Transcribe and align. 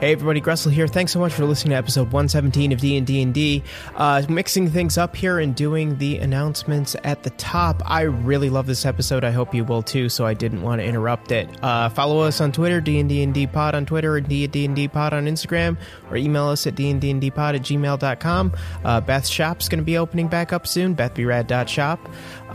Hey 0.00 0.10
everybody, 0.12 0.40
Gressel 0.40 0.72
here. 0.72 0.88
Thanks 0.88 1.12
so 1.12 1.20
much 1.20 1.32
for 1.32 1.44
listening 1.44 1.70
to 1.70 1.76
episode 1.76 2.12
117 2.12 2.72
of 2.72 2.80
D&D 2.80 3.22
and 3.22 3.32
D. 3.32 3.62
Uh, 3.94 4.22
mixing 4.28 4.68
things 4.68 4.98
up 4.98 5.14
here 5.14 5.38
and 5.38 5.54
doing 5.54 5.96
the 5.98 6.18
announcements 6.18 6.96
at 7.04 7.22
the 7.22 7.30
top. 7.30 7.80
I 7.86 8.02
really 8.02 8.50
love 8.50 8.66
this 8.66 8.84
episode. 8.84 9.22
I 9.24 9.30
hope 9.30 9.54
you 9.54 9.64
will 9.64 9.82
too, 9.82 10.08
so 10.08 10.26
I 10.26 10.34
didn't 10.34 10.62
want 10.62 10.80
to 10.80 10.84
interrupt 10.84 11.30
it. 11.30 11.48
Uh, 11.62 11.88
follow 11.88 12.18
us 12.18 12.40
on 12.40 12.50
Twitter, 12.50 12.80
D&D 12.80 13.22
and 13.22 13.32
D 13.32 13.46
pod 13.46 13.76
on 13.76 13.86
Twitter, 13.86 14.16
and 14.16 14.28
D&D 14.28 14.64
and 14.64 14.76
D 14.76 14.88
pod 14.88 15.14
on 15.14 15.26
Instagram, 15.26 15.78
or 16.10 16.16
email 16.16 16.48
us 16.48 16.66
at 16.66 16.74
D&D 16.74 17.08
and 17.10 17.20
D 17.20 17.30
pod 17.30 17.54
at 17.54 17.62
gmail.com. 17.62 18.52
Uh, 18.84 19.00
Beth's 19.00 19.28
shop's 19.30 19.68
going 19.68 19.78
to 19.78 19.84
be 19.84 19.96
opening 19.96 20.26
back 20.26 20.52
up 20.52 20.66
soon, 20.66 20.94
bethbrad.shop. 20.96 22.00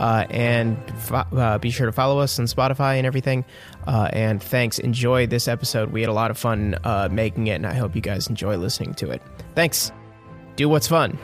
Uh, 0.00 0.24
and 0.30 0.76
fo- 0.98 1.26
uh, 1.36 1.58
be 1.58 1.70
sure 1.70 1.84
to 1.84 1.92
follow 1.92 2.18
us 2.20 2.38
on 2.38 2.46
Spotify 2.46 2.96
and 2.96 3.06
everything. 3.06 3.44
Uh, 3.86 4.08
and 4.12 4.42
thanks. 4.42 4.78
Enjoy 4.78 5.26
this 5.26 5.46
episode. 5.46 5.92
We 5.92 6.00
had 6.00 6.08
a 6.08 6.14
lot 6.14 6.30
of 6.30 6.38
fun 6.38 6.74
uh, 6.84 7.08
making 7.12 7.48
it, 7.48 7.56
and 7.56 7.66
I 7.66 7.74
hope 7.74 7.94
you 7.94 8.00
guys 8.00 8.26
enjoy 8.26 8.56
listening 8.56 8.94
to 8.94 9.10
it. 9.10 9.20
Thanks. 9.54 9.92
Do 10.56 10.68
what's 10.68 10.88
fun. 10.88 11.18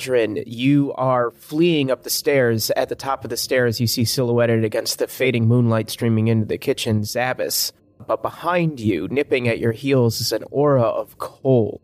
Margarine, 0.00 0.42
you 0.46 0.94
are 0.94 1.30
fleeing 1.30 1.90
up 1.90 2.04
the 2.04 2.10
stairs. 2.10 2.70
At 2.70 2.88
the 2.88 2.94
top 2.94 3.22
of 3.22 3.28
the 3.28 3.36
stairs, 3.36 3.80
you 3.80 3.86
see 3.86 4.06
silhouetted 4.06 4.64
against 4.64 4.98
the 4.98 5.06
fading 5.06 5.46
moonlight 5.46 5.90
streaming 5.90 6.28
into 6.28 6.46
the 6.46 6.56
kitchen, 6.56 7.02
Zabas. 7.02 7.72
But 8.06 8.22
behind 8.22 8.80
you, 8.80 9.08
nipping 9.08 9.46
at 9.46 9.58
your 9.58 9.72
heels, 9.72 10.22
is 10.22 10.32
an 10.32 10.44
aura 10.50 10.84
of 10.84 11.18
cold. 11.18 11.82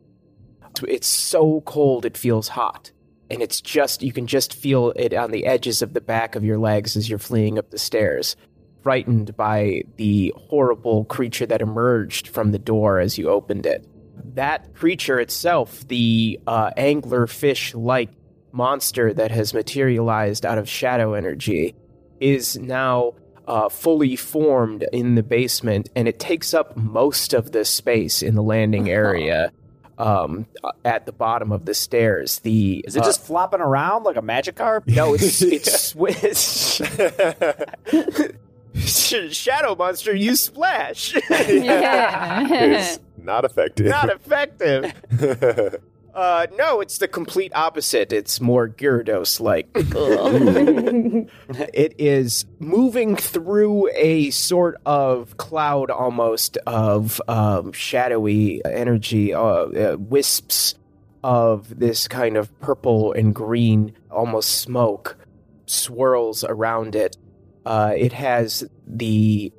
It's 0.88 1.06
so 1.06 1.60
cold 1.66 2.06
it 2.06 2.16
feels 2.16 2.48
hot. 2.48 2.90
And 3.30 3.42
it's 3.42 3.60
just, 3.60 4.02
you 4.02 4.14
can 4.14 4.26
just 4.26 4.54
feel 4.54 4.94
it 4.96 5.12
on 5.12 5.30
the 5.30 5.44
edges 5.44 5.82
of 5.82 5.92
the 5.92 6.00
back 6.00 6.36
of 6.36 6.44
your 6.44 6.56
legs 6.56 6.96
as 6.96 7.10
you're 7.10 7.18
fleeing 7.18 7.58
up 7.58 7.68
the 7.68 7.78
stairs, 7.78 8.34
frightened 8.82 9.36
by 9.36 9.82
the 9.96 10.32
horrible 10.38 11.04
creature 11.04 11.44
that 11.44 11.60
emerged 11.60 12.28
from 12.28 12.52
the 12.52 12.58
door 12.58 12.98
as 12.98 13.18
you 13.18 13.28
opened 13.28 13.66
it 13.66 13.86
that 14.34 14.74
creature 14.74 15.20
itself, 15.20 15.86
the 15.88 16.40
uh, 16.46 16.70
anglerfish 16.76 17.74
like 17.74 18.10
monster 18.52 19.12
that 19.12 19.30
has 19.30 19.52
materialized 19.54 20.44
out 20.46 20.58
of 20.58 20.68
shadow 20.68 21.14
energy, 21.14 21.74
is 22.20 22.56
now 22.56 23.14
uh, 23.46 23.68
fully 23.68 24.16
formed 24.16 24.84
in 24.92 25.14
the 25.14 25.22
basement, 25.22 25.88
and 25.94 26.08
it 26.08 26.18
takes 26.18 26.54
up 26.54 26.76
most 26.76 27.32
of 27.32 27.52
the 27.52 27.64
space 27.64 28.22
in 28.22 28.34
the 28.34 28.42
landing 28.42 28.90
area. 28.90 29.52
Um, 29.98 30.46
at 30.84 31.06
the 31.06 31.12
bottom 31.12 31.52
of 31.52 31.64
the 31.64 31.72
stairs, 31.72 32.40
the 32.40 32.84
Is 32.86 32.96
it 32.96 33.02
uh, 33.02 33.06
just 33.06 33.24
flopping 33.24 33.60
around 33.62 34.02
like 34.02 34.16
a 34.16 34.20
Magikarp? 34.20 34.86
no, 34.86 35.14
it's 35.18 35.40
it's 35.40 35.84
swiss. 35.84 36.82
Shadow 39.32 39.74
monster, 39.74 40.14
you 40.14 40.36
splash. 40.36 41.16
Yeah. 41.30 42.96
It's 43.26 43.26
not 43.26 43.44
effective. 43.44 43.86
Not 43.86 44.10
effective. 44.10 45.82
Uh, 46.16 46.46
no, 46.56 46.80
it's 46.80 46.96
the 46.96 47.06
complete 47.06 47.52
opposite. 47.54 48.10
It's 48.10 48.40
more 48.40 48.70
Gyarados 48.70 49.38
like. 49.38 49.68
it 51.74 51.94
is 51.98 52.46
moving 52.58 53.16
through 53.16 53.90
a 53.94 54.30
sort 54.30 54.80
of 54.86 55.36
cloud 55.36 55.90
almost 55.90 56.56
of 56.66 57.20
um, 57.28 57.70
shadowy 57.72 58.64
energy, 58.64 59.34
uh, 59.34 59.42
uh, 59.42 59.96
wisps 59.98 60.76
of 61.22 61.78
this 61.78 62.08
kind 62.08 62.38
of 62.38 62.58
purple 62.60 63.12
and 63.12 63.34
green, 63.34 63.94
almost 64.10 64.62
smoke, 64.62 65.18
swirls 65.66 66.44
around 66.44 66.96
it. 66.96 67.18
Uh, 67.66 67.92
it 67.94 68.14
has 68.14 68.64
the 68.86 69.52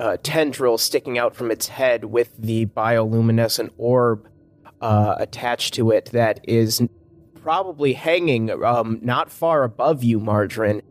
uh, 0.00 0.16
tendril 0.22 0.78
sticking 0.78 1.18
out 1.18 1.36
from 1.36 1.50
its 1.50 1.68
head 1.68 2.06
with 2.06 2.34
the 2.38 2.66
bioluminescent 2.66 3.70
orb 3.76 4.26
uh, 4.80 5.14
attached 5.18 5.74
to 5.74 5.90
it 5.90 6.06
that 6.06 6.40
is 6.44 6.82
probably 7.42 7.92
hanging 7.92 8.50
um, 8.64 8.98
not 9.02 9.30
far 9.30 9.62
above 9.62 10.02
you, 10.02 10.18
Margarine. 10.18 10.82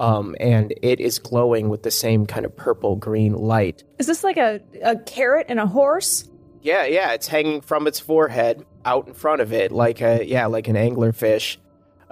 Um, 0.00 0.34
and 0.40 0.74
it 0.82 0.98
is 0.98 1.18
glowing 1.20 1.68
with 1.68 1.84
the 1.84 1.90
same 1.90 2.26
kind 2.26 2.44
of 2.44 2.56
purple 2.56 2.96
green 2.96 3.34
light. 3.34 3.84
Is 3.98 4.06
this 4.06 4.24
like 4.24 4.38
a, 4.38 4.60
a 4.82 4.96
carrot 4.96 5.46
and 5.48 5.60
a 5.60 5.66
horse? 5.66 6.28
Yeah, 6.62 6.84
yeah, 6.86 7.12
it's 7.12 7.28
hanging 7.28 7.60
from 7.60 7.86
its 7.86 8.00
forehead 8.00 8.64
out 8.84 9.06
in 9.06 9.14
front 9.14 9.40
of 9.40 9.52
it, 9.52 9.70
like 9.70 10.00
a 10.00 10.26
yeah, 10.26 10.46
like 10.46 10.66
an 10.66 10.74
anglerfish. 10.74 11.58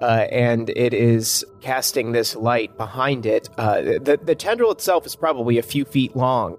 Uh, 0.02 0.26
and 0.32 0.68
it 0.70 0.92
is 0.92 1.44
casting 1.60 2.10
this 2.10 2.34
light 2.34 2.76
behind 2.76 3.24
it. 3.24 3.48
Uh, 3.56 3.80
the 3.80 4.18
the 4.20 4.34
tendril 4.34 4.72
itself 4.72 5.06
is 5.06 5.14
probably 5.14 5.58
a 5.58 5.62
few 5.62 5.84
feet 5.84 6.16
long, 6.16 6.58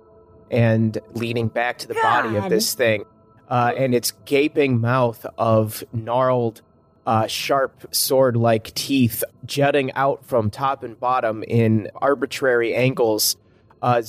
and 0.49 0.97
leading 1.13 1.49
back 1.49 1.77
to 1.77 1.87
the 1.87 1.93
body 1.95 2.37
of 2.37 2.49
this 2.49 2.73
thing. 2.73 3.03
Uh, 3.49 3.73
and 3.77 3.93
its 3.93 4.11
gaping 4.23 4.79
mouth 4.79 5.25
of 5.37 5.83
gnarled, 5.91 6.61
uh, 7.05 7.27
sharp 7.27 7.93
sword-like 7.93 8.73
teeth 8.73 9.23
jutting 9.45 9.91
out 9.91 10.25
from 10.25 10.49
top 10.49 10.81
and 10.81 10.97
bottom 10.97 11.43
in 11.43 11.89
arbitrary 11.97 12.73
angles. 12.73 13.35
Uh, 13.81 14.01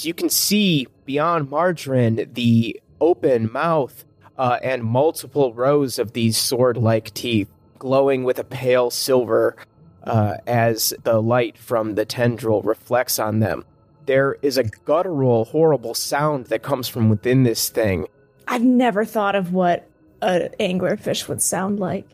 you 0.00 0.12
can 0.12 0.28
see 0.28 0.88
beyond 1.04 1.48
Margarine 1.48 2.28
the 2.32 2.80
open 3.00 3.50
mouth 3.52 4.04
uh, 4.36 4.58
and 4.60 4.82
multiple 4.82 5.54
rows 5.54 6.00
of 6.00 6.12
these 6.12 6.36
sword-like 6.36 7.14
teeth 7.14 7.48
glowing 7.82 8.22
with 8.22 8.38
a 8.38 8.44
pale 8.44 8.92
silver 8.92 9.56
uh, 10.04 10.36
as 10.46 10.94
the 11.02 11.20
light 11.20 11.58
from 11.58 11.96
the 11.96 12.04
tendril 12.04 12.62
reflects 12.62 13.18
on 13.18 13.40
them. 13.40 13.64
There 14.06 14.36
is 14.40 14.56
a 14.56 14.62
guttural, 14.62 15.46
horrible 15.46 15.94
sound 15.94 16.46
that 16.46 16.62
comes 16.62 16.86
from 16.86 17.08
within 17.08 17.42
this 17.42 17.70
thing. 17.70 18.06
I've 18.46 18.62
never 18.62 19.04
thought 19.04 19.34
of 19.34 19.52
what 19.52 19.90
an 20.20 20.50
anglerfish 20.60 21.26
would 21.26 21.42
sound 21.42 21.80
like. 21.80 22.06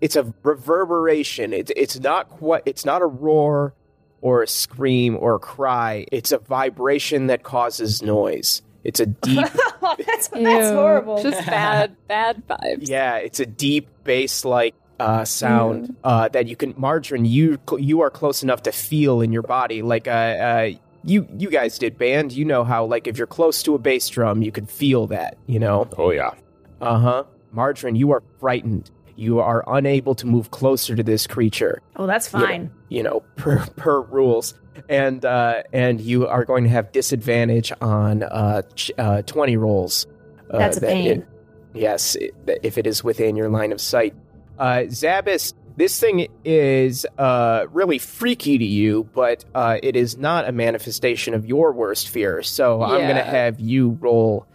It's 0.00 0.14
a 0.14 0.32
reverberation. 0.44 1.52
It's 1.52 1.72
it's 1.74 1.98
not 1.98 2.28
quite. 2.28 2.62
It's 2.64 2.84
not 2.84 3.02
a 3.02 3.06
roar 3.06 3.74
or 4.20 4.44
a 4.44 4.46
scream 4.46 5.16
or 5.18 5.34
a 5.34 5.38
cry. 5.40 6.06
It's 6.12 6.30
a 6.30 6.38
vibration 6.38 7.26
that 7.26 7.42
causes 7.42 8.00
noise. 8.00 8.62
It's 8.84 9.00
a 9.00 9.06
deep 9.06 9.44
that's, 10.06 10.28
that's 10.28 10.70
horrible. 10.70 11.20
Just 11.20 11.44
bad, 11.46 11.96
bad 12.06 12.46
vibes. 12.46 12.88
Yeah, 12.88 13.16
it's 13.16 13.40
a 13.40 13.46
deep 13.46 13.88
bass 14.04 14.44
like 14.44 14.76
uh, 15.00 15.24
sound 15.24 15.88
Mm. 15.88 15.94
uh, 16.04 16.28
that 16.28 16.46
you 16.48 16.56
can. 16.56 16.74
Margarine, 16.76 17.24
you 17.24 17.58
you 17.78 18.00
are 18.00 18.10
close 18.10 18.42
enough 18.42 18.62
to 18.62 18.72
feel 18.72 19.20
in 19.20 19.32
your 19.32 19.42
body. 19.42 19.82
Like 19.82 20.08
uh, 20.08 20.10
uh, 20.10 20.70
you 21.04 21.26
you 21.36 21.50
guys 21.50 21.78
did 21.78 21.98
band. 21.98 22.32
You 22.32 22.44
know 22.44 22.64
how 22.64 22.84
like 22.84 23.06
if 23.06 23.18
you're 23.18 23.26
close 23.26 23.62
to 23.64 23.74
a 23.74 23.78
bass 23.78 24.08
drum, 24.08 24.42
you 24.42 24.52
can 24.52 24.66
feel 24.66 25.06
that. 25.08 25.36
You 25.46 25.58
know. 25.58 25.88
Oh 25.98 26.10
yeah. 26.10 26.30
Uh 26.80 26.98
huh. 26.98 27.24
Margarine, 27.52 27.96
you 27.96 28.10
are 28.12 28.22
frightened. 28.40 28.90
You 29.18 29.40
are 29.40 29.64
unable 29.66 30.14
to 30.16 30.26
move 30.26 30.50
closer 30.50 30.94
to 30.94 31.02
this 31.02 31.26
creature. 31.26 31.80
oh, 31.96 32.06
that's 32.06 32.30
you 32.32 32.38
know- 32.38 32.46
fine. 32.46 32.70
You 32.88 33.02
know, 33.02 33.20
per 33.36 33.64
per 33.76 34.00
rules. 34.02 34.54
And 34.90 35.24
uh, 35.24 35.62
and 35.72 36.00
you 36.02 36.26
are 36.26 36.44
going 36.44 36.64
to 36.64 36.70
have 36.70 36.92
disadvantage 36.92 37.72
on 37.80 38.22
uh, 38.24 38.60
ch- 38.74 38.90
uh, 38.98 39.22
twenty 39.22 39.56
rolls. 39.56 40.06
Uh, 40.50 40.58
That's 40.58 40.76
a 40.76 40.80
that 40.80 40.90
pain. 40.90 41.06
it- 41.22 41.28
yes, 41.72 42.14
it, 42.14 42.34
if 42.62 42.76
it 42.76 42.86
is 42.86 43.02
within 43.02 43.36
your 43.36 43.48
line 43.48 43.72
of 43.72 43.80
sight. 43.80 44.14
Uh, 44.58 44.84
Zabas, 44.88 45.52
this 45.76 46.00
thing 46.00 46.28
is 46.44 47.06
uh, 47.18 47.66
really 47.72 47.98
freaky 47.98 48.58
to 48.58 48.64
you, 48.64 49.08
but 49.14 49.44
uh, 49.54 49.78
it 49.82 49.96
is 49.96 50.16
not 50.16 50.48
a 50.48 50.52
manifestation 50.52 51.34
of 51.34 51.44
your 51.44 51.72
worst 51.72 52.08
fear. 52.08 52.42
So 52.42 52.82
I'm 52.82 53.02
going 53.02 53.16
to 53.16 53.22
have 53.22 53.60
you 53.60 53.90
roll 54.00 54.46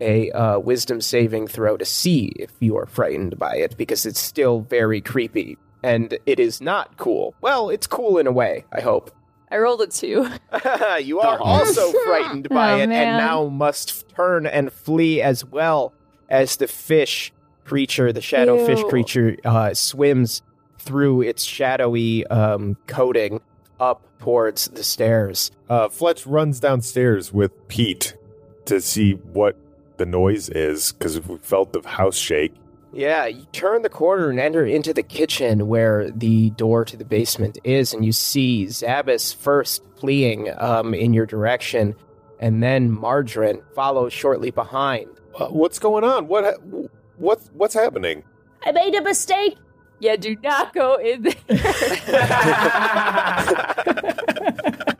a 0.00 0.30
uh, 0.30 0.58
wisdom 0.58 1.00
saving 1.02 1.46
throw 1.46 1.76
to 1.76 1.84
see 1.84 2.32
if 2.36 2.50
you 2.60 2.78
are 2.78 2.86
frightened 2.86 3.38
by 3.38 3.56
it, 3.56 3.76
because 3.76 4.06
it's 4.06 4.20
still 4.20 4.60
very 4.60 5.02
creepy. 5.02 5.58
And 5.82 6.18
it 6.26 6.40
is 6.40 6.60
not 6.60 6.96
cool. 6.96 7.34
Well, 7.42 7.68
it's 7.70 7.86
cool 7.86 8.18
in 8.18 8.26
a 8.26 8.32
way, 8.32 8.64
I 8.72 8.80
hope. 8.80 9.10
I 9.50 9.58
rolled 9.58 9.82
a 9.82 9.86
two. 9.86 10.30
you 11.02 11.20
are 11.20 11.38
also 11.38 11.92
frightened 12.04 12.48
by 12.48 12.72
Oh, 12.72 12.76
it 12.76 12.82
and 12.90 12.90
now 12.90 13.48
must 13.48 14.08
turn 14.10 14.46
and 14.46 14.72
flee 14.72 15.20
as 15.20 15.44
well 15.44 15.92
as 16.28 16.56
the 16.56 16.68
fish 16.68 17.32
creature, 17.70 18.12
the 18.12 18.20
shadow 18.20 18.66
fish 18.66 18.82
creature, 18.88 19.36
uh, 19.44 19.72
swims 19.72 20.42
through 20.80 21.20
its 21.22 21.44
shadowy 21.44 22.26
um, 22.26 22.76
coating 22.88 23.40
up 23.78 24.02
towards 24.18 24.66
the 24.66 24.82
stairs. 24.82 25.52
Uh, 25.68 25.88
Fletch 25.88 26.26
runs 26.26 26.58
downstairs 26.58 27.32
with 27.32 27.52
Pete 27.68 28.16
to 28.64 28.80
see 28.80 29.12
what 29.12 29.56
the 29.98 30.04
noise 30.04 30.48
is 30.48 30.90
because 30.90 31.20
we 31.28 31.36
felt 31.38 31.72
the 31.72 31.88
house 31.88 32.16
shake, 32.16 32.52
Yeah, 32.92 33.26
you 33.26 33.46
turn 33.52 33.82
the 33.82 33.88
corner 33.88 34.30
and 34.30 34.40
enter 34.40 34.66
into 34.66 34.92
the 34.92 35.04
kitchen 35.04 35.68
where 35.68 36.10
the 36.10 36.50
door 36.50 36.84
to 36.86 36.96
the 36.96 37.04
basement 37.04 37.56
is, 37.62 37.94
and 37.94 38.04
you 38.04 38.10
see 38.10 38.66
Zabas 38.66 39.32
first 39.32 39.84
fleeing 40.00 40.52
um, 40.58 40.92
in 40.92 41.14
your 41.14 41.26
direction, 41.26 41.94
and 42.40 42.64
then 42.64 42.90
Margarine 42.90 43.62
follows 43.76 44.12
shortly 44.12 44.50
behind. 44.50 45.08
Uh, 45.38 45.46
what's 45.48 45.78
going 45.78 46.02
on? 46.02 46.26
What 46.26 46.44
ha- 46.44 46.88
what's 47.20 47.48
what's 47.54 47.74
happening? 47.74 48.24
I 48.64 48.72
made 48.72 48.94
a 48.96 49.02
mistake. 49.02 49.56
Yeah, 50.00 50.16
do 50.16 50.34
not 50.42 50.74
go 50.74 50.96
in 50.96 51.22
there. 51.22 51.34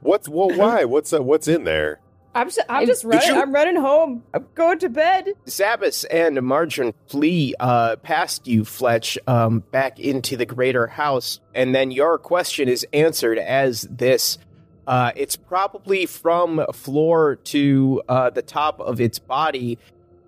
What's 0.03 0.29
well, 0.29 0.51
why? 0.51 0.85
What's 0.85 1.13
uh, 1.13 1.23
what's 1.23 1.47
in 1.49 1.65
there? 1.65 2.01
I'm 2.35 2.49
just, 2.49 2.61
I'm 2.69 2.87
just 2.87 3.05
running. 3.05 3.29
you- 3.29 3.41
I'm 3.41 3.53
running 3.53 3.77
home. 3.77 4.23
I'm 4.35 4.47
going 4.55 4.79
to 4.81 4.89
bed. 4.89 5.31
Zabas 5.47 6.05
and 6.11 6.41
Margarine 6.43 6.95
flee 7.09 7.55
uh, 7.61 7.97
past 7.97 8.47
you, 8.47 8.65
Fletch, 8.65 9.19
um, 9.27 9.61
back 9.73 9.99
into 10.01 10.37
the 10.37 10.47
greater 10.47 10.87
house, 10.87 11.41
and 11.55 11.75
then 11.75 11.91
your 11.91 12.19
question 12.19 12.69
is 12.69 12.87
answered 12.93 13.39
as 13.39 13.83
this. 13.91 14.39
Uh, 14.87 15.13
it's 15.15 15.37
probably 15.37 16.07
from 16.07 16.65
floor 16.73 17.37
to 17.37 18.03
uh, 18.09 18.31
the 18.31 18.43
top 18.43 18.81
of 18.81 19.01
its 19.01 19.19
body, 19.19 19.79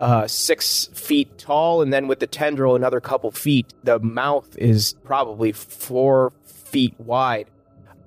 uh, 0.00 0.26
six 0.26 0.86
feet 0.94 1.38
tall, 1.38 1.82
and 1.82 1.92
then 1.92 2.08
with 2.08 2.20
the 2.20 2.26
tendril, 2.26 2.74
another 2.74 3.00
couple 3.00 3.30
feet. 3.30 3.72
The 3.84 3.98
mouth 3.98 4.56
is 4.58 4.94
probably 5.04 5.52
four 5.52 6.32
feet 6.44 6.94
wide. 6.98 7.48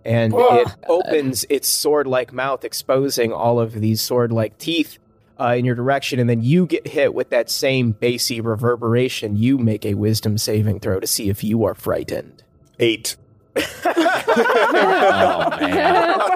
And 0.03 0.33
it 0.35 0.67
opens 0.87 1.45
its 1.49 1.67
sword 1.67 2.05
like 2.05 2.31
mouth, 2.31 2.63
exposing 2.63 3.33
all 3.33 3.59
of 3.59 3.73
these 3.73 4.01
sword 4.01 4.31
like 4.31 4.57
teeth 4.59 4.99
uh, 5.39 5.55
in 5.57 5.65
your 5.65 5.75
direction, 5.75 6.19
and 6.19 6.29
then 6.29 6.43
you 6.43 6.65
get 6.65 6.87
hit 6.87 7.13
with 7.13 7.29
that 7.29 7.49
same 7.49 7.91
bassy 7.91 8.39
reverberation. 8.39 9.35
You 9.35 9.57
make 9.57 9.85
a 9.85 9.95
wisdom 9.95 10.37
saving 10.37 10.79
throw 10.79 10.99
to 10.99 11.07
see 11.07 11.29
if 11.29 11.43
you 11.43 11.63
are 11.65 11.73
frightened. 11.73 12.43
Eight. 12.79 13.17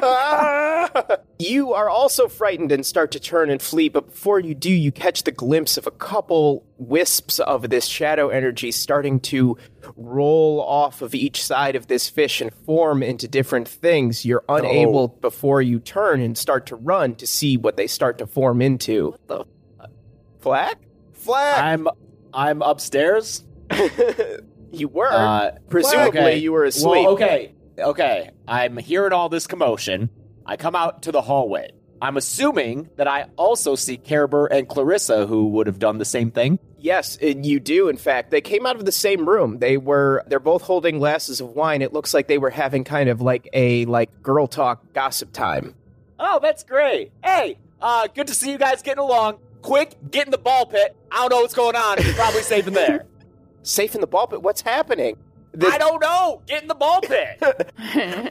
Oh. 0.01 1.15
You 1.41 1.73
are 1.73 1.89
also 1.89 2.27
frightened 2.27 2.73
and 2.73 2.85
start 2.85 3.11
to 3.11 3.19
turn 3.19 3.49
and 3.49 3.61
flee, 3.61 3.87
but 3.87 4.07
before 4.07 4.41
you 4.41 4.53
do, 4.53 4.69
you 4.69 4.91
catch 4.91 5.23
the 5.23 5.31
glimpse 5.31 5.77
of 5.77 5.87
a 5.87 5.91
couple 5.91 6.65
wisps 6.77 7.39
of 7.39 7.69
this 7.69 7.85
shadow 7.85 8.27
energy 8.27 8.73
starting 8.73 9.21
to 9.21 9.57
roll 9.95 10.61
off 10.61 11.01
of 11.01 11.15
each 11.15 11.41
side 11.41 11.77
of 11.77 11.87
this 11.87 12.09
fish 12.09 12.41
and 12.41 12.53
form 12.65 13.01
into 13.01 13.25
different 13.25 13.69
things. 13.69 14.25
You're 14.25 14.43
unable, 14.49 14.99
oh. 14.99 15.19
before 15.21 15.61
you 15.61 15.79
turn 15.79 16.19
and 16.19 16.37
start 16.37 16.65
to 16.67 16.75
run, 16.75 17.15
to 17.15 17.25
see 17.25 17.55
what 17.55 17.77
they 17.77 17.87
start 17.87 18.17
to 18.17 18.27
form 18.27 18.61
into. 18.61 19.11
What 19.11 19.27
the 19.27 19.45
Flack? 20.39 20.77
Flag. 21.13 21.63
I'm 21.63 21.87
I'm 22.33 22.61
upstairs. 22.61 23.45
You 24.71 24.87
were. 24.87 25.11
Uh, 25.11 25.51
Presumably, 25.69 26.19
okay. 26.19 26.37
you 26.37 26.51
were 26.51 26.65
asleep. 26.65 27.05
Well, 27.05 27.13
okay, 27.13 27.53
okay. 27.77 28.31
I'm 28.47 28.77
hearing 28.77 29.13
all 29.13 29.29
this 29.29 29.47
commotion. 29.47 30.09
I 30.45 30.57
come 30.57 30.75
out 30.75 31.03
to 31.03 31.11
the 31.11 31.21
hallway. 31.21 31.71
I'm 32.01 32.17
assuming 32.17 32.89
that 32.95 33.07
I 33.07 33.25
also 33.35 33.75
see 33.75 33.97
Kerber 33.97 34.47
and 34.47 34.67
Clarissa, 34.67 35.27
who 35.27 35.49
would 35.49 35.67
have 35.67 35.79
done 35.79 35.97
the 35.97 36.05
same 36.05 36.31
thing. 36.31 36.59
Yes, 36.77 37.17
and 37.21 37.45
you 37.45 37.59
do. 37.59 37.89
In 37.89 37.97
fact, 37.97 38.31
they 38.31 38.39
came 38.39 38.65
out 38.65 38.77
of 38.77 38.85
the 38.85 38.91
same 38.91 39.27
room. 39.27 39.59
They 39.59 39.75
were 39.75 40.23
they're 40.27 40.39
both 40.39 40.61
holding 40.61 40.99
glasses 40.99 41.41
of 41.41 41.49
wine. 41.49 41.81
It 41.81 41.91
looks 41.91 42.13
like 42.13 42.27
they 42.27 42.37
were 42.37 42.49
having 42.49 42.85
kind 42.85 43.09
of 43.09 43.21
like 43.21 43.49
a 43.51 43.85
like 43.85 44.21
girl 44.21 44.47
talk 44.47 44.93
gossip 44.93 45.33
time. 45.33 45.75
Oh, 46.17 46.39
that's 46.41 46.63
great. 46.63 47.11
Hey, 47.23 47.57
uh, 47.81 48.07
good 48.07 48.27
to 48.27 48.33
see 48.33 48.51
you 48.51 48.57
guys 48.57 48.81
getting 48.81 49.03
along. 49.03 49.39
Quick, 49.61 49.95
get 50.09 50.25
in 50.25 50.31
the 50.31 50.37
ball 50.37 50.65
pit. 50.65 50.95
I 51.11 51.17
don't 51.21 51.29
know 51.31 51.41
what's 51.41 51.53
going 51.53 51.75
on. 51.75 52.01
You're 52.01 52.13
probably 52.13 52.43
safe 52.43 52.65
in 52.67 52.73
there. 52.73 53.05
Safe 53.63 53.95
in 53.95 54.01
the 54.01 54.07
ball 54.07 54.27
pit. 54.27 54.41
What's 54.41 54.61
happening? 54.61 55.17
I 55.61 55.77
don't 55.77 56.01
know. 56.01 56.41
Get 56.45 56.61
in 56.61 56.67
the 56.67 56.75
ball 56.75 57.01
pit. 57.01 57.41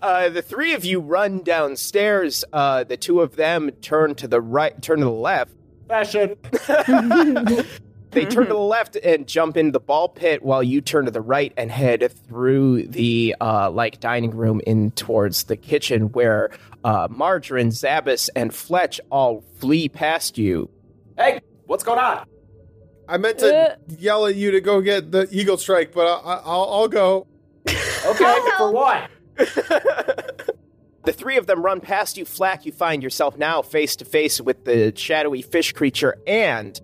Uh, 0.00 0.28
the 0.28 0.42
three 0.42 0.74
of 0.74 0.84
you 0.84 1.00
run 1.00 1.42
downstairs. 1.42 2.44
Uh, 2.52 2.84
the 2.84 2.96
two 2.96 3.20
of 3.20 3.36
them 3.36 3.70
turn 3.82 4.14
to 4.14 4.28
the 4.28 4.40
right, 4.40 4.80
turn 4.80 5.00
to 5.00 5.04
the 5.04 5.10
left. 5.10 5.52
Fashion. 5.88 6.36
They 8.10 8.24
turn 8.24 8.46
to 8.46 8.54
the 8.54 8.58
left 8.58 8.96
and 8.96 9.26
jump 9.26 9.56
into 9.56 9.72
the 9.72 9.80
ball 9.80 10.08
pit, 10.08 10.42
while 10.42 10.62
you 10.62 10.80
turn 10.80 11.04
to 11.04 11.10
the 11.10 11.20
right 11.20 11.52
and 11.56 11.70
head 11.70 12.10
through 12.26 12.86
the 12.86 13.36
uh, 13.40 13.70
like 13.70 14.00
dining 14.00 14.30
room 14.30 14.62
in 14.66 14.92
towards 14.92 15.44
the 15.44 15.56
kitchen, 15.56 16.12
where 16.12 16.50
uh, 16.84 17.08
Margarine, 17.10 17.68
Zabas, 17.68 18.30
and 18.34 18.54
Fletch 18.54 19.00
all 19.10 19.44
flee 19.58 19.88
past 19.88 20.38
you. 20.38 20.70
Hey, 21.18 21.40
what's 21.66 21.84
going 21.84 21.98
on? 21.98 22.26
I 23.08 23.16
meant 23.16 23.38
to 23.38 23.78
yell 23.88 24.26
at 24.26 24.34
you 24.36 24.50
to 24.52 24.60
go 24.60 24.80
get 24.80 25.10
the 25.10 25.26
eagle 25.30 25.56
strike, 25.56 25.92
but 25.92 26.06
I, 26.06 26.34
I, 26.34 26.34
I'll, 26.44 26.72
I'll 26.72 26.88
go. 26.88 27.26
Okay, 27.66 28.38
for 28.58 28.70
what? 28.70 29.10
The 31.08 31.14
three 31.14 31.38
of 31.38 31.46
them 31.46 31.62
run 31.62 31.80
past 31.80 32.18
you, 32.18 32.26
Flack. 32.26 32.66
You 32.66 32.72
find 32.72 33.02
yourself 33.02 33.38
now 33.38 33.62
face 33.62 33.96
to 33.96 34.04
face 34.04 34.42
with 34.42 34.66
the 34.66 34.92
shadowy 34.94 35.40
fish 35.40 35.72
creature, 35.72 36.18
and 36.26 36.78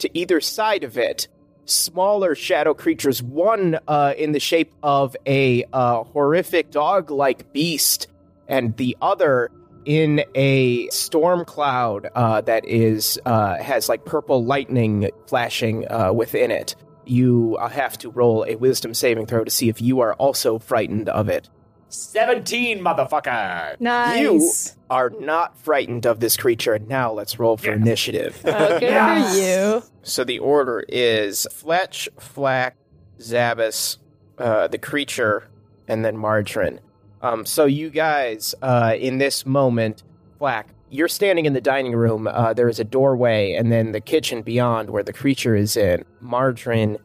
to 0.00 0.10
either 0.12 0.42
side 0.42 0.84
of 0.84 0.98
it, 0.98 1.26
smaller 1.64 2.34
shadow 2.34 2.74
creatures. 2.74 3.22
One 3.22 3.78
uh, 3.88 4.12
in 4.18 4.32
the 4.32 4.40
shape 4.40 4.74
of 4.82 5.16
a 5.24 5.64
uh, 5.72 6.04
horrific 6.04 6.70
dog-like 6.70 7.54
beast, 7.54 8.08
and 8.46 8.76
the 8.76 8.94
other 9.00 9.50
in 9.84 10.24
a 10.34 10.88
storm 10.88 11.44
cloud 11.44 12.08
uh, 12.14 12.40
that 12.42 12.64
is 12.66 13.18
uh, 13.26 13.56
has 13.58 13.88
like 13.88 14.04
purple 14.04 14.44
lightning 14.44 15.10
flashing 15.26 15.90
uh, 15.90 16.12
within 16.12 16.50
it. 16.50 16.76
You 17.04 17.56
uh, 17.60 17.68
have 17.68 17.98
to 17.98 18.10
roll 18.10 18.44
a 18.46 18.54
wisdom 18.56 18.94
saving 18.94 19.26
throw 19.26 19.44
to 19.44 19.50
see 19.50 19.68
if 19.68 19.80
you 19.80 20.00
are 20.00 20.14
also 20.14 20.58
frightened 20.58 21.08
of 21.08 21.28
it. 21.28 21.48
17, 21.88 22.80
motherfucker. 22.80 23.78
Nice. 23.78 24.20
You 24.20 24.50
are 24.88 25.10
not 25.10 25.58
frightened 25.58 26.06
of 26.06 26.20
this 26.20 26.36
creature, 26.38 26.72
and 26.72 26.88
now 26.88 27.12
let's 27.12 27.38
roll 27.38 27.56
for 27.58 27.70
initiative. 27.72 28.40
Oh, 28.46 28.78
good 28.80 29.32
for 29.32 29.36
you. 29.38 29.82
so 30.02 30.24
the 30.24 30.38
order 30.38 30.84
is 30.88 31.46
Fletch, 31.52 32.08
Flack, 32.18 32.76
Zabas, 33.18 33.98
uh, 34.38 34.68
the 34.68 34.78
creature, 34.78 35.48
and 35.86 36.02
then 36.04 36.16
Margarine. 36.16 36.80
Um, 37.22 37.46
so 37.46 37.64
you 37.66 37.90
guys, 37.90 38.54
uh, 38.62 38.96
in 38.98 39.18
this 39.18 39.46
moment, 39.46 40.02
Flack, 40.38 40.68
you're 40.90 41.08
standing 41.08 41.46
in 41.46 41.52
the 41.52 41.60
dining 41.60 41.94
room. 41.94 42.26
Uh, 42.26 42.52
there 42.52 42.68
is 42.68 42.80
a 42.80 42.84
doorway, 42.84 43.52
and 43.52 43.70
then 43.70 43.92
the 43.92 44.00
kitchen 44.00 44.42
beyond 44.42 44.90
where 44.90 45.04
the 45.04 45.12
creature 45.12 45.54
is 45.54 45.76
in. 45.76 46.04
Margarine, 46.20 46.98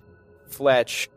Fletch, 0.47 1.07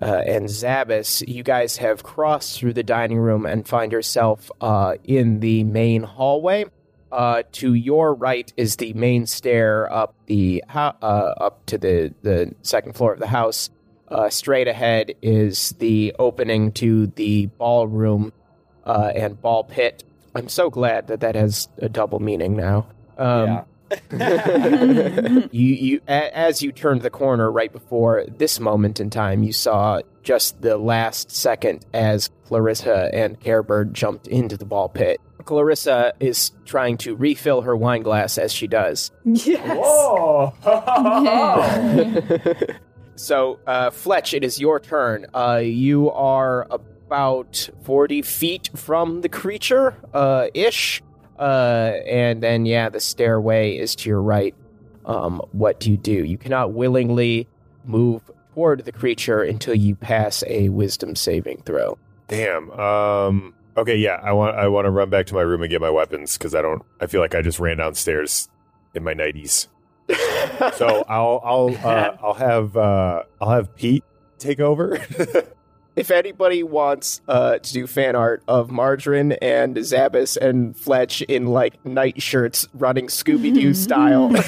uh, 0.00 0.22
and 0.26 0.46
Zabas, 0.46 1.26
you 1.28 1.42
guys 1.42 1.76
have 1.76 2.02
crossed 2.02 2.58
through 2.58 2.72
the 2.72 2.82
dining 2.82 3.18
room 3.18 3.44
and 3.46 3.68
find 3.68 3.92
yourself 3.92 4.50
uh, 4.60 4.94
in 5.04 5.40
the 5.40 5.64
main 5.64 6.02
hallway. 6.02 6.64
Uh, 7.10 7.42
to 7.52 7.72
your 7.72 8.14
right 8.14 8.52
is 8.56 8.76
the 8.76 8.92
main 8.92 9.24
stair 9.26 9.90
up 9.90 10.14
the 10.26 10.62
uh, 10.74 10.92
up 11.02 11.64
to 11.64 11.78
the 11.78 12.14
the 12.20 12.54
second 12.62 12.94
floor 12.94 13.14
of 13.14 13.18
the 13.18 13.26
house. 13.26 13.70
Uh, 14.08 14.28
straight 14.28 14.68
ahead 14.68 15.14
is 15.22 15.70
the 15.78 16.14
opening 16.18 16.70
to 16.72 17.06
the 17.08 17.46
ballroom 17.46 18.32
uh, 18.88 19.12
and 19.14 19.40
ball 19.40 19.64
pit. 19.64 20.02
I'm 20.34 20.48
so 20.48 20.70
glad 20.70 21.06
that 21.08 21.20
that 21.20 21.34
has 21.34 21.68
a 21.78 21.88
double 21.88 22.18
meaning 22.20 22.56
now. 22.56 22.86
Um, 23.16 23.64
you 25.50 25.74
you 25.74 26.00
a, 26.08 26.36
as 26.36 26.60
you 26.62 26.72
turned 26.72 27.00
the 27.02 27.10
corner 27.10 27.50
right 27.50 27.72
before 27.72 28.24
this 28.26 28.60
moment 28.60 29.00
in 29.00 29.08
time, 29.08 29.42
you 29.42 29.52
saw 29.52 30.00
just 30.22 30.60
the 30.60 30.76
last 30.76 31.30
second 31.30 31.86
as 31.94 32.28
Clarissa 32.44 33.10
and 33.14 33.40
Carebert 33.40 33.92
jumped 33.92 34.26
into 34.26 34.58
the 34.58 34.66
ball 34.66 34.90
pit. 34.90 35.20
Clarissa 35.44 36.12
is 36.20 36.50
trying 36.66 36.98
to 36.98 37.16
refill 37.16 37.62
her 37.62 37.74
wine 37.74 38.02
glass 38.02 38.36
as 38.36 38.52
she 38.52 38.66
does. 38.66 39.10
Yes. 39.24 39.66
Whoa. 39.66 40.52
So, 43.18 43.58
uh, 43.66 43.90
Fletch, 43.90 44.32
it 44.32 44.44
is 44.44 44.60
your 44.60 44.78
turn. 44.78 45.26
Uh, 45.34 45.56
you 45.56 46.10
are 46.12 46.68
about 47.08 47.70
40 47.84 48.20
feet 48.20 48.68
from 48.76 49.22
the 49.22 49.30
creature, 49.30 49.96
uh, 50.12 50.48
ish. 50.52 51.02
Uh, 51.38 51.94
and 52.06 52.42
then, 52.42 52.66
yeah, 52.66 52.90
the 52.90 53.00
stairway 53.00 53.78
is 53.78 53.96
to 53.96 54.10
your 54.10 54.20
right. 54.20 54.54
Um, 55.06 55.40
what 55.52 55.80
do 55.80 55.90
you 55.90 55.96
do? 55.96 56.12
You 56.24 56.36
cannot 56.36 56.74
willingly 56.74 57.48
move 57.86 58.30
toward 58.52 58.84
the 58.84 58.92
creature 58.92 59.42
until 59.42 59.74
you 59.74 59.94
pass 59.94 60.44
a 60.46 60.68
wisdom 60.68 61.16
saving 61.16 61.62
throw. 61.62 61.96
Damn. 62.26 62.70
Um. 62.72 63.54
Okay. 63.78 63.96
Yeah. 63.96 64.20
I 64.22 64.32
want. 64.32 64.58
I 64.58 64.68
want 64.68 64.84
to 64.84 64.90
run 64.90 65.08
back 65.08 65.24
to 65.26 65.34
my 65.34 65.40
room 65.40 65.62
and 65.62 65.70
get 65.70 65.80
my 65.80 65.88
weapons 65.88 66.36
because 66.36 66.54
I 66.54 66.60
don't. 66.60 66.82
I 67.00 67.06
feel 67.06 67.22
like 67.22 67.34
I 67.34 67.40
just 67.40 67.58
ran 67.58 67.78
downstairs 67.78 68.50
in 68.94 69.02
my 69.02 69.14
nighties. 69.14 69.68
so 70.74 71.04
I'll. 71.08 71.40
I'll. 71.42 71.74
Uh, 71.82 72.16
I'll 72.22 72.34
have. 72.34 72.76
Uh, 72.76 73.22
I'll 73.40 73.50
have 73.50 73.74
Pete 73.76 74.04
take 74.38 74.60
over. 74.60 74.98
If 75.98 76.10
anybody 76.10 76.62
wants 76.62 77.20
uh, 77.28 77.58
to 77.58 77.72
do 77.72 77.86
fan 77.86 78.16
art 78.16 78.42
of 78.46 78.70
Margarine 78.70 79.32
and 79.32 79.76
Zabas 79.76 80.36
and 80.36 80.76
Fletch 80.76 81.22
in 81.22 81.46
like 81.46 81.84
night 81.84 82.22
shirts 82.22 82.68
running 82.74 83.08
Scooby 83.08 83.52
Doo 83.52 83.74
style, 83.84 84.30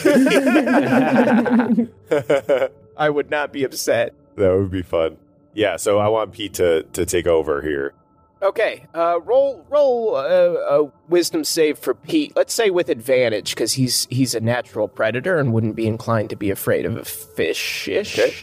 I 2.97 3.11
would 3.11 3.31
not 3.31 3.53
be 3.53 3.65
upset. 3.65 4.15
That 4.37 4.55
would 4.55 4.71
be 4.71 4.83
fun. 4.83 5.17
Yeah, 5.55 5.77
so 5.77 5.99
I 5.99 6.09
want 6.09 6.33
Pete 6.33 6.55
to 6.55 6.85
to 6.85 7.05
take 7.05 7.27
over 7.27 7.63
here. 7.63 7.95
Okay, 8.43 8.87
uh, 8.95 9.21
roll 9.21 9.67
roll 9.69 10.15
uh, 10.15 10.23
a 10.23 10.93
wisdom 11.09 11.45
save 11.45 11.79
for 11.79 11.95
Pete. 11.95 12.35
Let's 12.37 12.55
say 12.55 12.71
with 12.71 12.89
advantage 12.89 13.55
because 13.55 13.73
he's 13.73 14.07
he's 14.09 14.35
a 14.35 14.41
natural 14.41 14.89
predator 14.89 15.37
and 15.37 15.53
wouldn't 15.53 15.77
be 15.77 15.87
inclined 15.87 16.31
to 16.31 16.37
be 16.37 16.51
afraid 16.51 16.87
of 16.87 16.97
a 16.97 17.05
fish-ish. 17.05 18.19
Okay. 18.19 18.35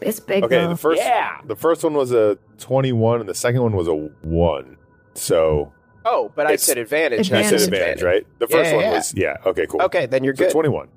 It's 0.00 0.20
big 0.20 0.44
Okay, 0.44 0.56
though. 0.62 0.68
the 0.70 0.76
first 0.76 1.00
Yeah. 1.00 1.38
the 1.44 1.56
first 1.56 1.82
one 1.84 1.94
was 1.94 2.12
a 2.12 2.38
21 2.58 3.20
and 3.20 3.28
the 3.28 3.34
second 3.34 3.62
one 3.62 3.72
was 3.76 3.88
a 3.88 3.94
1. 3.94 4.76
So, 5.14 5.72
Oh, 6.04 6.32
but 6.34 6.46
I 6.46 6.50
It's- 6.54 6.62
said 6.62 6.78
advantage. 6.78 7.30
I 7.30 7.42
said 7.42 7.60
Advantage. 7.60 7.62
advantage, 7.68 8.02
right? 8.02 8.26
The 8.38 8.46
first 8.46 8.70
Yeah, 8.70 8.76
one 8.76 8.84
yeah. 8.84 8.92
was 8.92 9.14
yeah, 9.14 9.36
okay, 9.44 9.66
cool. 9.66 9.82
Okay, 9.82 10.06
then 10.06 10.24
you're 10.24 10.34
So 10.34 10.44
good. 10.44 10.52
21. 10.52 10.88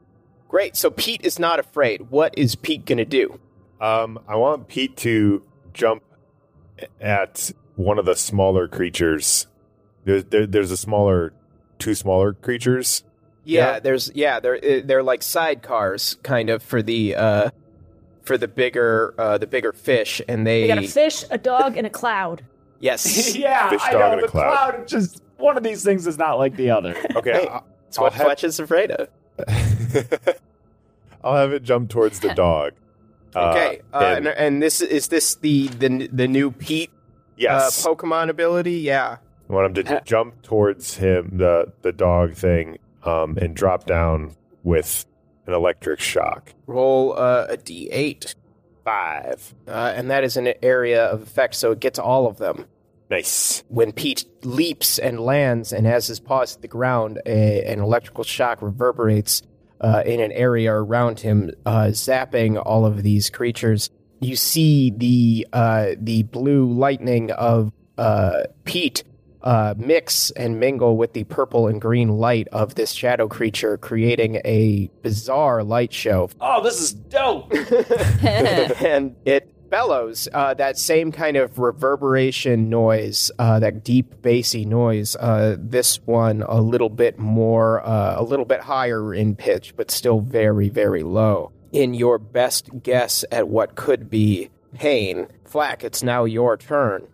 Great. 0.47 0.75
So 0.77 0.89
Pete 0.89 1.21
is 1.25 1.37
not 1.39 1.59
afraid. 1.59 2.09
What 2.09 2.33
is 2.37 2.55
Pete 2.55 2.85
gonna 2.85 3.03
do? 3.05 3.39
Um, 3.81 4.19
I 4.29 4.35
want 4.37 4.67
Pete 4.69 4.95
to 4.97 5.43
jump 5.73 6.03
at 7.01 7.51
one 7.75 7.99
of 7.99 8.05
the 8.05 8.15
smaller 8.15 8.67
creatures. 8.67 9.47
There, 10.05 10.21
there, 10.21 10.45
there's 10.47 10.71
a 10.71 10.77
smaller, 10.77 11.33
two 11.79 11.95
smaller 11.95 12.33
creatures. 12.33 13.03
Yeah, 13.43 13.73
Yeah. 13.73 13.79
there's 13.79 14.11
yeah, 14.15 14.39
they're 14.39 14.55
uh, 14.55 14.81
they're 14.85 15.03
like 15.03 15.19
sidecars 15.21 16.21
kind 16.23 16.49
of 16.49 16.63
for 16.63 16.81
the 16.81 17.15
uh 17.15 17.49
for 18.23 18.37
the 18.37 18.47
bigger 18.47 19.13
uh 19.17 19.37
the 19.37 19.47
bigger 19.47 19.71
fish 19.73 20.21
and 20.27 20.45
they 20.47 20.63
We 20.63 20.67
got 20.67 20.77
a 20.79 20.87
fish, 20.87 21.23
a 21.29 21.37
dog, 21.37 21.77
and 21.77 21.85
a 21.85 21.89
cloud. 21.89 22.43
yes. 22.79 23.35
yeah, 23.35 23.69
Fish 23.69 23.81
I 23.83 23.91
dog 23.91 23.99
know. 24.01 24.11
and 24.13 24.19
a 24.19 24.23
The 24.23 24.27
cloud. 24.29 24.71
cloud. 24.73 24.87
just 24.87 25.21
one 25.37 25.57
of 25.57 25.63
these 25.63 25.83
things 25.83 26.07
is 26.07 26.17
not 26.17 26.37
like 26.39 26.55
the 26.55 26.69
other. 26.71 26.95
Okay, 27.15 27.31
Hey, 27.33 27.47
I'll, 27.47 27.65
That's 27.85 27.99
what 27.99 28.11
I'll 28.13 28.17
have, 28.17 28.25
Fletch 28.27 28.43
is 28.43 28.59
afraid 28.59 28.91
of. 28.91 29.07
I'll 31.23 31.35
have 31.35 31.53
it 31.53 31.63
jump 31.63 31.89
towards 31.89 32.19
the 32.19 32.33
dog. 32.33 32.73
Okay. 33.35 33.81
Uh, 33.93 33.97
and- 33.97 34.27
and, 34.27 34.37
and 34.37 34.63
this 34.63 34.81
is 34.81 35.07
this 35.07 35.35
the 35.35 35.67
the 35.69 36.07
the 36.07 36.27
new 36.27 36.51
Pete 36.51 36.91
yes, 37.37 37.85
uh, 37.85 37.89
Pokemon 37.95 38.29
ability? 38.29 38.73
Yeah. 38.79 39.17
I 39.49 39.53
want 39.53 39.77
him 39.77 39.85
to 39.85 40.01
jump 40.05 40.41
towards 40.43 40.95
him, 40.97 41.31
the 41.37 41.71
the 41.81 41.91
dog 41.91 42.33
thing, 42.35 42.77
um, 43.03 43.37
and 43.41 43.55
drop 43.55 43.85
down 43.85 44.35
with 44.63 45.05
an 45.45 45.53
electric 45.53 45.99
shock. 45.99 46.53
Roll 46.67 47.13
uh, 47.13 47.47
a 47.49 47.57
d8. 47.57 48.35
Five. 48.83 49.55
Uh, 49.65 49.93
and 49.95 50.11
that 50.11 50.25
is 50.25 50.35
an 50.35 50.53
area 50.61 51.05
of 51.05 51.21
effect, 51.23 51.55
so 51.55 51.71
it 51.71 51.79
gets 51.79 51.97
all 51.97 52.27
of 52.27 52.37
them. 52.37 52.65
Nice. 53.09 53.63
When 53.69 53.91
Pete 53.91 54.25
leaps 54.43 54.99
and 54.99 55.19
lands 55.19 55.71
and 55.71 55.85
has 55.85 56.07
his 56.07 56.19
paws 56.19 56.55
at 56.55 56.61
the 56.61 56.67
ground, 56.67 57.21
a, 57.25 57.63
an 57.65 57.79
electrical 57.79 58.23
shock 58.23 58.61
reverberates 58.61 59.41
uh, 59.79 60.01
in 60.05 60.19
an 60.19 60.31
area 60.31 60.73
around 60.73 61.19
him, 61.19 61.51
uh, 61.65 61.87
zapping 61.87 62.61
all 62.65 62.85
of 62.85 63.03
these 63.03 63.29
creatures. 63.29 63.89
You 64.19 64.35
see 64.35 64.89
the 64.89 65.47
uh, 65.53 65.89
the 65.97 66.23
blue 66.23 66.71
lightning 66.71 67.31
of 67.31 67.71
uh, 67.97 68.43
Pete 68.63 69.03
uh, 69.43 69.73
mix 69.77 70.31
and 70.31 70.59
mingle 70.59 70.97
with 70.97 71.13
the 71.13 71.23
purple 71.25 71.67
and 71.67 71.81
green 71.81 72.09
light 72.09 72.47
of 72.51 72.75
this 72.75 72.91
shadow 72.91 73.27
creature, 73.27 73.77
creating 73.77 74.41
a 74.45 74.89
bizarre 75.01 75.63
light 75.63 75.93
show 75.93 76.29
Oh, 76.39 76.61
this 76.63 76.79
is 76.81 76.93
dope. 76.93 77.51
and 78.23 79.15
it 79.25 79.49
bellows 79.69 80.27
uh, 80.33 80.53
that 80.53 80.77
same 80.77 81.11
kind 81.11 81.35
of 81.35 81.57
reverberation 81.57 82.69
noise, 82.69 83.31
uh, 83.39 83.59
that 83.59 83.83
deep 83.83 84.21
bassy 84.21 84.65
noise. 84.65 85.15
Uh, 85.15 85.55
this 85.57 85.97
one 86.05 86.43
a 86.43 86.61
little 86.61 86.89
bit 86.89 87.17
more, 87.17 87.85
uh, 87.85 88.15
a 88.19 88.23
little 88.23 88.45
bit 88.45 88.61
higher 88.61 89.13
in 89.13 89.35
pitch, 89.35 89.75
but 89.75 89.89
still 89.89 90.19
very, 90.19 90.69
very 90.69 91.01
low. 91.03 91.51
In 91.71 91.93
your 91.95 92.19
best 92.19 92.83
guess 92.83 93.25
at 93.31 93.47
what 93.47 93.75
could 93.75 94.09
be 94.09 94.49
pain, 94.75 95.27
Flack, 95.45 95.83
it's 95.83 96.03
now 96.03 96.23
your 96.25 96.55
turn. 96.55 97.07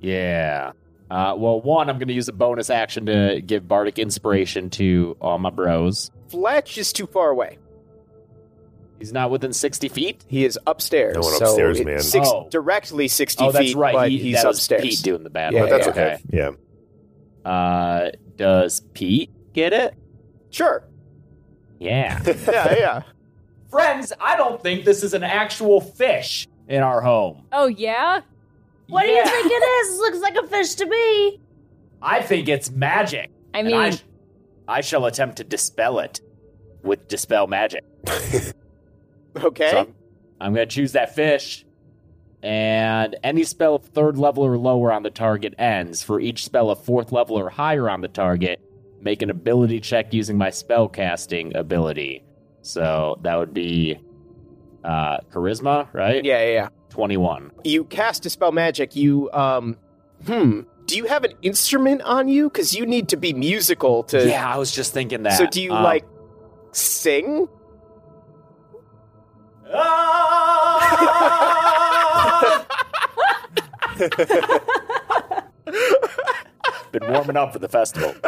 Yeah. 0.00 0.72
Uh, 1.14 1.32
well, 1.36 1.60
one, 1.60 1.88
I'm 1.88 1.98
going 1.98 2.08
to 2.08 2.14
use 2.14 2.28
a 2.28 2.32
bonus 2.32 2.70
action 2.70 3.06
to 3.06 3.40
give 3.40 3.68
bardic 3.68 4.00
inspiration 4.00 4.68
to 4.70 5.16
all 5.20 5.38
my 5.38 5.50
bros. 5.50 6.10
Fletch 6.28 6.76
is 6.76 6.92
too 6.92 7.06
far 7.06 7.30
away. 7.30 7.58
He's 8.98 9.12
not 9.12 9.30
within 9.30 9.52
60 9.52 9.88
feet. 9.90 10.24
He 10.26 10.44
is 10.44 10.58
upstairs. 10.66 11.16
I 11.16 11.20
went 11.20 11.34
so 11.36 11.44
upstairs, 11.46 11.78
it- 11.78 11.86
man. 11.86 12.00
Six, 12.00 12.26
Oh. 12.28 12.48
Directly 12.50 13.06
sixty 13.06 13.44
oh, 13.44 13.52
that's 13.52 13.64
feet, 13.66 13.76
right. 13.76 13.94
but 13.94 14.10
he, 14.10 14.18
he's 14.18 14.42
that 14.42 14.48
was 14.48 14.58
upstairs. 14.58 14.82
Pete 14.82 15.02
doing 15.02 15.22
the 15.22 15.30
bad 15.30 15.52
Yeah. 15.52 15.60
But 15.60 15.70
that's 15.70 15.86
yeah. 15.86 15.92
okay. 15.92 16.18
Yeah. 17.44 17.48
Uh, 17.50 18.10
does 18.36 18.80
Pete 18.94 19.30
get 19.52 19.72
it? 19.72 19.94
Sure. 20.50 20.82
Yeah. 21.78 22.20
Yeah, 22.26 22.74
yeah. 22.74 23.02
Friends, 23.70 24.12
I 24.20 24.36
don't 24.36 24.60
think 24.60 24.84
this 24.84 25.04
is 25.04 25.14
an 25.14 25.22
actual 25.22 25.80
fish 25.80 26.48
in 26.66 26.82
our 26.82 27.00
home. 27.00 27.46
oh 27.52 27.66
yeah? 27.66 28.22
What 28.88 29.02
do 29.02 29.08
you 29.08 29.24
think 29.24 29.46
it 29.46 29.64
is? 29.64 29.98
Looks 29.98 30.18
like 30.20 30.36
a 30.36 30.46
fish 30.46 30.74
to 30.74 30.86
me. 30.86 31.40
I 32.02 32.20
think 32.22 32.48
it's 32.48 32.70
magic. 32.70 33.30
I 33.54 33.58
and 33.60 33.68
mean, 33.68 33.76
I, 33.76 33.90
sh- 33.90 34.04
I 34.68 34.80
shall 34.82 35.06
attempt 35.06 35.36
to 35.38 35.44
dispel 35.44 35.98
it 36.00 36.20
with 36.82 37.08
dispel 37.08 37.46
magic. 37.46 37.84
Okay. 39.42 39.70
So 39.70 39.78
I'm, 39.80 39.94
I'm 40.40 40.54
going 40.54 40.68
to 40.68 40.74
choose 40.74 40.92
that 40.92 41.14
fish. 41.14 41.64
And 42.42 43.16
any 43.24 43.42
spell 43.44 43.74
of 43.76 43.84
third 43.86 44.18
level 44.18 44.44
or 44.44 44.58
lower 44.58 44.92
on 44.92 45.02
the 45.02 45.10
target 45.10 45.54
ends. 45.58 46.02
For 46.02 46.20
each 46.20 46.44
spell 46.44 46.70
of 46.70 46.84
fourth 46.84 47.10
level 47.10 47.36
or 47.38 47.48
higher 47.48 47.88
on 47.88 48.00
the 48.00 48.08
target, 48.08 48.60
make 49.00 49.22
an 49.22 49.30
ability 49.30 49.80
check 49.80 50.12
using 50.12 50.36
my 50.36 50.50
spell 50.50 50.88
casting 50.88 51.56
ability. 51.56 52.22
So 52.62 53.18
that 53.22 53.36
would 53.36 53.54
be 53.54 53.98
uh, 54.84 55.18
charisma, 55.32 55.88
right? 55.92 56.24
yeah, 56.24 56.44
yeah, 56.44 56.52
yeah. 56.52 56.68
21. 56.94 57.50
you 57.64 57.82
cast 57.86 58.22
dispel 58.22 58.52
magic 58.52 58.94
you 58.94 59.28
um 59.32 59.76
hmm 60.26 60.60
do 60.86 60.96
you 60.96 61.06
have 61.06 61.24
an 61.24 61.32
instrument 61.42 62.00
on 62.02 62.28
you 62.28 62.48
because 62.48 62.72
you 62.72 62.86
need 62.86 63.08
to 63.08 63.16
be 63.16 63.32
musical 63.32 64.04
to 64.04 64.28
yeah, 64.28 64.48
I 64.48 64.58
was 64.58 64.70
just 64.70 64.92
thinking 64.92 65.24
that. 65.24 65.36
so 65.36 65.46
do 65.46 65.60
you 65.60 65.72
Um, 65.72 65.82
like 65.82 66.04
sing! 66.70 67.48
Been 76.92 77.06
warming 77.08 77.36
up 77.36 77.52
for 77.52 77.58
the 77.58 77.68
festival. 77.68 78.14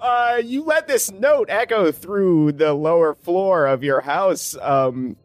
uh 0.00 0.40
you 0.44 0.64
let 0.64 0.86
this 0.88 1.10
note 1.10 1.48
echo 1.50 1.90
through 1.92 2.52
the 2.52 2.72
lower 2.74 3.14
floor 3.14 3.66
of 3.66 3.82
your 3.82 4.00
house 4.00 4.56
um 4.62 5.16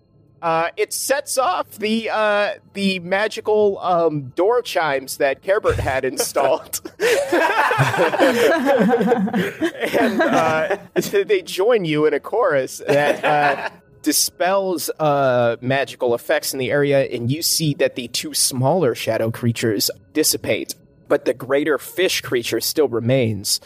uh, 0.43 0.69
it 0.75 0.91
sets 0.91 1.37
off 1.37 1.71
the 1.79 2.09
uh, 2.09 2.55
the 2.73 2.99
magical 2.99 3.79
um, 3.79 4.23
door 4.35 4.61
chimes 4.61 5.15
that 5.17 5.41
Carebert 5.41 5.75
had 5.75 6.03
installed, 6.03 6.81
and 9.99 10.21
uh, 10.21 10.77
they 11.25 11.41
join 11.43 11.85
you 11.85 12.05
in 12.05 12.13
a 12.13 12.19
chorus 12.19 12.81
that 12.85 13.23
uh, 13.23 13.69
dispels 14.01 14.89
uh, 14.99 15.55
magical 15.61 16.13
effects 16.13 16.51
in 16.51 16.59
the 16.59 16.71
area, 16.71 17.05
and 17.05 17.31
you 17.31 17.41
see 17.41 17.73
that 17.75 17.95
the 17.95 18.09
two 18.09 18.33
smaller 18.33 18.93
shadow 18.93 19.31
creatures 19.31 19.89
dissipate, 20.11 20.75
but 21.07 21.23
the 21.23 21.33
greater 21.33 21.77
fish 21.77 22.19
creature 22.19 22.59
still 22.59 22.89
remains. 22.89 23.61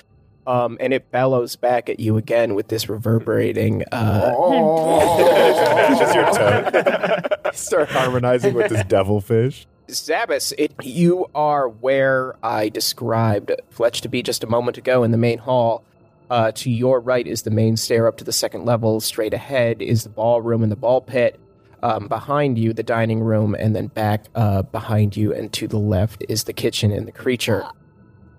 Um, 0.47 0.77
and 0.79 0.93
it 0.93 1.11
bellows 1.11 1.57
back 1.57 1.89
at 1.89 1.99
you 1.99 2.15
again 2.15 2.55
with 2.55 2.69
this 2.69 2.87
reverberating. 2.87 3.83
Uh, 3.91 4.31
just 5.99 6.15
your 6.15 6.31
tone. 6.31 7.53
Start 7.53 7.89
harmonizing 7.91 8.53
with 8.53 8.69
this 8.69 8.85
devilfish. 8.85 9.67
Zabas, 9.89 10.53
it, 10.57 10.73
you 10.81 11.27
are 11.35 11.67
where 11.67 12.37
I 12.41 12.69
described 12.69 13.51
Fletch 13.69 13.99
to 14.01 14.09
be 14.09 14.23
just 14.23 14.41
a 14.41 14.47
moment 14.47 14.77
ago 14.77 15.03
in 15.03 15.11
the 15.11 15.17
main 15.17 15.39
hall. 15.39 15.83
Uh, 16.29 16.51
to 16.51 16.69
your 16.69 17.01
right 17.01 17.27
is 17.27 17.41
the 17.41 17.51
main 17.51 17.75
stair 17.75 18.07
up 18.07 18.17
to 18.17 18.23
the 18.23 18.33
second 18.33 18.63
level. 18.65 19.01
Straight 19.01 19.33
ahead 19.33 19.81
is 19.81 20.03
the 20.03 20.09
ballroom 20.09 20.63
and 20.63 20.71
the 20.71 20.77
ball 20.77 21.01
pit. 21.01 21.39
Um, 21.83 22.07
behind 22.07 22.57
you, 22.57 22.73
the 22.73 22.83
dining 22.83 23.19
room, 23.19 23.53
and 23.53 23.75
then 23.75 23.87
back 23.87 24.25
uh, 24.33 24.63
behind 24.63 25.15
you 25.15 25.33
and 25.33 25.51
to 25.53 25.67
the 25.67 25.77
left 25.77 26.23
is 26.27 26.45
the 26.45 26.53
kitchen 26.53 26.91
and 26.91 27.05
the 27.07 27.11
creature. 27.11 27.65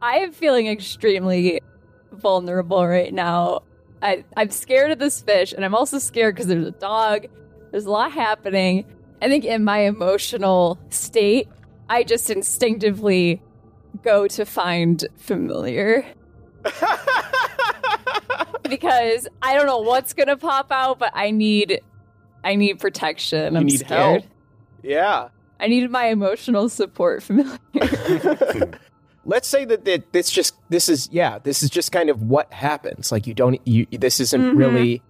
I 0.02 0.18
am 0.18 0.32
feeling 0.32 0.66
extremely 0.66 1.60
vulnerable 2.12 2.86
right 2.86 3.12
now. 3.12 3.62
I, 4.00 4.24
I'm 4.36 4.50
scared 4.50 4.90
of 4.92 4.98
this 4.98 5.20
fish, 5.20 5.52
and 5.52 5.64
I'm 5.64 5.74
also 5.74 5.98
scared 5.98 6.34
because 6.34 6.46
there's 6.46 6.66
a 6.66 6.72
dog. 6.72 7.26
There's 7.70 7.86
a 7.86 7.90
lot 7.90 8.12
happening. 8.12 8.84
I 9.20 9.28
think 9.28 9.44
in 9.44 9.64
my 9.64 9.78
emotional 9.80 10.78
state, 10.90 11.48
I 11.88 12.04
just 12.04 12.30
instinctively 12.30 13.42
go 14.02 14.28
to 14.28 14.44
find 14.44 15.04
familiar. 15.16 16.06
because 18.68 19.28
I 19.42 19.54
don't 19.54 19.66
know 19.66 19.80
what's 19.80 20.12
gonna 20.12 20.36
pop 20.36 20.70
out, 20.70 20.98
but 20.98 21.12
I 21.14 21.30
need 21.30 21.80
I 22.44 22.54
need 22.54 22.78
protection. 22.78 23.54
You 23.54 23.60
I'm 23.60 23.66
need 23.66 23.80
scared. 23.80 24.22
help. 24.22 24.24
Yeah. 24.82 25.28
I 25.60 25.66
need 25.66 25.90
my 25.90 26.06
emotional 26.06 26.68
support 26.68 27.22
familiar. 27.22 27.58
Let's 29.28 29.46
say 29.46 29.64
that, 29.66 29.84
that 29.84 30.12
this 30.12 30.30
just 30.30 30.54
this 30.70 30.88
is 30.88 31.08
yeah 31.12 31.38
this 31.38 31.62
is 31.62 31.68
just 31.70 31.92
kind 31.92 32.08
of 32.10 32.22
what 32.22 32.50
happens. 32.52 33.12
Like 33.12 33.26
you 33.26 33.34
don't 33.34 33.60
you 33.66 33.86
this 33.92 34.18
isn't 34.20 34.40
Mhm. 34.54 34.56
really 34.58 35.02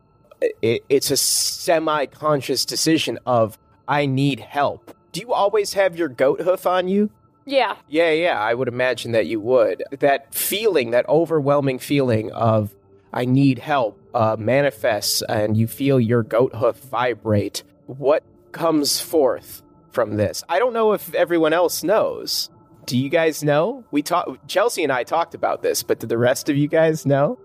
it, 0.61 0.83
it's 0.89 1.11
a 1.11 1.17
semi-conscious 1.17 2.65
decision 2.65 3.19
of 3.27 3.59
I 3.87 4.07
need 4.07 4.41
help. 4.41 4.93
Do 5.13 5.21
you 5.21 5.33
always 5.33 5.73
have 5.75 5.97
your 5.97 6.09
goat 6.09 6.41
hoof 6.41 6.67
on 6.67 6.89
you? 6.89 7.11
Yeah. 7.47 7.77
Yeah, 7.89 8.11
yeah, 8.11 8.39
I 8.41 8.53
would 8.55 8.69
imagine 8.69 9.13
that 9.13 9.27
you 9.27 9.41
would. 9.41 9.83
That 10.01 10.35
feeling, 10.35 10.91
that 10.91 11.09
overwhelming 11.09 11.79
feeling 11.79 12.31
of 12.33 12.75
I 13.13 13.25
need 13.25 13.59
help, 13.61 13.99
uh, 14.15 14.37
manifests, 14.39 15.23
and 15.23 15.57
you 15.57 15.67
feel 15.67 15.99
your 15.99 16.23
goat 16.23 16.55
hoof 16.57 16.77
vibrate. 16.77 17.63
What 17.87 18.23
comes 18.53 19.01
forth 19.01 19.63
from 19.93 20.17
this? 20.17 20.45
I 20.49 20.59
don't 20.59 20.75
know 20.75 20.93
if 20.93 21.15
everyone 21.15 21.55
else 21.55 21.83
knows. 21.83 22.51
Do 22.89 22.97
you 22.97 23.11
guys 23.11 23.45
know? 23.45 23.85
We 23.91 24.03
talked. 24.03 24.49
Chelsea 24.49 24.83
and 24.83 24.91
I 24.91 25.05
talked 25.05 25.35
about 25.35 25.63
this, 25.63 25.83
but 25.83 26.01
do 26.01 26.07
the 26.07 26.17
rest 26.17 26.49
of 26.49 26.57
you 26.57 26.69
guys 26.69 27.05
know? 27.05 27.39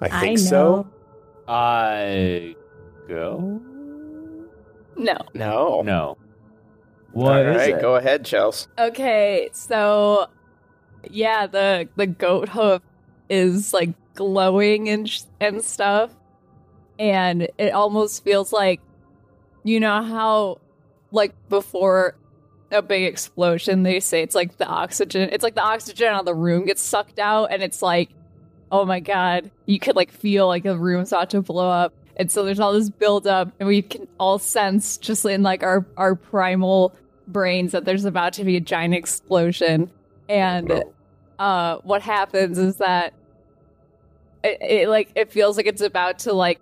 I 0.00 0.06
I 0.06 0.20
think 0.20 0.38
know. 0.38 0.44
so. 0.46 0.88
I 1.46 2.56
go. 3.06 3.60
No. 4.96 5.16
No. 5.34 5.82
No. 5.82 6.16
What 7.12 7.46
All 7.46 7.54
right, 7.54 7.78
go 7.80 7.96
ahead, 7.96 8.24
Chelsea. 8.24 8.68
Okay, 8.78 9.48
so 9.52 10.28
yeah, 11.10 11.46
the 11.46 11.88
the 11.96 12.06
goat 12.06 12.48
hoof 12.48 12.82
is 13.28 13.72
like 13.74 13.90
glowing 14.14 14.88
and 14.88 15.08
sh- 15.08 15.22
and 15.40 15.62
stuff, 15.62 16.10
and 16.98 17.48
it 17.58 17.72
almost 17.72 18.24
feels 18.24 18.52
like 18.52 18.80
you 19.62 19.78
know 19.78 20.02
how 20.02 20.58
like 21.10 21.34
before 21.48 22.16
a 22.72 22.82
big 22.82 23.04
explosion 23.04 23.82
they 23.84 24.00
say 24.00 24.22
it's 24.22 24.34
like 24.34 24.56
the 24.58 24.66
oxygen 24.66 25.28
it's 25.32 25.44
like 25.44 25.54
the 25.54 25.62
oxygen 25.62 26.08
out 26.08 26.20
of 26.20 26.26
the 26.26 26.34
room 26.34 26.64
gets 26.64 26.82
sucked 26.82 27.18
out 27.18 27.46
and 27.52 27.62
it's 27.62 27.80
like 27.80 28.10
oh 28.72 28.84
my 28.84 28.98
god 28.98 29.50
you 29.66 29.78
could 29.78 29.96
like 29.96 30.10
feel 30.10 30.46
like 30.46 30.62
the 30.62 30.78
room's 30.78 31.12
about 31.12 31.30
to 31.30 31.42
blow 31.42 31.70
up. 31.70 31.92
And 32.18 32.30
so 32.30 32.44
there's 32.44 32.60
all 32.60 32.72
this 32.72 32.88
buildup 32.88 33.52
and 33.60 33.68
we 33.68 33.82
can 33.82 34.08
all 34.18 34.38
sense 34.38 34.96
just 34.96 35.24
in 35.24 35.42
like 35.42 35.62
our 35.62 35.84
our 35.96 36.14
primal 36.14 36.94
brains 37.28 37.72
that 37.72 37.84
there's 37.84 38.04
about 38.04 38.34
to 38.34 38.44
be 38.44 38.56
a 38.56 38.60
giant 38.60 38.94
explosion. 38.94 39.90
And 40.28 40.84
uh 41.38 41.78
what 41.78 42.02
happens 42.02 42.58
is 42.58 42.76
that 42.76 43.12
it, 44.42 44.58
it 44.62 44.88
like 44.88 45.10
it 45.14 45.30
feels 45.30 45.56
like 45.56 45.66
it's 45.66 45.82
about 45.82 46.20
to 46.20 46.32
like 46.32 46.60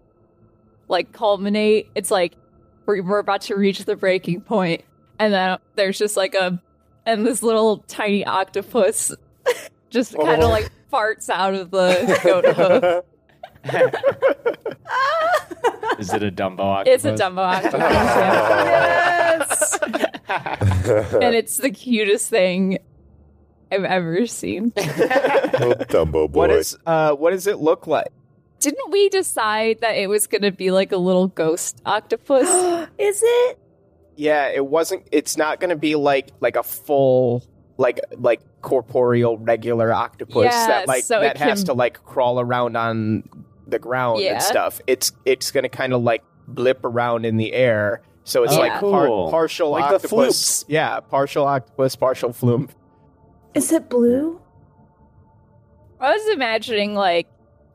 like 0.88 1.12
culminate. 1.12 1.88
It's 1.94 2.10
like 2.10 2.34
we're, 2.86 3.02
we're 3.02 3.18
about 3.18 3.42
to 3.42 3.56
reach 3.56 3.84
the 3.84 3.96
breaking 3.96 4.40
point 4.40 4.82
and 5.18 5.32
then 5.32 5.58
there's 5.76 5.98
just 5.98 6.16
like 6.16 6.34
a 6.34 6.60
and 7.06 7.24
this 7.26 7.42
little 7.42 7.78
tiny 7.86 8.24
octopus 8.24 9.14
just 9.90 10.16
kind 10.16 10.42
of 10.42 10.48
Oh. 10.48 10.52
like 10.52 10.70
farts 10.92 11.28
out 11.28 11.54
of 11.54 11.70
the 11.70 12.20
goat 12.24 12.44
hoof 12.44 13.04
Is 15.98 16.12
it 16.12 16.22
a 16.22 16.30
Dumbo 16.30 16.60
octopus? 16.60 17.04
it's 17.04 17.20
a 17.20 17.24
dumbo 17.24 17.38
octopus. 17.38 17.80
Yes. 20.28 21.14
and 21.14 21.34
it's 21.34 21.56
the 21.58 21.70
cutest 21.70 22.28
thing 22.30 22.78
i've 23.70 23.84
ever 23.84 24.26
seen 24.26 24.72
Oh, 24.76 24.82
Dumbo 25.88 26.30
boy. 26.30 26.38
What 26.40 26.50
is 26.50 26.76
uh 26.86 27.12
what 27.12 27.30
does 27.30 27.46
it 27.46 27.58
look 27.58 27.86
like? 27.86 28.08
didn't 28.60 28.90
we 28.90 29.08
decide 29.10 29.80
that 29.82 29.96
it 29.96 30.08
was 30.08 30.26
gonna 30.26 30.52
be 30.52 30.70
like 30.70 30.92
a 30.92 30.96
little 30.96 31.28
ghost 31.28 31.80
octopus 31.86 32.48
Is 32.98 33.20
it? 33.24 33.58
Yeah, 34.16 34.48
it 34.48 34.64
wasn't 34.66 35.06
it's 35.12 35.36
not 35.36 35.60
going 35.60 35.70
to 35.70 35.76
be 35.76 35.94
like 35.96 36.30
like 36.40 36.56
a 36.56 36.62
full 36.62 37.44
like 37.76 37.98
like 38.16 38.40
corporeal 38.62 39.36
regular 39.38 39.92
octopus 39.92 40.44
Yeah, 40.44 40.66
that 40.68 40.88
like 40.88 41.04
so 41.04 41.20
that 41.20 41.36
has 41.38 41.60
can- 41.60 41.66
to 41.66 41.72
like 41.74 42.02
crawl 42.04 42.38
around 42.40 42.76
on 42.76 43.24
the 43.66 43.78
ground 43.78 44.20
Yeah. 44.20 44.34
and 44.34 44.42
stuff. 44.42 44.80
It's 44.86 45.12
it's 45.24 45.50
going 45.50 45.64
to 45.64 45.68
kind 45.68 45.92
of 45.92 46.02
like 46.02 46.22
blip 46.46 46.84
around 46.84 47.24
in 47.26 47.36
the 47.36 47.52
air. 47.52 48.02
So 48.24 48.42
it's 48.44 48.54
Oh, 48.54 48.58
like 48.60 48.80
par- 48.80 49.08
partial 49.30 49.70
Like 49.70 49.88
the 49.90 49.94
octopus. 49.96 50.10
floops. 50.12 50.64
Yeah, 50.68 51.00
partial 51.00 51.44
octopus, 51.46 51.96
partial 51.96 52.32
flume. 52.32 52.68
Is 53.54 53.70
it 53.72 53.88
blue? 53.90 54.40
I 56.00 56.12
was 56.12 56.28
imagining 56.34 56.94
like, 56.94 57.26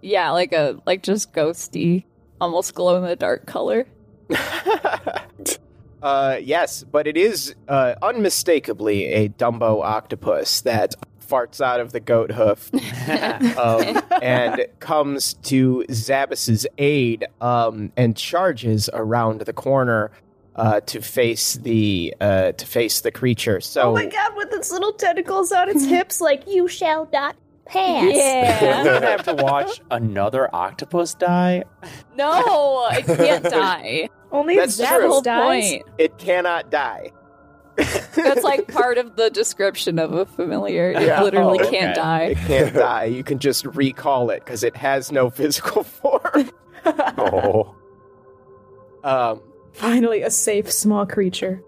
yeah, 0.02 0.32
like 0.32 0.54
a 0.54 0.80
like 0.86 1.04
just 1.04 1.34
ghosty, 1.34 2.06
almost 2.42 2.74
glow 2.74 2.96
in 2.98 3.04
the 3.04 3.16
dark 3.16 3.46
color. 3.46 3.86
uh, 6.02 6.38
yes, 6.42 6.84
but 6.84 7.08
it 7.08 7.18
is 7.18 7.56
uh, 7.68 7.96
unmistakably 8.02 9.06
a 9.06 9.30
Dumbo 9.30 9.84
octopus 9.84 10.62
that 10.62 10.96
farts 11.26 11.62
out 11.62 11.80
of 11.80 11.92
the 11.92 12.00
goat 12.00 12.32
hoof 12.32 12.72
um, 13.58 14.02
and 14.22 14.66
comes 14.80 15.36
to 15.36 15.86
Zabas's 15.92 16.66
aid 16.80 17.26
um, 17.40 17.92
and 17.96 18.18
charges 18.18 18.90
around 18.94 19.42
the 19.42 19.54
corner 19.54 20.12
uh, 20.56 20.80
to 20.82 21.02
face 21.02 21.54
the 21.54 22.14
uh, 22.20 22.52
to 22.54 22.66
face 22.66 23.02
the 23.02 23.12
creature. 23.12 23.62
So 23.62 23.92
oh 23.92 23.94
my 23.94 24.08
god, 24.08 24.36
with 24.36 24.52
its 24.54 24.72
little 24.72 24.92
tentacles 24.94 25.52
on 25.52 25.70
its 25.70 25.86
hips, 25.96 26.20
like, 26.20 26.48
you 26.48 26.68
shall 26.68 27.08
not 27.14 27.36
pass. 27.66 28.02
We're 28.04 28.10
Yeah. 28.12 28.84
gonna 28.84 29.06
have 29.06 29.24
to 29.26 29.36
watch 29.36 29.80
another 29.92 30.50
octopus 30.54 31.14
die. 31.14 31.64
no, 32.18 32.88
it 32.92 33.06
can't 33.06 33.44
die. 33.44 34.10
Only 34.32 34.56
That's 34.58 34.80
if 34.80 34.88
true. 34.90 35.08
Whole 35.10 35.22
dies. 35.22 35.70
point. 35.72 35.84
it 35.98 36.18
cannot 36.18 36.70
die. 36.70 37.12
That's 37.78 38.44
like 38.44 38.68
part 38.68 38.98
of 38.98 39.16
the 39.16 39.30
description 39.30 40.00
of 40.00 40.12
a 40.14 40.26
familiar. 40.26 40.92
It 40.92 41.04
Yeah. 41.04 41.24
literally 41.24 41.60
Oh, 41.62 41.70
can't 41.70 41.92
okay. 41.92 42.02
die. 42.02 42.22
It 42.24 42.38
can't 42.40 42.74
die. 42.76 43.06
You 43.06 43.24
can 43.24 43.40
just 43.40 43.66
recall 43.66 44.30
it 44.32 44.44
because 44.44 44.64
it 44.64 44.76
has 44.76 45.12
no 45.12 45.30
physical 45.30 45.84
form. 45.86 46.52
Oh, 46.86 47.76
Um, 49.04 49.42
Finally, 49.74 50.24
a 50.24 50.30
safe 50.30 50.70
small 50.72 51.06
creature. 51.06 51.64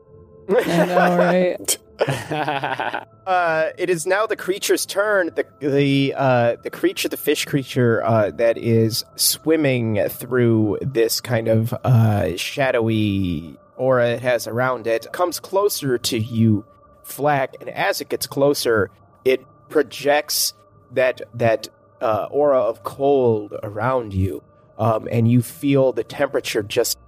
I 0.49 0.85
know, 0.85 1.17
right? 1.17 1.77
uh, 3.27 3.69
it 3.77 3.89
is 3.89 4.05
now 4.05 4.25
the 4.25 4.35
creature's 4.35 4.85
turn. 4.85 5.31
The 5.35 5.45
the 5.59 6.13
uh, 6.15 6.55
the 6.61 6.69
creature, 6.69 7.09
the 7.09 7.17
fish 7.17 7.45
creature 7.45 8.03
uh, 8.03 8.31
that 8.31 8.57
is 8.57 9.05
swimming 9.15 10.07
through 10.09 10.79
this 10.81 11.21
kind 11.21 11.47
of 11.47 11.73
uh, 11.83 12.35
shadowy 12.37 13.57
aura 13.75 14.09
it 14.09 14.21
has 14.21 14.47
around 14.47 14.85
it 14.85 15.07
comes 15.11 15.39
closer 15.39 15.97
to 15.97 16.19
you, 16.19 16.65
Flack, 17.03 17.55
and 17.59 17.69
as 17.69 17.99
it 17.99 18.09
gets 18.09 18.27
closer, 18.27 18.91
it 19.25 19.45
projects 19.69 20.53
that 20.91 21.21
that 21.33 21.67
uh, 22.01 22.27
aura 22.31 22.59
of 22.59 22.83
cold 22.83 23.53
around 23.63 24.13
you, 24.13 24.43
um, 24.77 25.07
and 25.11 25.29
you 25.29 25.41
feel 25.41 25.93
the 25.93 26.03
temperature 26.03 26.63
just 26.63 26.99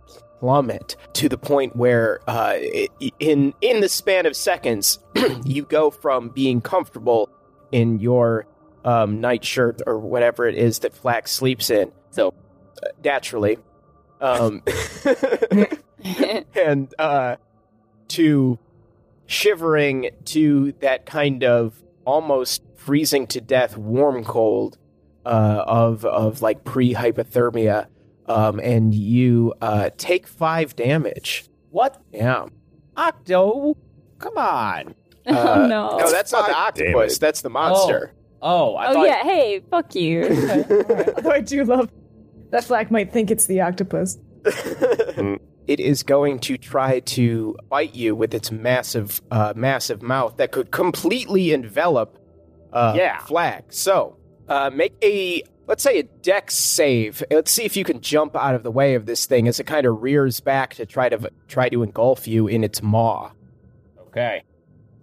plummet 0.43 0.97
to 1.13 1.29
the 1.29 1.37
point 1.37 1.73
where 1.73 2.19
uh, 2.27 2.57
in 3.17 3.53
in 3.61 3.79
the 3.79 3.87
span 3.87 4.25
of 4.25 4.35
seconds 4.35 4.99
you 5.45 5.63
go 5.63 5.89
from 5.89 6.27
being 6.27 6.59
comfortable 6.59 7.29
in 7.71 7.97
your 8.01 8.45
um, 8.83 9.21
nightshirt 9.21 9.81
or 9.87 9.97
whatever 9.97 10.45
it 10.45 10.55
is 10.55 10.79
that 10.79 10.93
Flack's 10.93 11.31
sleeps 11.31 11.69
in. 11.69 11.93
So 12.09 12.33
uh, 12.83 12.89
naturally 13.05 13.57
um, 14.19 14.63
and 16.55 16.93
uh, 16.99 17.37
to 18.09 18.59
shivering 19.25 20.09
to 20.25 20.73
that 20.81 21.05
kind 21.05 21.45
of 21.45 21.81
almost 22.03 22.63
freezing 22.75 23.27
to 23.27 23.39
death 23.39 23.77
warm 23.77 24.25
cold 24.25 24.77
uh, 25.25 25.63
of 25.65 26.03
of 26.03 26.41
like 26.41 26.65
pre 26.65 26.93
hypothermia 26.93 27.87
um, 28.33 28.59
and 28.59 28.93
you 28.93 29.53
uh, 29.61 29.89
take 29.97 30.27
five 30.27 30.75
damage. 30.75 31.45
what? 31.71 32.01
Yeah. 32.11 32.45
Octo? 32.97 33.75
Come 34.19 34.37
on. 34.37 34.95
Uh, 35.25 35.55
oh 35.63 35.67
no. 35.67 35.97
No, 35.99 36.11
that's 36.11 36.33
not 36.33 36.47
the 36.47 36.51
God 36.51 36.73
damn 36.75 36.87
octopus. 36.95 37.17
That's 37.17 37.41
the 37.43 37.49
monster. 37.49 38.11
Oh, 38.41 38.75
I 38.75 38.87
oh 38.87 38.93
thought. 38.95 39.07
yeah. 39.07 39.23
Hey, 39.23 39.61
fuck 39.71 39.95
you. 39.95 40.23
Although 41.15 41.31
I 41.31 41.39
do 41.39 41.63
love 41.63 41.89
that 42.49 42.65
Flack 42.65 42.91
might 42.91 43.13
think 43.13 43.31
it's 43.31 43.45
the 43.45 43.61
octopus. 43.61 44.17
It 45.65 45.79
is 45.79 46.03
going 46.03 46.39
to 46.39 46.57
try 46.57 46.99
to 46.99 47.55
bite 47.69 47.95
you 47.95 48.15
with 48.15 48.33
its 48.33 48.51
massive, 48.51 49.21
uh, 49.31 49.53
massive 49.55 50.01
mouth 50.01 50.35
that 50.35 50.51
could 50.51 50.71
completely 50.71 51.53
envelop 51.53 52.17
uh, 52.73 52.93
Yeah. 52.97 53.19
Flack. 53.19 53.71
So, 53.71 54.17
uh, 54.49 54.71
make 54.73 54.93
a 55.01 55.41
let's 55.67 55.83
say 55.83 55.99
a 55.99 56.03
dex 56.03 56.55
save. 56.55 57.23
Let's 57.31 57.51
see 57.51 57.63
if 57.63 57.75
you 57.77 57.83
can 57.83 58.01
jump 58.01 58.35
out 58.35 58.55
of 58.55 58.63
the 58.63 58.71
way 58.71 58.95
of 58.95 59.05
this 59.05 59.25
thing 59.25 59.47
as 59.47 59.59
it 59.59 59.65
kind 59.65 59.85
of 59.85 60.01
rears 60.01 60.39
back 60.39 60.75
to 60.75 60.85
try 60.85 61.09
to 61.09 61.29
try 61.47 61.69
to 61.69 61.83
engulf 61.83 62.27
you 62.27 62.47
in 62.47 62.63
its 62.63 62.81
maw. 62.81 63.31
Okay. 64.07 64.43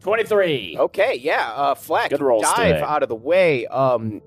23. 0.01 0.77
Okay, 0.79 1.17
yeah, 1.17 1.53
uh, 1.55 1.75
Flack, 1.75 2.11
Good 2.11 2.23
rolls 2.23 2.43
dive 2.43 2.77
today. 2.77 2.81
out 2.83 3.03
of 3.03 3.11
the 3.11 3.15
way, 3.15 3.67
um, 3.67 4.23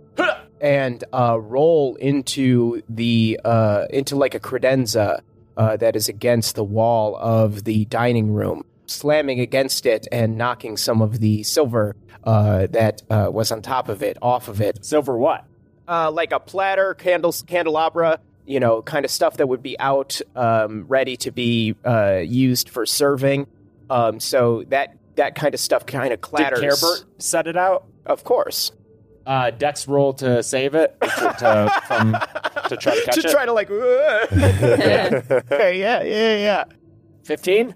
and 0.62 1.04
uh, 1.12 1.40
roll 1.40 1.96
into 1.96 2.84
the 2.88 3.40
uh, 3.44 3.86
into 3.90 4.16
like 4.16 4.36
a 4.36 4.40
credenza 4.40 5.22
uh, 5.58 5.76
that 5.78 5.96
is 5.96 6.10
against 6.10 6.56
the 6.56 6.64
wall 6.64 7.16
of 7.16 7.64
the 7.64 7.86
dining 7.86 8.32
room, 8.34 8.64
slamming 8.86 9.40
against 9.40 9.88
it 9.88 10.08
and 10.12 10.38
knocking 10.38 10.78
some 10.78 11.02
of 11.02 11.20
the 11.20 11.42
silver 11.42 11.96
uh, 12.24 12.68
that 12.68 13.02
uh, 13.10 13.30
was 13.32 13.52
on 13.52 13.64
top 13.64 13.90
of 13.90 14.04
it 14.04 14.16
off 14.22 14.48
of 14.48 14.62
it. 14.62 14.86
Silver 14.86 15.18
what? 15.18 15.44
Uh, 15.88 16.12
like 16.12 16.32
a 16.32 16.40
platter, 16.40 16.94
candles, 16.94 17.42
candelabra 17.42 18.20
you 18.46 18.60
know, 18.60 18.82
kind 18.82 19.06
of 19.06 19.12
stuff 19.12 19.38
that 19.38 19.48
would 19.48 19.64
be 19.64 19.80
out, 19.80 20.20
um, 20.36 20.86
ready 20.88 21.18
to 21.18 21.32
be 21.32 21.76
uh, 21.86 22.18
used 22.18 22.70
for 22.70 22.86
serving. 22.86 23.48
Um, 23.90 24.20
so 24.20 24.64
that 24.70 24.98
that 25.16 25.36
kind 25.36 25.54
of 25.54 25.60
stuff 25.60 25.86
kind 25.86 26.14
of 26.14 26.20
Did 26.20 26.22
clatters. 26.22 26.60
Carebert 26.60 27.06
set 27.20 27.48
it 27.48 27.58
out? 27.58 27.86
Of 28.06 28.24
course. 28.24 28.72
Uh, 29.26 29.52
Dex 29.52 29.88
roll 29.88 30.14
to 30.16 30.44
save 30.44 30.76
it 30.76 30.98
to, 31.02 31.36
to, 31.40 31.82
from, 31.88 32.12
to 32.68 32.76
try 32.76 32.94
to 32.94 33.02
catch 33.06 33.16
to 33.16 33.28
it. 33.28 33.32
try 33.32 33.46
to 33.46 33.54
like. 33.54 33.72
okay, 33.72 35.80
yeah, 35.80 36.04
yeah, 36.04 36.38
yeah. 36.38 36.64
15? 37.24 37.74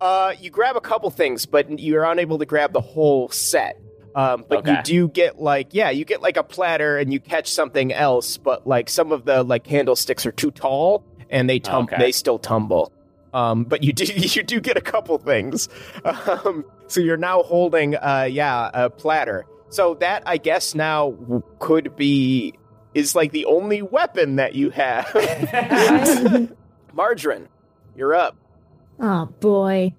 Uh, 0.00 0.32
you 0.40 0.50
grab 0.50 0.74
a 0.74 0.80
couple 0.80 1.08
things, 1.10 1.46
but 1.46 1.78
you're 1.78 2.02
unable 2.02 2.38
to 2.38 2.46
grab 2.46 2.72
the 2.72 2.80
whole 2.80 3.28
set. 3.28 3.80
Um, 4.14 4.44
but 4.48 4.66
you 4.66 4.76
do 4.84 5.08
get 5.08 5.40
like, 5.40 5.68
yeah, 5.72 5.90
you 5.90 6.04
get 6.04 6.22
like 6.22 6.36
a 6.36 6.42
platter 6.44 6.98
and 6.98 7.12
you 7.12 7.18
catch 7.20 7.50
something 7.50 7.92
else, 7.92 8.36
but 8.36 8.66
like 8.66 8.88
some 8.88 9.10
of 9.12 9.24
the 9.24 9.42
like 9.42 9.64
candlesticks 9.64 10.24
are 10.24 10.32
too 10.32 10.50
tall 10.52 11.04
and 11.30 11.50
they 11.50 11.58
tum- 11.58 11.84
Okay. 11.84 11.96
they 11.98 12.12
still 12.12 12.38
tumble. 12.38 12.92
Um, 13.32 13.64
but 13.64 13.82
you 13.82 13.92
do 13.92 14.04
you 14.14 14.42
do 14.44 14.60
get 14.60 14.76
a 14.76 14.80
couple 14.80 15.18
things. 15.18 15.68
Um, 16.04 16.64
so 16.86 17.00
you're 17.00 17.16
now 17.16 17.42
holding, 17.42 17.96
uh, 17.96 18.28
yeah, 18.30 18.70
a 18.72 18.88
platter. 18.90 19.46
So 19.70 19.94
that 19.94 20.22
I 20.26 20.36
guess 20.36 20.76
now 20.76 21.42
could 21.58 21.96
be 21.96 22.54
is 22.94 23.16
like 23.16 23.32
the 23.32 23.46
only 23.46 23.82
weapon 23.82 24.36
that 24.36 24.54
you 24.54 24.70
have. 24.70 25.10
Margarine, 26.92 27.48
you're 27.96 28.14
up. 28.14 28.36
Oh 29.00 29.26
boy. 29.40 29.92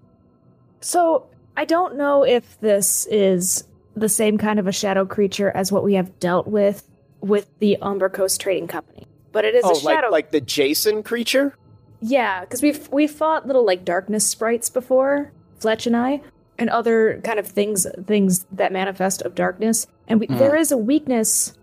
So 0.80 1.28
I 1.58 1.66
don't 1.66 1.98
know 1.98 2.24
if 2.24 2.58
this 2.62 3.06
is 3.08 3.66
the 3.96 4.10
same 4.10 4.38
kind 4.38 4.60
of 4.60 4.68
a 4.68 4.72
shadow 4.72 5.06
creature 5.06 5.52
as 5.52 5.72
what 5.72 5.84
we 5.84 5.94
have 5.94 6.20
dealt 6.20 6.48
with 6.48 6.88
with 7.22 7.50
the 7.60 7.78
Umber 7.82 8.10
Coast 8.10 8.40
Trading 8.42 8.68
Company, 8.68 9.08
but 9.32 9.46
it 9.46 9.56
is 9.56 9.64
oh, 9.66 9.72
a 9.72 9.76
shadow. 9.76 10.08
like 10.08 10.12
like 10.12 10.32
the 10.32 10.42
Jason 10.42 11.02
creature. 11.04 11.56
yeah, 12.02 12.42
because 12.42 12.62
we've 12.62 12.88
we 12.92 13.08
fought 13.08 13.48
little 13.48 13.66
like 13.66 13.86
darkness 13.86 14.28
sprites 14.28 14.70
before, 14.70 15.32
Fletch 15.60 15.88
and 15.88 15.96
I, 15.96 16.22
and 16.60 16.70
other 16.70 17.22
kind 17.24 17.40
of 17.40 17.48
things 17.48 17.88
things 18.06 18.46
that 18.52 18.72
manifest 18.72 19.22
of 19.22 19.36
darkness. 19.36 19.88
And 20.08 20.20
we, 20.20 20.28
there 20.28 20.56
is 20.56 20.72
a 20.72 20.78
weakness. 20.78 21.54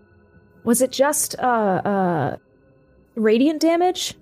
Was 0.63 0.81
it 0.81 0.91
just 0.91 1.37
uh 1.39 1.81
uh 1.85 2.37
radiant 3.15 3.61
damage, 3.61 4.15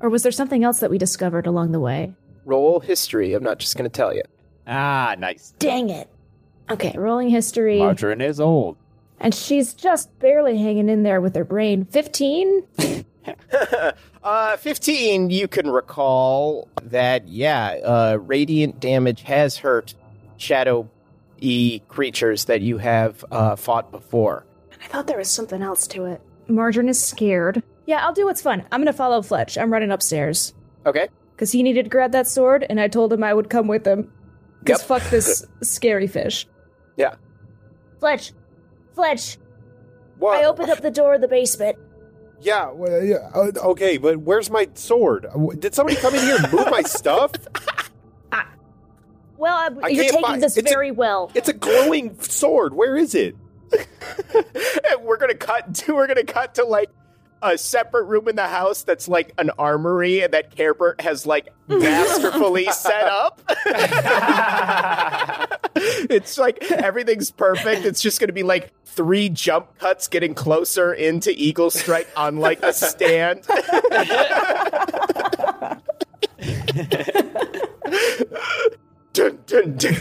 or 0.00 0.08
was 0.08 0.22
there 0.22 0.32
something 0.32 0.62
else 0.62 0.80
that 0.80 0.90
we 0.90 0.98
discovered 0.98 1.46
along 1.46 1.72
the 1.72 1.80
way? 1.80 2.14
Roll 2.44 2.80
history. 2.80 3.34
I'm 3.34 3.42
not 3.42 3.58
just 3.58 3.76
going 3.76 3.88
to 3.88 3.94
tell 3.94 4.14
you. 4.14 4.22
Ah, 4.66 5.14
nice. 5.18 5.52
Dang 5.58 5.90
it. 5.90 6.08
Okay, 6.70 6.94
rolling 6.96 7.28
history. 7.30 7.78
Margarine 7.78 8.20
is 8.20 8.40
old. 8.40 8.76
And 9.18 9.34
she's 9.34 9.74
just 9.74 10.16
barely 10.18 10.56
hanging 10.56 10.88
in 10.88 11.02
there 11.02 11.20
with 11.20 11.34
her 11.34 11.44
brain. 11.44 11.84
15? 11.86 12.64
Uh, 14.22 14.56
15, 14.56 15.30
you 15.30 15.46
can 15.46 15.70
recall 15.70 16.68
that, 16.82 17.28
yeah, 17.28 17.68
uh, 17.84 18.18
radiant 18.20 18.80
damage 18.80 19.22
has 19.22 19.56
hurt 19.58 19.94
shadow 20.36 20.88
e 21.38 21.80
creatures 21.88 22.46
that 22.46 22.60
you 22.60 22.78
have 22.78 23.24
uh, 23.30 23.56
fought 23.56 23.90
before. 23.92 24.44
I 24.82 24.86
thought 24.88 25.06
there 25.06 25.18
was 25.18 25.30
something 25.30 25.62
else 25.62 25.86
to 25.88 26.06
it. 26.06 26.20
Margarine 26.48 26.88
is 26.88 27.02
scared. 27.02 27.62
Yeah, 27.86 28.04
I'll 28.04 28.12
do 28.14 28.24
what's 28.26 28.42
fun. 28.42 28.64
I'm 28.72 28.80
gonna 28.80 28.92
follow 28.92 29.22
Fletch. 29.22 29.56
I'm 29.56 29.72
running 29.72 29.90
upstairs. 29.90 30.52
Okay. 30.86 31.08
Because 31.34 31.52
he 31.52 31.62
needed 31.62 31.84
to 31.84 31.90
grab 31.90 32.12
that 32.12 32.26
sword, 32.26 32.66
and 32.68 32.80
I 32.80 32.88
told 32.88 33.12
him 33.12 33.22
I 33.22 33.32
would 33.34 33.48
come 33.50 33.68
with 33.68 33.86
him. 33.86 34.10
Because 34.60 34.80
Yep. 34.80 34.88
fuck 34.88 35.10
this 35.10 35.46
scary 35.62 36.06
fish. 36.06 36.46
Yeah. 37.00 37.14
Fletch, 37.98 38.32
Fletch, 38.94 39.38
What? 40.18 40.38
I 40.42 40.44
opened 40.44 40.70
up 40.70 40.80
the 40.80 40.90
door 40.90 41.14
of 41.14 41.20
the 41.20 41.28
basement. 41.28 41.76
Yeah, 42.40 42.70
well, 42.70 43.02
yeah, 43.04 43.30
uh, 43.34 43.50
okay, 43.72 43.98
but 43.98 44.18
where's 44.18 44.50
my 44.50 44.68
sword? 44.74 45.26
Uh, 45.26 45.38
Did 45.58 45.74
somebody 45.74 45.96
come 45.96 46.14
in 46.14 46.20
here 46.22 46.36
and 46.42 46.52
move 46.52 46.70
my 46.70 46.82
stuff? 46.82 47.32
Well, 49.36 49.56
I, 49.56 49.70
I 49.84 49.88
you're 49.88 50.04
taking 50.04 50.20
find- 50.20 50.42
this 50.42 50.58
it's 50.58 50.68
a- 50.70 50.74
very 50.74 50.90
well. 50.90 51.30
It's 51.34 51.48
a 51.48 51.54
glowing 51.54 52.20
sword. 52.20 52.74
Where 52.74 52.94
is 52.94 53.14
it? 53.14 53.34
And 54.34 55.02
we're 55.02 55.16
gonna 55.16 55.34
cut 55.34 55.74
to 55.76 55.94
we're 55.94 56.06
gonna 56.06 56.24
cut 56.24 56.56
to 56.56 56.64
like 56.66 56.90
a 57.40 57.56
separate 57.56 58.04
room 58.04 58.28
in 58.28 58.36
the 58.36 58.46
house 58.46 58.82
that's 58.82 59.08
like 59.08 59.32
an 59.38 59.50
armory 59.58 60.26
that 60.26 60.54
Carebert 60.54 61.00
has 61.00 61.24
like 61.24 61.48
masterfully 61.68 62.66
set 62.66 63.04
up. 63.06 63.40
it's 66.10 66.38
like 66.38 66.62
everything's 66.70 67.30
perfect. 67.30 67.84
It's 67.84 68.00
just 68.00 68.20
gonna 68.20 68.32
be 68.32 68.42
like 68.42 68.72
three 68.84 69.28
jump 69.28 69.78
cuts 69.78 70.08
getting 70.08 70.34
closer 70.34 70.92
into 70.92 71.30
Eagle 71.30 71.70
Strike 71.70 72.08
on 72.16 72.38
like 72.38 72.62
a 72.62 72.72
stand. 72.72 73.46
dun, 79.12 79.38
dun, 79.46 79.76
dun. 79.76 79.96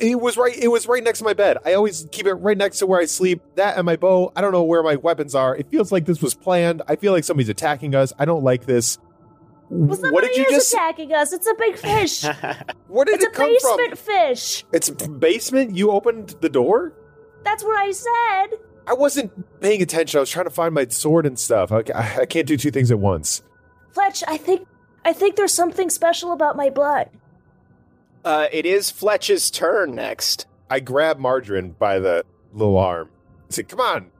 It 0.00 0.18
was 0.18 0.38
right. 0.38 0.56
It 0.56 0.68
was 0.68 0.88
right 0.88 1.04
next 1.04 1.18
to 1.18 1.24
my 1.24 1.34
bed. 1.34 1.58
I 1.64 1.74
always 1.74 2.08
keep 2.10 2.26
it 2.26 2.32
right 2.32 2.56
next 2.56 2.78
to 2.78 2.86
where 2.86 3.00
I 3.00 3.04
sleep. 3.04 3.42
That 3.56 3.76
and 3.76 3.84
my 3.84 3.96
bow. 3.96 4.32
I 4.34 4.40
don't 4.40 4.52
know 4.52 4.62
where 4.62 4.82
my 4.82 4.96
weapons 4.96 5.34
are. 5.34 5.54
It 5.54 5.68
feels 5.70 5.92
like 5.92 6.06
this 6.06 6.22
was 6.22 6.34
planned. 6.34 6.80
I 6.88 6.96
feel 6.96 7.12
like 7.12 7.22
somebody's 7.22 7.50
attacking 7.50 7.94
us. 7.94 8.12
I 8.18 8.24
don't 8.24 8.42
like 8.42 8.64
this. 8.64 8.98
Well, 9.70 10.12
what 10.12 10.24
did 10.24 10.36
you 10.36 10.44
is 10.46 10.50
just? 10.50 10.72
attacking 10.74 11.12
us. 11.14 11.32
It's 11.32 11.46
a 11.46 11.54
big 11.54 11.76
fish. 11.76 12.22
Where 12.88 13.04
did 13.04 13.14
it's 13.14 13.24
a 13.24 13.28
it 13.28 13.32
come 13.32 13.48
basement 13.48 13.96
from? 13.98 14.14
fish. 14.14 14.64
It's 14.72 14.90
basement. 14.90 15.76
You 15.76 15.92
opened 15.92 16.34
the 16.40 16.48
door. 16.48 16.92
That's 17.44 17.62
what 17.62 17.76
I 17.78 17.92
said. 17.92 18.58
I 18.86 18.94
wasn't 18.94 19.60
paying 19.60 19.80
attention. 19.80 20.18
I 20.18 20.20
was 20.20 20.30
trying 20.30 20.46
to 20.46 20.50
find 20.50 20.74
my 20.74 20.86
sword 20.88 21.24
and 21.24 21.38
stuff. 21.38 21.70
I, 21.70 21.84
I 22.20 22.26
can't 22.26 22.46
do 22.48 22.56
two 22.56 22.72
things 22.72 22.90
at 22.90 22.98
once. 22.98 23.42
Fletch, 23.92 24.24
I 24.26 24.36
think 24.36 24.66
I 25.04 25.12
think 25.12 25.36
there's 25.36 25.54
something 25.54 25.88
special 25.88 26.32
about 26.32 26.56
my 26.56 26.68
blood. 26.70 27.08
Uh, 28.24 28.46
it 28.52 28.66
is 28.66 28.90
Fletch's 28.90 29.50
turn 29.50 29.94
next. 29.94 30.46
I 30.68 30.80
grab 30.80 31.18
Margarine 31.18 31.70
by 31.78 31.98
the 32.00 32.24
little 32.52 32.76
arm. 32.76 33.08
I 33.48 33.52
say, 33.52 33.62
"Come 33.62 33.80
on, 33.80 34.10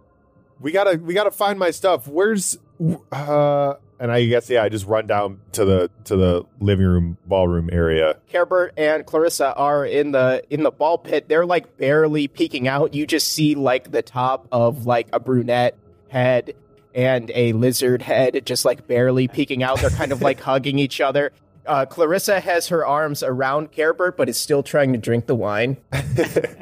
we 0.61 0.73
gotta, 0.73 0.97
we 0.99 1.13
gotta 1.15 1.31
find 1.31 1.59
my 1.59 1.71
stuff. 1.71 2.07
Where's?" 2.09 2.59
Uh, 3.13 3.75
and 4.01 4.11
I 4.11 4.25
guess 4.25 4.49
yeah, 4.49 4.63
I 4.63 4.71
just 4.71 4.87
run 4.87 5.07
down 5.07 5.41
to 5.53 5.65
the 5.65 5.91
to 6.05 6.17
the 6.17 6.45
living 6.59 6.87
room 6.87 7.19
ballroom 7.27 7.69
area. 7.71 8.17
Carebert 8.33 8.71
and 8.77 9.05
Clarissa 9.05 9.55
are 9.55 9.85
in 9.85 10.13
the 10.13 10.43
in 10.49 10.63
the 10.63 10.71
ball 10.71 10.97
pit. 10.99 11.29
They're 11.29 11.47
like 11.47 11.77
barely 11.77 12.27
peeking 12.27 12.67
out. 12.67 12.95
You 12.95 13.07
just 13.07 13.31
see 13.31 13.55
like 13.55 13.93
the 13.93 14.03
top 14.03 14.49
of 14.51 14.87
like 14.87 15.09
a 15.13 15.21
brunette 15.21 15.77
head 16.09 16.55
and 16.95 17.31
a 17.35 17.53
lizard 17.53 18.03
head 18.03 18.45
just 18.47 18.65
like 18.65 18.89
barely 18.89 19.29
peeking 19.29 19.63
out. 19.63 19.81
They're 19.81 19.91
kind 19.91 20.13
of 20.13 20.23
like 20.23 20.41
hugging 20.51 20.79
each 20.79 21.01
other. 21.01 21.33
Uh, 21.67 21.85
Clarissa 21.85 22.41
has 22.41 22.69
her 22.69 22.87
arms 22.87 23.23
around 23.23 23.71
Carebert, 23.71 24.17
but 24.17 24.31
is 24.31 24.39
still 24.39 24.63
trying 24.63 24.95
to 24.95 24.99
drink 24.99 25.27
the 25.27 25.37
wine. 25.37 25.77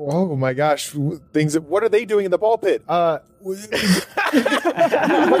Oh 0.00 0.36
my 0.36 0.52
gosh, 0.54 0.94
things! 1.32 1.58
What 1.58 1.82
are 1.82 1.88
they 1.88 2.04
doing 2.04 2.24
in 2.24 2.30
the 2.30 2.38
ball 2.38 2.56
pit? 2.56 2.84
Uh, 2.88 3.18
what's 3.42 3.66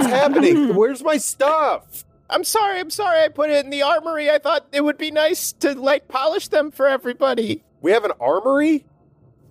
happening? 0.06 0.74
Where's 0.74 1.02
my 1.02 1.16
stuff? 1.16 2.04
I'm 2.30 2.44
sorry, 2.44 2.78
I'm 2.80 2.90
sorry. 2.90 3.24
I 3.24 3.28
put 3.28 3.50
it 3.50 3.64
in 3.64 3.70
the 3.70 3.82
armory. 3.82 4.30
I 4.30 4.38
thought 4.38 4.66
it 4.72 4.82
would 4.82 4.98
be 4.98 5.10
nice 5.10 5.52
to 5.54 5.72
like 5.74 6.08
polish 6.08 6.48
them 6.48 6.70
for 6.70 6.86
everybody. 6.86 7.64
We 7.80 7.92
have 7.92 8.04
an 8.04 8.12
armory. 8.20 8.84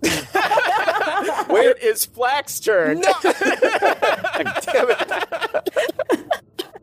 Where 0.00 1.70
it 1.70 1.82
is 1.82 2.04
Flack's 2.04 2.60
turn? 2.60 3.00
Damn 3.22 4.90
it! 4.90 5.12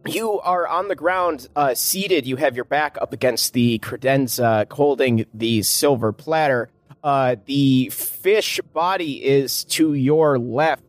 You 0.07 0.39
are 0.41 0.67
on 0.67 0.89
the 0.89 0.95
ground, 0.95 1.47
uh, 1.55 1.73
seated. 1.75 2.27
You 2.27 2.35
have 2.35 2.55
your 2.55 2.65
back 2.65 2.97
up 3.01 3.13
against 3.13 3.53
the 3.53 3.79
credenza, 3.79 4.71
holding 4.71 5.25
the 5.33 5.63
silver 5.63 6.11
platter. 6.11 6.69
Uh, 7.03 7.37
the 7.45 7.89
fish 7.89 8.59
body 8.73 9.23
is 9.23 9.63
to 9.65 9.93
your 9.93 10.37
left, 10.37 10.83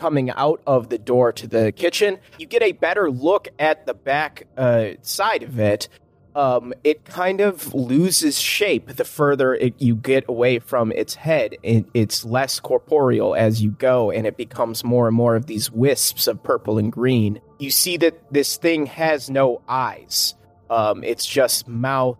coming 0.00 0.30
out 0.30 0.62
of 0.66 0.88
the 0.88 0.96
door 0.96 1.30
to 1.30 1.46
the 1.46 1.72
kitchen. 1.72 2.18
You 2.38 2.46
get 2.46 2.62
a 2.62 2.72
better 2.72 3.10
look 3.10 3.48
at 3.58 3.84
the 3.84 3.92
back 3.92 4.46
uh, 4.56 4.92
side 5.02 5.42
of 5.42 5.60
it. 5.60 5.88
Um, 6.34 6.72
it 6.84 7.04
kind 7.04 7.40
of 7.40 7.74
loses 7.74 8.40
shape 8.40 8.96
the 8.96 9.04
further 9.04 9.52
it, 9.52 9.74
you 9.78 9.96
get 9.96 10.24
away 10.26 10.58
from 10.58 10.90
its 10.92 11.16
head. 11.16 11.56
It, 11.62 11.84
it's 11.92 12.24
less 12.24 12.60
corporeal 12.60 13.34
as 13.34 13.62
you 13.62 13.72
go, 13.72 14.10
and 14.10 14.26
it 14.26 14.38
becomes 14.38 14.82
more 14.84 15.06
and 15.06 15.14
more 15.14 15.36
of 15.36 15.46
these 15.46 15.70
wisps 15.70 16.26
of 16.26 16.42
purple 16.42 16.78
and 16.78 16.90
green. 16.90 17.40
You 17.58 17.70
see 17.70 17.98
that 17.98 18.32
this 18.32 18.56
thing 18.56 18.86
has 18.86 19.28
no 19.28 19.60
eyes. 19.68 20.34
Um, 20.70 21.04
it's 21.04 21.26
just 21.26 21.68
mouth, 21.68 22.16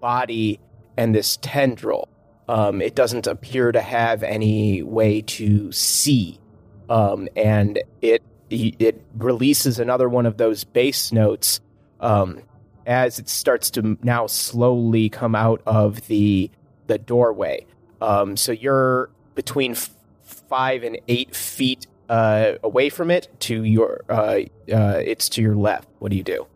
body, 0.00 0.60
and 0.98 1.14
this 1.14 1.38
tendril. 1.40 2.08
Um, 2.48 2.82
it 2.82 2.94
doesn't 2.94 3.26
appear 3.26 3.72
to 3.72 3.80
have 3.80 4.22
any 4.24 4.82
way 4.82 5.22
to 5.22 5.70
see, 5.72 6.40
um, 6.88 7.28
and 7.36 7.82
it 8.00 8.22
it 8.50 9.02
releases 9.16 9.78
another 9.78 10.08
one 10.08 10.26
of 10.26 10.36
those 10.36 10.64
bass 10.64 11.12
notes. 11.12 11.60
Um, 12.00 12.42
as 12.86 13.18
it 13.18 13.28
starts 13.28 13.70
to 13.70 13.96
now 14.02 14.26
slowly 14.26 15.08
come 15.08 15.34
out 15.34 15.62
of 15.66 16.06
the 16.08 16.50
the 16.86 16.98
doorway. 16.98 17.66
Um, 18.00 18.36
so 18.36 18.52
you're 18.52 19.10
between 19.34 19.72
f- 19.72 19.90
five 20.22 20.82
and 20.82 20.98
eight 21.08 21.34
feet 21.34 21.86
uh, 22.08 22.54
away 22.62 22.88
from 22.88 23.10
it 23.10 23.28
to 23.40 23.64
your 23.64 24.00
uh, 24.08 24.40
uh, 24.72 25.00
it's 25.04 25.28
to 25.30 25.42
your 25.42 25.54
left. 25.54 25.88
What 25.98 26.10
do 26.10 26.16
you 26.16 26.24
do? 26.24 26.46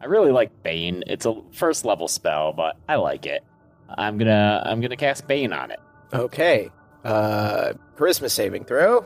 I 0.00 0.06
really 0.06 0.32
like 0.32 0.62
Bane. 0.62 1.04
It's 1.06 1.26
a 1.26 1.40
first 1.52 1.84
level 1.84 2.08
spell, 2.08 2.52
but 2.52 2.76
I 2.88 2.96
like 2.96 3.26
it. 3.26 3.44
I'm 3.88 4.18
gonna 4.18 4.62
I'm 4.64 4.80
gonna 4.80 4.96
cast 4.96 5.26
Bane 5.26 5.52
on 5.52 5.70
it. 5.70 5.80
Okay. 6.12 6.70
Uh, 7.04 7.72
charisma 7.96 8.30
saving 8.30 8.64
throw. 8.64 9.04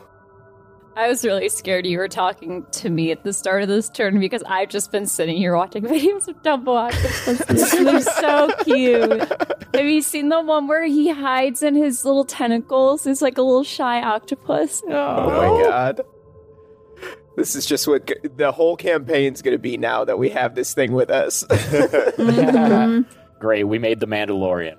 I 0.96 1.08
was 1.08 1.24
really 1.26 1.50
scared 1.50 1.86
you 1.86 1.98
were 1.98 2.08
talking 2.08 2.64
to 2.72 2.88
me 2.88 3.10
at 3.10 3.22
the 3.22 3.34
start 3.34 3.62
of 3.62 3.68
this 3.68 3.90
turn 3.90 4.18
because 4.18 4.42
I've 4.46 4.70
just 4.70 4.90
been 4.90 5.06
sitting 5.06 5.36
here 5.36 5.54
watching 5.54 5.82
videos 5.84 6.26
of 6.26 6.42
Dumbo 6.42 6.74
octopuses. 6.74 7.70
They're 7.70 8.00
so 8.00 8.50
cute. 8.64 9.32
Have 9.74 9.84
you 9.84 10.00
seen 10.00 10.30
the 10.30 10.40
one 10.40 10.68
where 10.68 10.84
he 10.84 11.10
hides 11.10 11.62
in 11.62 11.74
his 11.74 12.06
little 12.06 12.24
tentacles? 12.24 13.06
It's 13.06 13.20
like 13.20 13.36
a 13.36 13.42
little 13.42 13.62
shy 13.62 14.00
octopus. 14.00 14.82
Oh 14.86 14.90
my 14.90 15.46
oh. 15.46 15.70
god. 15.70 16.00
This 17.36 17.54
is 17.54 17.66
just 17.66 17.86
what 17.86 18.10
the 18.34 18.50
whole 18.50 18.76
campaign's 18.76 19.42
going 19.42 19.52
to 19.52 19.58
be 19.58 19.76
now 19.76 20.06
that 20.06 20.18
we 20.18 20.30
have 20.30 20.54
this 20.54 20.72
thing 20.72 20.92
with 20.92 21.10
us. 21.10 21.44
Mm-hmm. 22.16 23.02
Great, 23.38 23.64
we 23.64 23.78
made 23.78 24.00
the 24.00 24.06
Mandalorian. 24.06 24.78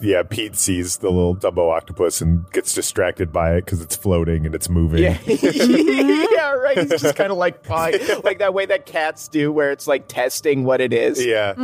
Yeah, 0.00 0.22
Pete 0.22 0.56
sees 0.56 0.98
the 0.98 1.10
little 1.10 1.34
Dumbo 1.34 1.70
octopus 1.70 2.20
and 2.20 2.50
gets 2.52 2.74
distracted 2.74 3.32
by 3.32 3.54
it 3.54 3.64
because 3.64 3.80
it's 3.80 3.96
floating 3.96 4.46
and 4.46 4.54
it's 4.54 4.68
moving. 4.68 5.02
yeah. 5.02 5.18
yeah, 5.26 6.52
right. 6.52 6.78
He's 6.78 7.00
just 7.00 7.16
kind 7.16 7.30
of 7.32 7.38
like 7.38 7.62
pawing, 7.64 7.94
like 8.24 8.38
that 8.38 8.54
way 8.54 8.66
that 8.66 8.86
cats 8.86 9.28
do, 9.28 9.50
where 9.52 9.70
it's 9.72 9.86
like 9.86 10.08
testing 10.08 10.64
what 10.64 10.80
it 10.80 10.92
is. 10.92 11.24
Yeah. 11.24 11.54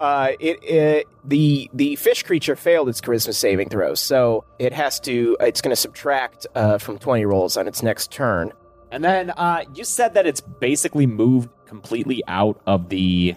Uh, 0.00 0.28
it, 0.38 0.62
it 0.64 1.08
the 1.24 1.70
the 1.72 1.96
fish 1.96 2.22
creature 2.22 2.56
failed 2.56 2.88
its 2.88 3.00
charisma 3.00 3.34
saving 3.34 3.68
throw, 3.68 3.94
so 3.94 4.44
it 4.58 4.72
has 4.72 5.00
to. 5.00 5.36
It's 5.40 5.60
going 5.60 5.70
to 5.70 5.80
subtract 5.80 6.46
uh, 6.54 6.78
from 6.78 6.98
twenty 6.98 7.24
rolls 7.24 7.56
on 7.56 7.68
its 7.68 7.82
next 7.82 8.10
turn. 8.10 8.52
And 8.90 9.02
then 9.02 9.30
uh, 9.30 9.64
you 9.74 9.84
said 9.84 10.14
that 10.14 10.26
it's 10.26 10.40
basically 10.40 11.06
moved 11.06 11.48
completely 11.66 12.22
out 12.28 12.60
of 12.66 12.88
the. 12.88 13.36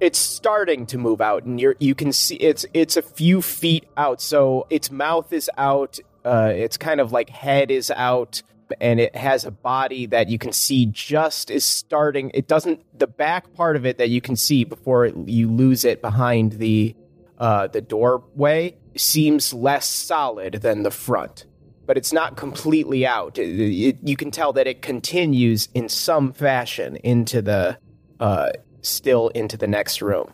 It's 0.00 0.18
starting 0.18 0.86
to 0.86 0.98
move 0.98 1.20
out, 1.20 1.44
and 1.44 1.60
you're 1.60 1.76
you 1.78 1.94
can 1.94 2.12
see 2.12 2.36
it's 2.36 2.64
it's 2.72 2.96
a 2.96 3.02
few 3.02 3.42
feet 3.42 3.86
out. 3.96 4.20
So 4.22 4.66
its 4.70 4.90
mouth 4.90 5.32
is 5.32 5.50
out. 5.58 5.98
Uh, 6.24 6.52
its 6.54 6.76
kind 6.76 7.00
of 7.00 7.12
like 7.12 7.28
head 7.30 7.70
is 7.70 7.90
out, 7.90 8.42
and 8.80 8.98
it 8.98 9.14
has 9.14 9.44
a 9.44 9.50
body 9.50 10.06
that 10.06 10.28
you 10.28 10.38
can 10.38 10.52
see 10.52 10.86
just 10.86 11.50
is 11.50 11.64
starting. 11.64 12.30
It 12.32 12.46
doesn't 12.48 12.80
the 12.98 13.06
back 13.06 13.52
part 13.54 13.76
of 13.76 13.84
it 13.84 13.98
that 13.98 14.08
you 14.08 14.20
can 14.20 14.36
see 14.36 14.64
before 14.64 15.04
it, 15.06 15.14
you 15.26 15.50
lose 15.50 15.84
it 15.84 16.00
behind 16.00 16.52
the 16.52 16.94
uh, 17.38 17.66
the 17.68 17.80
doorway 17.82 18.76
seems 18.96 19.52
less 19.54 19.86
solid 19.86 20.54
than 20.62 20.82
the 20.82 20.90
front. 20.90 21.44
But 21.86 21.96
it's 21.96 22.12
not 22.12 22.36
completely 22.36 23.04
out. 23.06 23.38
It- 23.38 23.60
it- 23.60 23.98
you 24.02 24.16
can 24.16 24.30
tell 24.30 24.52
that 24.54 24.66
it 24.66 24.80
continues 24.82 25.68
in 25.74 25.88
some 25.88 26.32
fashion 26.32 26.96
into 26.96 27.42
the 27.42 27.78
uh, 28.20 28.50
still 28.82 29.28
into 29.28 29.56
the 29.56 29.66
next 29.66 30.02
room. 30.02 30.32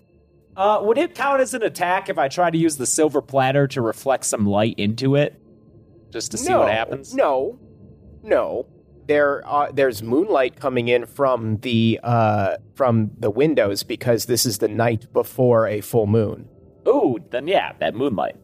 Uh, 0.56 0.80
would 0.82 0.96
it 0.96 1.14
count 1.14 1.40
as 1.40 1.52
an 1.52 1.62
attack 1.62 2.08
if 2.08 2.18
I 2.18 2.28
try 2.28 2.50
to 2.50 2.56
use 2.56 2.76
the 2.78 2.86
silver 2.86 3.20
platter 3.20 3.66
to 3.68 3.82
reflect 3.82 4.24
some 4.24 4.46
light 4.46 4.74
into 4.78 5.14
it, 5.14 5.38
just 6.10 6.30
to 6.30 6.38
see 6.38 6.48
no, 6.48 6.60
what 6.60 6.72
happens? 6.72 7.14
No, 7.14 7.58
no. 8.22 8.66
There, 9.06 9.46
uh, 9.46 9.70
there's 9.70 10.02
moonlight 10.02 10.58
coming 10.58 10.88
in 10.88 11.06
from 11.06 11.58
the 11.58 12.00
uh, 12.02 12.56
from 12.74 13.10
the 13.18 13.30
windows 13.30 13.82
because 13.82 14.24
this 14.24 14.44
is 14.46 14.58
the 14.58 14.66
night 14.66 15.12
before 15.12 15.68
a 15.68 15.80
full 15.80 16.06
moon. 16.06 16.48
Ooh, 16.88 17.18
then 17.30 17.46
yeah, 17.46 17.72
that 17.78 17.94
moonlight. 17.94 18.36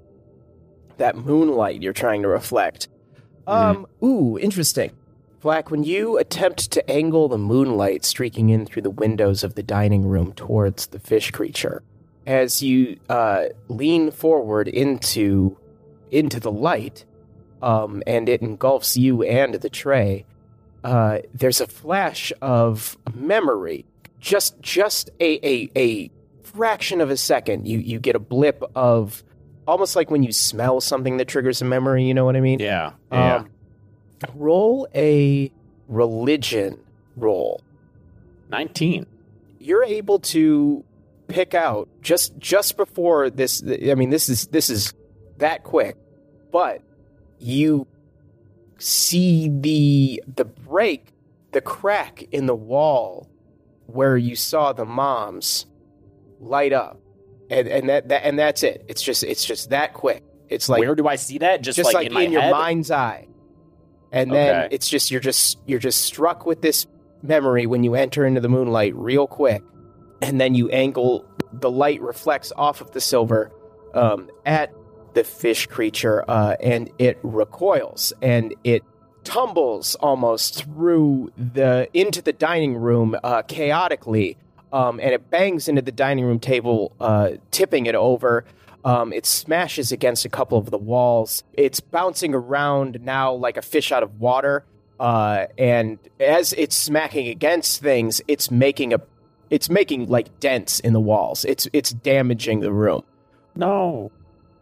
That 0.98 1.16
moonlight 1.16 1.82
you're 1.82 1.92
trying 1.92 2.22
to 2.22 2.28
reflect. 2.28 2.88
Um. 3.46 3.86
Ooh, 4.04 4.38
interesting. 4.38 4.92
Flack, 5.42 5.72
when 5.72 5.82
you 5.82 6.18
attempt 6.18 6.70
to 6.70 6.88
angle 6.88 7.26
the 7.26 7.36
moonlight 7.36 8.04
streaking 8.04 8.50
in 8.50 8.64
through 8.64 8.82
the 8.82 8.90
windows 8.90 9.42
of 9.42 9.56
the 9.56 9.62
dining 9.64 10.06
room 10.06 10.32
towards 10.34 10.86
the 10.86 11.00
fish 11.00 11.32
creature, 11.32 11.82
as 12.28 12.62
you 12.62 13.00
uh, 13.08 13.46
lean 13.66 14.12
forward 14.12 14.68
into 14.68 15.58
into 16.12 16.38
the 16.38 16.52
light, 16.52 17.04
um, 17.60 18.04
and 18.06 18.28
it 18.28 18.40
engulfs 18.40 18.96
you 18.96 19.24
and 19.24 19.54
the 19.54 19.68
tray, 19.68 20.24
uh, 20.84 21.18
there's 21.34 21.60
a 21.60 21.66
flash 21.66 22.32
of 22.40 22.96
memory. 23.12 23.84
Just 24.20 24.60
just 24.60 25.10
a, 25.18 25.44
a 25.44 25.68
a 25.74 26.10
fraction 26.44 27.00
of 27.00 27.10
a 27.10 27.16
second, 27.16 27.66
you 27.66 27.80
you 27.80 27.98
get 27.98 28.14
a 28.14 28.20
blip 28.20 28.62
of 28.76 29.24
almost 29.66 29.96
like 29.96 30.08
when 30.08 30.22
you 30.22 30.30
smell 30.30 30.80
something 30.80 31.16
that 31.16 31.26
triggers 31.26 31.60
a 31.60 31.64
memory. 31.64 32.04
You 32.04 32.14
know 32.14 32.24
what 32.24 32.36
I 32.36 32.40
mean? 32.40 32.60
Yeah, 32.60 32.92
yeah. 33.10 33.42
Roll 34.34 34.88
a 34.94 35.50
religion 35.88 36.78
roll. 37.16 37.60
Nineteen. 38.48 39.06
You're 39.58 39.84
able 39.84 40.18
to 40.20 40.84
pick 41.28 41.54
out 41.54 41.88
just 42.02 42.36
just 42.38 42.76
before 42.76 43.30
this. 43.30 43.62
I 43.62 43.94
mean, 43.94 44.10
this 44.10 44.28
is 44.28 44.46
this 44.48 44.70
is 44.70 44.92
that 45.38 45.64
quick, 45.64 45.96
but 46.50 46.82
you 47.38 47.86
see 48.78 49.48
the 49.48 50.22
the 50.34 50.44
break, 50.44 51.08
the 51.52 51.60
crack 51.60 52.24
in 52.32 52.46
the 52.46 52.54
wall 52.54 53.28
where 53.86 54.16
you 54.16 54.36
saw 54.36 54.72
the 54.72 54.84
moms 54.84 55.66
light 56.40 56.72
up, 56.72 57.00
and 57.50 57.68
and 57.68 57.88
that, 57.88 58.08
that 58.08 58.24
and 58.24 58.38
that's 58.38 58.62
it. 58.62 58.84
It's 58.88 59.02
just 59.02 59.22
it's 59.24 59.44
just 59.44 59.70
that 59.70 59.94
quick. 59.94 60.22
It's 60.48 60.68
like 60.68 60.80
Where 60.80 60.94
do 60.94 61.08
I 61.08 61.16
see 61.16 61.38
that? 61.38 61.62
Just, 61.62 61.76
just 61.76 61.94
like, 61.94 62.10
like, 62.10 62.10
in, 62.10 62.26
in, 62.26 62.32
your 62.32 62.42
head? 62.42 62.50
mind's 62.50 62.90
eye 62.90 63.26
and 64.12 64.30
then 64.30 64.56
Okay. 64.66 64.74
it's 64.74 64.88
just 64.88 65.10
you're 65.10 65.20
just 65.20 65.58
you're 65.66 65.78
just 65.80 66.02
struck 66.02 66.46
with 66.46 66.60
this 66.62 66.86
memory 67.22 67.66
when 67.66 67.82
you 67.84 67.94
enter 67.94 68.24
into 68.26 68.40
the 68.40 68.48
moonlight 68.48 68.94
real 68.94 69.26
quick 69.26 69.62
and 70.20 70.40
then 70.40 70.54
you 70.54 70.68
angle 70.70 71.24
the 71.52 71.70
light 71.70 72.00
reflects 72.00 72.52
off 72.56 72.80
of 72.80 72.90
the 72.92 73.00
silver 73.00 73.50
um, 73.94 74.30
at 74.46 74.72
the 75.14 75.24
fish 75.24 75.66
creature 75.66 76.24
uh, 76.28 76.56
and 76.60 76.90
it 76.98 77.18
recoils 77.22 78.12
and 78.22 78.54
it 78.64 78.82
tumbles 79.24 79.94
almost 79.96 80.64
through 80.64 81.30
the 81.36 81.88
into 81.94 82.20
the 82.22 82.32
dining 82.32 82.74
room 82.76 83.16
uh, 83.22 83.42
chaotically 83.42 84.36
um, 84.72 84.98
and 85.00 85.10
it 85.12 85.30
bangs 85.30 85.68
into 85.68 85.82
the 85.82 85.92
dining 85.92 86.24
room 86.24 86.40
table 86.40 86.92
uh, 87.00 87.30
tipping 87.50 87.86
it 87.86 87.94
over 87.94 88.44
um, 88.84 89.12
it 89.12 89.26
smashes 89.26 89.92
against 89.92 90.24
a 90.24 90.28
couple 90.28 90.58
of 90.58 90.70
the 90.70 90.78
walls. 90.78 91.44
It's 91.52 91.80
bouncing 91.80 92.34
around 92.34 93.00
now 93.02 93.32
like 93.32 93.56
a 93.56 93.62
fish 93.62 93.92
out 93.92 94.02
of 94.02 94.20
water. 94.20 94.64
Uh, 94.98 95.46
and 95.56 95.98
as 96.20 96.52
it's 96.54 96.76
smacking 96.76 97.28
against 97.28 97.80
things, 97.80 98.20
it's 98.28 98.50
making 98.50 98.92
a, 98.92 99.00
it's 99.50 99.68
making 99.68 100.08
like 100.08 100.40
dents 100.40 100.80
in 100.80 100.92
the 100.92 101.00
walls. 101.00 101.44
It's 101.44 101.68
it's 101.72 101.90
damaging 101.90 102.60
the 102.60 102.72
room. 102.72 103.02
No. 103.54 104.10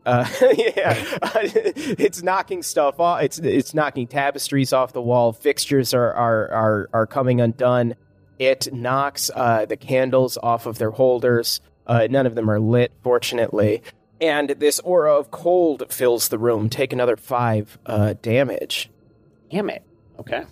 Uh, 0.06 0.26
yeah, 0.40 0.94
it's 1.34 2.22
knocking 2.22 2.62
stuff 2.62 2.98
off. 3.00 3.22
It's 3.22 3.38
it's 3.38 3.74
knocking 3.74 4.06
tapestries 4.06 4.72
off 4.72 4.92
the 4.92 5.02
wall. 5.02 5.32
Fixtures 5.32 5.94
are 5.94 6.12
are 6.12 6.50
are, 6.50 6.90
are 6.92 7.06
coming 7.06 7.40
undone. 7.40 7.94
It 8.38 8.72
knocks 8.72 9.30
uh, 9.34 9.66
the 9.66 9.76
candles 9.76 10.38
off 10.42 10.64
of 10.64 10.78
their 10.78 10.90
holders. 10.90 11.60
Uh, 11.86 12.06
none 12.10 12.24
of 12.24 12.34
them 12.34 12.50
are 12.50 12.60
lit, 12.60 12.92
fortunately. 13.02 13.82
And 14.20 14.50
this 14.50 14.80
aura 14.80 15.14
of 15.14 15.30
cold 15.30 15.84
fills 15.90 16.28
the 16.28 16.38
room. 16.38 16.68
Take 16.68 16.92
another 16.92 17.16
five 17.16 17.78
uh, 17.86 18.14
damage. 18.20 18.90
Damn 19.50 19.70
it. 19.70 19.82
Okay. 20.18 20.44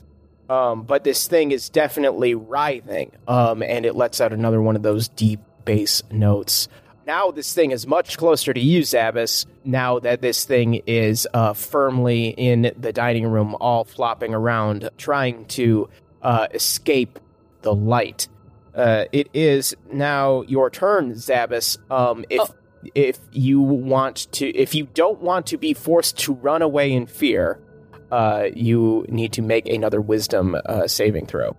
Um, 0.49 0.83
but 0.83 1.05
this 1.05 1.27
thing 1.27 1.51
is 1.51 1.69
definitely 1.69 2.35
writhing, 2.35 3.13
um, 3.27 3.63
and 3.63 3.85
it 3.85 3.95
lets 3.95 4.21
out 4.21 4.33
another 4.33 4.63
one 4.63 4.77
of 4.77 4.83
those 4.83 5.09
deep 5.09 5.41
bass 5.67 6.03
notes. 6.11 6.69
Now 7.07 7.31
this 7.31 7.55
thing 7.55 7.71
is 7.71 7.87
much 7.87 8.17
closer 8.17 8.53
to 8.55 8.61
you, 8.61 8.81
Zabas. 8.83 9.47
Now 9.65 9.99
that 9.99 10.23
this 10.23 10.45
thing 10.45 10.83
is 10.87 11.27
uh, 11.35 11.53
firmly 11.53 12.29
in 12.29 12.73
the 12.79 12.93
dining 12.93 13.27
room, 13.27 13.57
all 13.61 13.85
flopping 13.85 14.35
around, 14.35 14.89
trying 14.97 15.45
to 15.47 15.89
uh, 16.23 16.49
escape 16.53 17.19
the 17.63 17.75
light. 17.75 18.29
Uh, 18.75 19.07
it 19.13 19.29
is 19.35 19.75
now 19.93 20.43
your 20.43 20.71
turn, 20.71 21.13
Zabas. 21.13 21.79
Um, 21.91 22.25
if 22.31 22.41
if 22.95 23.19
you 23.33 23.61
want 23.61 24.31
to, 24.33 24.49
if 24.49 24.75
you 24.75 24.89
don't 24.95 25.21
want 25.21 25.47
to 25.47 25.59
be 25.59 25.75
forced 25.75 26.19
to 26.21 26.35
run 26.35 26.63
away 26.63 26.93
in 26.93 27.07
fear, 27.07 27.61
uh, 28.11 28.47
you 28.55 29.05
need 29.09 29.33
to 29.35 29.43
make 29.43 29.69
another 29.69 30.01
wisdom 30.01 30.57
uh, 30.67 30.87
saving 30.87 31.27
throw. 31.27 31.57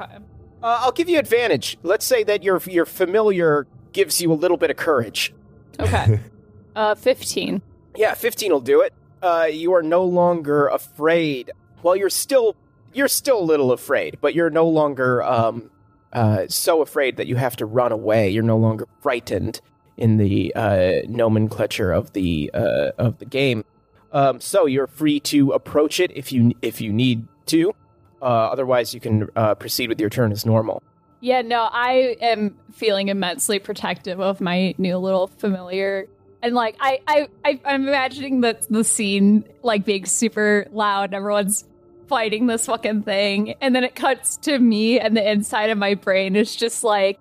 Okay. 0.00 0.16
Uh, 0.62 0.78
I'll 0.80 0.92
give 0.92 1.08
you 1.08 1.18
advantage. 1.18 1.78
Let's 1.82 2.04
say 2.04 2.24
that 2.24 2.42
your 2.42 2.60
your 2.66 2.86
familiar 2.86 3.66
gives 3.92 4.20
you 4.20 4.32
a 4.32 4.34
little 4.34 4.56
bit 4.56 4.70
of 4.70 4.76
courage. 4.76 5.34
Okay. 5.78 6.20
uh, 6.76 6.94
15. 6.94 7.62
Yeah, 7.96 8.14
15 8.14 8.52
will 8.52 8.60
do 8.60 8.80
it. 8.82 8.92
Uh, 9.22 9.48
you 9.50 9.74
are 9.74 9.82
no 9.82 10.04
longer 10.04 10.68
afraid. 10.68 11.50
Well, 11.82 11.96
you're 11.96 12.10
still 12.10 12.56
you're 12.92 13.08
still 13.08 13.40
a 13.40 13.44
little 13.44 13.72
afraid, 13.72 14.18
but 14.20 14.34
you're 14.34 14.50
no 14.50 14.66
longer 14.68 15.22
um, 15.22 15.70
uh, 16.12 16.46
so 16.48 16.82
afraid 16.82 17.16
that 17.18 17.26
you 17.26 17.36
have 17.36 17.56
to 17.56 17.66
run 17.66 17.92
away. 17.92 18.30
You're 18.30 18.42
no 18.42 18.56
longer 18.56 18.86
frightened 19.00 19.60
in 19.96 20.16
the 20.16 20.54
uh, 20.54 21.02
nomenclature 21.08 21.92
of 21.92 22.12
the 22.12 22.50
uh, 22.52 22.90
of 22.98 23.18
the 23.18 23.24
game. 23.24 23.64
Um, 24.12 24.40
so 24.40 24.66
you're 24.66 24.86
free 24.86 25.20
to 25.20 25.52
approach 25.52 26.00
it 26.00 26.10
if 26.14 26.32
you 26.32 26.52
if 26.62 26.80
you 26.80 26.92
need 26.92 27.26
to. 27.46 27.74
Uh, 28.20 28.24
otherwise, 28.24 28.94
you 28.94 29.00
can 29.00 29.28
uh, 29.36 29.54
proceed 29.54 29.88
with 29.88 30.00
your 30.00 30.10
turn 30.10 30.32
as 30.32 30.46
normal. 30.46 30.82
Yeah, 31.20 31.42
no, 31.42 31.68
I 31.70 32.16
am 32.20 32.56
feeling 32.72 33.08
immensely 33.08 33.58
protective 33.58 34.20
of 34.20 34.40
my 34.40 34.74
new 34.78 34.98
little 34.98 35.26
familiar. 35.26 36.08
And 36.42 36.54
like 36.54 36.76
I, 36.80 37.00
I, 37.06 37.28
I 37.44 37.60
I'm 37.64 37.88
imagining 37.88 38.42
that 38.42 38.66
the 38.70 38.84
scene 38.84 39.44
like 39.62 39.84
being 39.84 40.06
super 40.06 40.66
loud 40.70 41.06
and 41.06 41.14
everyone's 41.14 41.64
fighting 42.08 42.46
this 42.46 42.66
fucking 42.66 43.02
thing. 43.02 43.54
And 43.60 43.74
then 43.74 43.84
it 43.84 43.94
cuts 43.94 44.36
to 44.38 44.58
me 44.58 45.00
and 45.00 45.16
the 45.16 45.30
inside 45.30 45.70
of 45.70 45.78
my 45.78 45.94
brain 45.94 46.36
is 46.36 46.54
just 46.54 46.84
like 46.84 47.18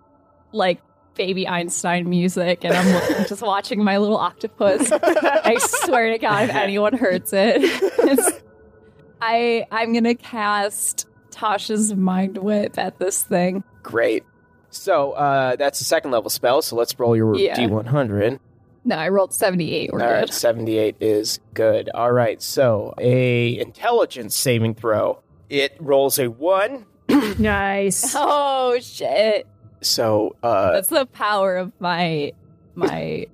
like 0.51 0.79
baby 1.15 1.47
Einstein 1.47 2.10
music 2.10 2.63
and 2.63 2.73
I'm 2.73 3.25
just 3.28 3.41
watching 3.41 3.84
my 3.84 3.97
little 3.97 4.17
octopus. 4.17 4.91
I 4.91 5.58
swear 5.60 6.12
to 6.12 6.17
God, 6.17 6.49
if 6.49 6.56
anyone 6.56 6.93
hurts 6.97 7.32
it. 7.34 8.43
I 9.21 9.65
I'm 9.71 9.93
gonna 9.93 10.15
cast 10.15 11.08
Tasha's 11.32 11.93
mind 11.95 12.38
whip 12.38 12.78
at 12.78 12.99
this 12.99 13.23
thing. 13.23 13.63
Great. 13.84 14.23
So 14.69 15.13
uh, 15.13 15.56
that's 15.56 15.80
a 15.82 15.86
second 15.86 16.12
level 16.12 16.30
spell. 16.30 16.62
So 16.62 16.75
let's 16.75 16.97
roll 16.99 17.15
your 17.15 17.36
Yeah. 17.38 17.56
d100. 17.58 18.39
No, 18.88 18.95
I 18.97 19.10
rolled 19.10 19.34
78. 19.34 19.91
We're 19.91 20.01
All 20.01 20.12
right, 20.12 20.25
good. 20.28 20.34
78 20.34 20.97
is 20.99 21.39
good. 21.56 21.89
All 21.89 22.12
right, 22.12 22.39
so 22.41 22.93
a 22.99 23.58
intelligence 23.58 24.36
saving 24.36 24.75
throw. 24.75 25.23
It 25.49 25.75
rolls 25.80 26.19
a 26.19 26.30
one. 26.30 26.86
Nice. 27.39 28.13
Oh 28.15 28.78
shit. 28.82 29.47
So 29.86 30.36
uh, 30.43 30.74
That's 30.74 30.89
the 30.89 31.06
power 31.06 31.58
of 31.58 31.71
my 31.80 32.34
my 32.76 33.28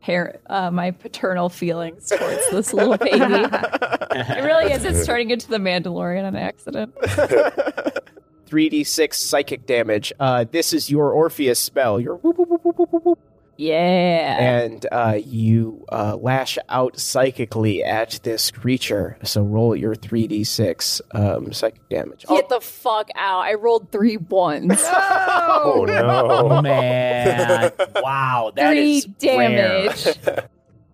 hair 0.00 0.38
uh 0.46 0.70
my 0.70 0.90
paternal 0.90 1.48
feelings 1.48 2.08
towards 2.10 2.50
this 2.50 2.72
little 2.74 2.96
baby. 2.98 3.18
it 3.20 4.44
really 4.44 4.72
is. 4.72 4.84
It's 4.84 5.06
turning 5.06 5.30
into 5.30 5.48
the 5.48 5.58
Mandalorian 5.58 6.24
on 6.24 6.36
accident. 6.36 6.94
3d6 8.46 9.14
psychic 9.14 9.66
damage. 9.66 10.12
Uh, 10.20 10.44
this 10.50 10.72
is 10.72 10.90
your 10.90 11.10
Orpheus 11.10 11.58
spell. 11.58 11.98
Your 11.98 12.16
whoop, 12.16 12.38
whoop, 12.38 12.50
whoop, 12.64 13.18
Yeah. 13.56 14.36
and 14.64 14.86
uh, 14.90 15.18
you 15.24 15.84
uh, 15.90 16.16
lash 16.16 16.58
out 16.68 16.98
psychically 16.98 17.82
at 17.84 18.20
this 18.22 18.50
creature. 18.50 19.16
So 19.22 19.42
roll 19.42 19.74
your 19.76 19.94
3d6 19.94 21.00
um, 21.14 21.52
psychic 21.52 21.88
damage. 21.88 22.24
Get 22.28 22.48
the 22.48 22.60
fuck 22.60 23.08
out. 23.14 23.40
I 23.40 23.54
rolled 23.54 23.90
three 23.92 24.16
ones. 24.16 24.82
Oh, 25.46 25.80
Oh 25.80 25.84
no. 25.84 26.62
man! 26.62 27.72
wow, 27.96 28.52
that 28.56 28.70
three 28.70 28.96
is 28.98 29.08
rare. 29.22 29.88
damage. 29.88 30.18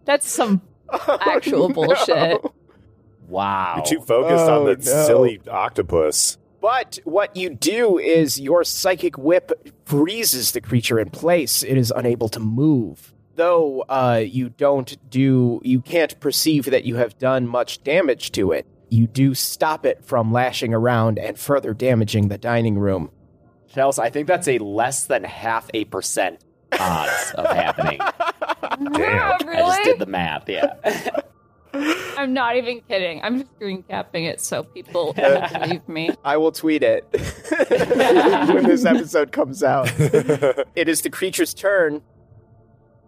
That's 0.05 0.29
some 0.31 0.63
actual 1.07 1.69
bullshit. 1.69 2.41
Wow. 3.29 3.75
You're 3.77 3.87
too 3.87 4.01
focused 4.01 4.45
Oh, 4.49 4.61
on 4.61 4.65
the 4.67 4.77
no. 4.77 5.07
silly 5.07 5.41
octopus. 5.49 6.37
But 6.61 6.99
what 7.05 7.37
you 7.37 7.55
do 7.55 7.99
is 7.99 8.39
your 8.39 8.65
psychic 8.65 9.17
whip 9.17 9.53
freezes 9.87 10.53
the 10.53 10.61
creature 10.61 10.99
in 10.99 11.11
place. 11.11 11.63
It 11.63 11.77
is 11.77 11.93
unable 11.95 12.29
to 12.31 12.41
move. 12.41 13.15
Though 13.37 13.83
uh, 13.89 14.23
you 14.25 14.51
don't 14.51 14.99
do, 15.09 15.61
you 15.65 15.81
can't 15.81 16.19
perceive 16.21 16.67
that 16.67 16.85
you 16.85 16.97
have 16.97 17.19
done 17.19 17.47
much 17.47 17.83
damage 17.83 18.33
to 18.33 18.53
it. 18.53 18.67
You 18.91 19.07
do 19.07 19.35
stop 19.35 19.87
it 19.87 20.05
from 20.05 20.33
lashing 20.33 20.75
around 20.75 21.19
and 21.19 21.39
further 21.39 21.73
damaging 21.73 22.29
the 22.29 22.37
dining 22.37 22.79
room. 22.79 23.11
Chelsea, 23.69 24.03
I 24.03 24.11
think 24.11 24.27
that's 24.27 24.49
a 24.49 24.59
less 24.59 25.05
than 25.05 25.25
half 25.25 25.71
a 25.73 25.85
percent 25.87 26.41
odds 26.79 27.33
of 27.37 27.47
happening. 27.47 27.99
Damn. 28.93 29.49
I 29.49 29.61
just 29.61 29.85
did 29.85 29.99
the 30.01 30.07
math. 30.07 30.49
Yeah. 30.49 30.75
I'm 31.73 32.33
not 32.33 32.57
even 32.57 32.81
kidding. 32.89 33.21
I'm 33.23 33.41
just 33.41 33.53
screen 33.55 33.83
capping 33.83 34.25
it 34.25 34.41
so 34.41 34.63
people 34.63 35.13
believe 35.53 35.89
me. 35.89 36.11
I 36.25 36.37
will 36.37 36.53
tweet 36.53 36.83
it 36.83 37.05
when 38.55 38.65
this 38.65 38.85
episode 38.85 39.33
comes 39.33 39.63
out. 39.63 39.91
it 39.99 40.89
is 40.89 41.03
the 41.03 41.11
creature's 41.11 41.55
turn. 41.55 42.03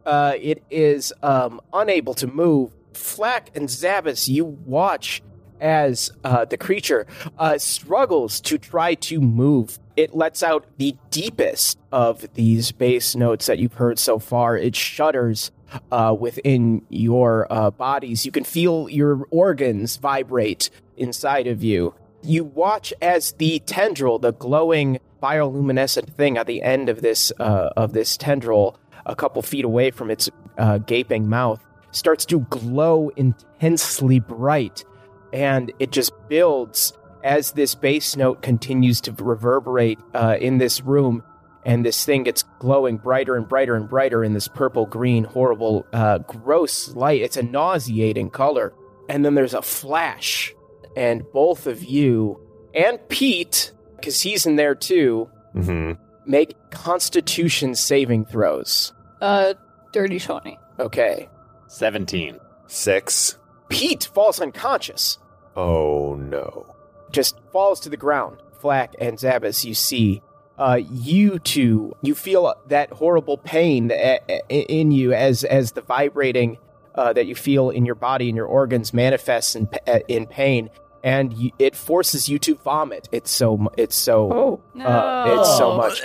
Uh, 0.04 0.34
it 0.40 0.62
is 0.70 1.12
um, 1.22 1.60
unable 1.72 2.14
to 2.14 2.26
move. 2.26 2.72
Flack 2.94 3.50
and 3.54 3.68
Zabas, 3.68 4.28
you 4.28 4.44
watch 4.44 5.22
as 5.60 6.10
uh, 6.24 6.44
the 6.44 6.56
creature 6.56 7.06
uh, 7.38 7.56
struggles 7.56 8.40
to 8.40 8.58
try 8.58 8.94
to 8.94 9.20
move. 9.20 9.78
It 9.96 10.14
lets 10.14 10.42
out 10.42 10.66
the 10.78 10.96
deepest 11.10 11.78
of 11.92 12.26
these 12.34 12.72
bass 12.72 13.14
notes 13.14 13.46
that 13.46 13.58
you've 13.58 13.74
heard 13.74 13.98
so 13.98 14.18
far. 14.18 14.58
It 14.58 14.74
shudders 14.74 15.52
uh, 15.90 16.14
within 16.18 16.82
your 16.88 17.46
uh, 17.50 17.70
bodies. 17.70 18.24
You 18.26 18.32
can 18.32 18.44
feel 18.44 18.88
your 18.88 19.26
organs 19.30 19.96
vibrate 19.96 20.70
inside 20.96 21.46
of 21.46 21.62
you. 21.62 21.94
You 22.22 22.44
watch 22.44 22.92
as 23.02 23.32
the 23.32 23.58
tendril, 23.60 24.18
the 24.18 24.32
glowing 24.32 24.98
bioluminescent 25.22 26.14
thing 26.14 26.36
at 26.36 26.46
the 26.46 26.62
end 26.62 26.88
of 26.88 27.00
this 27.00 27.32
uh, 27.38 27.70
of 27.76 27.92
this 27.92 28.16
tendril, 28.16 28.78
a 29.06 29.14
couple 29.14 29.42
feet 29.42 29.64
away 29.64 29.90
from 29.90 30.10
its 30.10 30.30
uh, 30.58 30.78
gaping 30.78 31.28
mouth, 31.28 31.64
starts 31.90 32.24
to 32.26 32.40
glow 32.40 33.10
intensely 33.16 34.20
bright, 34.20 34.84
and 35.32 35.72
it 35.78 35.90
just 35.90 36.12
builds 36.28 36.92
as 37.24 37.52
this 37.52 37.74
bass 37.74 38.16
note 38.16 38.42
continues 38.42 39.00
to 39.00 39.12
reverberate 39.12 39.98
uh, 40.14 40.36
in 40.40 40.58
this 40.58 40.82
room 40.82 41.22
and 41.64 41.84
this 41.86 42.04
thing 42.04 42.22
gets 42.24 42.42
glowing 42.58 42.96
brighter 42.96 43.36
and 43.36 43.48
brighter 43.48 43.74
and 43.76 43.88
brighter 43.88 44.24
in 44.24 44.32
this 44.32 44.48
purple 44.48 44.86
green 44.86 45.24
horrible 45.24 45.86
uh, 45.92 46.18
gross 46.18 46.88
light 46.94 47.22
it's 47.22 47.36
a 47.36 47.42
nauseating 47.42 48.30
color 48.30 48.72
and 49.08 49.24
then 49.24 49.34
there's 49.34 49.54
a 49.54 49.62
flash 49.62 50.52
and 50.96 51.22
both 51.32 51.66
of 51.66 51.82
you 51.84 52.38
and 52.74 52.98
pete 53.08 53.72
because 53.96 54.20
he's 54.22 54.46
in 54.46 54.56
there 54.56 54.74
too 54.74 55.28
hmm 55.52 55.92
make 56.26 56.54
constitution 56.70 57.74
saving 57.74 58.24
throws 58.24 58.92
Uh, 59.20 59.54
dirty 59.92 60.18
Shawnee. 60.18 60.58
okay 60.78 61.28
17. 61.68 62.38
Six. 62.66 63.38
pete 63.68 64.08
falls 64.14 64.40
unconscious 64.40 65.18
Oh 65.56 66.14
no. 66.16 66.74
just 67.10 67.38
falls 67.52 67.80
to 67.80 67.88
the 67.90 67.96
ground. 67.96 68.38
Flack 68.60 68.94
and 68.98 69.18
Zabas, 69.18 69.64
you 69.64 69.74
see, 69.74 70.22
uh, 70.58 70.80
you 70.90 71.38
two, 71.38 71.94
you 72.02 72.14
feel 72.14 72.54
that 72.68 72.90
horrible 72.90 73.36
pain 73.38 73.90
a- 73.90 74.20
a- 74.28 74.42
in 74.72 74.90
you 74.92 75.12
as 75.12 75.44
as 75.44 75.72
the 75.72 75.80
vibrating 75.82 76.58
uh, 76.94 77.12
that 77.14 77.26
you 77.26 77.34
feel 77.34 77.70
in 77.70 77.86
your 77.86 77.94
body 77.94 78.28
and 78.28 78.36
your 78.36 78.46
organs 78.46 78.92
manifests 78.92 79.56
in 79.56 79.68
in 80.08 80.26
pain, 80.26 80.68
and 81.02 81.32
you, 81.32 81.50
it 81.58 81.74
forces 81.74 82.28
you 82.28 82.38
to 82.40 82.54
vomit. 82.56 83.08
It's 83.12 83.30
so 83.30 83.56
mu- 83.56 83.70
it's 83.78 83.96
so 83.96 84.32
Oh. 84.32 84.60
No. 84.74 84.84
uh, 84.86 85.36
it's 85.40 85.56
so 85.56 85.76
much, 85.76 86.02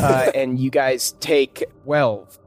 uh, 0.00 0.30
and 0.34 0.58
you 0.58 0.70
guys 0.70 1.12
take 1.20 1.64
twelve 1.84 2.38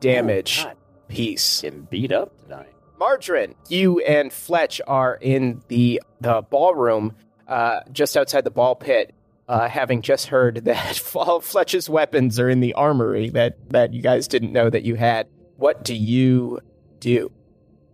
damage. 0.00 0.64
God, 0.64 0.76
Peace. 1.08 1.62
getting 1.62 1.82
beat 1.82 2.12
up 2.12 2.32
tonight. 2.42 2.68
Margarine, 2.98 3.54
you 3.68 4.00
and 4.00 4.32
Fletch 4.32 4.80
are 4.86 5.16
in 5.20 5.62
the 5.68 6.00
the 6.20 6.42
ballroom, 6.50 7.14
uh, 7.48 7.80
just 7.92 8.16
outside 8.16 8.44
the 8.44 8.50
ball 8.50 8.74
pit, 8.74 9.14
uh, 9.48 9.68
having 9.68 10.02
just 10.02 10.26
heard 10.28 10.56
that 10.64 11.02
all 11.14 11.40
Fletch's 11.40 11.88
weapons 11.88 12.38
are 12.40 12.48
in 12.48 12.60
the 12.60 12.74
armory 12.74 13.30
that 13.30 13.56
that 13.70 13.92
you 13.92 14.02
guys 14.02 14.28
didn't 14.28 14.52
know 14.52 14.70
that 14.70 14.82
you 14.84 14.94
had. 14.94 15.26
What 15.56 15.84
do 15.84 15.94
you 15.94 16.60
do? 17.00 17.30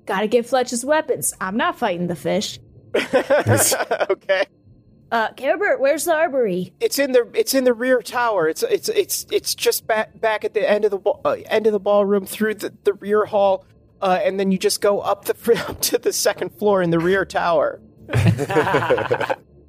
Gotta 0.07 0.27
get 0.29 0.47
Fletch's 0.47 0.85
weapons. 0.85 1.35
I'm 1.41 1.57
not 1.57 1.79
fighting 1.79 2.07
the 2.07 2.17
fish. 2.17 2.59
okay, 2.95 4.45
Uh, 5.13 5.29
Carebert, 5.35 5.79
where's 5.79 6.05
the 6.05 6.13
armory? 6.15 6.73
it's 6.81 6.99
in 6.99 7.13
the 7.13 7.29
it's 7.35 7.55
in 7.55 7.65
the 7.65 7.73
rear 7.75 8.01
tower. 8.03 8.49
It's 8.49 8.63
it's 8.65 8.89
it's 8.89 9.27
it's 9.31 9.55
just 9.55 9.87
back 9.87 10.21
back 10.21 10.45
at 10.45 10.55
the 10.55 10.69
end 10.69 10.85
of 10.85 10.91
the 10.91 10.99
ball, 10.99 11.21
uh, 11.25 11.37
end 11.47 11.67
of 11.67 11.73
the 11.73 11.79
ballroom 11.81 12.27
through 12.27 12.55
the, 12.55 12.73
the 12.85 12.95
rear 12.95 13.25
hall, 13.27 13.65
uh, 14.01 14.19
and 14.25 14.41
then 14.41 14.51
you 14.51 14.59
just 14.59 14.81
go 14.81 15.01
up 15.01 15.27
the 15.27 15.65
up 15.69 15.81
to 15.83 15.99
the 15.99 16.13
second 16.13 16.51
floor 16.59 16.83
in 16.83 16.91
the 16.91 16.99
rear 16.99 17.25
tower. 17.25 17.81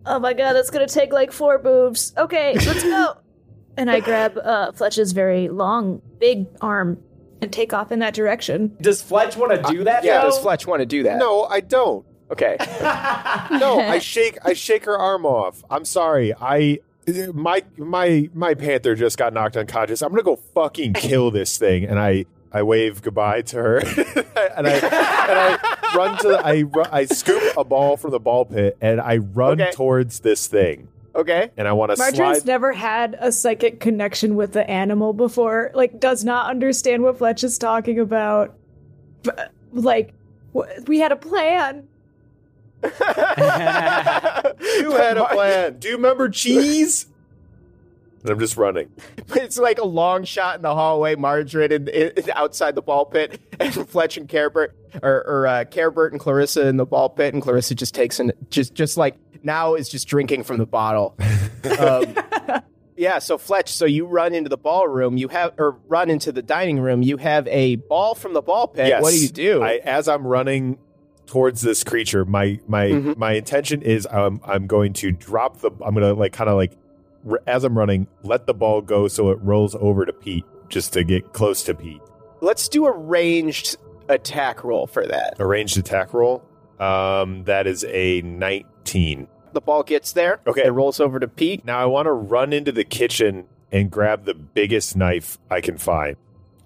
Oh 0.05 0.19
my 0.19 0.33
god, 0.33 0.53
that's 0.53 0.69
gonna 0.69 0.87
take 0.87 1.13
like 1.13 1.31
four 1.31 1.61
moves. 1.61 2.13
Okay, 2.17 2.53
let's 2.53 2.83
go. 2.83 3.17
And 3.77 3.89
I 3.89 4.01
grab 4.01 4.37
uh, 4.37 4.73
Fletch's 4.73 5.13
very 5.13 5.47
long, 5.47 6.01
big 6.19 6.45
arm 6.59 7.01
and 7.41 7.51
take 7.53 7.71
off 7.73 7.89
in 7.89 7.99
that 7.99 8.13
direction. 8.13 8.75
Does 8.81 9.01
Fletch 9.01 9.37
want 9.37 9.53
to 9.53 9.71
do 9.71 9.85
that? 9.85 10.03
Yeah, 10.03 10.19
though? 10.19 10.29
does 10.29 10.39
Fletch 10.39 10.67
want 10.67 10.81
to 10.81 10.85
do 10.85 11.03
that? 11.03 11.17
No, 11.17 11.45
I 11.45 11.61
don't. 11.61 12.05
Okay. 12.29 12.57
No, 13.59 13.79
I 13.79 13.99
shake 14.01 14.37
I 14.43 14.53
shake 14.53 14.85
her 14.85 14.97
arm 14.97 15.25
off. 15.25 15.63
I'm 15.69 15.85
sorry. 15.85 16.33
I 16.39 16.79
my 17.33 17.63
my 17.77 18.29
my 18.33 18.53
panther 18.53 18.93
just 18.93 19.17
got 19.17 19.33
knocked 19.33 19.55
unconscious. 19.57 20.01
I'm 20.01 20.09
gonna 20.09 20.21
go 20.23 20.35
fucking 20.35 20.93
kill 20.93 21.31
this 21.31 21.57
thing, 21.57 21.85
and 21.85 21.97
I 21.97 22.25
I 22.53 22.63
wave 22.63 23.01
goodbye 23.01 23.41
to 23.43 23.55
her, 23.57 23.77
and 23.79 24.67
I 24.67 24.71
and 24.71 24.83
I 24.93 25.57
run 25.95 26.17
to 26.19 26.27
the, 26.29 26.41
I 26.45 26.59
ru- 26.59 26.83
I 26.91 27.05
scoop 27.05 27.41
a 27.57 27.63
ball 27.63 27.97
from 27.97 28.11
the 28.11 28.19
ball 28.19 28.45
pit, 28.45 28.77
and 28.81 28.99
I 28.99 29.17
run 29.17 29.61
Okay. 29.61 29.71
towards 29.71 30.19
this 30.19 30.47
thing, 30.47 30.89
Okay. 31.15 31.51
and 31.57 31.67
I 31.67 31.73
want 31.73 31.91
to 31.91 31.97
Marjorie's 31.97 32.39
slide. 32.39 32.45
never 32.47 32.73
had 32.73 33.15
a 33.19 33.31
psychic 33.31 33.79
connection 33.79 34.35
with 34.35 34.53
the 34.53 34.69
animal 34.69 35.13
before. 35.13 35.71
Like, 35.73 35.99
does 35.99 36.23
not 36.25 36.49
understand 36.49 37.03
what 37.03 37.17
Fletch 37.17 37.43
is 37.43 37.57
talking 37.57 37.99
about. 37.99 38.55
But, 39.23 39.51
like, 39.71 40.13
Wh- 40.53 40.67
We 40.87 40.99
had 40.99 41.11
a 41.13 41.15
plan. 41.15 41.87
You 42.83 42.91
had 44.91 45.17
a 45.17 45.25
plan. 45.31 45.77
Do 45.79 45.87
you 45.89 45.95
remember 45.95 46.27
cheese? 46.29 47.05
And 48.21 48.29
I'm 48.31 48.39
just 48.39 48.57
running. 48.57 48.89
It's 49.35 49.57
like 49.57 49.79
a 49.79 49.85
long 49.85 50.23
shot 50.23 50.57
in 50.57 50.61
the 50.61 50.73
hallway, 50.73 51.15
Margarine, 51.15 51.71
in, 51.71 52.13
outside 52.33 52.75
the 52.75 52.81
ball 52.81 53.05
pit, 53.05 53.39
and 53.59 53.73
Fletch 53.89 54.17
and 54.17 54.27
Carebert, 54.29 54.69
or, 55.01 55.23
or 55.27 55.47
uh, 55.47 55.63
and 55.65 56.19
Clarissa 56.19 56.67
in 56.67 56.77
the 56.77 56.85
ball 56.85 57.09
pit, 57.09 57.33
and 57.33 57.41
Clarissa 57.41 57.75
just 57.75 57.95
takes 57.95 58.19
an 58.19 58.31
just 58.49 58.73
just 58.73 58.97
like 58.97 59.15
now 59.43 59.75
is 59.75 59.89
just 59.89 60.07
drinking 60.07 60.43
from 60.43 60.57
the 60.57 60.65
bottle. 60.65 61.17
Um, 61.79 62.15
yeah, 62.97 63.19
so 63.19 63.37
Fletch, 63.37 63.71
so 63.71 63.85
you 63.85 64.05
run 64.05 64.33
into 64.33 64.49
the 64.49 64.57
ballroom, 64.57 65.15
you 65.17 65.27
have 65.29 65.53
or 65.57 65.77
run 65.87 66.09
into 66.09 66.31
the 66.31 66.41
dining 66.41 66.79
room, 66.79 67.01
you 67.03 67.17
have 67.17 67.47
a 67.47 67.75
ball 67.75 68.15
from 68.15 68.33
the 68.33 68.41
ball 68.41 68.67
pit. 68.67 68.87
Yes. 68.87 69.01
What 69.01 69.11
do 69.11 69.19
you 69.19 69.29
do? 69.29 69.61
I, 69.63 69.75
as 69.77 70.07
I'm 70.07 70.25
running 70.25 70.77
towards 71.27 71.61
this 71.61 71.83
creature, 71.83 72.25
my 72.25 72.59
my 72.67 72.87
Mhm. 72.87 73.17
my 73.17 73.33
intention 73.33 73.81
is 73.81 74.07
um, 74.09 74.41
I'm 74.43 74.67
going 74.67 74.93
to 74.93 75.11
drop 75.11 75.61
the. 75.61 75.71
I'm 75.85 75.93
gonna 75.93 76.13
like 76.13 76.33
kind 76.33 76.49
of 76.49 76.55
like 76.57 76.73
as 77.47 77.63
I'm 77.63 77.77
running, 77.77 78.07
let 78.23 78.47
the 78.47 78.53
ball 78.53 78.81
go 78.81 79.07
so 79.07 79.29
it 79.29 79.39
rolls 79.41 79.75
over 79.75 80.05
to 80.05 80.13
Pete, 80.13 80.45
just 80.69 80.93
to 80.93 81.03
get 81.03 81.33
close 81.33 81.63
to 81.63 81.73
Pete. 81.73 82.01
Let's 82.41 82.67
do 82.67 82.85
a 82.85 82.91
ranged 82.91 83.77
attack 84.09 84.63
roll 84.63 84.87
for 84.87 85.05
that. 85.05 85.35
A 85.39 85.45
ranged 85.45 85.77
attack 85.77 86.13
roll. 86.13 86.43
Um, 86.79 87.43
that 87.43 87.67
is 87.67 87.85
a 87.87 88.21
19. 88.21 89.27
The 89.53 89.61
ball 89.61 89.83
gets 89.83 90.13
there. 90.13 90.39
Okay. 90.47 90.65
It 90.65 90.71
rolls 90.71 90.99
over 90.99 91.19
to 91.19 91.27
Pete. 91.27 91.63
Now 91.65 91.79
I 91.79 91.85
want 91.85 92.07
to 92.07 92.11
run 92.11 92.53
into 92.53 92.71
the 92.71 92.83
kitchen 92.83 93.45
and 93.71 93.91
grab 93.91 94.25
the 94.25 94.33
biggest 94.33 94.95
knife 94.95 95.37
I 95.49 95.61
can 95.61 95.77
find. 95.77 96.17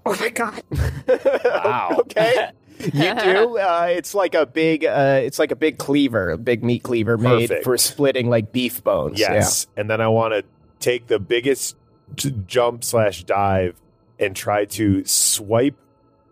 Oh 0.06 0.16
my 0.20 0.30
god. 0.30 0.62
Wow. 1.46 1.98
okay. 2.02 2.50
You 2.80 2.92
do. 3.16 3.58
Uh, 3.58 3.88
it's 3.90 4.14
like 4.14 4.36
a 4.36 4.46
big. 4.46 4.86
Uh, 4.86 5.20
it's 5.24 5.40
like 5.40 5.52
a 5.52 5.56
big 5.56 5.78
cleaver, 5.78 6.32
a 6.32 6.38
big 6.38 6.64
meat 6.64 6.84
cleaver 6.84 7.18
made 7.18 7.50
Perfect. 7.50 7.64
for 7.64 7.78
splitting 7.78 8.30
like 8.30 8.52
beef 8.52 8.84
bones. 8.84 9.20
Yes, 9.20 9.68
and 9.78 9.90
then 9.90 10.02
I 10.02 10.08
want 10.08 10.34
to 10.34 10.44
take 10.80 11.08
the 11.08 11.20
biggest 11.20 11.76
j- 12.16 12.36
jump 12.46 12.84
slash 12.84 13.24
dive 13.24 13.76
and 14.20 14.36
try 14.36 14.66
to 14.66 15.04
swipe 15.06 15.76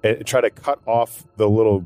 and 0.03 0.25
try 0.25 0.41
to 0.41 0.49
cut 0.49 0.79
off 0.85 1.23
the 1.37 1.49
little 1.49 1.85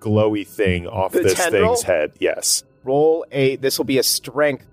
glowy 0.00 0.46
thing 0.46 0.86
off 0.86 1.12
The 1.12 1.20
this 1.22 1.34
tendril? 1.34 1.74
thing's 1.74 1.82
head. 1.82 2.12
Yes, 2.18 2.62
Yeah. 2.64 2.70
Roll 2.84 3.26
a. 3.30 3.56
This 3.56 3.76
will 3.78 3.84
be 3.84 3.98
a 3.98 4.02
strength 4.02 4.66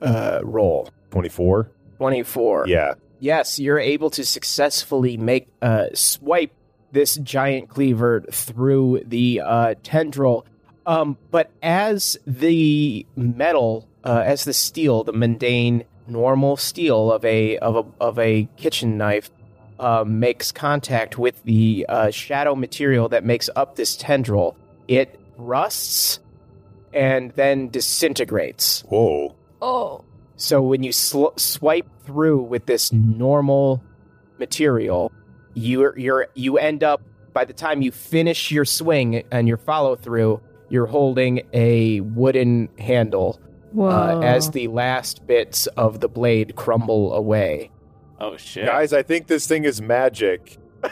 uh, 0.00 0.40
roll. 0.44 0.88
twenty 1.10 1.28
four. 1.28 1.70
Twenty 1.98 2.22
four. 2.22 2.66
Yeah, 2.68 2.94
Yes, 3.18 3.58
you're 3.58 3.78
able 3.78 4.08
to 4.10 4.24
successfully 4.24 5.16
make 5.18 5.48
uh, 5.60 5.86
swipe 5.94 6.52
this 6.92 7.16
giant 7.16 7.68
cleaver 7.68 8.22
through 8.30 9.02
the 9.06 9.40
uh, 9.44 9.74
tendril. 9.82 10.46
Um, 10.86 11.16
but 11.30 11.50
as 11.62 12.18
the 12.26 13.06
metal, 13.16 13.88
uh, 14.04 14.22
as 14.24 14.44
the 14.44 14.52
steel, 14.52 15.04
the 15.04 15.12
mundane, 15.12 15.84
normal 16.06 16.56
steel 16.56 17.12
of 17.12 17.24
a 17.24 17.58
of 17.58 17.76
a 17.76 17.84
of 18.02 18.18
a 18.18 18.48
kitchen 18.56 18.96
knife, 18.98 19.30
uh, 19.78 20.04
makes 20.06 20.52
contact 20.52 21.18
with 21.18 21.42
the 21.44 21.86
uh, 21.88 22.10
shadow 22.10 22.54
material 22.54 23.08
that 23.08 23.24
makes 23.24 23.48
up 23.56 23.76
this 23.76 23.96
tendril, 23.96 24.56
it 24.88 25.18
rusts 25.36 26.20
and 26.92 27.30
then 27.32 27.68
disintegrates. 27.68 28.82
whoa, 28.88 29.34
Oh. 29.62 30.04
So 30.36 30.62
when 30.62 30.82
you 30.82 30.92
sl- 30.92 31.36
swipe 31.36 31.86
through 32.04 32.42
with 32.42 32.66
this 32.66 32.92
normal 32.92 33.82
material, 34.38 35.12
you're 35.54 35.98
you're 35.98 36.28
you 36.34 36.58
end 36.58 36.84
up 36.84 37.02
by 37.32 37.44
the 37.44 37.52
time 37.52 37.82
you 37.82 37.92
finish 37.92 38.50
your 38.50 38.64
swing 38.64 39.22
and 39.30 39.46
your 39.46 39.56
follow 39.56 39.96
through, 39.96 40.40
you're 40.68 40.86
holding 40.86 41.42
a 41.52 42.00
wooden 42.00 42.68
handle 42.78 43.40
uh, 43.78 44.20
as 44.20 44.50
the 44.50 44.68
last 44.68 45.26
bits 45.26 45.66
of 45.68 46.00
the 46.00 46.08
blade 46.08 46.56
crumble 46.56 47.14
away. 47.14 47.70
Oh 48.20 48.36
shit. 48.36 48.66
guys, 48.66 48.92
I 48.92 49.02
think 49.02 49.28
this 49.28 49.46
thing 49.46 49.64
is 49.64 49.80
magic. 49.80 50.58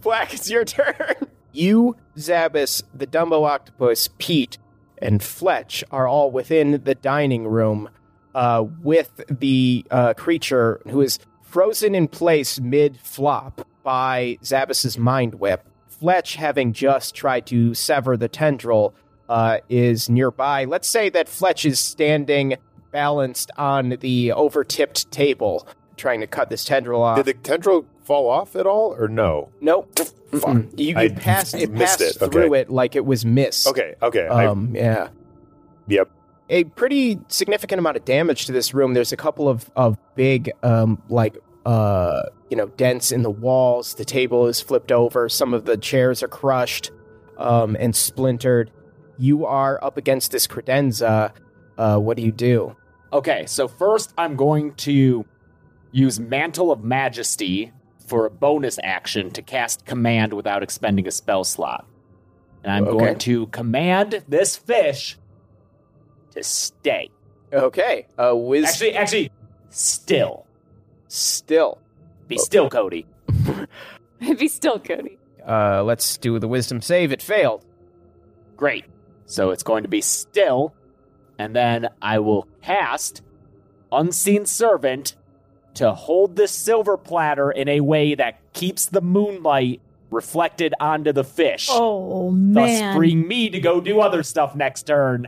Flack, 0.00 0.34
it's 0.34 0.50
your 0.50 0.64
turn. 0.64 1.14
You, 1.52 1.96
Zabas, 2.16 2.82
the 2.92 3.06
Dumbo 3.06 3.48
Octopus, 3.48 4.08
Pete, 4.18 4.58
and 4.98 5.22
Fletch 5.22 5.84
are 5.90 6.08
all 6.08 6.30
within 6.30 6.82
the 6.84 6.94
dining 6.94 7.46
room 7.46 7.88
uh, 8.34 8.64
with 8.82 9.22
the 9.30 9.86
uh, 9.90 10.14
creature 10.14 10.80
who 10.88 11.00
is 11.00 11.18
frozen 11.46 11.94
in 11.94 12.08
place 12.08 12.60
mid 12.60 12.98
flop 13.00 13.66
by 13.82 14.38
Zabas's 14.44 14.98
mind 14.98 15.36
whip. 15.36 15.64
Fletch, 15.88 16.34
having 16.36 16.72
just 16.74 17.14
tried 17.14 17.46
to 17.46 17.72
sever 17.72 18.16
the 18.16 18.28
tendril, 18.28 18.94
uh, 19.28 19.58
is 19.68 20.10
nearby. 20.10 20.64
Let's 20.66 20.88
say 20.88 21.08
that 21.10 21.28
Fletch 21.28 21.64
is 21.64 21.80
standing 21.80 22.56
balanced 22.92 23.50
on 23.56 23.96
the 24.00 24.32
overtipped 24.32 25.10
table, 25.10 25.66
trying 25.96 26.20
to 26.20 26.26
cut 26.26 26.50
this 26.50 26.64
tendril 26.64 27.02
off. 27.02 27.16
Did 27.16 27.26
the 27.26 27.34
tendril 27.34 27.86
fall 28.04 28.28
off 28.28 28.54
at 28.56 28.66
all, 28.66 28.94
or 28.98 29.08
no? 29.08 29.48
Nope. 29.60 29.90
Mm-mm. 30.32 30.78
You, 30.78 30.88
you 30.88 30.96
I 30.96 31.08
passed 31.08 31.54
it 31.54 31.70
missed 31.70 32.00
passed 32.00 32.16
it. 32.16 32.22
Okay. 32.22 32.32
through 32.32 32.54
it 32.54 32.68
like 32.68 32.96
it 32.96 33.06
was 33.06 33.24
mist. 33.24 33.66
Okay, 33.68 33.94
okay. 34.02 34.26
I, 34.26 34.46
Um, 34.46 34.74
yeah. 34.74 35.08
yep. 35.86 36.10
A 36.48 36.64
pretty 36.64 37.18
significant 37.28 37.78
amount 37.80 37.96
of 37.96 38.04
damage 38.04 38.46
to 38.46 38.52
this 38.52 38.72
room. 38.72 38.94
There's 38.94 39.12
a 39.12 39.16
couple 39.16 39.48
of, 39.48 39.68
of 39.74 39.98
big, 40.14 40.50
um, 40.62 41.02
like, 41.08 41.36
uh, 41.64 42.22
you 42.50 42.56
know, 42.56 42.66
dents 42.68 43.10
in 43.10 43.22
the 43.22 43.30
walls. 43.30 43.94
The 43.94 44.04
table 44.04 44.46
is 44.46 44.60
flipped 44.60 44.92
over. 44.92 45.28
Some 45.28 45.52
of 45.52 45.64
the 45.64 45.76
chairs 45.76 46.22
are 46.22 46.28
crushed 46.28 46.92
um, 47.36 47.76
and 47.80 47.96
splintered. 47.96 48.70
You 49.18 49.44
are 49.46 49.82
up 49.82 49.96
against 49.96 50.30
this 50.30 50.46
credenza. 50.46 51.32
Uh, 51.76 51.98
what 51.98 52.16
do 52.16 52.22
you 52.22 52.30
do? 52.32 52.76
Okay, 53.12 53.44
so 53.46 53.66
first 53.66 54.14
I'm 54.16 54.36
going 54.36 54.74
to 54.74 55.24
use 55.90 56.20
Mantle 56.20 56.70
of 56.70 56.84
Majesty 56.84 57.72
for 58.06 58.26
a 58.26 58.30
bonus 58.30 58.78
action 58.84 59.30
to 59.32 59.42
cast 59.42 59.84
command 59.84 60.32
without 60.32 60.62
expending 60.62 61.08
a 61.08 61.10
spell 61.10 61.42
slot. 61.42 61.86
And 62.62 62.72
I'm 62.72 62.84
Okay. 62.86 62.98
going 62.98 63.18
to 63.18 63.46
command 63.48 64.22
this 64.28 64.56
fish 64.56 65.18
to 66.36 66.42
stay. 66.44 67.10
Okay. 67.52 68.06
Uh, 68.18 68.32
whiz 68.34 68.64
Actually, 68.66 68.94
actually, 68.94 69.32
still. 69.70 70.46
still. 71.08 71.78
Be 72.28 72.38
still, 72.38 72.68
Cody. 72.68 73.06
Be 74.38 74.48
still, 74.48 74.78
Cody. 74.78 75.18
Uh, 75.46 75.82
let's 75.84 76.16
do 76.16 76.38
the 76.38 76.48
wisdom 76.48 76.80
save. 76.80 77.12
It 77.12 77.22
failed. 77.22 77.64
Great. 78.56 78.84
So 79.26 79.50
it's 79.50 79.62
going 79.62 79.82
to 79.82 79.88
be 79.88 80.00
still, 80.00 80.74
and 81.38 81.54
then 81.54 81.88
I 82.00 82.18
will 82.20 82.48
cast 82.62 83.22
Unseen 83.92 84.46
Servant 84.46 85.14
to 85.74 85.92
hold 85.92 86.36
this 86.36 86.52
silver 86.52 86.96
platter 86.96 87.50
in 87.50 87.68
a 87.68 87.80
way 87.80 88.14
that 88.14 88.40
keeps 88.54 88.86
the 88.86 89.00
moonlight 89.00 89.80
reflected 90.10 90.74
onto 90.80 91.12
the 91.12 91.24
fish. 91.24 91.68
oh 91.70 92.30
man! 92.30 92.52
thus 92.54 92.80
man. 92.80 92.96
freeing 92.96 93.26
me 93.28 93.50
to 93.50 93.60
go 93.60 93.80
do 93.80 94.00
other 94.00 94.22
stuff 94.22 94.54
next 94.54 94.84
turn, 94.84 95.26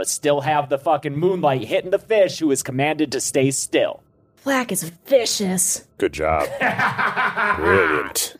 but 0.00 0.08
still 0.08 0.40
have 0.40 0.70
the 0.70 0.78
fucking 0.78 1.14
moonlight 1.14 1.62
hitting 1.64 1.90
the 1.90 1.98
fish 1.98 2.38
who 2.38 2.50
is 2.50 2.62
commanded 2.62 3.12
to 3.12 3.20
stay 3.20 3.50
still. 3.50 4.02
Flack 4.36 4.72
is 4.72 4.82
vicious. 5.04 5.86
Good 5.98 6.14
job. 6.14 6.48
Brilliant. 7.56 8.36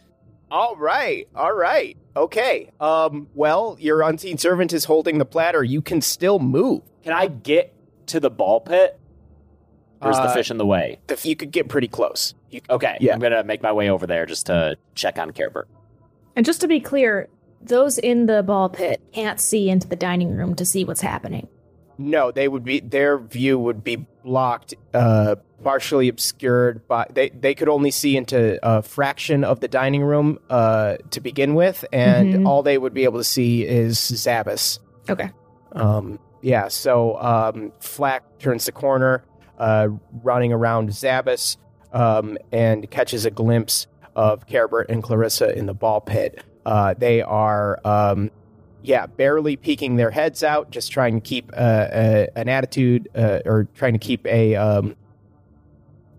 All 0.51 0.75
right, 0.77 1.29
all 1.37 1.53
right, 1.53 1.99
okay. 2.17 2.71
Um, 2.81 3.29
well, 3.35 3.77
your 3.79 4.01
unseen 4.01 4.39
servant 4.39 4.73
is 4.73 4.87
holding 4.87 5.19
the 5.19 5.27
platter. 5.27 5.63
You 5.63 5.83
can 5.83 6.01
still 6.01 6.39
move. 6.39 6.81
Can 7.05 7.13
I 7.13 7.27
get 7.27 7.75
to 8.07 8.21
the 8.21 8.31
ball 8.31 8.61
pit? 8.63 8.99
Or 10.01 10.11
is 10.13 10.17
the 10.17 10.23
Uh, 10.23 10.33
fish 10.33 10.51
in 10.51 10.57
the 10.57 10.65
way? 10.65 10.99
The- 11.09 11.21
You 11.29 11.37
could 11.37 11.51
get 11.51 11.69
pretty 11.69 11.89
close. 11.89 12.35
You, 12.49 12.63
Okay, 12.71 12.97
yeah. 13.03 13.13
I'm 13.13 13.21
gonna 13.21 13.45
make 13.45 13.63
my 13.63 13.71
way 13.73 13.91
over 13.91 14.07
there 14.07 14.25
just 14.25 14.47
to 14.47 14.79
check 14.95 15.19
on 15.19 15.31
Carebert. 15.33 15.65
And 16.35 16.47
just 16.47 16.63
to 16.63 16.69
be 16.69 16.81
clear, 16.81 17.29
those 17.61 17.99
in 17.99 18.27
the 18.27 18.43
ball 18.43 18.69
pit 18.69 19.01
can't 19.13 19.41
see 19.41 19.69
into 19.69 19.87
the 19.89 19.97
dining 19.97 20.35
room 20.37 20.55
to 20.57 20.65
see 20.65 20.85
what's 20.85 21.01
happening. 21.01 21.49
no, 21.99 22.31
they 22.31 22.49
would 22.49 22.65
be. 22.65 22.81
Their 22.81 23.19
view 23.19 23.59
would 23.59 23.85
be 23.85 23.97
blocked, 24.25 24.73
uh, 24.95 25.35
partially 25.63 26.09
obscured 26.09 26.89
by. 26.89 27.07
They 27.13 27.29
they 27.29 27.55
could 27.55 27.69
only 27.69 27.91
see 27.91 28.17
into 28.17 28.59
a 28.63 28.81
fraction 28.83 29.45
of 29.45 29.61
the 29.61 29.69
dining 29.69 30.03
room, 30.03 30.39
uh, 30.49 30.97
to 31.11 31.21
begin 31.21 31.55
with, 31.55 31.85
and 31.93 32.33
Mhm. 32.35 32.47
all 32.47 32.63
they 32.63 32.79
would 32.79 32.95
be 32.95 33.05
able 33.05 33.19
to 33.19 33.25
see 33.25 33.67
is 33.67 33.99
Zabas. 33.99 34.79
Okay. 35.11 35.31
Um, 35.73 36.19
yeah, 36.41 36.69
so 36.69 37.17
um, 37.21 37.71
Flack 37.81 38.23
turns 38.39 38.65
the 38.65 38.73
corner, 38.73 39.23
uh, 39.59 39.89
running 40.23 40.55
around 40.55 40.89
Zabas, 40.89 41.59
um, 41.93 42.39
and 42.51 42.91
catches 42.91 43.27
a 43.27 43.31
glimpse 43.31 43.87
of 44.17 44.47
Carebert 44.47 44.87
and 44.89 45.03
Clarissa 45.03 45.55
in 45.55 45.67
the 45.67 45.75
ball 45.75 46.01
pit. 46.01 46.43
Uh, 46.65 46.95
they 46.97 47.23
are, 47.23 47.81
um, 47.85 48.31
yeah, 48.83 49.07
barely 49.07 49.57
peeking 49.57 49.97
their 49.97 50.11
heads 50.11 50.43
out, 50.43 50.71
just 50.71 50.93
trying 50.93 51.15
to 51.15 51.21
keep 51.21 51.51
uh, 51.53 51.89
a, 51.93 52.29
an 52.37 52.49
attitude 52.49 53.09
uh, 53.15 53.41
or 53.45 53.69
trying 53.75 53.93
to 53.93 53.99
keep 53.99 54.27
a 54.27 54.57
um, 54.57 54.97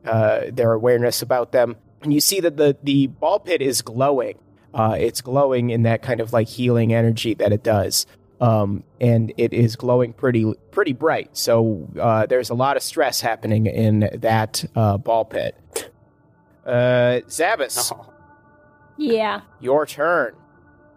uh, 0.05 0.41
their 0.51 0.73
awareness 0.73 1.21
about 1.21 1.51
them. 1.51 1.75
And 2.01 2.13
you 2.13 2.19
see 2.19 2.39
that 2.39 2.57
the 2.57 2.77
the 2.81 3.07
ball 3.07 3.39
pit 3.39 3.61
is 3.61 3.81
glowing. 3.81 4.39
Uh, 4.73 4.95
it's 4.97 5.21
glowing 5.21 5.69
in 5.69 5.83
that 5.83 6.01
kind 6.01 6.21
of 6.21 6.33
like 6.33 6.47
healing 6.47 6.93
energy 6.93 7.33
that 7.35 7.51
it 7.51 7.63
does. 7.63 8.05
Um, 8.39 8.83
and 8.99 9.31
it 9.37 9.53
is 9.53 9.75
glowing 9.75 10.13
pretty 10.13 10.51
pretty 10.71 10.93
bright. 10.93 11.37
So 11.37 11.87
uh, 11.99 12.25
there's 12.25 12.49
a 12.49 12.55
lot 12.55 12.77
of 12.77 12.83
stress 12.83 13.21
happening 13.21 13.67
in 13.67 14.09
that 14.13 14.65
uh, 14.75 14.97
ball 14.97 15.25
pit. 15.25 15.55
Uh, 16.65 17.21
Zabas, 17.27 17.91
Yeah. 18.97 19.41
your 19.59 19.85
turn. 19.85 20.35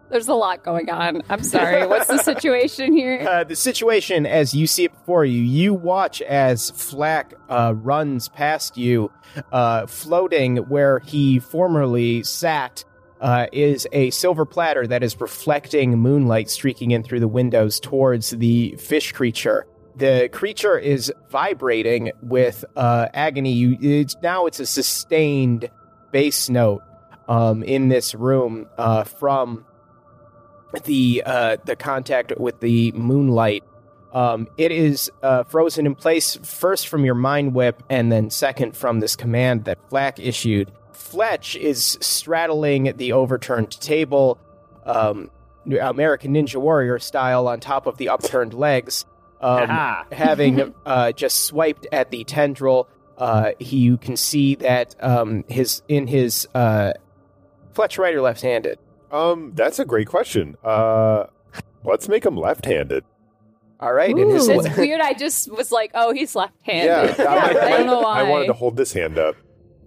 There's 0.09 0.27
a 0.27 0.35
lot 0.35 0.63
going 0.63 0.89
on. 0.89 1.23
I'm 1.29 1.41
sorry. 1.41 1.87
What's 1.87 2.07
the 2.07 2.19
situation 2.19 2.93
here? 2.93 3.27
Uh, 3.35 3.43
the 3.43 3.55
situation, 3.55 4.25
as 4.27 4.53
you 4.53 4.67
see 4.67 4.85
it 4.85 4.91
before 4.91 5.25
you, 5.25 5.41
you 5.41 5.73
watch 5.73 6.21
as 6.21 6.69
Flack 6.71 7.33
uh, 7.49 7.73
runs 7.75 8.29
past 8.29 8.77
you, 8.77 9.11
uh, 9.51 9.87
floating 9.87 10.57
where 10.57 10.99
he 10.99 11.39
formerly 11.39 12.23
sat. 12.23 12.83
Uh, 13.21 13.47
is 13.53 13.87
a 13.93 14.09
silver 14.11 14.45
platter 14.45 14.85
that 14.85 15.01
is 15.01 15.19
reflecting 15.21 15.97
moonlight 15.97 16.49
streaking 16.49 16.91
in 16.91 17.01
through 17.01 17.21
the 17.21 17.29
windows 17.29 17.79
towards 17.79 18.29
the 18.31 18.75
fish 18.77 19.13
creature. 19.13 19.65
The 19.95 20.29
creature 20.31 20.77
is 20.77 21.11
vibrating 21.29 22.11
with 22.21 22.65
uh, 22.75 23.07
agony. 23.13 23.53
You, 23.53 23.77
it's 23.79 24.15
now 24.21 24.45
it's 24.47 24.59
a 24.59 24.65
sustained 24.65 25.69
bass 26.11 26.49
note 26.49 26.83
um, 27.27 27.63
in 27.63 27.89
this 27.89 28.15
room 28.15 28.67
uh, 28.77 29.03
from 29.03 29.65
the 30.83 31.23
uh, 31.25 31.57
the 31.65 31.75
contact 31.75 32.33
with 32.37 32.59
the 32.59 32.91
moonlight. 32.93 33.63
Um, 34.13 34.47
it 34.57 34.71
is 34.71 35.11
uh, 35.23 35.43
frozen 35.43 35.85
in 35.85 35.95
place 35.95 36.37
first 36.37 36.87
from 36.87 37.03
your 37.03 37.15
mind 37.15 37.53
whip, 37.53 37.83
and 37.89 38.11
then 38.11 38.29
second 38.29 38.77
from 38.77 39.01
this 39.01 39.15
command 39.15 39.65
that 39.65 39.77
Flack 39.89 40.19
issued. 40.19 40.71
Fletch 40.93 41.55
is 41.57 41.97
straddling 41.99 42.95
the 42.95 43.11
overturned 43.11 43.71
table, 43.71 44.39
um, 44.85 45.29
American 45.65 46.33
Ninja 46.33 46.55
Warrior 46.55 46.99
style, 46.99 47.47
on 47.47 47.59
top 47.59 47.87
of 47.87 47.97
the 47.97 48.07
upturned 48.09 48.53
legs, 48.53 49.05
um, 49.41 49.67
having 50.13 50.73
uh, 50.85 51.11
just 51.11 51.43
swiped 51.43 51.85
at 51.91 52.11
the 52.11 52.23
tendril. 52.23 52.87
Uh, 53.17 53.51
he, 53.59 53.77
you 53.77 53.97
can 53.97 54.15
see 54.15 54.55
that 54.55 54.95
um, 55.01 55.43
his 55.49 55.81
in 55.89 56.07
his 56.07 56.47
uh, 56.55 56.93
Fletch 57.75 57.97
right 57.97 58.15
or 58.15 58.21
left-handed. 58.21 58.79
Um, 59.11 59.51
that's 59.53 59.79
a 59.79 59.85
great 59.85 60.07
question. 60.07 60.55
Uh, 60.63 61.25
let's 61.83 62.07
make 62.07 62.25
him 62.25 62.37
left-handed. 62.37 63.03
All 63.79 63.93
right, 63.93 64.17
in 64.17 64.29
his 64.29 64.47
It's 64.47 64.77
weird. 64.77 65.01
I 65.01 65.13
just 65.13 65.51
was 65.51 65.71
like, 65.71 65.91
oh, 65.93 66.13
he's 66.13 66.33
left-handed. 66.35 67.19
I, 67.19 67.49
I 67.49 67.69
don't 67.69 67.87
know 67.87 67.99
why. 67.99 68.21
I 68.21 68.23
wanted 68.23 68.47
to 68.47 68.53
hold 68.53 68.77
this 68.77 68.93
hand 68.93 69.17
up. 69.17 69.35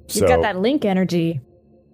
You 0.08 0.20
So 0.20 0.28
got 0.28 0.42
that 0.42 0.58
link 0.58 0.84
energy. 0.84 1.40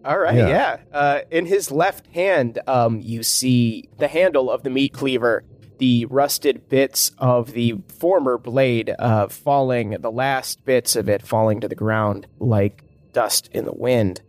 All 0.05 0.19
right, 0.19 0.37
yeah. 0.37 0.49
Yeah. 0.49 0.79
Uh, 0.93 1.21
in 1.31 1.47
his 1.47 1.71
left 1.71 2.09
hand, 2.09 2.59
um, 2.67 3.01
you 3.01 3.23
see 3.23 3.89
the 3.99 4.09
handle 4.09 4.51
of 4.51 4.63
the 4.65 4.71
meat 4.71 4.93
cleaver, 4.93 5.45
the 5.79 6.07
rusted 6.07 6.69
bits 6.69 7.13
of 7.19 7.53
the 7.53 7.77
former 7.99 8.37
blade 8.37 8.95
uh, 8.99 9.29
falling, 9.29 9.97
the 10.01 10.11
last 10.13 10.65
bits 10.65 10.97
of 10.97 11.09
it 11.09 11.27
falling 11.27 11.61
to 11.61 11.69
the 11.69 11.75
ground 11.75 12.27
like 12.39 12.83
dust 13.13 13.49
in 13.53 13.65
the 13.65 13.73
wind. 13.73 14.21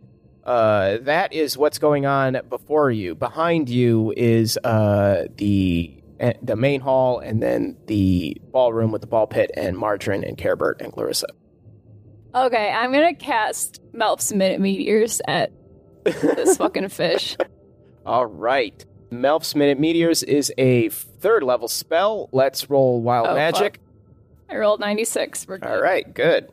Uh, 0.46 0.98
that 1.02 1.32
is 1.32 1.58
what's 1.58 1.78
going 1.78 2.06
on 2.06 2.38
before 2.48 2.90
you. 2.90 3.14
Behind 3.16 3.68
you 3.68 4.14
is 4.16 4.56
uh, 4.62 5.24
the 5.36 5.92
eh, 6.20 6.34
the 6.40 6.54
main 6.54 6.80
hall, 6.80 7.18
and 7.18 7.42
then 7.42 7.76
the 7.86 8.40
ballroom 8.52 8.92
with 8.92 9.00
the 9.00 9.08
ball 9.08 9.26
pit 9.26 9.50
and 9.56 9.76
Margarine 9.76 10.22
and 10.22 10.38
Carebert 10.38 10.80
and 10.80 10.92
Clarissa. 10.92 11.26
Okay, 12.32 12.70
I'm 12.70 12.92
gonna 12.92 13.14
cast 13.14 13.80
Melf's 13.92 14.32
Minute 14.32 14.60
Meteors 14.60 15.20
at 15.26 15.50
this 16.04 16.56
fucking 16.58 16.90
fish. 16.90 17.36
All 18.04 18.26
right. 18.26 18.84
Melf's 19.10 19.54
Minute 19.56 19.80
Meteors 19.80 20.22
is 20.22 20.52
a 20.58 20.90
third 20.90 21.42
level 21.42 21.66
spell. 21.66 22.28
Let's 22.32 22.70
roll 22.70 23.00
Wild 23.02 23.26
Oh, 23.28 23.34
Magic. 23.34 23.80
I 24.48 24.56
rolled 24.56 24.78
96. 24.78 25.48
We're 25.48 25.58
good. 25.58 25.68
All 25.68 25.80
right, 25.82 26.12
good. 26.14 26.48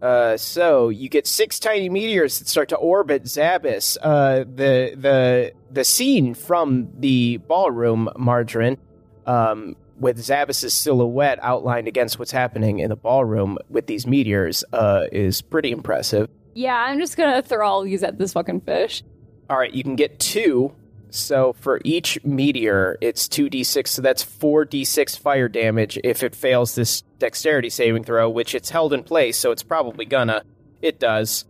Uh, 0.00 0.36
so 0.36 0.88
you 0.88 1.08
get 1.08 1.26
six 1.26 1.58
tiny 1.58 1.88
meteors 1.88 2.38
that 2.38 2.48
start 2.48 2.68
to 2.68 2.76
orbit 2.76 3.24
Zabas. 3.24 3.96
Uh, 4.00 4.40
the 4.40 4.94
the 4.96 5.52
the 5.70 5.84
scene 5.84 6.34
from 6.34 6.88
the 6.98 7.38
ballroom, 7.38 8.08
Margarine, 8.16 8.78
um, 9.26 9.74
with 9.98 10.18
Zabas's 10.18 10.74
silhouette 10.74 11.38
outlined 11.42 11.88
against 11.88 12.18
what's 12.18 12.30
happening 12.30 12.80
in 12.80 12.90
the 12.90 12.96
ballroom 12.96 13.58
with 13.70 13.86
these 13.86 14.06
meteors, 14.06 14.64
uh, 14.72 15.06
is 15.12 15.40
pretty 15.40 15.70
impressive. 15.70 16.28
Yeah, 16.54 16.76
I'm 16.76 16.98
just 16.98 17.16
gonna 17.16 17.42
throw 17.42 17.66
all 17.66 17.82
these 17.82 18.02
at 18.02 18.18
this 18.18 18.34
fucking 18.34 18.60
fish. 18.62 19.02
All 19.48 19.58
right, 19.58 19.72
you 19.72 19.82
can 19.82 19.96
get 19.96 20.18
two. 20.18 20.74
So 21.10 21.52
for 21.54 21.80
each 21.84 22.22
meteor, 22.24 22.98
it's 23.00 23.28
2d6, 23.28 23.86
so 23.88 24.02
that's 24.02 24.24
4d6 24.24 25.18
fire 25.18 25.48
damage 25.48 25.98
if 26.04 26.22
it 26.22 26.34
fails 26.34 26.74
this 26.74 27.02
dexterity 27.18 27.70
saving 27.70 28.04
throw, 28.04 28.28
which 28.28 28.54
it's 28.54 28.70
held 28.70 28.92
in 28.92 29.02
place, 29.02 29.36
so 29.36 29.50
it's 29.50 29.62
probably 29.62 30.04
gonna. 30.04 30.42
It 30.82 30.98
does. 31.00 31.44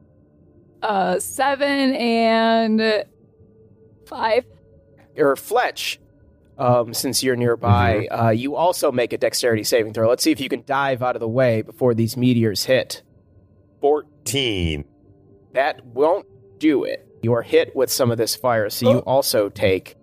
Uh, 0.82 1.18
seven 1.18 1.94
and 1.94 3.04
five. 4.06 4.44
Or 5.16 5.34
Fletch, 5.34 5.98
um, 6.58 6.92
since 6.92 7.22
you're 7.22 7.36
nearby, 7.36 8.06
uh, 8.08 8.30
you 8.30 8.54
also 8.54 8.92
make 8.92 9.12
a 9.14 9.18
dexterity 9.18 9.64
saving 9.64 9.94
throw. 9.94 10.08
Let's 10.08 10.22
see 10.22 10.30
if 10.30 10.40
you 10.40 10.48
can 10.48 10.62
dive 10.66 11.02
out 11.02 11.16
of 11.16 11.20
the 11.20 11.28
way 11.28 11.62
before 11.62 11.94
these 11.94 12.16
meteors 12.16 12.64
hit. 12.64 13.02
14. 13.80 14.84
That 15.52 15.84
won't 15.86 16.26
do 16.58 16.84
it. 16.84 17.05
You 17.26 17.32
are 17.32 17.42
hit 17.42 17.74
with 17.74 17.90
some 17.90 18.12
of 18.12 18.18
this 18.18 18.36
fire, 18.36 18.70
so 18.70 18.88
you 18.88 18.98
also 18.98 19.48
take 19.48 19.96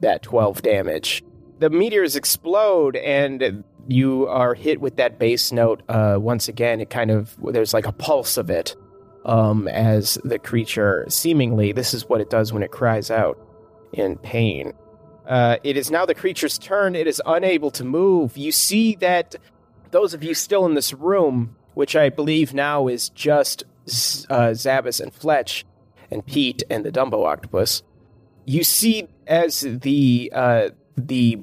that 0.00 0.22
12 0.22 0.62
damage. 0.62 1.22
The 1.58 1.68
meteors 1.68 2.16
explode, 2.16 2.96
and 2.96 3.62
you 3.86 4.26
are 4.28 4.54
hit 4.54 4.80
with 4.80 4.96
that 4.96 5.18
bass 5.18 5.52
note 5.52 5.82
uh, 5.90 6.16
once 6.18 6.48
again. 6.48 6.80
It 6.80 6.88
kind 6.88 7.10
of, 7.10 7.36
there's 7.52 7.74
like 7.74 7.84
a 7.84 7.92
pulse 7.92 8.38
of 8.38 8.48
it 8.48 8.76
um, 9.26 9.68
as 9.68 10.16
the 10.24 10.38
creature, 10.38 11.04
seemingly, 11.10 11.72
this 11.72 11.92
is 11.92 12.08
what 12.08 12.22
it 12.22 12.30
does 12.30 12.50
when 12.50 12.62
it 12.62 12.70
cries 12.70 13.10
out 13.10 13.38
in 13.92 14.16
pain. 14.16 14.72
Uh, 15.28 15.58
it 15.64 15.76
is 15.76 15.90
now 15.90 16.06
the 16.06 16.14
creature's 16.14 16.56
turn. 16.56 16.94
It 16.94 17.06
is 17.06 17.20
unable 17.26 17.72
to 17.72 17.84
move. 17.84 18.38
You 18.38 18.52
see 18.52 18.94
that 18.94 19.36
those 19.90 20.14
of 20.14 20.24
you 20.24 20.32
still 20.32 20.64
in 20.64 20.72
this 20.72 20.94
room, 20.94 21.56
which 21.74 21.94
I 21.94 22.08
believe 22.08 22.54
now 22.54 22.88
is 22.88 23.10
just 23.10 23.64
uh, 24.30 24.54
Zabas 24.54 24.98
and 24.98 25.12
Fletch 25.12 25.66
and 26.14 26.24
Pete 26.24 26.62
and 26.70 26.84
the 26.84 26.90
Dumbo 26.92 27.26
octopus, 27.26 27.82
you 28.46 28.64
see 28.64 29.08
as 29.26 29.60
the 29.60 30.30
uh, 30.34 30.68
the 30.96 31.40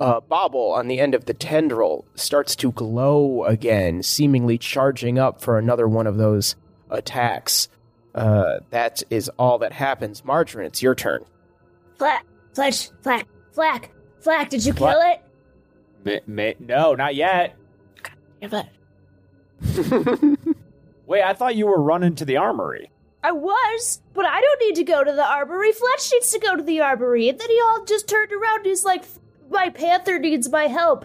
uh, 0.00 0.20
bobble 0.20 0.72
on 0.72 0.88
the 0.88 0.98
end 0.98 1.14
of 1.14 1.26
the 1.26 1.34
tendril 1.34 2.04
starts 2.16 2.56
to 2.56 2.72
glow 2.72 3.44
again, 3.44 4.02
seemingly 4.02 4.58
charging 4.58 5.18
up 5.18 5.40
for 5.40 5.58
another 5.58 5.86
one 5.86 6.08
of 6.08 6.16
those 6.16 6.56
attacks. 6.90 7.68
Uh, 8.14 8.58
that 8.70 9.02
is 9.10 9.28
all 9.38 9.58
that 9.58 9.72
happens. 9.72 10.24
Margarine, 10.24 10.66
it's 10.66 10.82
your 10.82 10.94
turn. 10.94 11.24
Flack, 11.98 12.24
Fletch, 12.54 12.90
Flack, 13.02 13.26
Flack, 13.52 13.90
Flack, 14.20 14.48
did 14.50 14.64
you 14.64 14.72
What? 14.74 14.92
kill 14.92 16.12
it? 16.12 16.24
Ma- 16.26 16.34
ma- 16.34 16.52
no, 16.66 16.94
not 16.94 17.14
yet. 17.14 17.54
Damn 18.40 18.66
Wait, 21.06 21.22
I 21.22 21.32
thought 21.34 21.54
you 21.56 21.66
were 21.66 21.80
running 21.80 22.14
to 22.16 22.24
the 22.24 22.36
armory. 22.38 22.90
I 23.22 23.32
was, 23.32 24.00
but 24.14 24.24
I 24.24 24.40
don't 24.40 24.60
need 24.60 24.74
to 24.76 24.84
go 24.84 25.04
to 25.04 25.12
the 25.12 25.24
arbory. 25.24 25.72
Fletch 25.72 26.10
needs 26.12 26.32
to 26.32 26.40
go 26.40 26.56
to 26.56 26.62
the 26.62 26.80
arbory. 26.80 27.28
And 27.28 27.38
then 27.38 27.48
he 27.48 27.60
all 27.60 27.84
just 27.84 28.08
turned 28.08 28.32
around 28.32 28.58
and 28.58 28.66
he's 28.66 28.84
like, 28.84 29.04
my 29.50 29.68
panther 29.68 30.18
needs 30.18 30.48
my 30.48 30.66
help. 30.66 31.04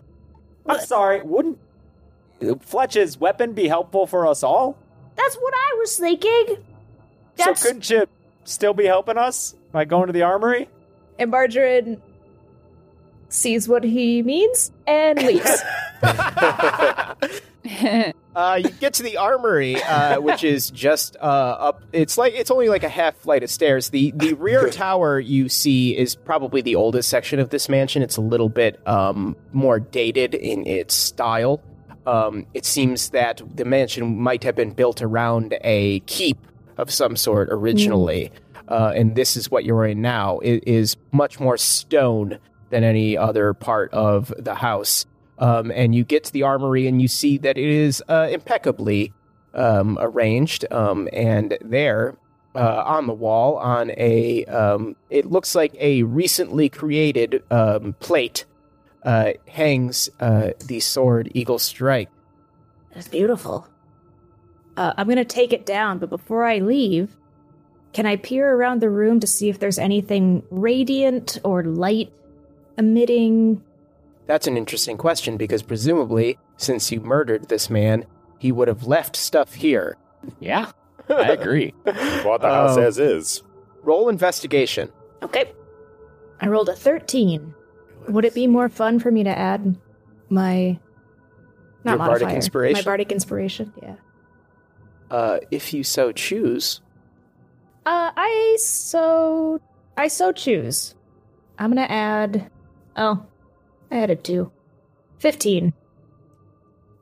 I'm 0.65 0.79
sorry, 0.79 1.21
wouldn't 1.21 1.59
Fletch's 2.61 3.19
weapon 3.19 3.53
be 3.53 3.67
helpful 3.67 4.07
for 4.07 4.27
us 4.27 4.43
all? 4.43 4.77
That's 5.15 5.35
what 5.35 5.53
I 5.55 5.75
was 5.79 5.97
thinking. 5.97 6.57
That's 7.35 7.61
So 7.61 7.67
couldn't 7.67 7.89
you 7.89 8.07
still 8.43 8.73
be 8.73 8.85
helping 8.85 9.17
us 9.17 9.55
by 9.71 9.85
going 9.85 10.07
to 10.07 10.13
the 10.13 10.23
armory? 10.23 10.69
And 11.19 11.31
Margarine 11.31 12.01
sees 13.29 13.67
what 13.67 13.83
he 13.83 14.23
means 14.23 14.71
and 14.85 15.21
leaves. 15.21 15.61
Uh, 18.37 18.53
you 18.63 18.69
get 18.69 18.93
to 18.93 19.01
the 19.01 19.17
armory, 19.17 19.81
uh, 19.81 20.21
which 20.21 20.43
is 20.43 20.69
just 20.69 21.15
uh, 21.19 21.23
up. 21.23 21.81
It's 21.91 22.19
like 22.19 22.35
it's 22.35 22.51
only 22.51 22.69
like 22.69 22.83
a 22.83 22.89
half 22.89 23.15
flight 23.15 23.41
of 23.41 23.49
stairs. 23.49 23.89
the 23.89 24.11
The 24.11 24.33
rear 24.33 24.69
tower 24.69 25.19
you 25.19 25.49
see 25.49 25.97
is 25.97 26.13
probably 26.13 26.61
the 26.61 26.75
oldest 26.75 27.09
section 27.09 27.39
of 27.39 27.49
this 27.49 27.67
mansion. 27.67 28.03
It's 28.03 28.15
a 28.15 28.21
little 28.21 28.47
bit 28.47 28.79
um, 28.87 29.35
more 29.53 29.79
dated 29.79 30.35
in 30.35 30.67
its 30.67 30.93
style. 30.93 31.63
Um, 32.05 32.45
it 32.53 32.63
seems 32.63 33.09
that 33.09 33.41
the 33.55 33.65
mansion 33.65 34.21
might 34.21 34.43
have 34.43 34.55
been 34.55 34.69
built 34.69 35.01
around 35.01 35.57
a 35.61 36.01
keep 36.01 36.37
of 36.77 36.91
some 36.91 37.15
sort 37.15 37.49
originally, 37.49 38.31
uh, 38.67 38.93
and 38.95 39.15
this 39.15 39.35
is 39.35 39.49
what 39.49 39.65
you're 39.65 39.87
in 39.87 40.03
now. 40.03 40.37
It 40.39 40.63
is 40.67 40.95
much 41.11 41.39
more 41.39 41.57
stone 41.57 42.37
than 42.69 42.83
any 42.83 43.17
other 43.17 43.55
part 43.55 43.91
of 43.95 44.31
the 44.37 44.53
house. 44.53 45.07
Um, 45.39 45.71
and 45.71 45.93
you 45.93 46.03
get 46.03 46.23
to 46.25 46.33
the 46.33 46.43
armory 46.43 46.87
and 46.87 47.01
you 47.01 47.07
see 47.07 47.37
that 47.37 47.57
it 47.57 47.69
is 47.69 48.03
uh, 48.07 48.27
impeccably 48.31 49.13
um, 49.53 49.97
arranged. 50.01 50.65
Um, 50.71 51.07
and 51.13 51.57
there, 51.61 52.17
uh, 52.57 52.83
on 52.85 53.05
the 53.05 53.13
wall 53.13 53.57
on 53.57 53.91
a 53.97 54.43
um, 54.45 54.95
it 55.09 55.25
looks 55.25 55.53
like 55.53 55.75
a 55.79 56.03
recently 56.03 56.69
created 56.69 57.43
um, 57.51 57.93
plate 57.99 58.45
uh, 59.03 59.33
hangs 59.47 60.09
uh, 60.19 60.51
the 60.65 60.79
sword 60.79 61.29
Eagle 61.33 61.59
Strike. 61.59 62.09
That's 62.93 63.07
beautiful. 63.07 63.67
Uh, 64.75 64.93
I'm 64.97 65.07
gonna 65.07 65.23
take 65.23 65.53
it 65.53 65.65
down, 65.65 65.99
but 65.99 66.09
before 66.09 66.45
I 66.45 66.59
leave, 66.59 67.15
can 67.93 68.05
I 68.05 68.15
peer 68.15 68.55
around 68.55 68.81
the 68.81 68.89
room 68.89 69.19
to 69.19 69.27
see 69.27 69.49
if 69.49 69.59
there's 69.59 69.79
anything 69.79 70.43
radiant 70.49 71.39
or 71.43 71.63
light 71.63 72.11
emitting? 72.77 73.61
That's 74.27 74.45
an 74.47 74.57
interesting 74.57 74.97
question 74.97 75.37
because 75.37 75.63
presumably, 75.63 76.37
since 76.57 76.91
you 76.91 76.99
murdered 76.99 77.47
this 77.49 77.69
man, 77.69 78.05
he 78.39 78.51
would 78.51 78.67
have 78.67 78.85
left 78.85 79.15
stuff 79.15 79.53
here. 79.55 79.97
Yeah, 80.39 80.71
I 81.09 81.29
agree. 81.31 81.73
Bought 81.85 82.41
the 82.41 82.49
house 82.49 82.77
Um, 82.77 82.83
as 82.83 82.99
is. 82.99 83.41
Roll 83.83 84.09
investigation. 84.09 84.91
Okay. 85.23 85.51
I 86.41 86.47
rolled 86.47 86.69
a 86.69 86.75
13. 86.75 87.53
Would 88.09 88.25
it 88.25 88.33
be 88.33 88.47
more 88.47 88.69
fun 88.69 88.99
for 88.99 89.09
me 89.11 89.23
to 89.23 89.29
add 89.35 89.77
my 90.29 90.77
not 91.83 91.97
Your 91.97 92.07
bardic 92.07 92.29
inspiration? 92.29 92.77
My 92.79 92.83
bardic 92.83 93.11
inspiration, 93.11 93.73
yeah. 93.81 93.95
Uh, 95.09 95.39
if 95.51 95.73
you 95.73 95.83
so 95.83 96.11
choose. 96.11 96.81
Uh, 97.85 98.11
I 98.15 98.57
so 98.59 99.61
I 99.97 100.09
so 100.09 100.33
choose. 100.33 100.95
I'm 101.57 101.71
gonna 101.71 101.87
add. 101.89 102.51
Oh, 102.97 103.25
I 103.91 103.97
added 103.97 104.23
two. 104.23 104.51
Fifteen. 105.19 105.73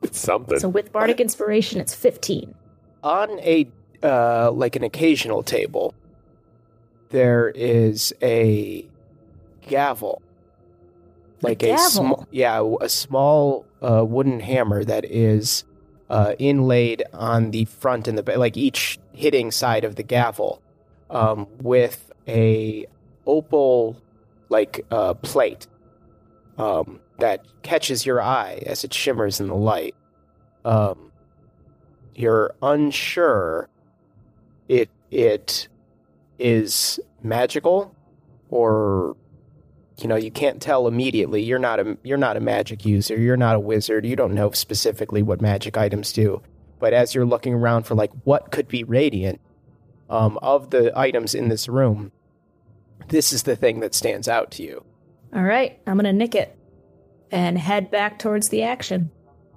It's 0.02 0.18
something. 0.18 0.58
So 0.58 0.68
with 0.68 0.92
bardic 0.92 1.20
inspiration, 1.20 1.80
it's 1.80 1.94
fifteen. 1.94 2.54
on 3.02 3.38
a 3.40 3.68
uh, 4.02 4.50
like 4.52 4.76
an 4.76 4.84
occasional 4.84 5.42
table 5.42 5.94
there 7.10 7.48
is 7.54 8.12
a 8.20 8.86
gavel 9.62 10.20
like 11.40 11.62
a, 11.62 11.66
gavel? 11.68 11.88
small 11.88 12.28
yeah 12.30 12.62
a 12.80 12.88
small 12.88 13.64
uh, 13.80 14.04
wooden 14.04 14.40
hammer 14.40 14.84
that 14.84 15.04
is 15.04 15.64
uh, 16.10 16.34
inlaid 16.38 17.02
on 17.12 17.52
the 17.52 17.64
front 17.64 18.06
and 18.08 18.18
the 18.18 18.22
ba- 18.22 18.38
like 18.38 18.56
each 18.56 18.98
hitting 19.12 19.50
side 19.50 19.84
of 19.84 19.94
the 19.96 20.02
gavel 20.02 20.60
um, 21.10 21.46
with 21.62 22.10
a 22.28 22.86
opal 23.26 23.96
like 24.48 24.84
uh, 24.90 25.14
plate 25.14 25.66
um, 26.58 27.00
that 27.18 27.44
catches 27.62 28.06
your 28.06 28.20
eye 28.20 28.62
as 28.66 28.84
it 28.84 28.92
shimmers 28.92 29.40
in 29.40 29.48
the 29.48 29.54
light. 29.54 29.94
Um, 30.64 31.12
you're 32.14 32.54
unsure 32.62 33.68
if 34.68 34.88
it 35.10 35.68
is 36.38 36.98
magical 37.22 37.94
or 38.48 39.16
you 39.98 40.08
know 40.08 40.16
you 40.16 40.30
can't 40.30 40.60
tell 40.60 40.86
immediately. 40.88 41.42
You're 41.42 41.58
not 41.58 41.80
a 41.80 41.96
you're 42.02 42.18
not 42.18 42.36
a 42.36 42.40
magic 42.40 42.84
user. 42.84 43.18
You're 43.18 43.36
not 43.36 43.56
a 43.56 43.60
wizard. 43.60 44.04
You 44.04 44.16
don't 44.16 44.34
know 44.34 44.50
specifically 44.50 45.22
what 45.22 45.40
magic 45.40 45.76
items 45.76 46.12
do. 46.12 46.42
But 46.78 46.92
as 46.92 47.14
you're 47.14 47.24
looking 47.24 47.54
around 47.54 47.84
for 47.84 47.94
like 47.94 48.12
what 48.24 48.50
could 48.50 48.68
be 48.68 48.84
radiant 48.84 49.40
um, 50.10 50.38
of 50.42 50.70
the 50.70 50.96
items 50.98 51.34
in 51.34 51.48
this 51.48 51.68
room 51.68 52.12
this 53.08 53.32
is 53.32 53.44
the 53.44 53.56
thing 53.56 53.80
that 53.80 53.94
stands 53.94 54.28
out 54.28 54.50
to 54.52 54.62
you 54.62 54.84
All 55.34 55.42
right, 55.42 55.78
I'm 55.86 55.96
gonna 55.96 56.12
nick 56.12 56.34
it 56.34 56.56
and 57.30 57.58
head 57.58 57.90
back 57.90 58.18
towards 58.18 58.48
the 58.48 58.62
action. 58.62 59.10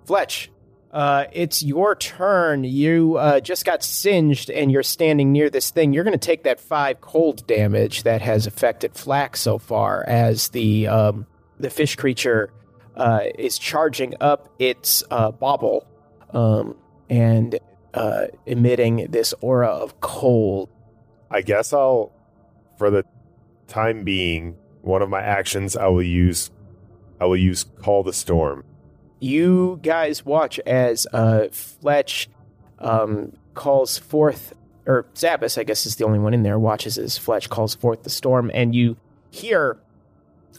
Fletch, 0.05 0.49
uh, 0.91 1.26
it's 1.32 1.61
your 1.61 1.95
turn. 1.95 2.63
You 2.63 3.17
uh, 3.17 3.39
just 3.39 3.65
got 3.65 3.84
singed 3.84 4.49
and 4.49 4.72
you're 4.72 4.84
standing 4.84 5.32
near 5.32 5.49
this 5.49 5.70
thing. 5.70 5.93
You're 5.93 6.03
going 6.03 6.17
to 6.17 6.26
take 6.26 6.43
that 6.43 6.59
five 6.59 6.99
cold 6.99 7.45
damage 7.45 8.03
that 8.03 8.22
has 8.22 8.47
affected 8.47 8.95
Flack 8.95 9.38
so 9.38 9.59
far 9.59 10.03
as 10.07 10.49
the 10.49 10.88
um, 10.88 11.28
the 11.59 11.70
fish 11.70 11.95
creature 11.95 12.51
uh, 12.95 13.22
is 13.38 13.59
charging 13.59 14.15
up 14.20 14.49
its 14.57 15.03
uh, 15.11 15.32
bauble 15.32 15.88
um, 16.34 16.76
and 17.09 17.59
uh, 17.93 18.28
emitting 18.45 19.07
this 19.09 19.34
aura 19.41 19.67
of 19.67 19.99
cold. 20.01 20.70
I 21.30 21.41
guess 21.41 21.72
I'll, 21.72 22.11
for 22.80 22.89
the 22.89 23.03
time 23.67 24.03
being, 24.03 24.57
one 24.82 25.01
of 25.01 25.09
my 25.09 25.21
actions 25.21 25.75
I 25.75 25.88
will 25.88 26.03
use. 26.03 26.51
I 27.19 27.25
will 27.25 27.38
use 27.38 27.65
call 27.82 28.03
the 28.03 28.13
storm. 28.13 28.63
you 29.19 29.80
guys 29.84 30.25
watch 30.25 30.59
as 30.59 31.05
uh, 31.13 31.47
Fletch 31.51 32.30
um, 32.80 33.34
calls 33.53 33.97
forth, 33.97 34.53
or 34.86 35.05
Zabas, 35.15 35.57
I 35.57 35.63
guess, 35.63 35.86
is 35.86 35.97
the 35.97 36.05
only 36.05 36.19
one 36.19 36.34
in 36.34 36.43
there, 36.43 36.57
watches 36.57 36.97
as 36.97 37.17
Fletch 37.17 37.49
calls 37.49 37.75
forth 37.75 38.03
the 38.03 38.09
storm, 38.09 38.49
and 38.53 38.73
you 38.73 38.97
hear 39.32 39.77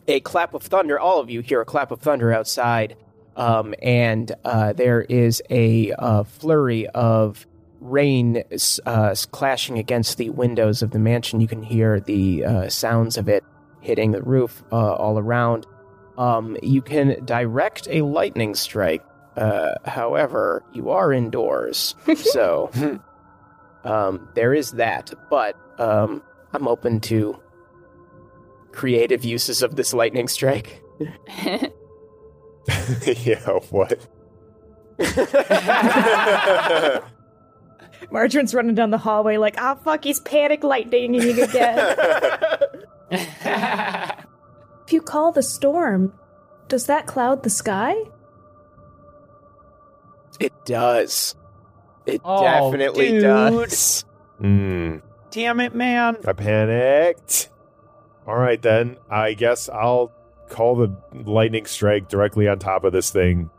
a 0.06 0.20
clap 0.20 0.54
of 0.54 0.62
thunder. 0.62 0.98
All 0.98 1.20
of 1.20 1.30
you 1.30 1.40
hear 1.40 1.60
a 1.60 1.64
clap 1.64 1.90
of 1.90 2.00
thunder 2.00 2.32
outside, 2.32 2.96
um, 3.36 3.74
and 3.82 4.32
uh, 4.44 4.72
there 4.74 5.02
is 5.02 5.42
a 5.50 5.92
uh, 5.92 6.24
flurry 6.24 6.86
of 6.88 7.46
rain 7.80 8.44
uh, 8.84 9.14
clashing 9.30 9.78
against 9.78 10.18
the 10.18 10.28
windows 10.30 10.82
of 10.82 10.90
the 10.90 10.98
mansion. 10.98 11.40
You 11.40 11.48
can 11.48 11.62
hear 11.62 11.98
the 11.98 12.44
uh, 12.44 12.68
sounds 12.68 13.16
of 13.16 13.28
it 13.28 13.42
hitting 13.80 14.12
the 14.12 14.22
roof 14.22 14.62
uh, 14.72 14.94
all 14.94 15.18
around. 15.18 15.66
Um, 16.18 16.56
you 16.62 16.82
can 16.82 17.24
direct 17.24 17.88
a 17.90 18.02
lightning 18.02 18.54
strike. 18.54 19.04
Uh, 19.36 19.74
however, 19.84 20.62
you 20.72 20.90
are 20.90 21.12
indoors, 21.12 21.94
so 22.16 22.70
um, 23.84 24.28
there 24.34 24.52
is 24.52 24.72
that. 24.72 25.12
But 25.30 25.56
um, 25.78 26.22
I'm 26.52 26.68
open 26.68 27.00
to 27.00 27.38
creative 28.72 29.24
uses 29.24 29.62
of 29.62 29.76
this 29.76 29.94
lightning 29.94 30.28
strike. 30.28 30.82
yeah, 33.06 33.58
what? 33.70 34.06
Margarine's 38.10 38.54
running 38.54 38.74
down 38.74 38.90
the 38.90 38.98
hallway 38.98 39.36
like, 39.36 39.54
ah, 39.58 39.76
fuck, 39.76 40.04
he's 40.04 40.20
panic 40.20 40.64
lightning 40.64 41.14
again. 41.16 41.96
If 43.10 44.92
you 44.92 45.00
call 45.02 45.32
the 45.32 45.42
storm, 45.42 46.12
does 46.68 46.86
that 46.86 47.06
cloud 47.06 47.42
the 47.42 47.50
sky? 47.50 47.94
It 50.38 50.52
does. 50.64 51.34
It 52.06 52.20
Oh, 52.24 52.42
definitely 52.42 53.08
dude. 53.10 53.22
does. 53.22 54.04
Hmm. 54.38 54.96
Damn 55.30 55.60
it, 55.60 55.74
man. 55.74 56.16
I 56.26 56.32
panicked. 56.32 57.50
All 58.26 58.36
right, 58.36 58.60
then. 58.60 58.96
I 59.10 59.34
guess 59.34 59.68
I'll 59.68 60.12
call 60.48 60.76
the 60.76 60.96
lightning 61.12 61.66
strike 61.66 62.08
directly 62.08 62.48
on 62.48 62.58
top 62.58 62.84
of 62.84 62.92
this 62.92 63.10
thing, 63.10 63.50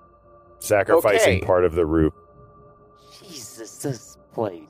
sacrificing 0.59 1.37
Okay. 1.37 1.45
part 1.45 1.63
of 1.65 1.73
the 1.75 1.85
roof. 1.85 2.13
Jesus, 3.23 3.77
this 3.77 4.17
place. 4.33 4.63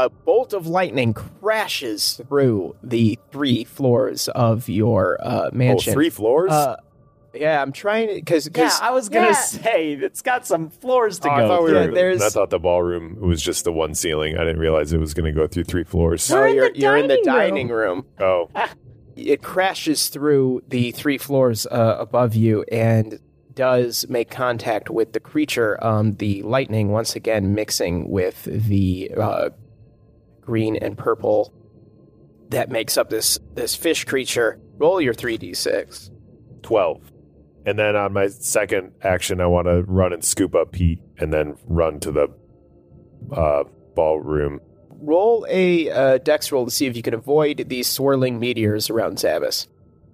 A 0.00 0.08
bolt 0.08 0.52
of 0.52 0.68
lightning 0.68 1.12
crashes 1.12 2.20
through 2.28 2.76
the 2.84 3.18
three 3.32 3.64
floors 3.64 4.28
of 4.28 4.68
your 4.68 5.18
uh, 5.20 5.46
Oh, 5.52 5.56
mansion. 5.56 5.92
three 5.92 6.08
floors? 6.10 6.52
Uh, 6.52 6.76
yeah, 7.34 7.60
I'm 7.60 7.72
trying 7.72 8.06
to 8.06 8.14
because 8.14 8.48
Yeah, 8.56 8.70
I 8.80 8.92
was 8.92 9.08
gonna 9.08 9.26
Yeah. 9.28 9.32
say 9.32 9.92
it's 9.94 10.22
got 10.22 10.46
some 10.46 10.70
floors 10.70 11.18
to 11.20 11.28
Oh, 11.32 11.36
go 11.36 11.44
I 11.44 11.48
thought 11.48 11.62
we 11.64 11.70
through. 11.70 11.86
Were. 11.88 11.94
there's- 11.94 12.22
I 12.22 12.28
thought 12.28 12.50
the 12.50 12.60
ballroom 12.60 13.16
was 13.20 13.42
just 13.42 13.64
the 13.64 13.72
one 13.72 13.92
ceiling. 13.94 14.36
I 14.36 14.44
didn't 14.44 14.60
realize 14.60 14.92
it 14.92 14.98
was 15.00 15.14
going 15.14 15.32
to 15.32 15.38
go 15.38 15.48
through 15.48 15.64
three 15.64 15.82
floors. 15.84 16.30
no, 16.30 16.36
We're 16.36 16.46
in 16.46 16.54
you're 16.54 16.70
the 16.72 16.78
you're 16.78 16.96
in 16.96 17.08
the 17.08 17.20
dining 17.24 17.66
dining 17.66 17.68
room. 17.70 18.06
Oh, 18.20 18.48
It 19.16 19.42
crashes 19.42 20.10
through 20.10 20.62
the 20.68 20.92
three 20.92 21.18
floors 21.18 21.66
uh, 21.66 21.96
above 21.98 22.36
you 22.36 22.64
and 22.70 23.18
does 23.52 24.06
make 24.08 24.30
contact 24.30 24.90
with 24.90 25.12
the 25.12 25.18
creature. 25.18 25.76
Um, 25.84 26.14
the 26.14 26.42
lightning 26.44 26.92
once 26.92 27.16
again 27.16 27.52
mixing 27.52 28.08
with 28.08 28.44
the 28.44 29.10
uh, 29.16 29.48
green 30.48 30.76
and 30.76 30.96
purple 30.96 31.52
that 32.48 32.70
makes 32.70 32.96
up 32.96 33.10
this 33.10 33.38
this 33.54 33.74
fish 33.76 34.06
creature. 34.06 34.58
Roll 34.78 34.98
your 35.00 35.12
three 35.12 35.36
d 35.36 35.52
six. 35.52 36.10
12. 36.62 37.12
And 37.66 37.78
then 37.78 37.96
on 37.96 38.14
my 38.14 38.28
second 38.28 38.92
action, 39.02 39.42
I 39.42 39.46
want 39.46 39.66
to 39.66 39.82
run 39.82 40.14
and 40.14 40.24
scoop 40.24 40.54
up 40.54 40.72
Pete 40.72 41.00
and 41.18 41.30
then 41.30 41.56
run 41.66 42.00
to 42.00 42.10
the 42.10 42.28
uh, 43.30 43.64
ballroom. 43.94 44.60
Roll 45.00 45.46
a 45.50 45.90
uh, 45.90 46.18
dex 46.18 46.50
roll 46.50 46.64
to 46.64 46.70
see 46.70 46.86
if 46.86 46.96
you 46.96 47.02
can 47.02 47.12
avoid 47.14 47.66
these 47.68 47.86
swirling 47.86 48.40
meteors 48.40 48.88
around 48.88 49.18
Zabas. 49.18 49.66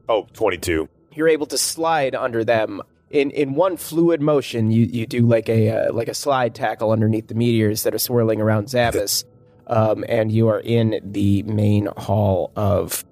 Oh, 0.08 0.26
22. 0.32 0.88
You're 1.12 1.28
able 1.28 1.46
to 1.46 1.56
slide 1.56 2.16
under 2.16 2.44
them 2.44 2.82
in 3.10 3.30
in 3.30 3.54
one 3.54 3.76
fluid 3.76 4.20
motion. 4.20 4.72
You 4.72 4.84
you 4.86 5.06
do 5.06 5.26
like 5.26 5.48
a 5.48 5.70
uh, 5.70 5.92
like 5.92 6.08
a 6.08 6.14
slide 6.14 6.54
tackle 6.54 6.90
underneath 6.90 7.28
the 7.28 7.34
meteors 7.34 7.84
that 7.84 7.94
are 7.94 7.98
swirling 7.98 8.40
around 8.40 8.66
Zabas, 8.66 9.24
um, 9.66 10.04
and 10.08 10.30
you 10.32 10.48
are 10.48 10.60
in 10.60 11.00
the 11.04 11.42
main 11.44 11.88
hall 11.96 12.50
of 12.56 13.04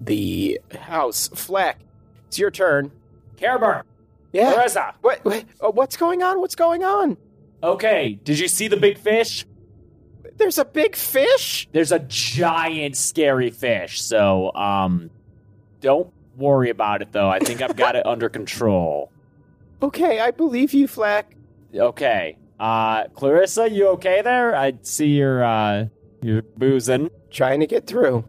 the 0.00 0.60
house. 0.78 1.28
Flack, 1.28 1.80
it's 2.28 2.38
your 2.38 2.50
turn. 2.50 2.90
Caraburn, 3.36 3.82
Yeah. 4.32 4.54
Marissa. 4.54 4.94
What, 5.02 5.24
what 5.24 5.44
uh, 5.60 5.70
what's 5.70 5.96
going 5.96 6.22
on? 6.22 6.40
What's 6.40 6.54
going 6.54 6.84
on? 6.84 7.16
Okay, 7.62 8.18
did 8.24 8.38
you 8.38 8.48
see 8.48 8.68
the 8.68 8.76
big 8.76 8.98
fish? 8.98 9.46
There's 10.36 10.58
a 10.58 10.64
big 10.64 10.94
fish? 10.96 11.66
There's 11.72 11.92
a 11.92 11.98
giant 12.00 12.96
scary 12.96 13.50
fish. 13.50 14.02
So, 14.02 14.52
um, 14.54 15.10
don't 15.80 16.12
worry 16.36 16.68
about 16.70 17.00
it 17.00 17.12
though. 17.12 17.28
I 17.30 17.38
think 17.38 17.62
I've 17.62 17.76
got 17.76 17.96
it 17.96 18.04
under 18.06 18.28
control. 18.28 19.10
Okay, 19.82 20.20
I 20.20 20.30
believe 20.30 20.74
you, 20.74 20.86
Flack. 20.88 21.34
Okay. 21.74 22.36
Uh, 22.60 23.04
Clarissa, 23.08 23.70
you 23.70 23.88
okay 23.88 24.22
there? 24.22 24.54
I 24.56 24.74
see 24.82 25.08
you're, 25.08 25.42
uh, 25.44 25.86
you're 26.22 26.42
boozing. 26.42 27.10
Trying 27.30 27.60
to 27.60 27.66
get 27.66 27.86
through. 27.86 28.24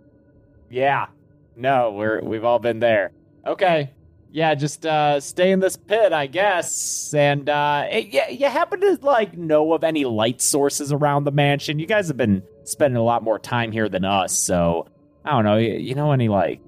Yeah. 0.70 1.08
No, 1.56 1.92
we're, 1.92 2.22
we've 2.22 2.44
all 2.44 2.60
been 2.60 2.80
there. 2.80 3.12
Okay. 3.46 3.94
Yeah, 4.32 4.54
just, 4.56 4.86
uh, 4.86 5.20
stay 5.20 5.52
in 5.52 5.60
this 5.60 5.78
pit, 5.78 6.14
I 6.14 6.28
guess. 6.28 7.14
And, 7.14 7.50
uh, 7.50 7.86
eh, 7.90 8.06
yeah, 8.10 8.30
you 8.30 8.48
happen 8.48 8.82
to, 8.82 9.00
like, 9.02 9.38
know 9.38 9.74
of 9.74 9.84
any 9.84 10.06
light 10.06 10.42
sources 10.42 10.92
around 10.92 11.24
the 11.24 11.32
mansion? 11.32 11.80
You 11.80 11.88
guys 11.88 12.10
have 12.10 12.18
been 12.18 12.44
spending 12.64 12.98
a 12.98 13.04
lot 13.04 13.24
more 13.24 13.40
time 13.40 13.72
here 13.72 13.88
than 13.90 14.04
us, 14.04 14.38
so, 14.38 14.88
I 15.24 15.32
don't 15.32 15.46
know, 15.46 15.58
you, 15.58 15.74
you 15.74 15.96
know 15.96 16.12
any, 16.12 16.28
like, 16.28 16.60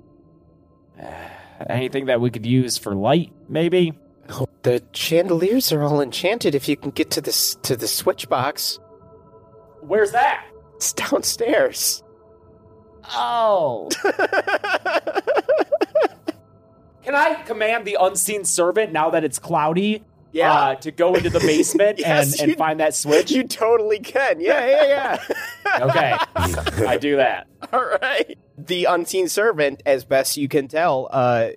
anything 1.69 2.05
that 2.05 2.21
we 2.21 2.31
could 2.31 2.45
use 2.45 2.77
for 2.77 2.95
light, 2.95 3.31
maybe? 3.49 3.93
Oh, 4.29 4.47
the 4.63 4.83
chandeliers 4.93 5.71
are 5.71 5.83
all 5.83 6.01
enchanted 6.01 6.55
if 6.55 6.69
you 6.69 6.77
can 6.77 6.91
get 6.91 7.11
to 7.11 7.21
this 7.21 7.55
to 7.63 7.75
the 7.75 7.87
switch 7.87 8.29
box. 8.29 8.79
Where's 9.81 10.11
that? 10.11 10.45
It's 10.79 10.93
downstairs. 10.93 12.01
Oh. 13.11 13.89
Can 17.03 17.15
I 17.15 17.43
command 17.45 17.83
the 17.85 17.97
unseen 17.99 18.45
servant 18.45 18.93
now 18.93 19.09
that 19.09 19.25
it's 19.25 19.39
cloudy? 19.39 20.05
Yeah. 20.31 20.53
Uh, 20.53 20.75
to 20.75 20.91
go 20.91 21.15
into 21.15 21.29
the 21.29 21.41
basement 21.41 21.99
Yes, 21.99 22.31
and, 22.33 22.41
and 22.43 22.49
you- 22.51 22.55
find 22.55 22.79
that 22.79 22.95
switch? 22.95 23.29
You 23.29 23.43
totally 23.43 23.99
can. 23.99 24.39
Yeah, 24.39 24.65
yeah, 24.65 25.17
yeah. 25.65 25.81
okay. 25.81 26.15
I 26.85 26.97
do 26.97 27.17
that. 27.17 27.47
All 27.73 27.83
right. 28.01 28.37
The 28.57 28.85
unseen 28.85 29.27
servant, 29.27 29.83
as 29.85 30.05
best 30.05 30.37
you 30.37 30.47
can 30.47 30.69
tell, 30.69 31.09
uh, 31.11 31.49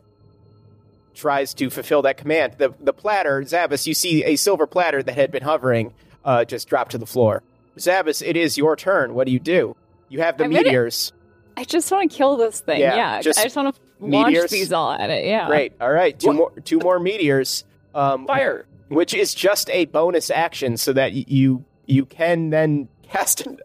tries 1.14 1.54
to 1.54 1.70
fulfill 1.70 2.02
that 2.02 2.16
command. 2.16 2.54
The 2.58 2.74
the 2.80 2.92
platter, 2.92 3.40
Zabas, 3.42 3.86
you 3.86 3.94
see 3.94 4.24
a 4.24 4.34
silver 4.34 4.66
platter 4.66 5.00
that 5.00 5.14
had 5.14 5.30
been 5.30 5.44
hovering, 5.44 5.94
uh, 6.24 6.44
just 6.44 6.68
dropped 6.68 6.90
to 6.90 6.98
the 6.98 7.06
floor. 7.06 7.44
Zabas, 7.78 8.26
it 8.26 8.36
is 8.36 8.56
your 8.58 8.76
turn. 8.76 9.14
What 9.14 9.26
do 9.26 9.32
you 9.32 9.38
do? 9.40 9.76
You 10.08 10.20
have 10.20 10.36
the 10.38 10.44
I'm 10.44 10.50
gonna- 10.50 10.64
meteors. 10.64 11.12
I 11.56 11.64
just 11.64 11.90
want 11.90 12.10
to 12.10 12.16
kill 12.16 12.36
this 12.36 12.60
thing. 12.60 12.80
Yeah, 12.80 12.96
Yeah, 12.96 13.20
just 13.20 13.38
I 13.38 13.42
just 13.44 13.56
want 13.56 13.74
to 13.74 13.80
launch 14.00 14.48
these 14.50 14.72
all 14.72 14.90
at 14.92 15.10
it. 15.10 15.26
Yeah. 15.26 15.46
Great. 15.48 15.74
All 15.80 15.92
right. 15.92 16.18
Two 16.18 16.28
What? 16.28 16.36
more. 16.36 16.50
Two 16.64 16.78
more 16.78 16.98
meteors. 16.98 17.64
Um, 17.94 18.26
Fire. 18.26 18.64
which 18.88 19.12
is 19.12 19.34
just 19.34 19.68
a 19.70 19.84
bonus 19.86 20.30
action, 20.30 20.78
so 20.78 20.94
that 20.94 21.12
y- 21.12 21.24
you 21.28 21.64
you 21.86 22.06
can 22.06 22.48
then 22.50 22.88
cast 23.10 23.46
an, 23.46 23.58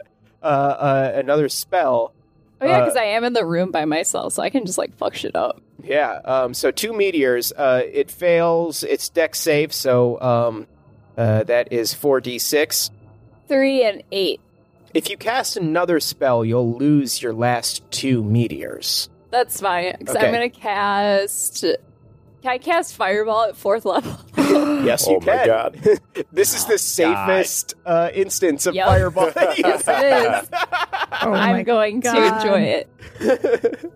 uh, 0.43 0.45
uh, 0.45 1.11
another 1.15 1.47
spell. 1.47 2.13
Oh 2.59 2.65
yeah, 2.65 2.77
Uh, 2.79 2.81
because 2.81 2.97
I 2.97 3.03
am 3.05 3.23
in 3.23 3.31
the 3.33 3.45
room 3.45 3.71
by 3.71 3.85
myself, 3.85 4.33
so 4.33 4.43
I 4.43 4.49
can 4.49 4.65
just 4.65 4.77
like 4.77 4.93
fuck 4.97 5.15
shit 5.15 5.35
up. 5.35 5.61
Yeah. 5.81 6.19
Um, 6.25 6.53
so 6.53 6.71
two 6.71 6.91
meteors. 6.91 7.53
Uh, 7.53 7.83
it 7.89 8.11
fails 8.11 8.83
its 8.83 9.07
deck 9.07 9.33
save, 9.35 9.71
so 9.71 10.19
um, 10.19 10.67
uh, 11.17 11.43
that 11.43 11.71
is 11.71 11.93
four 11.93 12.19
d 12.19 12.37
six. 12.37 12.89
Three 13.47 13.83
and 13.83 14.03
eight. 14.11 14.41
If 14.93 15.09
you 15.09 15.17
cast 15.17 15.57
another 15.57 15.99
spell, 15.99 16.43
you'll 16.45 16.77
lose 16.77 17.21
your 17.21 17.33
last 17.33 17.83
two 17.91 18.23
meteors. 18.23 19.09
That's 19.31 19.59
fine. 19.61 19.95
Because 19.99 20.15
Okay. 20.15 20.27
I'm 20.27 20.33
gonna 20.33 20.49
cast. 20.49 21.61
Can 22.41 22.51
I 22.51 22.57
cast 22.59 22.95
Fireball 22.95 23.43
at 23.45 23.55
fourth 23.57 23.85
level? 23.85 24.17
Yes, 24.37 25.05
you 25.07 25.17
Oh 25.17 25.19
my 25.19 25.25
can. 25.37 25.47
God. 25.47 25.99
this 26.31 26.55
is 26.55 26.65
the 26.65 26.77
safest 26.77 27.73
uh, 27.85 28.09
instance 28.13 28.65
of 28.65 28.75
Yep. 28.75 28.87
fireball. 28.87 29.31
that 29.31 29.57
you 29.57 29.63
yes, 29.67 29.83
it 29.85 30.43
is. 30.43 30.49
Oh 31.21 31.31
my 31.31 31.51
I'm 31.51 31.63
going 31.65 31.99
God. 31.99 32.13
to 32.13 32.35
enjoy 32.37 32.61
it. 32.61 33.91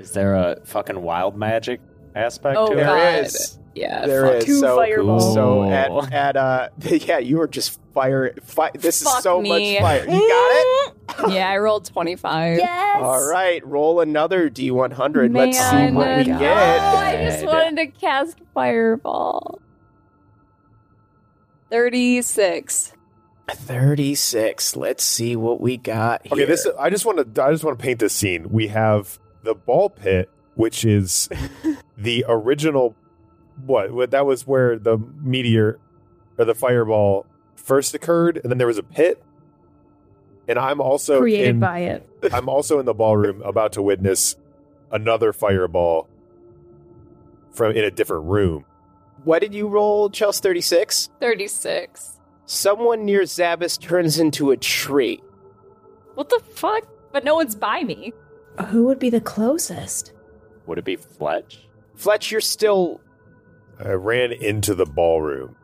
Is 0.00 0.10
there 0.12 0.34
a 0.34 0.60
fucking 0.64 1.00
wild 1.00 1.36
magic 1.36 1.80
aspect 2.16 2.56
Oh, 2.58 2.70
to 2.70 2.74
There 2.76 2.84
it? 2.84 3.20
God. 3.20 3.26
is. 3.26 3.58
Yeah. 3.76 4.06
There 4.06 4.26
fuck. 4.26 4.34
is. 4.36 4.44
Two 4.46 4.60
so, 4.60 4.76
fireballs. 4.76 5.34
So 5.34 5.44
Cool. 5.62 5.72
at, 5.72 6.12
at 6.12 6.36
uh 6.36 6.68
yeah, 6.80 7.18
you 7.18 7.40
are 7.40 7.46
just 7.48 7.78
fire. 7.92 8.34
Fi- 8.42 8.70
this 8.74 9.02
is 9.02 9.22
so 9.22 9.40
me. 9.40 9.48
much 9.48 9.82
fire. 9.82 10.04
You 10.04 10.28
got 10.28 10.50
it. 10.56 10.68
Yeah, 11.28 11.50
I 11.50 11.58
rolled 11.58 11.84
25. 11.84 12.58
Yes. 12.58 13.02
All 13.02 13.28
right, 13.28 13.64
roll 13.66 14.00
another 14.00 14.48
d100. 14.48 15.36
Let's 15.36 15.58
see 15.58 15.90
what 15.90 16.16
we 16.16 16.32
oh 16.32 16.34
no, 16.34 16.38
get. 16.38 16.56
I 16.56 17.24
just 17.24 17.44
wanted 17.44 17.76
to 17.76 17.86
cast 17.98 18.38
Fireball. 18.54 19.60
36. 21.70 22.92
36. 23.50 24.76
Let's 24.76 25.04
see 25.04 25.36
what 25.36 25.60
we 25.60 25.76
got 25.76 26.26
here. 26.26 26.32
Okay, 26.34 26.44
this 26.44 26.66
I 26.78 26.90
just 26.90 27.04
want 27.04 27.34
to 27.34 27.42
I 27.42 27.50
just 27.50 27.64
want 27.64 27.78
to 27.78 27.82
paint 27.82 27.98
this 27.98 28.14
scene. 28.14 28.48
We 28.50 28.68
have 28.68 29.18
the 29.42 29.54
ball 29.54 29.90
pit, 29.90 30.30
which 30.54 30.84
is 30.84 31.28
the 31.96 32.24
original. 32.28 32.94
What? 33.66 33.92
what 33.92 34.10
that 34.12 34.24
was 34.24 34.46
where 34.46 34.78
the 34.78 34.98
meteor 35.20 35.78
or 36.38 36.44
the 36.44 36.54
fireball 36.54 37.26
first 37.62 37.94
occurred, 37.94 38.38
and 38.42 38.50
then 38.50 38.58
there 38.58 38.66
was 38.66 38.78
a 38.78 38.82
pit. 38.82 39.22
And 40.48 40.58
I'm 40.58 40.80
also 40.80 41.20
Created 41.20 41.50
in, 41.50 41.60
by 41.60 41.78
it. 41.80 42.08
I'm 42.32 42.48
also 42.48 42.78
in 42.78 42.86
the 42.86 42.94
ballroom 42.94 43.42
about 43.42 43.72
to 43.74 43.82
witness 43.82 44.36
another 44.90 45.32
fireball 45.32 46.08
from 47.52 47.72
in 47.72 47.84
a 47.84 47.90
different 47.90 48.26
room. 48.26 48.64
What 49.24 49.40
did 49.40 49.54
you 49.54 49.68
roll, 49.68 50.10
Chels 50.10 50.40
36? 50.40 51.10
36. 51.20 52.18
Someone 52.46 53.04
near 53.04 53.22
Zabas 53.22 53.80
turns 53.80 54.18
into 54.18 54.50
a 54.50 54.56
tree. 54.56 55.22
What 56.14 56.28
the 56.28 56.40
fuck? 56.54 56.86
But 57.12 57.24
no 57.24 57.36
one's 57.36 57.54
by 57.54 57.84
me. 57.84 58.12
Who 58.68 58.84
would 58.86 58.98
be 58.98 59.10
the 59.10 59.20
closest? 59.20 60.12
Would 60.66 60.78
it 60.78 60.84
be 60.84 60.96
Fletch? 60.96 61.68
Fletch, 61.94 62.30
you're 62.30 62.40
still. 62.40 63.00
I 63.78 63.92
ran 63.92 64.32
into 64.32 64.74
the 64.74 64.86
ballroom. 64.86 65.56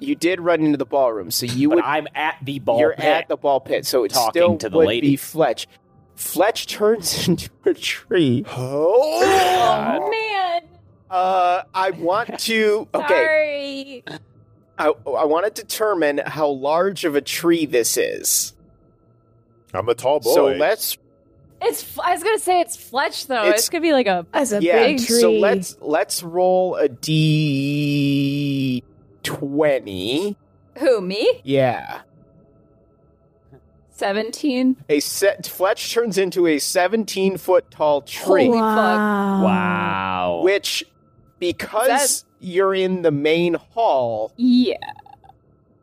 You 0.00 0.14
did 0.14 0.40
run 0.40 0.60
into 0.64 0.78
the 0.78 0.86
ballroom, 0.86 1.30
so 1.30 1.46
you 1.46 1.68
But 1.70 1.76
would. 1.76 1.84
I'm 1.84 2.06
at 2.14 2.36
the 2.42 2.58
ball 2.60 2.78
you're 2.78 2.94
pit. 2.94 3.04
at 3.04 3.28
the 3.28 3.36
ball 3.36 3.58
pit, 3.60 3.84
so 3.86 4.04
it 4.04 4.10
Talking 4.12 4.30
still 4.30 4.56
to 4.58 4.68
the 4.68 4.76
would 4.78 4.86
lady. 4.86 5.10
be 5.10 5.16
Fletch. 5.16 5.66
Fletch 6.14 6.66
turns 6.68 7.26
into 7.28 7.50
a 7.64 7.74
tree. 7.74 8.44
Oh, 8.48 9.20
Oh, 10.00 10.10
man. 10.10 10.62
Uh, 11.10 11.62
I 11.74 11.90
want 11.92 12.38
to. 12.40 12.86
Okay, 12.94 14.02
Sorry. 14.06 14.18
I, 14.78 14.86
I 14.88 15.24
want 15.24 15.46
to 15.52 15.62
determine 15.62 16.18
how 16.18 16.48
large 16.48 17.04
of 17.04 17.16
a 17.16 17.20
tree 17.20 17.66
this 17.66 17.96
is. 17.96 18.54
I'm 19.74 19.88
a 19.88 19.94
tall 19.94 20.20
boy. 20.20 20.32
So 20.34 20.46
let's 20.46 20.96
It's. 21.60 21.98
I 21.98 22.12
was 22.12 22.22
gonna 22.22 22.38
say 22.38 22.60
it's 22.60 22.76
Fletch 22.76 23.26
though. 23.26 23.42
It's- 23.42 23.60
It's, 23.60 23.68
gonna 23.68 23.82
be 23.82 23.92
like 23.92 24.06
a. 24.06 24.24
As 24.32 24.52
a 24.52 24.62
yeah. 24.62 24.86
big 24.86 24.98
tree. 24.98 25.20
So 25.20 25.32
let's 25.32 25.76
let's 25.80 26.22
roll 26.22 26.76
a 26.76 26.88
d 26.88 28.27
twenty. 29.38 30.36
Who 30.78 31.00
me? 31.00 31.40
Yeah, 31.44 32.02
Seventeen. 33.90 34.76
a 34.88 35.00
set. 35.00 35.46
Fletch 35.46 35.92
turns 35.92 36.18
into 36.18 36.46
a 36.46 36.58
seventeen 36.60 37.36
foot 37.36 37.70
tall 37.70 38.02
tree, 38.02 38.46
Holy 38.46 38.58
fuck. 38.58 38.76
wow. 38.76 39.42
Wow. 39.42 40.40
which 40.44 40.84
because 41.40 42.24
you're 42.40 42.74
in 42.74 43.02
the 43.02 43.10
main 43.10 43.54
hall 43.54 44.32
Yeah. 44.36 44.76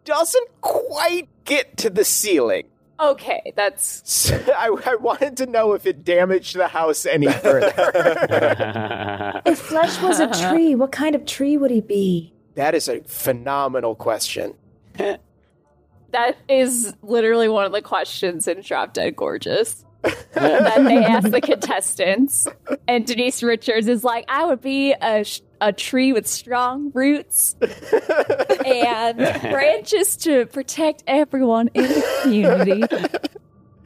doesn't 0.06 0.48
quite 0.62 1.28
get 1.44 1.76
to 1.78 1.90
the 1.90 2.06
ceiling. 2.06 2.64
Okay, 2.98 3.52
that's 3.58 4.02
So 4.10 4.36
I, 4.58 4.70
I 4.86 4.96
wanted 4.96 5.36
to 5.38 5.46
know 5.46 5.74
if 5.74 5.86
it 5.86 6.06
damaged 6.06 6.56
the 6.56 6.70
house 6.70 7.06
any 7.06 7.28
further. 7.30 7.74
If 9.46 9.60
Fletch 9.60 10.02
was 10.02 10.20
a 10.22 10.28
tree, 10.50 10.74
what 10.76 10.92
kind 10.94 11.14
of 11.16 11.26
tree 11.26 11.58
would 11.58 11.72
he 11.72 11.82
be? 11.82 12.32
That 12.56 12.76
is 12.76 12.88
a 12.88 13.02
phenomenal 13.02 13.96
question. 13.96 14.54
that 14.98 16.38
is 16.50 16.94
literally 17.04 17.50
one 17.50 17.66
of 17.66 17.72
the 17.72 17.82
questions 17.82 18.48
in 18.48 18.62
Drop 18.62 18.94
Dead 18.94 19.16
Gorgeous. 19.16 19.84
that 20.34 20.84
they 20.84 20.98
ask 20.98 21.32
the 21.32 21.42
contestants, 21.42 22.48
and 22.88 23.08
Denise 23.08 23.42
Richards 23.42 23.88
is 23.88 24.04
like, 24.04 24.26
"I 24.28 24.46
would 24.46 24.62
be 24.62 24.94
a 24.94 25.24
sh- 25.24 25.42
a 25.60 25.74
tree 25.74 26.14
with 26.14 26.28
strong 26.28 26.92
roots 26.94 27.56
and 28.66 29.18
branches 29.18 30.16
to 30.18 30.46
protect 30.46 31.04
everyone 31.08 31.70
in 31.74 31.84
the 31.84 32.20
community." 32.22 32.84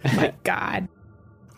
My 0.03 0.33
God. 0.43 0.89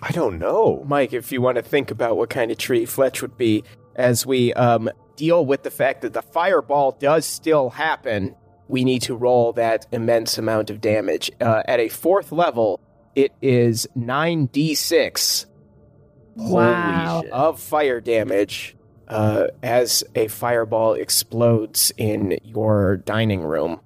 I 0.04 0.12
don't 0.12 0.38
know. 0.38 0.84
Mike, 0.88 1.14
if 1.14 1.32
you 1.32 1.42
want 1.42 1.56
to 1.56 1.64
think 1.64 1.90
about 1.90 2.18
what 2.18 2.30
kind 2.30 2.52
of 2.52 2.58
tree 2.58 2.86
Fletch 2.86 3.22
would 3.22 3.38
be, 3.38 3.64
as 3.96 4.26
we 4.26 4.54
um, 4.54 4.90
deal 5.22 5.46
with 5.46 5.62
the 5.62 5.70
fact 5.70 6.02
that 6.02 6.14
the 6.14 6.22
fireball 6.24 6.94
does 7.00 7.28
still 7.28 7.70
happen, 7.70 8.36
we 8.68 8.84
need 8.84 9.04
to 9.04 9.16
roll 9.16 9.54
that 9.54 9.86
immense 9.92 10.40
amount 10.40 10.72
of 10.72 10.82
damage. 10.82 11.30
Uh, 11.40 11.62
at 11.68 11.80
a 11.80 11.90
fourth 11.90 12.32
level, 12.32 12.80
it 13.16 13.32
is 13.40 13.88
9d6 13.96 15.46
Wow. 16.38 17.22
of 17.32 17.60
fire 17.60 18.02
damage 18.02 18.76
uh, 19.08 19.48
as 19.62 20.04
a 20.16 20.28
fireball 20.28 20.94
explodes 20.94 21.92
in 21.98 22.40
your 22.44 22.98
dining 22.98 23.42
room. 23.44 23.80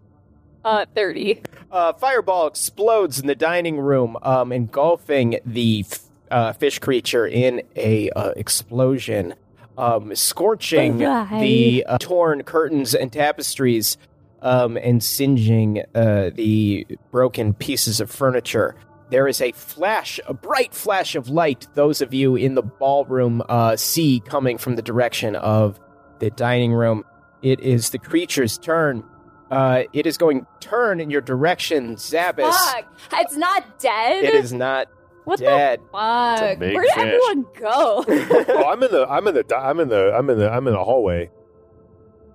Uh, 0.63 0.85
thirty. 0.95 1.41
Uh, 1.71 1.91
fireball 1.93 2.47
explodes 2.47 3.19
in 3.19 3.27
the 3.27 3.35
dining 3.35 3.77
room, 3.79 4.17
um, 4.23 4.51
engulfing 4.53 5.39
the 5.45 5.83
f- 5.91 5.99
uh, 6.31 6.53
fish 6.53 6.79
creature 6.79 7.27
in 7.27 7.61
a 7.75 8.09
uh, 8.11 8.29
explosion, 8.37 9.33
um, 9.77 10.15
scorching 10.15 10.99
Bye-bye. 10.99 11.39
the 11.39 11.85
uh, 11.87 11.97
torn 11.97 12.43
curtains 12.43 12.93
and 12.93 13.11
tapestries, 13.11 13.97
um, 14.41 14.77
and 14.77 15.03
singeing 15.03 15.83
uh, 15.95 16.29
the 16.33 16.85
broken 17.11 17.53
pieces 17.53 17.99
of 17.99 18.11
furniture. 18.11 18.75
There 19.09 19.27
is 19.27 19.41
a 19.41 19.51
flash, 19.51 20.19
a 20.27 20.33
bright 20.33 20.73
flash 20.73 21.15
of 21.15 21.29
light. 21.29 21.67
Those 21.73 22.01
of 22.01 22.13
you 22.13 22.35
in 22.35 22.55
the 22.55 22.63
ballroom 22.63 23.43
uh, 23.47 23.75
see 23.75 24.21
coming 24.25 24.57
from 24.57 24.75
the 24.75 24.81
direction 24.81 25.35
of 25.35 25.79
the 26.19 26.31
dining 26.31 26.73
room. 26.73 27.03
It 27.41 27.59
is 27.59 27.91
the 27.91 27.99
creature's 27.99 28.57
turn. 28.57 29.03
Uh, 29.51 29.83
it 29.93 30.07
is 30.07 30.17
going 30.17 30.47
turn 30.59 30.99
in 30.99 31.11
your 31.11 31.21
direction, 31.21 31.97
Zabas. 31.97 32.51
Fuck. 32.51 32.85
It's 33.13 33.37
not 33.37 33.79
dead. 33.79 34.23
It 34.23 34.33
is 34.33 34.51
not 34.51 34.89
What 35.25 35.39
dead. 35.39 35.79
the 35.79 35.85
fuck? 35.91 36.59
Where 36.59 36.71
did 36.71 36.81
fish. 36.81 36.97
everyone 36.97 37.45
go? 37.59 38.05
oh, 38.07 38.69
I'm 38.71 38.81
in 38.81 38.91
the 38.91 39.07
I'm 39.09 39.27
in 39.27 39.35
the 39.35 39.55
I'm 39.55 39.79
in 39.79 39.89
the 39.89 40.13
I'm 40.15 40.29
in 40.29 40.39
the 40.39 40.49
I'm 40.51 40.67
in 40.67 40.73
the 40.73 40.83
hallway. 40.83 41.29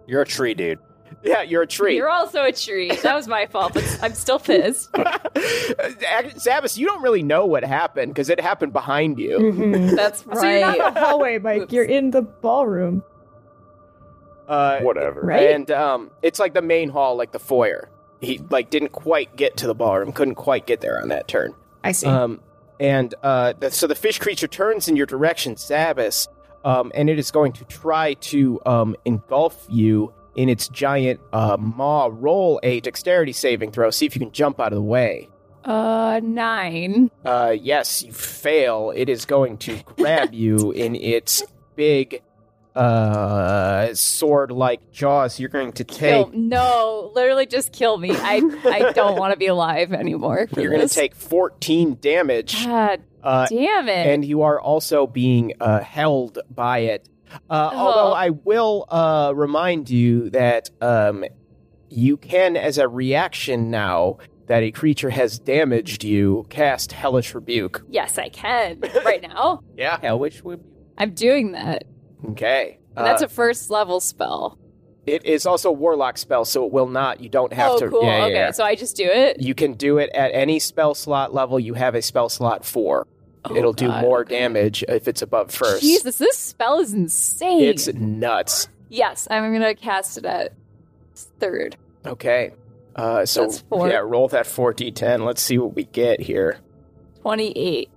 You're 0.07 0.23
a 0.23 0.27
tree 0.27 0.55
dude. 0.55 0.79
Yeah, 1.23 1.43
you're 1.43 1.63
a 1.63 1.67
tree. 1.67 1.97
You're 1.97 2.09
also 2.09 2.45
a 2.45 2.53
tree. 2.53 2.95
That 2.95 3.15
was 3.15 3.29
my 3.29 3.47
fault, 3.47 3.75
but 3.75 3.99
I'm 4.03 4.15
still 4.15 4.39
pissed. 4.39 4.93
Zabas, 4.95 6.79
you 6.79 6.87
don't 6.87 7.03
really 7.03 7.23
know 7.23 7.47
what 7.47 7.65
happened 7.65 8.13
because 8.13 8.31
it 8.31 8.41
happened 8.41 8.73
behind 8.73 9.19
you. 9.19 9.95
That's 9.95 10.27
right. 10.27 10.39
So 10.39 10.49
you're 10.49 10.61
not 10.61 10.89
in 10.89 10.95
the 10.95 11.01
hallway, 11.01 11.39
Mike. 11.39 11.63
Oops. 11.63 11.73
You're 11.73 11.85
in 11.85 12.11
the 12.11 12.23
ballroom. 12.23 13.03
Uh, 14.49 14.81
Whatever. 14.81 15.21
Right? 15.21 15.51
And 15.51 15.71
um, 15.71 16.11
it's 16.23 16.39
like 16.41 16.55
the 16.55 16.63
main 16.63 16.89
hall, 16.89 17.17
like 17.17 17.33
the 17.33 17.39
foyer. 17.39 17.91
He 18.21 18.39
like 18.51 18.71
didn't 18.71 18.93
quite 18.93 19.37
get 19.37 19.59
to 19.59 19.67
the 19.67 19.75
ballroom, 19.75 20.13
couldn't 20.13 20.35
quite 20.35 20.67
get 20.67 20.81
there 20.81 21.01
on 21.01 21.09
that 21.09 21.29
turn. 21.29 21.55
I 21.85 21.93
see. 21.93 22.07
Um, 22.07 22.41
and 22.81 23.15
uh, 23.23 23.53
the, 23.61 23.71
so 23.71 23.87
the 23.87 23.95
fish 23.95 24.19
creature 24.19 24.49
turns 24.49 24.89
in 24.89 24.97
your 24.97 25.07
direction, 25.07 25.55
Zabas, 25.55 26.27
um, 26.65 26.91
and 26.95 27.11
it 27.11 27.19
is 27.19 27.31
going 27.31 27.53
to 27.53 27.65
try 27.67 28.15
to 28.15 28.59
um, 28.65 28.97
engulf 29.05 29.67
you 29.69 30.13
in 30.35 30.49
its 30.49 30.69
giant 30.69 31.21
uh, 31.33 31.57
maw. 31.61 32.09
Roll 32.11 32.59
a 32.63 32.81
dexterity 32.81 33.33
saving 33.33 33.71
throw. 33.71 33.91
See 33.91 34.07
if 34.07 34.17
you 34.17 34.21
can 34.21 34.33
jump 34.33 34.59
out 34.59 34.73
of 34.73 34.77
the 34.77 34.83
way. 34.83 35.29
Uh, 35.63 36.21
nine. 36.25 37.11
Uh, 37.23 37.55
yes, 37.61 38.03
you 38.03 38.13
fail. 38.13 38.93
It 38.97 39.11
is 39.11 39.27
going 39.27 39.59
to 39.59 39.79
grab 39.97 40.33
you 40.33 40.71
in 40.77 40.97
its 40.97 41.43
big 41.77 42.23
uh, 42.77 43.95
sword-like 43.95 44.91
jaws. 44.93 45.39
You're 45.41 45.49
going 45.49 45.73
to 45.73 45.85
take. 45.85 45.99
Kill. 45.99 46.31
No, 46.35 47.11
literally 47.15 47.47
just 47.47 47.73
kill 47.73 47.97
me. 47.99 48.11
I 48.13 48.37
I 48.65 48.93
don't 48.93 49.19
want 49.19 49.33
to 49.33 49.39
be 49.39 49.47
alive 49.47 49.93
anymore. 49.93 50.47
For 50.53 50.61
You're 50.61 50.73
going 50.75 50.87
to 50.89 50.95
take 50.95 51.15
14 51.15 51.99
damage. 52.01 52.65
God 52.67 53.03
Uh, 53.23 53.47
damn 53.49 53.89
it. 53.89 54.07
and 54.07 54.25
you 54.25 54.43
are 54.43 54.61
also 54.61 55.07
being 55.07 55.53
uh, 55.61 55.81
held 55.81 56.39
by 56.51 56.79
it. 56.79 57.09
Uh, 57.49 57.71
Although 57.73 58.11
Oh. 58.11 58.13
I 58.15 58.31
will 58.31 58.87
uh, 58.89 59.33
remind 59.37 59.89
you 59.91 60.31
that 60.31 60.71
um, 60.81 61.25
you 61.89 62.17
can, 62.17 62.57
as 62.57 62.79
a 62.79 62.89
reaction 62.89 63.71
now 63.71 64.19
that 64.47 64.65
a 64.65 64.73
creature 64.73 65.11
has 65.11 65.39
damaged 65.39 66.03
you, 66.03 66.45
cast 66.51 66.91
Hellish 66.91 67.35
Rebuke. 67.35 67.85
yes, 67.89 68.19
I 68.19 68.31
can 68.31 68.81
right 69.05 69.23
now. 69.23 69.61
Yeah. 69.77 69.99
Yeah, 70.03 70.13
which 70.15 70.43
would 70.43 70.65
I'm 70.99 71.13
doing 71.15 71.53
that. 71.53 71.85
Okay. 72.31 72.79
And 72.97 73.07
that's 73.07 73.23
Uh, 73.23 73.27
a 73.27 73.29
first 73.29 73.71
level 73.71 74.01
spell. 74.01 74.59
it 75.07 75.25
is 75.25 75.47
also 75.47 75.71
a 75.71 75.73
warlock 75.73 76.19
spell, 76.19 76.45
so 76.45 76.67
it 76.67 76.73
will 76.73 76.87
not. 76.89 77.21
You 77.21 77.29
don't 77.29 77.53
have 77.53 77.73
oh, 77.73 77.79
to. 77.79 77.89
cool. 77.91 78.03
yeah, 78.05 78.19
yeah, 78.19 78.25
okay, 78.25 78.35
yeah. 78.35 78.51
so 78.51 78.65
I 78.65 78.75
just 78.75 78.97
do 78.97 79.05
it. 79.05 79.41
You 79.41 79.55
can 79.55 79.75
do 79.75 79.99
it 79.99 80.11
at 80.15 80.31
any 80.35 80.59
spell 80.59 80.95
slot 80.95 81.33
level 81.35 81.59
you 81.59 81.75
have 81.75 81.95
a 81.95 82.03
spell 82.03 82.29
slot 82.29 82.65
for. 82.65 83.07
Oh, 83.45 83.57
It'll 83.57 83.73
do 83.73 83.89
more 83.89 84.21
okay. 84.21 84.39
damage 84.41 84.85
if 84.87 85.09
it's 85.09 85.23
above 85.23 85.51
first. 85.51 85.81
Jesus, 85.83 86.19
this 86.19 86.37
spell 86.37 86.79
is 86.81 86.93
insane. 86.93 87.63
It's 87.63 87.93
nuts. 87.95 88.69
yes, 88.91 89.27
I'm 89.31 89.51
gonna 89.53 89.75
cast 89.75 90.19
it 90.19 90.27
at 90.27 90.53
third. 91.15 91.77
Okay. 92.05 92.53
Uh, 92.95 93.25
so 93.25 93.49
yeah, 93.73 93.99
roll 94.05 94.29
that 94.29 94.47
four 94.47 94.75
d10. 94.75 95.25
Let's 95.25 95.41
see 95.41 95.57
what 95.57 95.75
we 95.75 95.85
get 95.85 96.21
here. 96.21 96.59
Twenty-eight. 97.23 97.89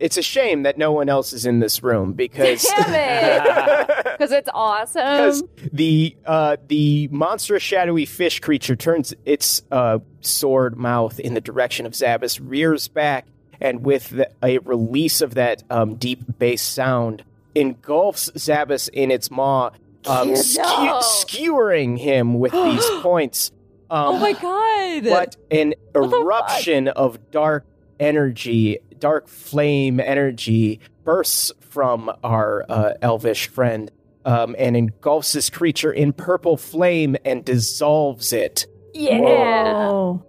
It's 0.00 0.16
a 0.16 0.22
shame 0.22 0.62
that 0.62 0.78
no 0.78 0.92
one 0.92 1.08
else 1.10 1.32
is 1.34 1.44
in 1.44 1.60
this 1.60 1.82
room 1.82 2.14
because 2.14 2.64
Damn 2.64 2.94
it! 2.94 3.96
Because 4.20 4.32
it's 4.32 4.50
awesome. 4.52 5.00
because 5.02 5.42
the 5.72 6.14
uh, 6.26 6.56
the 6.68 7.08
monstrous 7.10 7.62
shadowy 7.62 8.04
fish 8.04 8.40
creature 8.40 8.76
turns 8.76 9.14
its 9.24 9.62
uh, 9.70 9.98
sword 10.20 10.76
mouth 10.76 11.18
in 11.18 11.32
the 11.32 11.40
direction 11.40 11.86
of 11.86 11.92
Zabas, 11.92 12.38
rears 12.42 12.86
back, 12.88 13.26
and 13.62 13.82
with 13.82 14.10
the, 14.10 14.30
a 14.42 14.58
release 14.58 15.22
of 15.22 15.34
that 15.36 15.62
um, 15.70 15.94
deep 15.94 16.22
bass 16.38 16.60
sound, 16.60 17.24
engulfs 17.54 18.30
Zabas 18.32 18.90
in 18.90 19.10
its 19.10 19.30
maw, 19.30 19.70
um, 20.06 20.36
skew- 20.36 21.00
skewering 21.00 21.96
him 21.96 22.38
with 22.38 22.52
these 22.52 22.90
points. 23.00 23.52
Um, 23.90 24.16
oh 24.16 24.18
my 24.18 24.32
god! 24.34 25.04
but 25.04 25.36
an 25.50 25.72
fuck? 25.94 26.12
eruption 26.12 26.88
of 26.88 27.30
dark 27.30 27.64
energy, 27.98 28.78
dark 29.00 29.26
flame 29.28 29.98
energy 30.00 30.78
bursts 31.04 31.50
from 31.60 32.10
our 32.22 32.64
uh, 32.68 32.92
elvish 33.02 33.48
friend 33.48 33.90
um, 34.24 34.54
and 34.58 34.76
engulfs 34.76 35.32
this 35.32 35.48
creature 35.50 35.90
in 35.92 36.12
purple 36.12 36.56
flame 36.56 37.16
and 37.24 37.44
dissolves 37.44 38.32
it, 38.32 38.66
yeah. 38.94 39.18
Whoa. 39.18 40.24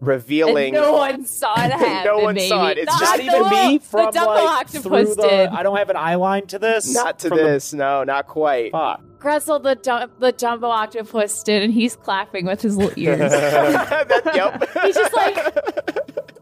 revealing. 0.00 0.74
And 0.74 0.84
no 0.84 0.92
one 0.94 1.24
saw 1.24 1.54
it 1.54 1.70
happen. 1.72 2.04
No 2.04 2.18
one 2.18 2.34
baby. 2.34 2.48
saw 2.48 2.66
it. 2.68 2.78
It's 2.78 2.86
Not 2.92 3.00
just 3.00 3.20
even 3.20 3.42
little- 3.42 3.68
me 3.68 3.78
from 3.78 4.12
the 4.12 4.18
Dumbo 4.18 4.26
like 4.26 4.44
octopus 4.66 4.82
through 4.82 5.14
the. 5.14 5.28
did. 5.28 5.48
I 5.50 5.62
don't 5.62 5.76
have 5.76 5.88
an 5.90 5.96
eye 5.96 6.16
line 6.16 6.46
to 6.48 6.58
this. 6.58 6.92
not 6.92 7.18
to 7.20 7.28
From 7.28 7.38
the- 7.38 7.44
this, 7.44 7.72
no, 7.72 8.02
not 8.04 8.26
quite. 8.26 8.72
Fuck. 8.72 9.02
Gressel, 9.18 9.62
the 9.62 9.74
dum- 9.76 10.10
the 10.18 10.32
Dumbo 10.32 10.64
octopus 10.64 11.42
did, 11.42 11.62
and 11.62 11.72
he's 11.72 11.96
clapping 11.96 12.44
with 12.46 12.60
his 12.60 12.76
little 12.76 12.92
ears. 12.98 13.18
That- 13.30 14.32
yep. 14.34 14.68
He's 14.84 14.94
just 14.96 15.14
like- 15.14 15.36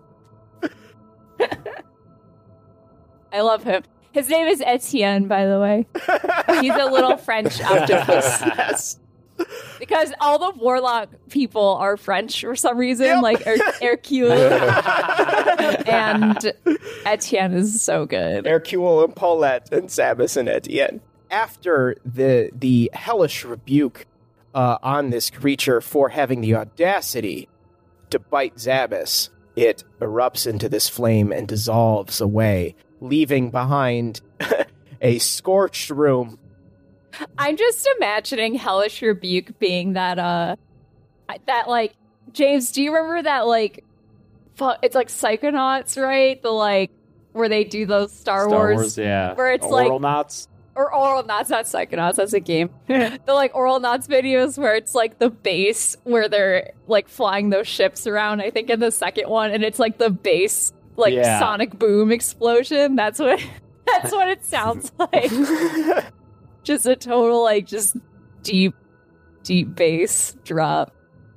I 3.32 3.40
love 3.40 3.62
him. 3.64 3.82
His 4.12 4.28
name 4.28 4.46
is 4.46 4.60
Etienne, 4.64 5.26
by 5.26 5.46
the 5.46 5.58
way. 5.58 5.86
He's 6.60 6.72
a 6.74 6.84
little 6.86 7.16
French 7.16 7.60
octopus. 7.60 8.40
yes. 8.42 9.00
Because 9.80 10.12
all 10.20 10.38
the 10.38 10.56
warlock 10.56 11.08
people 11.28 11.74
are 11.80 11.96
French 11.96 12.40
for 12.40 12.54
some 12.54 12.78
reason, 12.78 13.06
Yep. 13.06 13.22
like 13.22 13.42
Her- 13.42 13.72
Hercule. 13.82 14.30
and 15.88 16.52
Etienne 17.04 17.54
is 17.54 17.82
so 17.82 18.06
good. 18.06 18.46
Hercule 18.46 19.02
and 19.04 19.16
Paulette 19.16 19.72
and 19.72 19.88
Sabas 19.88 20.36
and 20.36 20.48
Etienne. 20.48 21.00
After 21.30 21.96
the 22.04 22.50
the 22.54 22.90
hellish 22.94 23.44
rebuke 23.44 24.06
uh, 24.54 24.78
on 24.84 25.10
this 25.10 25.30
creature 25.30 25.80
for 25.80 26.10
having 26.10 26.40
the 26.40 26.54
audacity 26.54 27.48
to 28.10 28.20
bite 28.20 28.54
Zabas, 28.54 29.30
it 29.56 29.84
erupts 30.00 30.46
into 30.46 30.68
this 30.68 30.88
flame 30.88 31.32
and 31.32 31.46
dissolves 31.46 32.20
away, 32.20 32.74
leaving 33.00 33.50
behind 33.50 34.20
a 35.00 35.18
scorched 35.18 35.90
room. 35.90 36.38
I'm 37.38 37.56
just 37.56 37.88
imagining 37.96 38.54
Hellish 38.54 39.00
Rebuke 39.00 39.58
being 39.58 39.92
that, 39.92 40.18
uh, 40.18 40.56
that 41.46 41.68
like, 41.68 41.94
James, 42.32 42.72
do 42.72 42.82
you 42.82 42.92
remember 42.94 43.22
that, 43.22 43.46
like, 43.46 43.84
fu- 44.54 44.72
it's 44.82 44.94
like 44.96 45.08
Psychonauts, 45.08 46.00
right? 46.02 46.42
The, 46.42 46.50
like, 46.50 46.90
where 47.32 47.48
they 47.48 47.62
do 47.64 47.86
those 47.86 48.12
Star, 48.12 48.48
Star 48.48 48.58
Wars, 48.58 48.76
Wars, 48.76 48.98
yeah. 48.98 49.34
where 49.34 49.52
it's 49.52 49.64
Oral 49.64 49.92
like- 49.92 50.00
knots. 50.00 50.48
Or 50.76 50.94
Oral 50.94 51.22
Knots, 51.24 51.50
not 51.50 51.64
Psychonauts, 51.66 52.16
that's 52.16 52.32
a 52.32 52.40
game. 52.40 52.70
the, 52.88 53.18
like, 53.28 53.54
Oral 53.54 53.80
Knots 53.80 54.06
videos 54.06 54.58
where 54.58 54.74
it's, 54.74 54.94
like, 54.94 55.18
the 55.18 55.30
base 55.30 55.96
where 56.04 56.28
they're, 56.28 56.72
like, 56.88 57.08
flying 57.08 57.50
those 57.50 57.68
ships 57.68 58.06
around, 58.06 58.40
I 58.40 58.50
think 58.50 58.70
in 58.70 58.80
the 58.80 58.90
second 58.90 59.28
one, 59.28 59.50
and 59.52 59.62
it's, 59.64 59.78
like, 59.78 59.98
the 59.98 60.10
base, 60.10 60.72
like, 60.96 61.14
Yeah. 61.14 61.38
sonic 61.38 61.78
boom 61.78 62.10
explosion. 62.12 62.96
That's 62.96 63.18
what, 63.20 63.40
that's 63.86 64.12
what 64.12 64.28
it 64.28 64.44
sounds 64.44 64.90
like. 64.98 65.30
just 66.62 66.86
a 66.86 66.96
total 66.96 67.42
like 67.42 67.66
just 67.66 67.94
deep 68.42 68.74
deep 69.42 69.74
bass 69.76 70.34
drop 70.44 70.90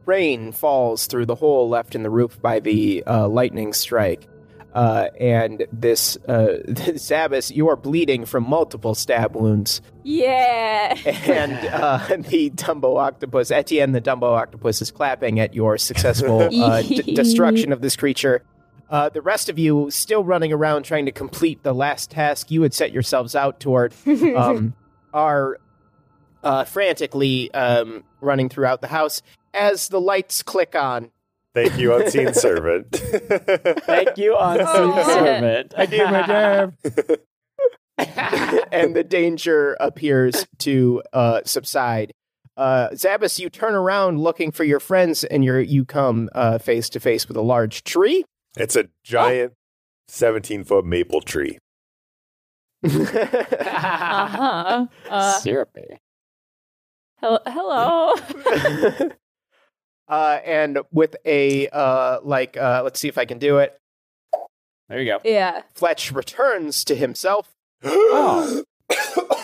Rain 0.05 0.53
falls 0.53 1.05
through 1.07 1.25
the 1.25 1.35
hole 1.35 1.67
left 1.67 1.93
in 1.93 2.01
the 2.03 2.09
roof 2.09 2.41
by 2.41 2.61
the 2.61 3.03
uh, 3.05 3.27
lightning 3.27 3.73
strike. 3.73 4.25
Uh, 4.74 5.07
and 5.20 5.65
this 5.72 6.18
uh, 6.28 6.59
Zabas, 6.68 7.55
you 7.55 7.70
are 7.70 7.76
bleeding 7.76 8.26
from 8.26 8.47
multiple 8.47 8.93
stab 8.93 9.36
wounds. 9.36 9.82
yeah 10.03 10.95
and 11.05 11.53
uh, 11.68 11.97
the 12.30 12.51
Dumbo 12.51 12.99
octopus, 12.99 13.49
Etienne 13.49 13.91
the 13.91 14.01
Dumbo 14.01 14.38
octopus, 14.38 14.82
is 14.82 14.91
clapping 14.91 15.39
at 15.39 15.53
your 15.55 15.78
successful 15.78 16.41
uh, 16.41 16.82
d- 16.82 17.13
destruction 17.13 17.72
of 17.72 17.82
this 17.82 17.95
creature. 17.95 18.43
Uh, 18.89 19.09
the 19.09 19.22
rest 19.22 19.49
of 19.49 19.59
you 19.59 19.89
still 19.91 20.24
running 20.24 20.53
around 20.53 20.84
trying 20.84 21.05
to 21.05 21.11
complete 21.11 21.63
the 21.63 21.74
last 21.74 22.11
task 22.11 22.49
you 22.51 22.61
had 22.61 22.74
set 22.74 22.91
yourselves 22.91 23.36
out 23.36 23.59
toward 23.59 23.93
um, 24.36 24.74
are 25.13 25.59
uh, 26.43 26.63
frantically 26.63 27.51
um, 27.53 28.03
running 28.22 28.47
throughout 28.47 28.80
the 28.82 28.88
house 28.88 29.22
as 29.53 29.89
the 29.89 29.99
lights 29.99 30.43
click 30.43 30.76
on. 30.76 31.11
Thank 31.57 31.79
you, 31.79 31.95
unseen 31.95 32.33
servant. 32.35 32.91
Thank 32.91 34.19
you, 34.19 34.37
unseen 34.37 34.67
Oh. 34.69 35.03
servant. 35.07 35.73
I 35.75 35.85
do 35.87 36.05
my 36.05 36.27
job. 36.27 36.75
and 38.71 38.95
the 38.95 39.03
danger 39.03 39.75
appears 39.79 40.45
to 40.59 41.01
uh, 41.13 41.41
subside. 41.45 42.11
Uh, 42.55 42.89
Zabas, 42.89 43.39
you 43.39 43.49
turn 43.49 43.73
around 43.73 44.21
looking 44.21 44.51
for 44.51 44.65
your 44.65 44.79
friends, 44.79 45.23
and 45.23 45.43
you 45.43 45.55
you 45.57 45.83
come 45.83 46.29
uh, 46.35 46.59
face 46.59 46.89
to 46.89 46.99
face 46.99 47.27
with 47.27 47.37
a 47.37 47.41
large 47.41 47.83
tree. 47.83 48.23
It's 48.55 48.75
a 48.75 48.85
giant 49.03 49.53
17 50.09 50.63
foot 50.63 50.85
maple 50.85 51.21
tree. 51.21 51.57
Uh-huh. 52.83 54.85
Uh 55.09 55.39
Syrupy. 55.39 55.97
hel- 57.19 57.41
hello. 57.47 58.13
Uh, 60.07 60.39
and 60.45 60.79
with 60.91 61.15
a 61.25 61.67
uh, 61.69 62.19
like, 62.23 62.57
uh, 62.57 62.81
let's 62.83 62.99
see 62.99 63.07
if 63.07 63.17
I 63.17 63.25
can 63.25 63.39
do 63.39 63.57
it. 63.59 63.79
There 64.89 64.99
you 65.01 65.05
go. 65.05 65.19
yeah. 65.23 65.63
Fletch 65.73 66.11
returns 66.11 66.83
to 66.85 66.95
himself. 66.95 67.53
Oh. 67.83 68.63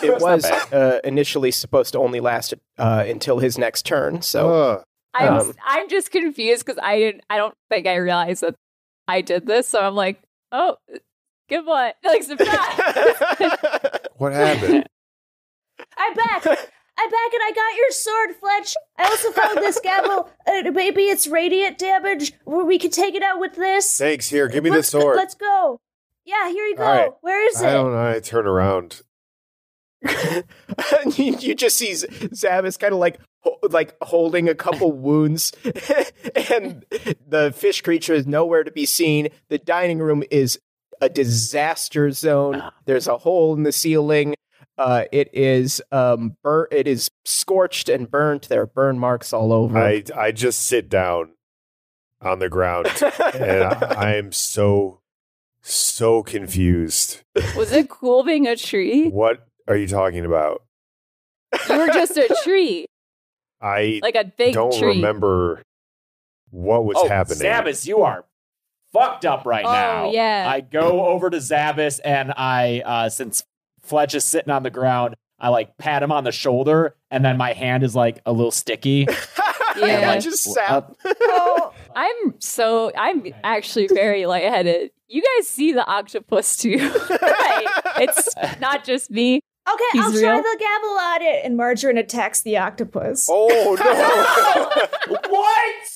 It 0.02 0.20
was 0.20 0.44
uh, 0.44 1.00
initially 1.04 1.50
supposed 1.50 1.92
to 1.92 1.98
only 1.98 2.20
last 2.20 2.54
uh, 2.78 3.04
until 3.06 3.38
his 3.38 3.58
next 3.58 3.84
turn. 3.84 4.22
So 4.22 4.50
Uh, 4.50 4.82
I'm 5.14 5.34
Um, 5.34 5.54
I'm 5.66 5.88
just 5.88 6.10
confused 6.10 6.64
because 6.64 6.80
I 6.82 6.98
didn't 6.98 7.24
I 7.30 7.36
don't 7.36 7.54
think 7.70 7.86
I 7.86 7.96
realized 7.96 8.42
that 8.42 8.54
I 9.06 9.20
did 9.20 9.46
this, 9.46 9.68
so 9.68 9.80
I'm 9.80 9.94
like, 9.94 10.20
oh 10.50 10.76
good 11.48 11.66
one. 11.66 11.92
Like 12.04 12.22
surprise. 12.22 12.48
what 14.16 14.32
happened? 14.32 14.86
I'm 15.98 16.14
back. 16.14 16.44
I'm 16.96 17.10
back 17.10 17.32
and 17.32 17.42
I 17.42 17.52
got 17.54 17.76
your 17.76 17.90
sword, 17.90 18.36
Fletch. 18.40 18.74
I 18.98 19.04
also 19.04 19.30
found 19.32 19.58
this 19.58 19.80
gavel. 19.82 20.30
Uh, 20.46 20.70
maybe 20.70 21.02
it's 21.04 21.26
radiant 21.26 21.78
damage 21.78 22.32
where 22.44 22.64
we 22.64 22.78
can 22.78 22.90
take 22.90 23.14
it 23.14 23.22
out 23.22 23.40
with 23.40 23.54
this. 23.54 23.98
Thanks. 23.98 24.28
Here, 24.28 24.48
give 24.48 24.62
me 24.64 24.70
the 24.70 24.76
let's 24.76 24.92
go- 24.92 25.00
sword. 25.00 25.16
let's 25.16 25.34
go. 25.34 25.80
Yeah, 26.24 26.48
here 26.50 26.64
you 26.66 26.76
go. 26.76 26.84
All 26.84 26.96
right. 26.96 27.10
Where 27.20 27.46
is 27.48 27.60
it? 27.60 27.66
I 27.66 27.72
don't 27.72 27.92
know. 27.92 28.10
I 28.10 28.20
turn 28.20 28.46
around. 28.46 29.02
you, 31.16 31.36
you 31.38 31.54
just 31.54 31.76
see 31.76 31.94
Z- 31.94 32.06
Zabas 32.08 32.78
kind 32.78 32.92
of 32.92 32.98
like 32.98 33.18
ho- 33.40 33.58
like 33.70 33.94
holding 34.02 34.48
a 34.48 34.54
couple 34.54 34.92
wounds, 34.92 35.52
and 36.34 36.84
the 37.26 37.52
fish 37.56 37.80
creature 37.82 38.14
is 38.14 38.26
nowhere 38.26 38.64
to 38.64 38.70
be 38.70 38.86
seen. 38.86 39.28
The 39.48 39.58
dining 39.58 39.98
room 39.98 40.22
is 40.30 40.58
a 41.00 41.08
disaster 41.08 42.10
zone. 42.10 42.62
There's 42.84 43.06
a 43.08 43.18
hole 43.18 43.54
in 43.54 43.62
the 43.62 43.72
ceiling. 43.72 44.34
Uh, 44.76 45.04
it 45.12 45.30
is 45.32 45.80
um, 45.92 46.36
bur- 46.42 46.68
It 46.70 46.88
is 46.88 47.10
scorched 47.24 47.88
and 47.88 48.10
burnt. 48.10 48.48
There 48.48 48.62
are 48.62 48.66
burn 48.66 48.98
marks 48.98 49.32
all 49.32 49.52
over. 49.52 49.78
I 49.78 50.02
I 50.16 50.32
just 50.32 50.62
sit 50.62 50.88
down 50.88 51.30
on 52.20 52.38
the 52.40 52.48
ground 52.48 52.86
and 53.34 53.62
I, 53.62 53.94
I 53.96 54.14
am 54.16 54.32
so 54.32 55.00
so 55.62 56.22
confused. 56.22 57.22
Was 57.56 57.72
it 57.72 57.88
cool 57.88 58.24
being 58.24 58.46
a 58.46 58.56
tree? 58.56 59.08
What 59.08 59.46
are 59.68 59.76
you 59.76 59.86
talking 59.86 60.24
about? 60.24 60.62
You 61.68 61.78
were 61.78 61.86
just 61.86 62.16
a 62.16 62.36
tree, 62.42 62.86
I 63.64 64.00
like 64.02 64.16
a 64.16 64.24
big 64.24 64.52
don't 64.54 64.76
tree. 64.76 64.88
remember 64.88 65.62
what 66.50 66.84
was 66.84 66.96
oh, 66.98 67.08
happening. 67.08 67.38
Zabas, 67.38 67.86
you 67.86 68.02
are 68.02 68.24
fucked 68.92 69.24
up 69.24 69.46
right 69.46 69.64
Oh, 69.64 69.72
now. 69.72 70.10
yeah. 70.10 70.46
I 70.48 70.60
go 70.60 71.06
over 71.06 71.30
to 71.30 71.38
Zabas 71.38 71.98
and 72.04 72.32
I, 72.36 72.82
uh, 72.84 73.08
since 73.08 73.42
Fletch 73.84 74.14
is 74.14 74.24
sitting 74.24 74.50
on 74.50 74.62
the 74.62 74.70
ground, 74.70 75.14
I 75.38 75.48
like 75.48 75.76
pat 75.78 76.02
him 76.02 76.10
on 76.12 76.24
the 76.24 76.32
shoulder 76.32 76.96
and 77.10 77.24
then 77.24 77.36
my 77.36 77.52
hand 77.52 77.82
is 77.82 77.94
like 77.94 78.20
a 78.26 78.32
little 78.32 78.50
sticky. 78.52 79.06
Yeah. 79.76 80.12
I 80.12 80.20
just 80.20 80.44
sat. 80.44 80.88
Oh, 81.20 81.72
I'm 81.96 82.34
so 82.38 82.92
I'm 82.96 83.34
actually 83.42 83.88
very 83.88 84.24
lightheaded. 84.24 84.92
You 85.08 85.20
guys 85.20 85.48
see 85.48 85.72
the 85.72 85.84
octopus 85.84 86.56
too, 86.56 86.76
right? 87.10 87.66
It's 87.96 88.28
not 88.60 88.84
just 88.84 89.10
me. 89.10 89.40
okay, 89.68 89.84
He's 89.94 90.04
I'll 90.04 90.12
try 90.12 90.36
the 90.40 90.56
gavel 90.60 90.90
on 90.90 91.22
it. 91.22 91.44
And 91.44 91.56
Margarine 91.56 91.98
attacks 91.98 92.42
the 92.42 92.56
octopus. 92.56 93.26
oh 93.28 93.76
no! 95.10 95.18
what? 95.28 95.90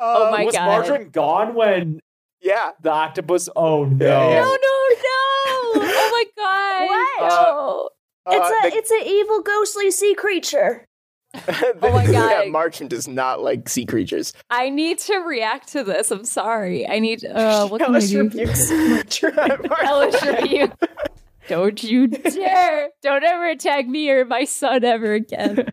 Oh 0.00 0.26
Um, 0.26 0.32
my 0.32 0.44
was 0.44 0.54
God. 0.54 0.66
Margarine 0.66 1.10
gone 1.10 1.54
when 1.54 2.00
Yeah. 2.44 2.70
the 2.80 2.90
octopus? 2.90 3.48
Oh 3.56 3.84
no! 3.84 4.06
Yeah, 4.06 4.28
yeah. 4.28 4.40
No, 4.42 4.50
no, 4.50 4.54
no! 4.54 5.86
Oh 5.86 6.10
my 6.12 6.24
god! 6.36 6.86
What? 6.86 7.30
No. 7.30 7.90
It's 8.26 8.50
Uh, 8.50 8.54
a 8.66 8.70
the- 8.70 8.76
it's 8.76 8.90
an 8.90 9.02
evil 9.06 9.40
ghostly 9.42 9.90
sea 9.90 10.14
creature. 10.14 10.86
the- 11.32 11.76
Oh 11.82 11.90
my 11.92 12.04
God. 12.06 12.44
Yeah, 12.44 12.50
Marchand 12.50 12.90
does 12.90 13.08
not 13.08 13.42
like 13.42 13.68
sea 13.68 13.84
creatures. 13.86 14.32
I 14.50 14.70
need 14.70 14.98
to 15.00 15.16
react 15.18 15.68
to 15.72 15.82
this. 15.82 16.10
I'm 16.10 16.24
sorry. 16.24 16.86
I 16.88 17.00
need. 17.00 17.24
Uh, 17.24 17.66
what 17.68 17.80
can 17.80 17.94
I 17.94 18.00
Hellish 18.00 18.10
do? 18.10 18.22
rebukes. 18.22 18.70
Hellish 19.80 20.22
rebuke. 20.22 20.72
Don't 21.48 21.82
you 21.82 22.06
dare! 22.06 22.88
Don't 23.02 23.24
ever 23.24 23.48
attack 23.48 23.86
me 23.86 24.08
or 24.10 24.24
my 24.24 24.44
son 24.44 24.84
ever 24.84 25.12
again. 25.14 25.68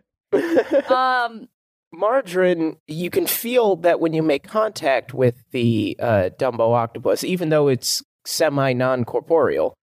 Um. 0.89 1.47
Margarine, 1.93 2.77
you 2.87 3.09
can 3.09 3.27
feel 3.27 3.75
that 3.77 3.99
when 3.99 4.13
you 4.13 4.23
make 4.23 4.43
contact 4.43 5.13
with 5.13 5.43
the 5.51 5.97
uh, 5.99 6.29
Dumbo 6.37 6.73
octopus, 6.73 7.23
even 7.23 7.49
though 7.49 7.67
it's 7.67 8.01
semi 8.25 8.73
non 8.73 9.03
corporeal, 9.03 9.73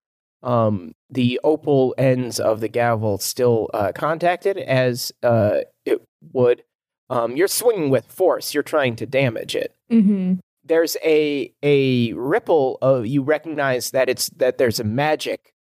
um, 0.42 0.92
the 1.11 1.40
opal 1.44 1.94
ends 1.98 2.40
of 2.40 2.61
the 2.61 2.68
gavel 2.68 3.18
still 3.18 3.68
uh, 3.74 3.92
contacted 3.94 4.56
as 4.59 5.12
uh, 5.22 5.59
it 5.84 6.02
would. 6.32 6.62
Um, 7.11 7.36
you're 7.36 7.48
swinging 7.48 7.90
with 7.90 8.06
force. 8.06 8.52
You're 8.52 8.62
trying 8.62 8.96
to 8.96 9.06
damage 9.06 9.54
it. 9.54 9.74
Mm-hmm. 9.90 10.34
There's 10.64 10.96
a 11.02 11.52
a 11.62 12.12
ripple 12.12 12.78
of 12.82 13.06
you 13.06 13.22
recognize 13.22 13.90
that 13.92 14.09
it's 14.09 14.28
that 14.30 14.59
there's 14.59 14.80
a 14.80 14.84
magic 14.84 15.52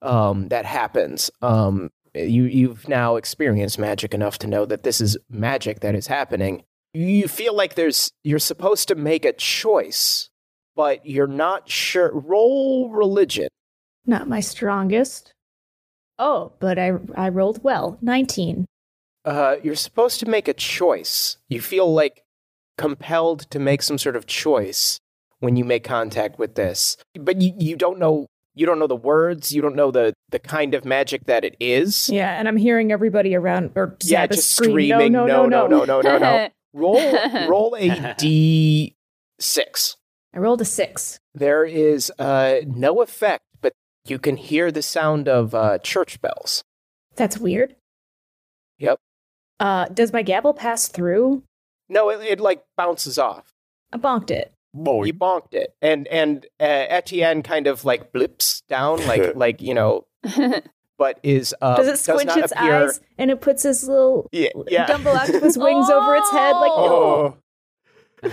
um, 0.00 0.48
that 0.48 0.64
happens. 0.64 1.30
Um, 1.42 1.90
you 2.14 2.44
you've 2.44 2.88
now 2.88 3.16
experienced 3.16 3.78
magic 3.78 4.14
enough 4.14 4.38
to 4.38 4.46
know 4.46 4.64
that 4.66 4.82
this 4.82 5.00
is 5.00 5.16
magic 5.28 5.80
that 5.80 5.94
is 5.94 6.06
happening. 6.06 6.62
You 6.92 7.28
feel 7.28 7.54
like 7.54 7.74
there's 7.74 8.12
you're 8.22 8.38
supposed 8.38 8.88
to 8.88 8.94
make 8.94 9.24
a 9.24 9.32
choice, 9.32 10.30
but 10.76 11.04
you're 11.04 11.26
not 11.26 11.68
sure. 11.68 12.10
Roll 12.12 12.90
religion. 12.90 13.48
Not 14.06 14.28
my 14.28 14.40
strongest. 14.40 15.32
Oh, 16.18 16.52
but 16.60 16.78
I 16.78 16.92
I 17.16 17.28
rolled 17.28 17.64
well. 17.64 17.98
Nineteen. 18.00 18.66
Uh, 19.24 19.56
you're 19.62 19.74
supposed 19.74 20.20
to 20.20 20.26
make 20.26 20.48
a 20.48 20.54
choice. 20.54 21.38
You 21.48 21.60
feel 21.60 21.92
like 21.92 22.22
compelled 22.76 23.50
to 23.50 23.58
make 23.58 23.82
some 23.82 23.98
sort 23.98 24.16
of 24.16 24.26
choice 24.26 25.00
when 25.40 25.56
you 25.56 25.64
make 25.64 25.84
contact 25.84 26.38
with 26.38 26.54
this, 26.54 26.96
but 27.18 27.40
you, 27.40 27.54
you 27.58 27.76
don't 27.76 27.98
know 27.98 28.26
you 28.54 28.66
don't 28.66 28.78
know 28.78 28.86
the 28.86 28.96
words. 28.96 29.52
You 29.52 29.62
don't 29.62 29.76
know 29.76 29.90
the 29.90 30.14
the 30.30 30.38
kind 30.38 30.74
of 30.74 30.84
magic 30.84 31.26
that 31.26 31.44
it 31.44 31.56
is. 31.60 32.08
Yeah, 32.08 32.38
and 32.38 32.48
I'm 32.48 32.56
hearing 32.56 32.92
everybody 32.92 33.34
around 33.34 33.72
or 33.74 33.96
Yeah, 34.02 34.26
Zabas 34.26 34.34
just 34.36 34.50
scream, 34.50 34.70
screaming. 34.70 35.12
No, 35.12 35.26
no, 35.26 35.46
no, 35.46 35.66
no, 35.66 35.84
no, 35.84 36.00
no, 36.00 36.18
no. 36.18 36.48
Roll 36.76 37.00
roll 37.48 37.76
a 37.78 38.14
d 38.18 38.96
six. 39.38 39.96
I 40.34 40.38
rolled 40.38 40.60
a 40.60 40.64
six. 40.64 41.20
There 41.34 41.64
is 41.64 42.10
uh, 42.18 42.56
no 42.66 43.00
effect, 43.00 43.44
but 43.60 43.72
you 44.04 44.18
can 44.18 44.36
hear 44.36 44.72
the 44.72 44.82
sound 44.82 45.28
of 45.28 45.54
uh, 45.54 45.78
church 45.78 46.20
bells. 46.20 46.64
That's 47.14 47.38
weird. 47.38 47.76
Yep. 48.78 48.98
Uh, 49.60 49.86
does 49.86 50.12
my 50.12 50.22
gavel 50.22 50.52
pass 50.52 50.88
through? 50.88 51.44
No, 51.88 52.10
it, 52.10 52.20
it 52.22 52.40
like 52.40 52.64
bounces 52.76 53.18
off. 53.18 53.52
I 53.92 53.96
bonked 53.98 54.32
it. 54.32 54.52
Boy. 54.74 55.04
You 55.04 55.14
bonked 55.14 55.54
it, 55.54 55.72
and 55.80 56.08
and 56.08 56.44
uh, 56.58 56.64
Etienne 56.64 57.42
kind 57.44 57.68
of 57.68 57.84
like 57.84 58.12
blips 58.12 58.62
down, 58.68 59.06
like 59.06 59.36
like 59.36 59.62
you 59.62 59.72
know, 59.72 60.06
but 60.98 61.20
is 61.22 61.54
uh, 61.62 61.76
Does 61.82 61.86
it 61.86 61.98
squinch 61.98 62.26
not 62.26 62.38
its 62.38 62.52
appear, 62.52 62.84
eyes 62.86 63.00
and 63.16 63.30
it 63.30 63.40
puts 63.40 63.64
its 63.64 63.84
little 63.84 64.28
Yeah, 64.32 64.48
yeah. 64.68 64.86
Dumbo 64.86 65.14
octopus 65.14 65.56
wings 65.58 65.88
over 65.88 66.16
its 66.16 66.30
head? 66.32 66.52
Like, 66.56 66.72
Oh. 66.72 67.36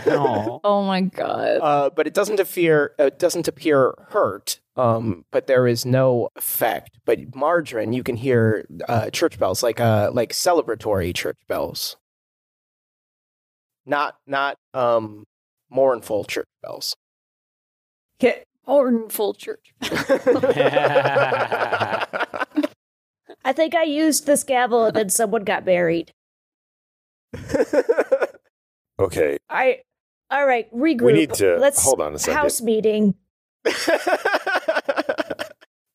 Oh. 0.08 0.62
Oh 0.64 0.84
my 0.84 1.02
god. 1.02 1.60
Uh, 1.62 1.89
but 1.89 2.08
it 2.08 2.14
doesn't 2.14 2.39
appear 2.39 2.96
it 2.98 3.20
doesn't 3.20 3.48
appear 3.48 3.94
hurt. 4.10 4.60
Um, 4.78 5.26
but 5.32 5.48
there 5.48 5.68
is 5.68 5.86
no 5.86 6.30
effect. 6.38 6.98
But 7.06 7.36
margarine, 7.36 7.92
you 7.94 8.02
can 8.02 8.16
hear 8.16 8.66
uh, 8.88 9.10
church 9.10 9.38
bells, 9.38 9.62
like 9.62 9.80
uh, 9.82 10.10
like 10.14 10.32
celebratory 10.32 11.14
church 11.14 11.38
bells, 11.48 11.98
not 13.86 14.16
not 14.26 14.58
um 14.74 15.26
mournful 15.72 16.24
church 16.26 16.47
bells. 16.61 16.95
okay. 18.22 18.43
Mournful 18.67 19.34
church. 19.34 19.74
I 23.43 23.53
think 23.53 23.74
I 23.76 23.84
used 23.84 24.26
this 24.28 24.43
gavel 24.43 24.86
and 24.86 24.95
then 24.95 25.09
someone 25.09 25.43
got 25.43 25.65
buried. 25.65 26.13
Okay, 28.99 29.38
I 29.49 29.80
all 30.30 30.45
right, 30.45 30.72
regroup. 30.72 31.01
we 31.07 31.13
need 31.13 31.34
to 31.36 31.57
Let's 31.57 31.84
hold 31.84 32.01
on 32.01 32.13
a 32.13 32.19
second. 32.19 32.38
house 32.38 32.61
meeting. 32.61 33.15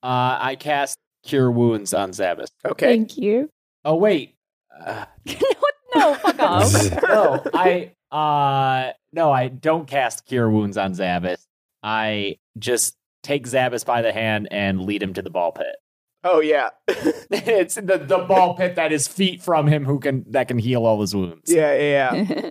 Uh, 0.02 0.38
I 0.40 0.54
cast 0.56 0.98
Cure 1.24 1.50
Wounds 1.50 1.92
on 1.92 2.10
Zabas. 2.12 2.46
okay. 2.64 2.86
Thank 2.86 3.16
you. 3.18 3.48
Oh 3.84 3.96
wait. 3.96 4.36
Uh, 4.84 5.06
what 5.24 5.55
No, 5.94 6.14
fuck 6.14 6.38
off. 6.40 7.02
no, 7.02 7.42
I 7.54 7.92
uh 8.10 8.92
no, 9.12 9.32
I 9.32 9.48
don't 9.48 9.86
cast 9.86 10.26
cure 10.26 10.50
wounds 10.50 10.76
on 10.76 10.92
Zabas. 10.92 11.46
I 11.82 12.38
just 12.58 12.96
take 13.22 13.46
Zabas 13.46 13.84
by 13.84 14.02
the 14.02 14.12
hand 14.12 14.48
and 14.50 14.82
lead 14.82 15.02
him 15.02 15.12
to 15.14 15.22
the 15.22 15.30
ball 15.30 15.52
pit. 15.52 15.76
Oh 16.24 16.40
yeah, 16.40 16.70
it's 16.88 17.76
the, 17.76 17.98
the 17.98 18.18
ball 18.18 18.54
pit 18.54 18.74
that 18.76 18.90
is 18.92 19.06
feet 19.06 19.42
from 19.42 19.66
him 19.68 19.84
who 19.84 19.98
can 20.00 20.24
that 20.32 20.48
can 20.48 20.58
heal 20.58 20.84
all 20.86 21.00
his 21.00 21.14
wounds. 21.14 21.52
yeah, 21.52 21.74
yeah. 21.74 22.14
yeah. 22.14 22.50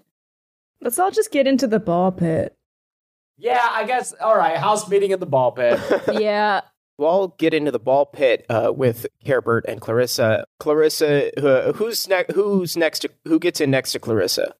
Let's 0.82 1.00
all 1.00 1.12
just 1.12 1.32
get 1.32 1.48
into 1.48 1.68
the 1.68 1.80
ball 1.80 2.12
pit. 2.12 2.56
Yeah, 3.38 3.66
I 3.70 3.86
guess 3.86 4.14
all 4.22 4.38
right, 4.38 4.56
house 4.58 4.88
meeting 4.88 5.12
in 5.12 5.20
the 5.20 5.26
ball 5.26 5.52
pit. 5.52 5.80
yeah. 6.14 6.62
We'll 6.98 7.10
all 7.10 7.28
get 7.30 7.54
into 7.54 7.72
the 7.72 7.80
ball 7.80 8.06
pit 8.06 8.46
uh, 8.50 8.72
with 8.74 9.06
Carebert 9.26 9.64
and 9.68 9.82
Clarissa. 9.82 10.46
Clarissa, 10.60 11.38
uh, 11.38 11.74
who's 11.74 12.08
next? 12.08 12.32
Who's 12.34 12.78
next? 12.78 13.00
To, 13.00 13.12
who 13.26 13.38
gets 13.39 13.60
in 13.60 13.72
next 13.72 13.91
to 13.91 14.00
Clarissa? 14.00 14.56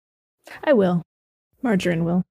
I 0.64 0.74
will. 0.74 1.02
Margarine 1.62 2.04
will. 2.04 2.24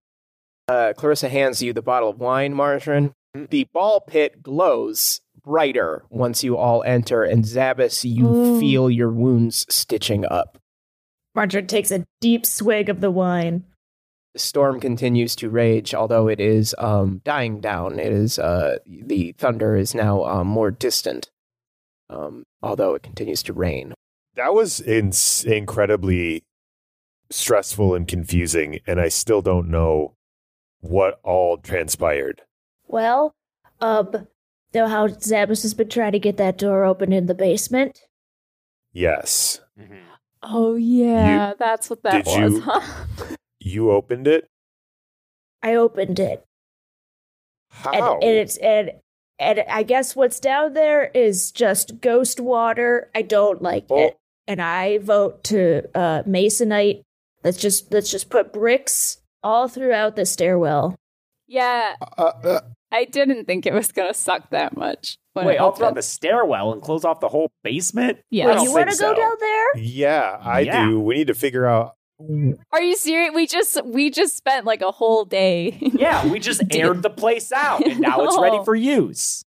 Uh, 0.69 0.93
Clarissa 0.97 1.29
hands 1.29 1.63
you 1.63 1.73
the 1.73 1.83
bottle 1.83 2.11
of 2.11 2.21
wine, 2.21 2.55
Margarine. 2.55 3.13
The 3.35 3.67
ball 3.73 4.01
pit 4.01 4.43
glows 4.43 5.21
brighter 5.43 6.05
once 6.11 6.45
you 6.45 6.57
all 6.57 6.83
enter, 6.85 7.25
and 7.25 7.45
Zabas, 7.45 8.05
you 8.05 8.27
Ooh. 8.27 8.61
feel 8.61 8.91
your 8.91 9.11
wounds 9.11 9.67
stitching 9.69 10.25
up. 10.27 10.59
Margarine 11.35 11.67
takes 11.67 11.91
a 11.91 12.07
deep 12.21 12.47
swig 12.47 12.89
of 12.89 13.01
the 13.01 13.11
wine. 13.11 13.65
The 14.35 14.41
storm 14.41 14.81
continues 14.81 15.37
to 15.37 15.49
rage, 15.49 15.95
although 15.95 16.27
it 16.27 16.41
is 16.41 16.75
um, 16.79 17.21
dying 17.25 17.61
down. 17.61 17.99
It 18.01 18.13
is 18.13 18.37
uh, 18.39 18.79
the 18.85 19.33
thunder 19.39 19.77
is 19.77 19.95
now 19.95 20.25
um, 20.25 20.49
more 20.49 20.73
distant, 20.73 21.31
um, 22.11 22.45
although 22.61 22.95
it 22.95 23.03
continues 23.05 23.45
to 23.45 23.53
rain. 23.53 23.95
That 24.35 24.53
was 24.53 24.81
in- 24.81 25.13
incredibly 25.47 26.43
stressful 27.31 27.95
and 27.95 28.09
confusing, 28.09 28.81
and 28.89 29.01
I 29.01 29.09
still 29.09 29.41
don't 29.41 29.69
know 29.71 30.15
what 30.81 31.21
all 31.23 31.57
transpired. 31.57 32.43
Well, 32.89 33.33
um, 33.81 34.27
know 34.75 34.89
how 34.89 35.07
Zabas 35.07 35.63
has 35.63 35.75
been 35.75 35.89
trying 35.89 36.13
to 36.13 36.19
get 36.19 36.39
that 36.39 36.59
door 36.59 36.85
open 36.85 37.13
in 37.13 37.27
the 37.27 37.35
basement? 37.35 38.01
Yes. 38.93 39.61
Oh 40.43 40.75
yeah, 40.75 41.53
that's 41.57 41.89
what 41.89 42.03
that 42.03 42.27
was. 42.27 42.37
you- 42.55 42.61
Huh? 42.63 42.81
You 43.65 43.91
opened 43.91 44.27
it? 44.29 44.47
I 45.63 45.75
opened 45.75 46.19
it. 46.21 46.45
And, 47.87 47.97
How? 47.97 48.15
and 48.19 48.31
it's 48.37 48.57
and 48.59 48.93
and 49.39 49.65
I 49.69 49.83
guess 49.83 50.15
what's 50.15 50.39
down 50.39 50.75
there 50.75 51.07
is 51.15 51.51
just 51.51 52.01
ghost 52.01 52.39
water. 52.41 53.11
I 53.15 53.23
don't 53.23 53.63
like 53.63 53.87
Oh. 53.91 53.99
it. 54.09 54.17
And 54.47 54.61
I 54.61 54.99
vote 54.99 55.43
to 55.45 55.85
uh 55.95 56.23
Masonite. 56.25 57.03
Let's 57.43 57.57
just 57.59 57.91
let's 57.93 58.11
just 58.11 58.29
put 58.31 58.53
bricks 58.53 59.19
all 59.43 59.67
throughout 59.69 60.15
the 60.17 60.27
stairwell. 60.27 60.95
Yeah, 61.47 61.97
Uh, 62.19 62.23
uh, 62.43 62.61
I 62.93 63.05
didn't 63.07 63.45
think 63.47 63.67
it 63.67 63.73
was 63.75 63.93
gonna 63.93 64.15
suck 64.15 64.51
that 64.51 64.77
much. 64.77 65.17
when 65.33 65.47
Wait, 65.47 65.55
it 65.55 65.61
all 65.61 65.73
throughout 65.73 65.89
opened. 65.89 65.97
the 65.99 66.03
stairwell 66.03 66.73
and 66.73 66.81
close 66.83 67.05
off 67.05 67.19
the 67.21 67.29
whole 67.29 67.51
basement? 67.65 68.19
Yeah. 68.31 68.47
I 68.51 68.55
Wait, 68.57 68.63
you 68.65 68.73
want 68.73 68.91
to 68.91 68.97
think 68.97 69.01
go 69.01 69.15
so. 69.15 69.21
down 69.21 69.33
there? 69.41 69.77
yeah, 69.79 70.39
I 70.41 70.61
Yeah. 70.61 70.87
do. 70.87 71.01
We 71.01 71.15
need 71.17 71.27
to 71.27 71.35
figure 71.35 71.67
out. 71.67 71.95
Are 72.73 72.83
you 72.83 72.97
serious? 72.97 73.33
We 73.35 73.47
just 73.47 73.85
we 73.85 74.11
just 74.11 74.37
spent 74.37 74.65
like 74.67 74.83
a 74.83 74.91
whole 74.93 75.25
day. 75.25 75.77
Yeah, 75.81 76.27
we 76.31 76.39
just 76.39 76.63
aired 76.71 77.03
the 77.03 77.11
place 77.11 77.51
out 77.53 77.87
and 77.87 78.01
now 78.01 78.23
it's 78.25 78.39
ready 78.39 78.59
for 78.65 78.75
use. 78.75 79.43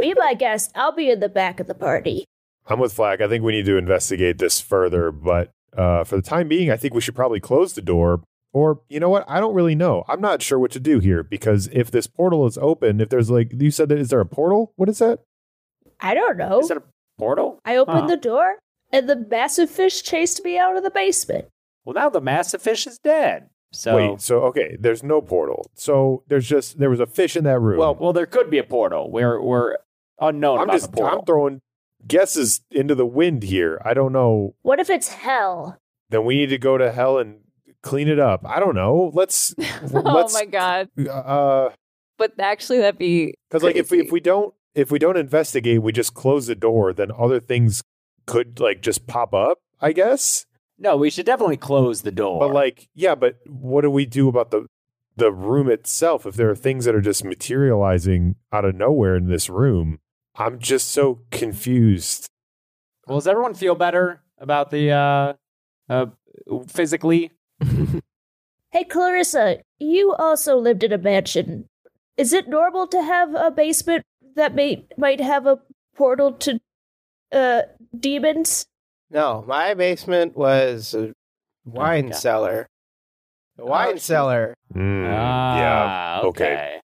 Be 0.00 0.14
my 0.16 0.34
guest. 0.34 0.70
I'll 0.74 0.92
be 0.92 1.10
in 1.10 1.20
the 1.20 1.28
back 1.28 1.58
of 1.60 1.66
the 1.66 1.74
party. 1.74 2.24
I'm 2.66 2.78
with 2.78 2.92
Flack. 2.92 3.20
I 3.20 3.28
think 3.28 3.42
we 3.42 3.52
need 3.52 3.64
to 3.66 3.76
investigate 3.78 4.38
this 4.38 4.60
further, 4.60 5.10
but 5.10 5.50
uh, 5.76 6.04
for 6.04 6.16
the 6.16 6.22
time 6.22 6.48
being, 6.48 6.70
I 6.70 6.76
think 6.76 6.92
we 6.94 7.00
should 7.00 7.14
probably 7.16 7.40
close 7.40 7.72
the 7.72 7.80
door. 7.82 8.22
Or, 8.52 8.80
you 8.88 9.00
know 9.00 9.08
what? 9.08 9.24
I 9.28 9.40
don't 9.40 9.54
really 9.54 9.74
know. 9.74 10.04
I'm 10.08 10.20
not 10.20 10.42
sure 10.42 10.58
what 10.58 10.70
to 10.72 10.80
do 10.80 11.00
here 11.00 11.22
because 11.22 11.68
if 11.72 11.90
this 11.90 12.06
portal 12.06 12.46
is 12.46 12.58
open, 12.58 13.00
if 13.00 13.08
there's 13.08 13.30
like, 13.30 13.52
you 13.58 13.70
said 13.70 13.88
that, 13.90 13.98
is 13.98 14.08
there 14.10 14.20
a 14.20 14.26
portal? 14.26 14.72
What 14.76 14.88
is 14.88 14.98
that? 14.98 15.20
I 16.00 16.14
don't 16.14 16.36
know. 16.36 16.60
Is 16.60 16.70
it 16.70 16.76
a 16.78 16.82
portal? 17.18 17.58
I 17.64 17.76
opened 17.76 18.00
Huh. 18.02 18.06
the 18.06 18.16
door, 18.16 18.56
and 18.92 19.08
the 19.08 19.16
massive 19.16 19.70
fish 19.70 20.02
chased 20.02 20.44
me 20.44 20.58
out 20.58 20.76
of 20.76 20.82
the 20.82 20.90
basement. 20.90 21.46
Well, 21.84 21.94
now 21.94 22.10
the 22.10 22.20
massive 22.20 22.62
fish 22.62 22.86
is 22.86 22.98
dead. 22.98 23.48
So, 23.72 23.96
Wait, 23.96 24.20
so, 24.20 24.40
okay, 24.44 24.76
there's 24.80 25.02
no 25.02 25.20
portal. 25.20 25.70
So 25.74 26.22
there's 26.28 26.48
just, 26.48 26.78
there 26.78 26.88
was 26.88 27.00
a 27.00 27.06
fish 27.06 27.36
in 27.36 27.44
that 27.44 27.60
room. 27.60 27.78
well, 27.78 27.94
well, 27.94 28.12
there 28.14 28.26
could 28.26 28.50
be 28.50 28.58
a 28.58 28.64
portal. 28.64 29.10
We're 29.10 29.40
we're 29.42 29.76
unknown 30.20 30.58
I'm 30.58 30.64
about 30.64 30.72
just, 30.72 30.92
the. 30.92 31.02
I'm 31.04 31.24
throwing 31.26 31.60
guesses 32.06 32.62
into 32.70 32.94
the 32.94 33.06
wind 33.06 33.42
here. 33.42 33.80
I 33.84 33.92
don't 33.94 34.12
know. 34.12 34.54
What 34.62 34.80
if 34.80 34.88
it's 34.88 35.08
hell? 35.08 35.78
Then 36.08 36.24
we 36.24 36.36
need 36.36 36.48
to 36.50 36.58
go 36.58 36.78
to 36.78 36.90
hell 36.90 37.18
and 37.18 37.40
clean 37.82 38.08
it 38.08 38.18
up. 38.18 38.46
I 38.46 38.58
don't 38.60 38.74
know. 38.74 39.10
Let's, 39.12 39.54
oh 39.92 40.00
let's, 40.00 40.32
my 40.32 40.46
god! 40.46 40.88
uh, 41.06 41.70
But 42.16 42.32
actually, 42.38 42.78
that'd 42.78 42.98
be 42.98 43.34
Because 43.48 43.62
like 43.62 43.76
if 43.76 43.90
we 43.90 44.00
if 44.00 44.10
we 44.10 44.20
don't 44.20 44.54
if 44.74 44.90
we 44.90 44.98
don't 44.98 45.16
investigate, 45.18 45.82
we 45.82 45.92
just 45.92 46.14
close 46.14 46.46
the 46.46 46.54
door, 46.54 46.92
then 46.94 47.10
other 47.16 47.40
things 47.40 47.82
could 48.28 48.60
like 48.60 48.82
just 48.82 49.06
pop 49.08 49.34
up, 49.34 49.58
I 49.80 49.92
guess. 49.92 50.46
no, 50.78 50.96
we 50.96 51.10
should 51.10 51.26
definitely 51.26 51.56
close 51.56 52.02
the 52.02 52.12
door. 52.12 52.38
But 52.38 52.52
like, 52.54 52.88
yeah, 52.94 53.16
but 53.16 53.38
what 53.46 53.80
do 53.80 53.90
we 53.90 54.06
do 54.06 54.28
about 54.28 54.50
the 54.52 54.66
the 55.16 55.32
room 55.32 55.68
itself? 55.68 56.26
If 56.26 56.36
there 56.36 56.50
are 56.50 56.54
things 56.54 56.84
that 56.84 56.94
are 56.94 57.00
just 57.00 57.24
materializing 57.24 58.36
out 58.52 58.64
of 58.64 58.76
nowhere 58.76 59.16
in 59.16 59.26
this 59.28 59.48
room, 59.50 59.98
I'm 60.36 60.60
just 60.60 60.88
so 60.88 61.22
confused. 61.32 62.28
well, 63.06 63.18
does 63.18 63.26
everyone 63.26 63.54
feel 63.54 63.74
better 63.74 64.22
about 64.38 64.70
the 64.70 64.90
uh, 64.92 65.32
uh, 65.88 66.06
physically? 66.68 67.32
Hey, 68.70 68.84
Clarissa, 68.84 69.62
you 69.78 70.12
also 70.18 70.54
lived 70.58 70.84
in 70.84 70.92
a 70.92 70.98
mansion. 70.98 71.64
Is 72.18 72.34
it 72.34 72.48
normal 72.48 72.86
to 72.88 73.00
have 73.02 73.34
a 73.34 73.50
basement 73.50 74.04
that 74.36 74.54
may 74.54 74.84
might 74.98 75.20
have 75.20 75.46
a 75.46 75.60
portal 75.96 76.32
to 76.44 76.60
uh 77.32 77.62
demons? 77.98 78.66
No, 79.10 79.44
my 79.46 79.74
basement 79.74 80.36
was 80.36 80.94
a 80.94 81.12
wine 81.64 82.06
Okay. 82.06 82.14
cellar. 82.14 82.66
A 83.58 83.64
wine 83.66 83.94
Oh, 83.94 83.98
cellar, 83.98 84.54
Mm, 84.74 85.04
yeah. 85.04 85.86
Ah, 85.88 86.20
okay. 86.22 86.80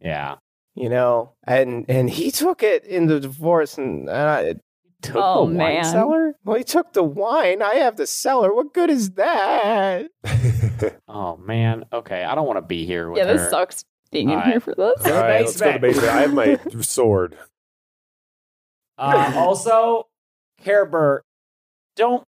Yeah. 0.00 0.36
you 0.74 0.88
know, 0.88 1.32
and 1.46 1.86
and 1.88 2.08
he 2.10 2.30
took 2.30 2.62
it 2.62 2.84
in 2.84 3.06
the 3.06 3.20
divorce, 3.20 3.78
and 3.78 4.08
uh, 4.08 4.54
Took 5.02 5.16
Oh, 5.16 5.40
the 5.50 5.56
wine 5.56 5.74
man. 5.74 5.84
cellar? 5.84 6.34
well, 6.44 6.56
he 6.56 6.64
took 6.64 6.94
the 6.94 7.02
wine. 7.02 7.60
I 7.60 7.74
have 7.74 7.96
the 7.96 8.06
cellar. 8.06 8.54
What 8.54 8.72
good 8.72 8.88
is 8.90 9.10
that? 9.12 10.06
Oh 11.08 11.36
man. 11.36 11.84
Okay, 11.92 12.24
I 12.24 12.34
don't 12.34 12.46
want 12.46 12.56
to 12.58 12.62
be 12.62 12.86
here 12.86 13.10
with 13.10 13.18
yeah. 13.18 13.26
her. 13.26 13.34
This 13.38 13.50
sucks 13.50 13.84
being 14.10 14.30
in 14.30 14.34
All 14.36 14.40
right. 14.40 14.50
here 14.50 14.60
for 14.60 14.74
this. 14.74 14.94
All 15.06 15.12
right, 15.12 15.44
let's 15.44 15.60
go 15.60 15.66
to 15.66 15.72
the 15.74 15.78
basement. 15.78 16.08
I 16.08 16.20
have 16.22 16.32
my 16.34 16.58
sword. 16.80 17.36
Uh, 18.98 19.32
also, 19.36 20.08
Carebert, 20.62 21.20
don't 21.96 22.24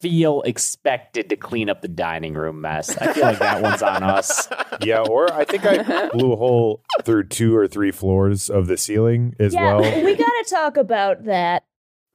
feel 0.00 0.40
expected 0.42 1.28
to 1.28 1.36
clean 1.36 1.68
up 1.68 1.82
the 1.82 1.88
dining 1.88 2.34
room 2.34 2.60
mess. 2.60 2.96
I 2.96 3.12
feel 3.12 3.24
like 3.24 3.38
that 3.38 3.62
one's 3.62 3.82
on 3.82 4.02
us. 4.02 4.48
Yeah, 4.82 5.00
or 5.00 5.30
I 5.30 5.44
think 5.44 5.66
I 5.66 6.08
blew 6.08 6.32
a 6.32 6.36
hole 6.36 6.80
through 7.02 7.24
two 7.24 7.54
or 7.54 7.68
three 7.68 7.90
floors 7.90 8.48
of 8.48 8.66
the 8.66 8.78
ceiling 8.78 9.36
as 9.38 9.52
yeah, 9.52 9.76
well. 9.76 10.04
we 10.04 10.14
gotta 10.14 10.46
talk 10.48 10.78
about 10.78 11.24
that. 11.24 11.64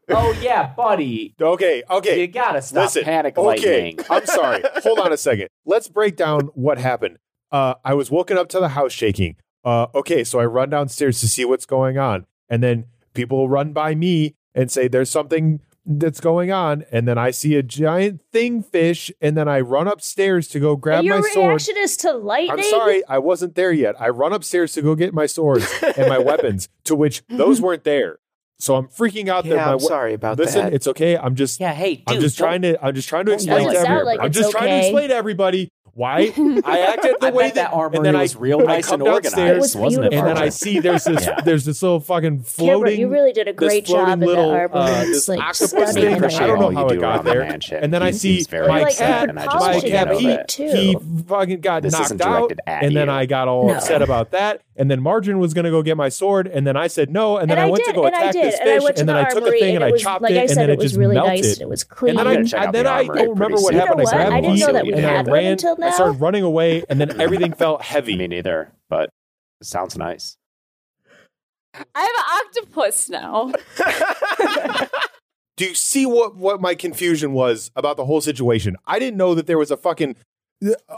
Oh 0.10 0.36
yeah, 0.41 0.73
buddy. 0.76 1.36
Okay, 1.40 1.84
okay. 1.88 2.22
You 2.22 2.27
gotta 2.27 2.64
stop 2.64 2.86
Listen, 2.86 3.03
panic 3.03 3.38
okay, 3.38 3.45
lightning. 3.45 3.99
I'm 4.10 4.26
sorry. 4.26 4.64
Hold 4.82 4.98
on 4.98 5.14
a 5.14 5.18
second. 5.18 5.49
Let's 5.64 5.88
break 5.88 6.15
down 6.15 6.48
what 6.56 6.80
happened. 6.80 7.19
Uh, 7.52 7.76
I 7.84 7.94
was 7.94 8.10
woken 8.10 8.36
up 8.36 8.49
to 8.49 8.60
the 8.60 8.69
house 8.69 8.91
shaking. 8.91 9.36
Uh, 9.64 9.88
okay, 9.94 10.23
so 10.23 10.40
I 10.40 10.45
run 10.45 10.72
downstairs 10.72 11.19
to 11.19 11.27
see 11.27 11.45
what's 11.45 11.68
going 11.68 11.99
on, 11.99 12.26
and 12.49 12.64
then 12.64 12.86
people 13.15 13.49
run 13.49 13.73
by 13.73 13.95
me 13.95 14.35
and 14.53 14.69
say 14.71 14.87
there's 14.87 15.09
something 15.09 15.61
that's 15.87 16.19
going 16.19 16.51
on, 16.51 16.83
and 16.91 17.07
then 17.07 17.17
I 17.17 17.29
see 17.31 17.55
a 17.55 17.61
giant 17.63 18.21
thing 18.31 18.63
fish, 18.63 19.11
and 19.21 19.37
then 19.37 19.47
I 19.47 19.59
run 19.59 19.87
upstairs 19.87 20.47
to 20.49 20.59
go 20.59 20.75
grab 20.75 21.03
Your 21.03 21.19
my 21.21 21.29
sword. 21.29 21.49
reaction 21.49 21.75
is 21.77 21.95
to 21.97 22.13
lightning. 22.13 22.51
I'm 22.51 22.63
sorry, 22.63 23.03
I 23.07 23.19
wasn't 23.19 23.53
there 23.55 23.71
yet. 23.71 23.99
I 24.01 24.09
run 24.09 24.33
upstairs 24.33 24.73
to 24.73 24.81
go 24.81 24.95
get 24.95 25.13
my 25.13 25.27
swords 25.27 25.71
and 25.95 26.07
my 26.09 26.17
weapons, 26.29 26.69
to 26.85 26.95
which 26.95 27.21
those 27.29 27.61
weren't 27.61 27.83
there. 27.83 28.17
So 28.57 28.75
I'm 28.77 28.87
freaking 28.87 29.27
out 29.27 29.43
that 29.43 29.49
Yeah, 29.49 29.65
my 29.65 29.71
I'm 29.73 29.77
we- 29.79 29.83
sorry 29.83 30.13
about 30.13 30.39
Listen, 30.39 30.61
that. 30.65 30.73
it's 30.73 30.87
okay. 30.87 31.17
I'm 31.17 31.35
just 31.35 31.59
yeah, 31.59 31.73
hey, 31.73 31.97
dude. 31.97 32.03
I'm 32.07 32.21
just 32.21 32.37
trying 32.37 32.61
to 32.63 32.83
I'm 32.83 32.95
just 32.95 33.09
trying 33.09 33.25
to 33.25 33.33
explain 33.33 33.63
yell 33.63 33.71
to 33.73 33.77
at 33.77 33.81
me. 33.81 33.85
Sound 33.85 33.87
everybody. 33.99 34.05
like 34.17 34.19
I'm 34.21 34.27
it's 34.27 34.37
just 34.37 34.51
trying 34.51 34.69
to 34.69 34.77
explain 34.87 35.09
to 35.09 35.15
everybody 35.15 35.69
why 35.95 36.34
I 36.65 36.80
acted 36.93 37.15
the 37.22 37.27
I 37.27 37.31
way 37.31 37.45
bet 37.47 37.55
that 37.55 37.73
armory 37.73 37.97
and 37.97 38.05
then 38.05 38.13
was 38.17 38.35
I, 38.35 38.39
real 38.39 38.59
I 38.61 38.63
nice 38.65 38.91
and 38.91 39.01
organized, 39.01 39.38
It 39.38 39.57
was 39.57 39.76
wasn't 39.76 40.05
it? 40.07 40.13
and 40.13 40.27
then 40.27 40.38
I 40.38 40.49
see 40.49 40.80
there's 40.80 41.05
this 41.05 41.26
Yeah. 41.26 41.39
there's 41.41 41.63
this 41.65 41.81
little 41.81 42.01
fucking 42.01 42.43
Cameron, 42.43 42.43
floating 42.43 42.99
you 42.99 43.07
really 43.07 43.31
did 43.31 43.47
a 43.47 43.53
great 43.53 43.88
floating 43.88 44.05
job 44.05 44.22
in 44.22 44.27
little, 44.27 44.51
that 44.51 44.72
armor. 44.73 44.76
uh, 44.77 45.01
it's 45.03 45.11
this 45.11 45.27
like 45.30 45.39
octopus 45.39 45.91
stunning. 45.91 46.19
thing. 46.22 46.23
I 46.35 46.47
don't 46.47 46.59
know 46.59 46.72
how 46.72 46.88
it 46.88 46.99
got 46.99 47.15
around 47.15 47.26
the 47.26 47.31
there. 47.31 47.39
mansion. 47.41 47.80
And 47.81 47.93
then 47.93 48.03
I 48.03 48.11
see 48.11 48.35
seems 48.35 48.47
very 48.47 48.67
my 48.67 48.81
like, 48.84 48.97
cat, 48.97 49.30
and 49.30 49.39
I 49.39 49.45
just 49.45 49.57
polishing 49.57 49.93
want 49.93 50.09
my 50.09 50.26
cat, 50.35 50.51
he, 50.51 50.72
he 50.91 50.97
fucking 51.27 51.61
got 51.61 51.84
knocked 51.84 52.22
out, 52.22 52.51
and 52.67 52.95
then. 52.95 53.09
I 53.09 53.26
got 53.26 53.47
all 53.47 53.72
upset 53.72 54.01
about 54.01 54.31
that. 54.31 54.61
And 54.76 54.91
then 54.91 55.02
Margarine 55.02 55.39
was 55.39 55.53
going 55.53 55.65
to 55.65 55.72
go 55.72 55.81
get 55.81 55.95
my 55.97 56.10
sword, 56.10 56.47
and 56.47 56.65
then 56.68 56.76
I 56.76 56.88
said 56.88 57.10
no, 57.10 57.38
and 57.38 57.49
then 57.49 57.57
And 57.57 57.64
I, 57.65 57.68
I 57.68 57.72
went 57.72 57.84
did, 57.85 57.91
to 57.91 57.95
go 57.95 58.06
attack 58.07 58.34
did, 58.34 58.43
this 58.43 58.60
and 58.60 58.64
fish, 58.69 58.84
went 58.84 58.95
to 58.97 59.02
and 59.02 59.10
then 59.10 59.15
the 59.15 59.22
I 59.22 59.30
took 59.34 59.47
a 59.47 59.52
thing 59.52 59.76
and, 59.76 59.76
and 59.76 59.84
I 59.85 59.91
was, 59.91 60.02
chopped 60.02 60.22
like 60.22 60.31
it, 60.31 60.38
I 60.38 60.41
and 60.41 60.49
then 60.49 60.69
it 60.69 60.73
it 60.73 60.77
was 60.80 60.85
just 60.85 60.95
really 60.99 61.15
melted. 61.15 61.43
nice 61.43 61.53
and 61.53 61.61
it 61.61 61.69
was 61.69 61.84
clean. 61.84 62.10
And 62.11 62.19
then 62.19 62.27
I'm 62.27 62.34
I, 62.34 62.35
gonna 62.43 62.68
I 62.68 62.72
then 62.72 62.84
the 62.85 62.91
I 62.91 63.03
don't 63.03 63.30
remember 63.30 63.57
what 63.57 63.73
pretty 63.73 63.80
soon. 63.80 63.88
happened. 63.88 64.02
I 64.02 64.03
You 64.03 64.06
know 64.06 64.11
grabbed 64.11 64.31
what? 64.31 64.34
I 64.34 64.41
didn't 64.41 64.60
know 64.60 64.73
that 64.73 64.85
we 64.85 64.93
and 64.93 65.06
I 65.06 65.11
had 65.11 65.27
one 65.27 65.34
ran. 65.34 65.52
until 65.53 65.84
I 65.84 65.91
started 65.91 66.22
running 66.22 66.43
away, 66.43 66.84
and 66.89 66.99
then 66.99 67.19
everything 67.22 67.53
felt 67.53 67.81
heavy. 67.81 68.15
Me 68.18 68.27
neither, 68.27 68.72
but 68.89 69.10
it 69.61 69.68
sounds 69.68 69.97
nice. 69.97 70.38
I 71.73 72.02
have 72.02 72.64
an 72.64 72.65
octopus 72.65 73.10
now. 73.10 73.52
Do 75.57 75.65
you 75.65 75.73
see 75.76 76.06
what 76.06 76.35
what 76.35 76.60
my 76.61 76.76
confusion 76.76 77.31
was 77.34 77.72
about 77.76 77.95
the 77.97 78.06
whole 78.06 78.19
situation? 78.22 78.76
I 78.85 78.99
didn't 78.99 79.18
know 79.18 79.35
that 79.35 79.47
there 79.47 79.57
was 79.57 79.72
a 79.72 79.77
fucking 79.77 80.15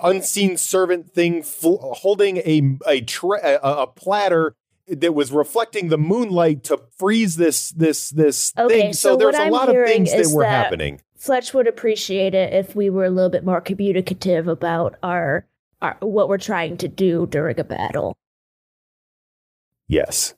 unseen 0.03 0.57
servant 0.57 1.11
thing 1.13 1.43
fl- 1.43 1.77
holding 1.93 2.37
a 2.37 2.77
a, 2.87 3.01
tra- 3.01 3.41
a 3.43 3.81
a 3.83 3.87
platter 3.87 4.55
that 4.87 5.13
was 5.13 5.31
reflecting 5.31 5.89
the 5.89 5.97
moonlight 5.97 6.63
to 6.65 6.79
freeze 6.97 7.35
this 7.35 7.71
this 7.71 8.09
this 8.11 8.53
Okay, 8.57 8.81
thing. 8.81 8.93
So, 8.93 9.11
so 9.13 9.17
there's 9.17 9.35
a 9.35 9.41
I'm 9.43 9.51
lot 9.51 9.69
of 9.69 9.75
things 9.85 10.11
that 10.11 10.33
were 10.33 10.43
that- 10.43 10.49
happening. 10.65 11.01
Fletch 11.17 11.51
would 11.53 11.67
appreciate 11.67 12.35
it 12.35 12.53
if 12.53 12.75
we 12.75 12.89
were 12.91 13.03
a 13.05 13.09
little 13.09 13.31
bit 13.31 13.43
more 13.43 13.59
communicative 13.59 14.47
about 14.47 14.95
our, 15.01 15.47
our 15.81 15.97
what 15.99 16.29
we're 16.29 16.37
trying 16.37 16.77
to 16.77 16.87
do 16.87 17.25
during 17.25 17.59
a 17.59 17.63
battle. 17.63 18.15
Yes, 19.87 20.35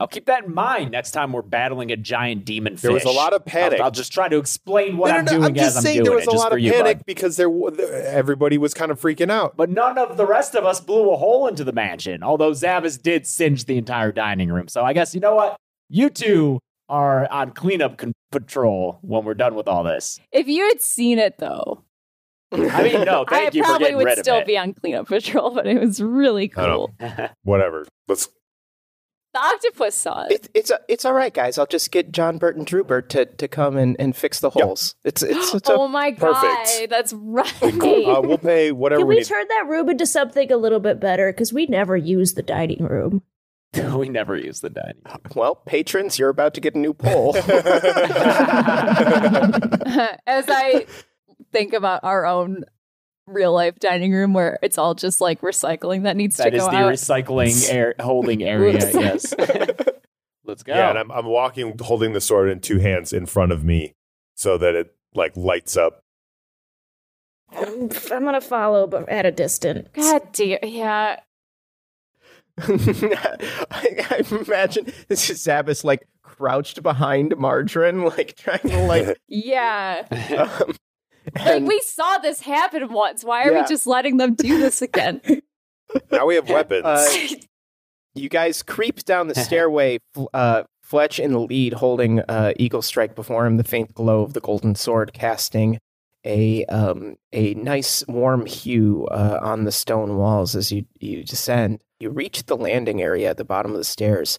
I'll 0.00 0.08
keep 0.08 0.24
that 0.26 0.44
in 0.44 0.54
mind 0.54 0.90
next 0.92 1.10
time 1.12 1.32
we're 1.32 1.42
battling 1.42 1.92
a 1.92 1.96
giant 1.96 2.44
demon 2.46 2.72
fish. 2.76 2.82
there 2.82 2.92
was 2.92 3.04
a 3.04 3.10
lot 3.10 3.32
of 3.34 3.44
panic. 3.44 3.78
I'll, 3.80 3.84
I'll 3.86 3.90
just 3.90 4.12
try 4.12 4.28
to 4.28 4.38
explain 4.38 4.96
what 4.96 5.08
No, 5.08 5.12
no, 5.12 5.18
I'm 5.18 5.24
no, 5.26 5.30
doing 5.32 5.44
I'm 5.44 5.54
just 5.54 5.66
as 5.68 5.76
I'm 5.76 5.82
saying 5.82 5.96
doing 5.98 6.06
there 6.06 6.16
was 6.16 6.24
it, 6.26 6.32
a 6.32 6.36
lot 6.36 6.52
of 6.52 6.58
you, 6.58 6.72
panic 6.72 6.98
bud. 6.98 7.06
because 7.06 7.36
there 7.36 7.50
wa- 7.50 7.68
everybody 7.78 8.56
was 8.58 8.72
kind 8.74 8.90
of 8.90 8.98
freaking 9.00 9.30
out. 9.30 9.56
But 9.56 9.68
none 9.70 9.98
of 9.98 10.16
the 10.16 10.26
rest 10.26 10.54
of 10.56 10.64
us 10.64 10.80
blew 10.80 11.12
a 11.12 11.16
hole 11.16 11.46
into 11.46 11.62
the 11.64 11.72
mansion, 11.72 12.22
although 12.22 12.52
Zabas 12.52 13.00
did 13.00 13.26
singe 13.26 13.66
the 13.66 13.76
entire 13.76 14.10
dining 14.10 14.50
room. 14.50 14.68
So 14.68 14.82
I 14.84 14.94
guess, 14.94 15.14
you 15.14 15.20
know 15.20 15.34
what? 15.34 15.56
You 15.90 16.08
two 16.08 16.60
are 16.88 17.30
on 17.30 17.50
cleanup 17.50 17.98
con- 17.98 18.12
patrol 18.32 18.98
when 19.02 19.24
we're 19.24 19.34
done 19.34 19.54
with 19.54 19.68
all 19.68 19.84
this. 19.84 20.18
If 20.32 20.48
you 20.48 20.66
had 20.66 20.80
seen 20.80 21.18
it 21.18 21.36
though, 21.38 21.84
I 22.52 22.82
mean, 22.82 23.04
no, 23.04 23.24
I 23.28 23.30
thank 23.30 23.54
you 23.54 23.62
for 23.62 23.68
probably 23.68 23.84
getting 23.84 23.96
would 23.98 24.06
rid 24.06 24.18
still 24.18 24.36
of 24.36 24.40
it. 24.42 24.46
be 24.46 24.56
on 24.58 24.72
cleanup 24.74 25.06
patrol, 25.08 25.50
but 25.50 25.66
it 25.66 25.78
was 25.78 26.02
really 26.02 26.50
I 26.56 26.66
don't 26.66 26.90
cool. 26.98 27.28
Whatever. 27.44 27.86
Let's. 28.08 28.28
The 29.32 29.38
octopus 29.40 29.94
saw 29.94 30.24
it. 30.24 30.32
It, 30.32 30.48
it's 30.54 30.70
a, 30.70 30.80
it's 30.88 31.04
all 31.04 31.12
right, 31.12 31.32
guys. 31.32 31.56
I'll 31.56 31.66
just 31.66 31.92
get 31.92 32.10
John 32.10 32.36
Burton 32.38 32.64
Drubert 32.64 33.08
to, 33.10 33.26
to 33.26 33.46
come 33.46 33.76
and, 33.76 33.94
and 34.00 34.16
fix 34.16 34.40
the 34.40 34.50
Yep. 34.50 34.64
holes. 34.64 34.96
It's 35.04 35.22
it's, 35.22 35.54
it's 35.54 35.68
a, 35.68 35.74
oh 35.74 35.86
my 35.86 36.10
god, 36.10 36.34
perfect. 36.42 36.90
that's 36.90 37.12
right. 37.12 37.62
Uh, 37.62 38.20
we'll 38.24 38.38
pay 38.42 38.72
whatever 38.72 39.00
Can 39.02 39.06
we 39.08 39.14
we 39.14 39.20
need. 39.20 39.26
turn 39.28 39.46
that 39.48 39.66
room 39.68 39.88
into 39.88 40.04
something 40.04 40.50
a 40.50 40.56
little 40.56 40.80
bit 40.80 40.98
better? 40.98 41.32
Because 41.32 41.52
we 41.52 41.66
never 41.66 41.96
use 41.96 42.34
the 42.34 42.42
dining 42.42 42.84
room. 42.84 43.22
we 43.94 44.08
never 44.08 44.36
use 44.36 44.60
the 44.62 44.70
dining 44.70 45.00
room. 45.06 45.18
well, 45.36 45.54
patrons, 45.54 46.18
you're 46.18 46.28
about 46.28 46.54
to 46.54 46.60
get 46.60 46.74
a 46.74 46.78
new 46.78 46.92
pole. 46.92 47.36
As 50.26 50.44
I 50.48 50.86
think 51.52 51.72
about 51.72 52.02
our 52.02 52.26
own 52.26 52.64
real 53.32 53.52
life 53.52 53.78
dining 53.78 54.12
room 54.12 54.32
where 54.32 54.58
it's 54.62 54.78
all 54.78 54.94
just 54.94 55.20
like 55.20 55.40
recycling 55.40 56.04
that 56.04 56.16
needs 56.16 56.36
to 56.36 56.44
That 56.44 56.50
go 56.52 56.58
is 56.58 56.66
the 56.66 56.70
recycling 56.72 57.68
air 57.72 57.94
holding 58.00 58.42
area, 58.42 58.78
yes. 58.92 59.34
Let's 60.44 60.62
go. 60.62 60.74
Yeah, 60.74 60.90
and 60.90 60.98
I'm 60.98 61.12
I'm 61.12 61.26
walking, 61.26 61.76
holding 61.80 62.12
the 62.12 62.20
sword 62.20 62.50
in 62.50 62.60
two 62.60 62.78
hands 62.78 63.12
in 63.12 63.26
front 63.26 63.52
of 63.52 63.64
me, 63.64 63.94
so 64.34 64.58
that 64.58 64.74
it 64.74 64.94
like 65.14 65.36
lights 65.36 65.76
up. 65.76 66.02
I'm 67.52 67.88
gonna 67.88 68.40
follow, 68.40 68.86
but 68.86 69.08
at 69.08 69.26
a 69.26 69.30
distance. 69.30 69.88
God 69.94 70.22
damn, 70.32 70.58
yeah. 70.62 71.20
I, 72.58 73.62
I 73.70 74.24
imagine 74.30 74.92
this 75.08 75.30
is 75.30 75.44
Zabas 75.44 75.84
like 75.84 76.06
crouched 76.22 76.82
behind 76.82 77.36
Margarine, 77.36 78.04
like 78.04 78.36
trying 78.36 78.58
to 78.60 78.82
like. 78.82 79.18
Yeah. 79.28 80.06
Um, 80.60 80.74
Like 81.38 81.62
we 81.64 81.80
saw 81.80 82.18
this 82.18 82.40
happen 82.40 82.92
once. 82.92 83.24
Why 83.24 83.44
are 83.44 83.52
Yeah. 83.52 83.62
we 83.62 83.68
just 83.68 83.86
letting 83.86 84.16
them 84.16 84.34
do 84.34 84.58
this 84.58 84.82
again? 84.82 85.20
Now 86.12 86.24
we 86.26 86.36
have 86.36 86.48
weapons. 86.48 86.84
Uh, 86.84 87.08
you 88.14 88.28
guys 88.28 88.62
creep 88.62 89.04
down 89.04 89.26
the 89.28 89.34
stairway. 89.34 89.98
Uh, 90.34 90.62
Fletch 90.82 91.18
in 91.20 91.32
the 91.32 91.40
lead, 91.40 91.72
holding 91.74 92.18
uh, 92.20 92.52
Eagle 92.56 92.82
Strike 92.82 93.14
before 93.14 93.46
him, 93.46 93.56
the 93.58 93.64
faint 93.64 93.94
glow 93.94 94.22
of 94.22 94.32
the 94.32 94.40
golden 94.40 94.74
sword 94.74 95.12
casting 95.12 95.78
a 96.24 96.64
um, 96.66 97.16
a 97.32 97.54
nice 97.54 98.04
warm 98.08 98.44
hue 98.46 99.06
uh, 99.10 99.38
on 99.42 99.64
the 99.64 99.72
stone 99.72 100.16
walls 100.16 100.54
as 100.56 100.70
you 100.72 100.84
you 100.98 101.22
descend. 101.24 101.80
You 102.00 102.10
reach 102.10 102.44
the 102.46 102.56
landing 102.56 103.00
area 103.00 103.30
at 103.30 103.36
the 103.36 103.44
bottom 103.44 103.70
of 103.72 103.78
the 103.78 103.84
stairs. 103.84 104.38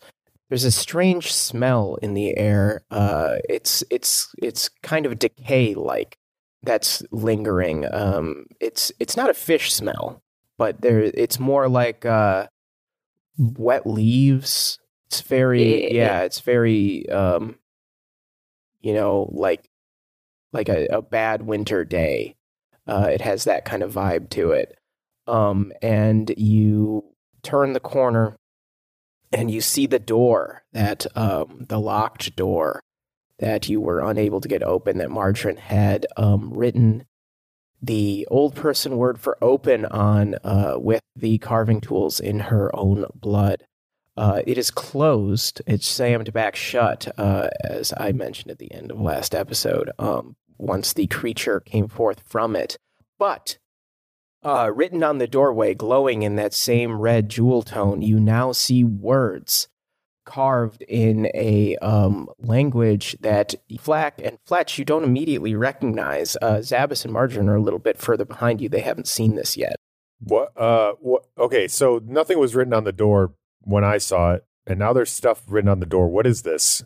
There's 0.50 0.66
a 0.66 0.72
strange 0.72 1.32
smell 1.32 1.96
in 2.02 2.14
the 2.14 2.38
air. 2.38 2.84
Uh, 2.92 3.38
it's 3.50 3.84
it's 3.90 4.34
it's 4.42 4.70
kind 4.84 5.06
of 5.06 5.20
decay 5.20 5.74
like 5.74 6.18
that's 6.64 7.04
lingering. 7.12 7.86
Um, 7.92 8.46
it's 8.60 8.92
it's 9.00 9.18
not 9.18 9.30
a 9.30 9.34
fish 9.34 9.74
smell, 9.74 10.22
but 10.58 10.82
there 10.82 11.00
it's 11.00 11.40
more 11.40 11.68
like 11.68 12.06
uh, 12.06 12.48
wet 13.38 13.88
leaves. 13.88 14.80
It's 15.08 15.22
very 15.22 15.94
Yeah. 15.96 16.04
yeah. 16.04 16.22
It's 16.22 16.40
very 16.40 17.10
um, 17.10 17.56
you 18.82 18.94
know 18.94 19.30
like 19.32 19.70
like 20.54 20.70
a, 20.70 20.88
a 20.88 21.02
bad 21.02 21.44
winter 21.44 21.84
day. 21.86 22.36
Uh, 22.88 23.08
it 23.12 23.22
has 23.22 23.44
that 23.46 23.66
kind 23.66 23.84
of 23.84 23.94
vibe 23.94 24.30
to 24.32 24.52
it. 24.52 24.78
Um, 25.28 25.72
and 25.82 26.34
you 26.36 27.06
turn 27.44 27.74
the 27.74 27.80
corner 27.80 28.36
and 29.32 29.50
you 29.50 29.62
see 29.62 29.86
the 29.86 30.00
door 30.00 30.64
that 30.74 31.06
um, 31.16 31.66
the 31.70 31.80
locked 31.80 32.36
door 32.36 32.82
that 33.42 33.68
you 33.68 33.82
were 33.82 34.00
unable 34.00 34.40
to 34.40 34.48
get 34.48 34.64
open 34.64 34.98
that 35.00 35.12
Margarine 35.12 35.58
had 35.58 36.06
um, 36.16 36.54
written 36.54 37.06
the 37.82 38.28
old 38.30 38.56
person 38.56 38.98
word 38.98 39.20
for 39.20 39.38
open 39.42 39.86
on 39.86 40.36
uh, 40.44 40.76
with 40.78 41.02
the 41.16 41.40
carving 41.40 41.82
tools 41.82 42.20
in 42.20 42.40
her 42.40 42.74
own 42.76 43.06
blood. 43.16 43.64
Uh, 44.16 44.42
it 44.46 44.58
is 44.58 44.70
closed. 44.70 45.62
It's 45.66 45.88
slammed 45.88 46.32
back 46.32 46.56
shut, 46.56 47.08
uh, 47.18 47.50
as 47.64 47.94
I 47.98 48.12
mentioned 48.12 48.52
at 48.52 48.60
the 48.60 48.72
end 48.72 48.92
of 48.92 49.02
last 49.02 49.34
episode. 49.34 49.90
Um, 49.98 50.36
once 50.58 50.94
the 50.94 51.08
creature 51.08 51.60
came 51.60 51.88
forth 51.88 52.22
from 52.24 52.56
it, 52.56 52.78
but 53.18 53.58
uh, 54.44 54.72
written 54.74 55.04
on 55.04 55.18
the 55.18 55.28
doorway, 55.28 55.74
glowing 55.74 56.22
in 56.22 56.36
that 56.36 56.54
same 56.54 57.02
red 57.02 57.30
jewel 57.30 57.64
tone, 57.64 58.04
you 58.04 58.20
now 58.20 58.52
see 58.52 58.84
words 58.84 59.68
carved 60.26 60.82
in 60.84 61.28
a 61.34 61.76
um, 61.78 62.30
language 62.40 63.16
that 63.22 63.56
Flack 63.80 64.20
and 64.24 64.38
Fletch 64.46 64.78
you 64.78 64.86
don't 64.86 65.04
immediately 65.04 65.56
recognize. 65.56 66.38
Uh, 66.42 66.58
Zabas 66.58 67.04
and 67.04 67.14
Margarine 67.14 67.50
are 67.50 67.56
a 67.56 67.62
little 67.62 67.80
bit 67.80 67.98
further 67.98 68.26
behind 68.26 68.62
you. 68.62 68.70
They 68.70 68.82
haven't 68.82 69.08
seen 69.08 69.36
this 69.36 69.58
yet. 69.58 69.76
what? 70.20 70.56
Uh, 70.58 70.94
what? 71.00 71.26
Okay, 71.38 71.68
so 71.68 72.02
nothing 72.06 72.38
was 72.40 72.56
written 72.56 72.74
on 72.74 72.84
the 72.84 72.92
door 72.92 73.34
when 73.62 73.84
I 73.84 73.98
saw 73.98 74.34
it, 74.34 74.46
and 74.68 74.80
now 74.80 74.94
there's 74.94 75.12
stuff 75.12 75.44
written 75.48 75.70
on 75.70 75.80
the 75.80 75.86
door. 75.86 76.08
What 76.08 76.28
is 76.28 76.42
this? 76.44 76.84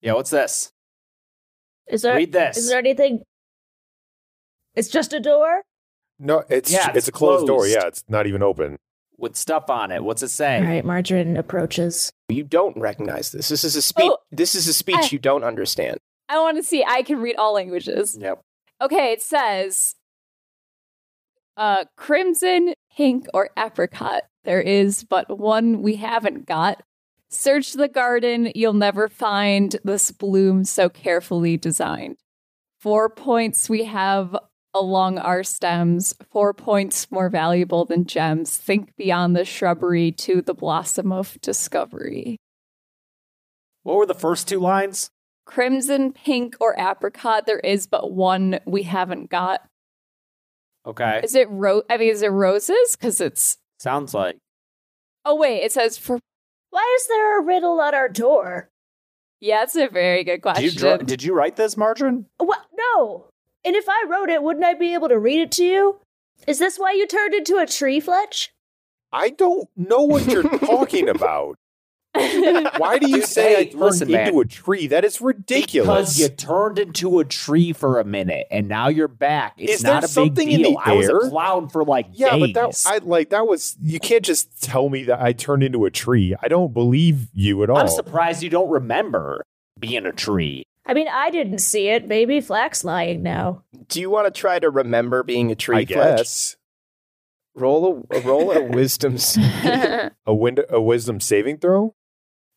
yeah, 0.00 0.14
what's 0.14 0.30
this? 0.30 0.72
Is 1.88 2.02
there 2.02 2.16
Read 2.16 2.32
this. 2.32 2.56
is 2.56 2.68
there 2.68 2.78
anything? 2.78 3.22
It's 4.74 4.88
just 4.88 5.12
a 5.12 5.20
door. 5.20 5.62
No, 6.18 6.44
it's 6.48 6.72
Yeah, 6.72 6.88
it's, 6.88 6.98
it's 6.98 7.08
a 7.08 7.12
closed, 7.12 7.46
door. 7.46 7.66
Yeah, 7.66 7.86
it's 7.86 8.04
not 8.08 8.26
even 8.26 8.42
open. 8.42 8.78
With 9.22 9.36
stuff 9.36 9.70
on 9.70 9.92
it. 9.92 10.02
What's 10.02 10.22
it 10.24 10.28
say? 10.28 10.56
All 10.58 10.64
right, 10.64 10.84
Margarine 10.84 11.36
approaches. 11.36 12.10
You 12.28 12.42
don't 12.42 12.76
recognize 12.76 13.30
this. 13.30 13.48
This 13.48 13.62
is 13.62 13.76
a 13.76 13.80
speech. 13.80 14.10
Oh, 14.10 14.18
this 14.32 14.56
is 14.56 14.66
a 14.66 14.74
speech 14.74 14.96
I- 14.98 15.08
you 15.12 15.18
don't 15.20 15.44
understand. 15.44 15.98
I 16.28 16.40
want 16.40 16.56
to 16.56 16.62
see. 16.62 16.84
I 16.86 17.02
can 17.02 17.20
read 17.20 17.36
all 17.36 17.54
languages. 17.54 18.18
Yep. 18.20 18.40
Okay, 18.80 19.12
it 19.12 19.22
says 19.22 19.94
uh, 21.56 21.84
crimson, 21.96 22.74
pink, 22.96 23.26
or 23.32 23.50
apricot. 23.56 24.24
There 24.44 24.60
is 24.60 25.04
but 25.04 25.38
one 25.38 25.82
we 25.82 25.96
haven't 25.96 26.46
got. 26.46 26.82
Search 27.30 27.74
the 27.74 27.88
garden, 27.88 28.50
you'll 28.54 28.72
never 28.72 29.08
find 29.08 29.76
this 29.84 30.10
bloom 30.10 30.64
so 30.64 30.88
carefully 30.88 31.56
designed. 31.56 32.16
Four 32.80 33.08
points 33.08 33.70
we 33.70 33.84
have 33.84 34.36
along 34.74 35.18
our 35.18 35.42
stems, 35.42 36.14
four 36.30 36.54
points 36.54 37.10
more 37.10 37.28
valuable 37.28 37.84
than 37.84 38.06
gems. 38.06 38.56
Think 38.56 38.96
beyond 38.96 39.36
the 39.36 39.44
shrubbery 39.44 40.12
to 40.12 40.42
the 40.42 40.54
blossom 40.54 41.12
of 41.12 41.40
discovery. 41.40 42.36
What 43.82 43.96
were 43.96 44.06
the 44.06 44.14
first 44.14 44.48
two 44.48 44.60
lines? 44.60 45.10
Crimson, 45.44 46.12
pink, 46.12 46.56
or 46.60 46.74
apricot, 46.78 47.46
there 47.46 47.58
is 47.58 47.86
but 47.86 48.12
one 48.12 48.60
we 48.64 48.84
haven't 48.84 49.28
got. 49.28 49.62
Okay. 50.86 51.20
Is 51.22 51.34
it 51.34 51.48
ro? 51.50 51.82
I 51.90 51.96
mean, 51.96 52.10
is 52.10 52.22
it 52.22 52.28
roses? 52.28 52.96
Because 52.96 53.20
it's. 53.20 53.58
Sounds 53.78 54.14
like. 54.14 54.38
Oh 55.24 55.34
wait, 55.34 55.62
it 55.62 55.72
says 55.72 55.98
for. 55.98 56.18
Why 56.70 56.96
is 57.00 57.06
there 57.08 57.40
a 57.40 57.44
riddle 57.44 57.80
at 57.82 57.94
our 57.94 58.08
door? 58.08 58.70
Yeah, 59.40 59.58
that's 59.60 59.76
a 59.76 59.88
very 59.88 60.24
good 60.24 60.36
Did 60.36 60.42
question. 60.42 60.64
you, 60.64 60.70
draw, 60.70 60.96
did 60.98 61.22
you 61.22 61.34
write 61.34 61.56
this, 61.56 61.76
Margarine? 61.76 62.26
What? 62.38 62.60
No. 62.74 63.26
And 63.64 63.76
if 63.76 63.84
I 63.88 64.04
wrote 64.08 64.28
it, 64.28 64.42
wouldn't 64.42 64.64
I 64.64 64.74
be 64.74 64.94
able 64.94 65.08
to 65.08 65.18
read 65.18 65.40
it 65.40 65.52
to 65.52 65.64
you? 65.64 66.00
Is 66.46 66.58
this 66.58 66.78
why 66.78 66.92
you 66.92 67.06
turned 67.06 67.34
into 67.34 67.58
a 67.58 67.66
tree, 67.66 68.00
Fletch? 68.00 68.52
I 69.12 69.30
don't 69.30 69.68
know 69.76 70.02
what 70.02 70.26
you're 70.26 70.42
talking 70.58 71.08
about. 71.08 71.56
Why 72.14 72.98
do 73.00 73.08
you 73.08 73.16
Dude, 73.20 73.24
say 73.26 73.58
I 73.58 73.64
turned 73.64 73.80
listen, 73.80 74.10
into 74.10 74.32
man. 74.32 74.40
a 74.40 74.44
tree? 74.44 74.86
That 74.86 75.04
is 75.04 75.20
ridiculous. 75.20 75.88
Because 76.14 76.18
you 76.18 76.28
turned 76.28 76.78
into 76.78 77.20
a 77.20 77.24
tree 77.24 77.72
for 77.72 77.98
a 78.00 78.04
minute 78.04 78.46
and 78.50 78.68
now 78.68 78.88
you're 78.88 79.08
back. 79.08 79.54
It's 79.56 79.74
Is 79.74 79.80
there 79.80 79.94
not 79.94 80.04
a 80.04 80.08
something 80.08 80.46
big 80.48 80.54
in 80.56 80.62
the 80.62 80.68
deal. 80.70 80.78
I 80.84 80.92
was 80.92 81.08
air? 81.08 81.16
a 81.18 81.30
clown 81.30 81.68
for 81.70 81.84
like 81.84 82.08
yeah, 82.12 82.36
days. 82.36 82.52
but 82.52 82.54
that 82.54 82.82
I 82.86 82.98
like 82.98 83.30
that 83.30 83.46
was 83.46 83.76
you 83.80 83.98
can't 83.98 84.24
just 84.24 84.60
tell 84.62 84.90
me 84.90 85.04
that 85.04 85.22
I 85.22 85.32
turned 85.32 85.62
into 85.62 85.86
a 85.86 85.90
tree. 85.90 86.34
I 86.42 86.48
don't 86.48 86.74
believe 86.74 87.28
you 87.32 87.62
at 87.62 87.70
all. 87.70 87.78
I'm 87.78 87.88
surprised 87.88 88.42
you 88.42 88.50
don't 88.50 88.68
remember 88.70 89.42
being 89.78 90.04
a 90.04 90.12
tree. 90.12 90.64
I 90.84 90.94
mean, 90.94 91.06
I 91.08 91.30
didn't 91.30 91.58
see 91.60 91.88
it. 91.88 92.08
Maybe 92.08 92.40
Flack's 92.40 92.82
lying 92.84 93.22
now. 93.22 93.62
Do 93.88 94.00
you 94.00 94.10
want 94.10 94.32
to 94.32 94.38
try 94.40 94.58
to 94.58 94.68
remember 94.70 95.22
being 95.22 95.50
a 95.50 95.54
tree? 95.54 95.76
I 95.78 95.84
Fletch? 95.84 96.16
guess 96.18 96.56
Roll 97.54 98.04
a 98.10 98.20
roll 98.20 98.50
a 98.50 98.62
wisdom 98.62 99.14
s- 99.16 99.36
a 100.26 100.34
wind 100.34 100.64
a 100.70 100.80
wisdom 100.80 101.20
saving 101.20 101.58
throw. 101.58 101.94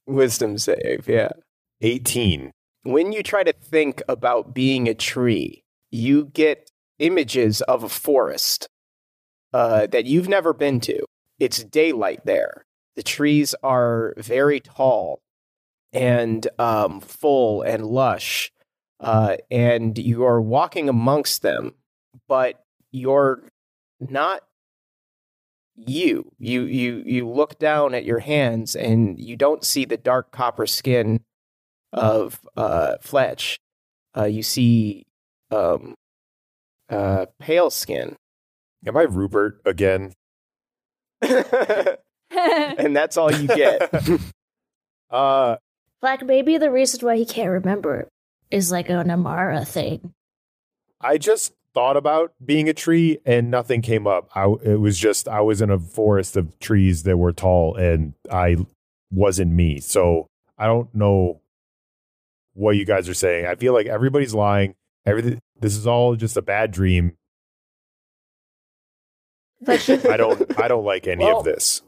wisdom 0.08 0.58
save. 0.58 1.06
Yeah. 1.08 1.30
Eighteen. 1.82 2.52
When 2.84 3.12
you 3.12 3.22
try 3.22 3.44
to 3.44 3.52
think 3.54 4.02
about 4.08 4.54
being 4.54 4.88
a 4.88 4.94
tree, 4.94 5.64
you 5.92 6.26
get 6.34 6.72
images 7.00 7.62
of 7.64 7.84
a 7.84 7.90
forest 7.90 8.70
uh, 9.54 9.88
that 9.88 10.06
you've 10.06 10.30
never 10.30 10.54
been 10.54 10.80
to. 10.82 11.04
It's 11.40 11.64
daylight 11.64 12.26
there. 12.26 12.66
The 12.96 13.04
trees 13.04 13.54
are 13.64 14.14
very 14.18 14.62
tall 14.62 15.20
and 15.96 16.48
um, 16.60 17.00
full 17.00 17.62
and 17.62 17.86
lush, 17.86 18.52
uh, 19.00 19.38
and 19.50 19.98
you 19.98 20.24
are 20.26 20.42
walking 20.42 20.90
amongst 20.90 21.42
them, 21.42 21.74
but 22.28 22.64
you're 22.92 23.44
not 24.00 24.42
you. 25.76 26.32
You 26.38 26.64
you 26.64 27.04
you 27.06 27.28
look 27.28 27.58
down 27.58 27.94
at 27.96 28.06
your 28.06 28.20
hands 28.20 28.76
and 28.76 29.20
you 29.20 29.36
don't 29.36 29.64
see 29.64 29.86
the 29.86 29.98
dark 29.98 30.32
copper 30.32 30.68
skin 30.68 31.22
of 31.94 32.40
uh, 32.58 32.96
Fletch. 33.02 33.58
Uh, 34.18 34.26
you 34.26 34.44
see 34.44 35.06
um, 35.52 35.96
uh, 36.90 37.26
pale 37.40 37.70
skin, 37.70 38.16
Am 38.86 38.98
I 38.98 39.04
Rupert 39.04 39.62
again? 39.66 40.14
and 41.22 42.96
that's 42.96 43.18
all 43.18 43.32
you 43.32 43.48
get. 43.48 43.94
Uh, 45.12 45.56
Flack, 46.02 46.24
maybe 46.26 46.58
the 46.58 46.72
reason 46.72 47.06
why 47.06 47.18
he 47.18 47.26
can't 47.26 47.50
remember 47.50 48.08
is 48.52 48.72
like 48.72 48.90
an 48.90 49.10
Amara 49.10 49.66
thing. 49.66 50.14
I 51.02 51.18
just 51.18 51.54
thought 51.74 51.98
about 51.98 52.34
being 52.44 52.70
a 52.70 52.74
tree 52.74 53.20
and 53.26 53.52
nothing 53.52 53.82
came 53.82 54.08
up. 54.08 54.30
I 54.36 54.46
it 54.64 54.80
was 54.80 54.98
just 54.98 55.28
I 55.28 55.42
was 55.42 55.62
in 55.62 55.70
a 55.70 55.80
forest 55.80 56.38
of 56.38 56.58
trees 56.60 57.04
that 57.04 57.18
were 57.18 57.34
tall 57.34 57.76
and 57.76 58.14
I 58.32 58.58
wasn't 59.12 59.52
me. 59.52 59.80
So 59.80 60.28
I 60.58 60.68
don't 60.68 60.94
know 60.96 61.42
what 62.54 62.78
you 62.78 62.86
guys 62.86 63.10
are 63.10 63.14
saying. 63.14 63.46
I 63.46 63.56
feel 63.56 63.74
like 63.74 63.88
everybody's 63.88 64.34
lying. 64.34 64.76
Everything 65.06 65.40
this 65.60 65.76
is 65.76 65.86
all 65.88 66.16
just 66.16 66.38
a 66.38 66.42
bad 66.42 66.72
dream. 66.72 67.18
I 69.68 69.78
don't 70.18 70.60
I 70.60 70.68
don't 70.68 70.86
like 70.86 71.08
any 71.08 71.26
Well- 71.26 71.40
of 71.40 71.46
this. 71.46 71.82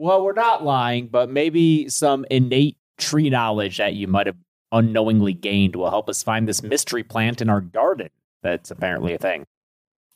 Well, 0.00 0.24
we're 0.24 0.32
not 0.32 0.64
lying, 0.64 1.08
but 1.08 1.28
maybe 1.28 1.88
some 1.90 2.24
innate 2.30 2.78
tree 2.96 3.28
knowledge 3.28 3.76
that 3.76 3.92
you 3.92 4.06
might 4.06 4.26
have 4.26 4.36
unknowingly 4.72 5.34
gained 5.34 5.76
will 5.76 5.90
help 5.90 6.08
us 6.08 6.22
find 6.22 6.48
this 6.48 6.62
mystery 6.62 7.02
plant 7.02 7.42
in 7.42 7.50
our 7.50 7.60
garden. 7.60 8.08
That's 8.42 8.70
apparently 8.70 9.12
a 9.12 9.18
thing. 9.18 9.44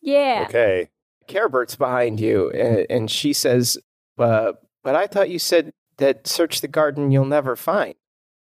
yeah. 0.00 0.46
Okay. 0.48 0.88
Carebert's 1.28 1.76
behind 1.76 2.20
you, 2.20 2.50
and, 2.50 2.86
and 2.90 3.10
she 3.10 3.32
says, 3.32 3.78
uh, 4.18 4.52
"But 4.82 4.94
I 4.94 5.06
thought 5.06 5.30
you 5.30 5.38
said 5.38 5.72
that 5.96 6.26
search 6.26 6.60
the 6.60 6.68
garden 6.68 7.10
you'll 7.10 7.24
never 7.24 7.56
find." 7.56 7.94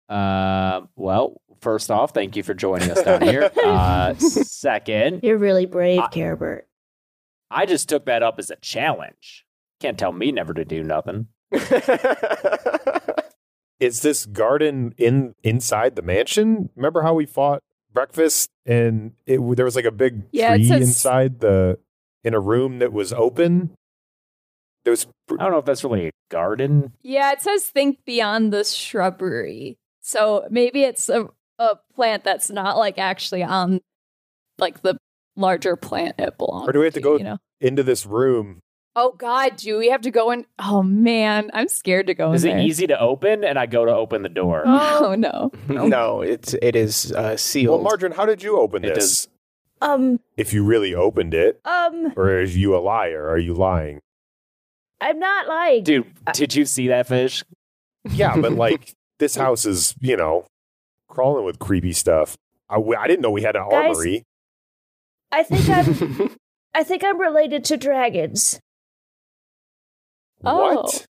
Uh, 0.09 0.82
well, 0.97 1.40
first 1.61 1.90
off, 1.90 2.12
thank 2.12 2.36
you 2.36 2.43
for 2.43 2.55
joining 2.55 2.90
us 2.90 3.03
down 3.03 3.23
here. 3.23 3.51
Uh, 3.65 4.15
second, 4.15 5.20
You're 5.24 5.39
really 5.39 5.66
brave, 5.66 6.01
I- 6.01 6.09
Carabert. 6.09 6.62
I 7.51 7.66
just 7.66 7.89
took 7.89 8.07
that 8.07 8.23
up 8.23 8.39
as 8.39 8.51
a 8.51 8.57
challenge. 8.57 9.45
Can't 9.81 9.98
tell 9.98 10.12
me 10.12 10.32
never 10.32 10.55
to 10.55 10.65
do 10.65 10.82
nothing. 10.82 11.28
Is 13.78 14.01
this 14.01 14.24
garden 14.24 14.94
in 14.97 15.35
inside 15.43 15.97
the 15.97 16.03
mansion? 16.03 16.70
Remember 16.77 17.03
how 17.03 17.12
we 17.12 17.27
fought 17.27 17.62
breakfast 17.93 18.48
and 18.65 19.12
it 19.27 19.39
there 19.57 19.65
was 19.66 19.77
like 19.77 19.85
a 19.85 19.90
big 19.90 20.23
Yeah, 20.32 20.55
tree 20.57 20.65
says- 20.66 20.81
inside 20.89 21.40
the 21.40 21.78
in 22.24 22.32
a 22.35 22.40
room 22.40 22.78
that 22.78 22.93
was 22.93 23.12
open? 23.12 23.74
There 24.85 24.93
was 24.93 25.07
I 25.31 25.43
don't 25.43 25.51
know 25.53 25.59
if 25.59 25.66
that's 25.66 25.85
really 25.85 26.07
a 26.09 26.11
garden. 26.31 26.93
Yeah, 27.03 27.32
it 27.32 27.43
says 27.43 27.65
think 27.65 27.98
beyond 28.07 28.51
the 28.53 28.65
shrubbery. 28.65 29.77
So 30.01 30.47
maybe 30.51 30.85
it's 30.85 31.09
a, 31.11 31.27
a 31.59 31.77
plant 31.94 32.24
that's 32.24 32.48
not 32.48 32.78
like 32.78 32.97
actually 32.97 33.43
on 33.43 33.81
like 34.59 34.81
the 34.82 34.97
larger 35.36 35.77
plant 35.77 36.15
it 36.19 36.39
belongs 36.39 36.66
Or 36.69 36.73
do 36.73 36.78
we 36.78 36.86
have 36.86 36.94
to 36.94 37.01
go- 37.01 37.19
you 37.19 37.24
know? 37.24 37.39
into 37.61 37.82
this 37.82 38.07
room. 38.07 38.61
Oh 38.98 39.12
god, 39.12 39.56
do 39.56 39.77
we 39.77 39.90
have 39.90 40.01
to 40.01 40.10
go 40.10 40.31
in? 40.31 40.47
Oh 40.59 40.82
man, 40.82 41.51
I'm 41.52 41.68
scared 41.68 42.06
to 42.06 42.14
go 42.14 42.32
Is 42.32 42.44
in 42.44 42.51
it 42.51 42.55
there. 42.55 42.62
easy 42.62 42.86
to 42.86 42.98
open? 42.98 43.44
And 43.44 43.59
I 43.59 43.66
go 43.66 43.85
to 43.85 43.94
open 43.94 44.23
the 44.23 44.31
door. 44.31 44.64
Oh 44.98 45.14
no. 45.14 45.52
no, 45.68 46.23
it's 46.23 46.55
it 46.62 46.74
is 46.74 47.12
uh, 47.12 47.36
sealed. 47.36 47.74
Well, 47.74 47.82
Margarine, 47.82 48.12
how 48.12 48.24
did 48.24 48.43
you 48.43 48.59
open 48.59 48.85
It 48.85 48.94
this? 48.94 49.28
Um, 49.82 50.20
If 50.39 50.55
you 50.55 50.64
really 50.64 50.94
opened 50.94 51.35
it, 51.35 51.60
um, 51.66 52.14
or 52.16 52.31
are 52.31 52.43
you 52.43 52.74
a 52.74 52.81
liar? 52.81 53.28
Are 53.28 53.36
you 53.39 53.52
lying? 53.52 54.01
I'm 55.02 55.18
not 55.18 55.47
lying. 55.47 55.85
Dude, 55.85 56.06
did 56.32 56.55
you 56.55 56.64
see 56.64 56.89
that 56.89 57.06
fish? 57.06 57.44
Yeah, 58.10 58.35
but 58.40 58.52
like 58.66 58.94
this 59.18 59.36
house 59.36 59.66
is, 59.66 59.94
you 60.01 60.16
know, 60.16 60.47
crawling 61.09 61.44
with 61.44 61.59
creepy 61.59 61.93
stuff. 61.93 62.39
I, 62.70 62.77
I 62.77 63.06
didn't 63.06 63.20
know 63.20 63.31
we 63.31 63.43
had 63.43 63.56
an 63.56 63.68
Guys, 63.70 63.94
armory. 63.94 64.24
I 65.31 65.43
think 65.43 65.68
I'm. 65.68 66.36
I 66.74 66.82
think 66.82 67.05
I'm 67.05 67.20
related 67.20 67.64
to 67.64 67.77
dragons. 67.77 68.60
Oh. 70.44 70.74
What? 70.82 71.06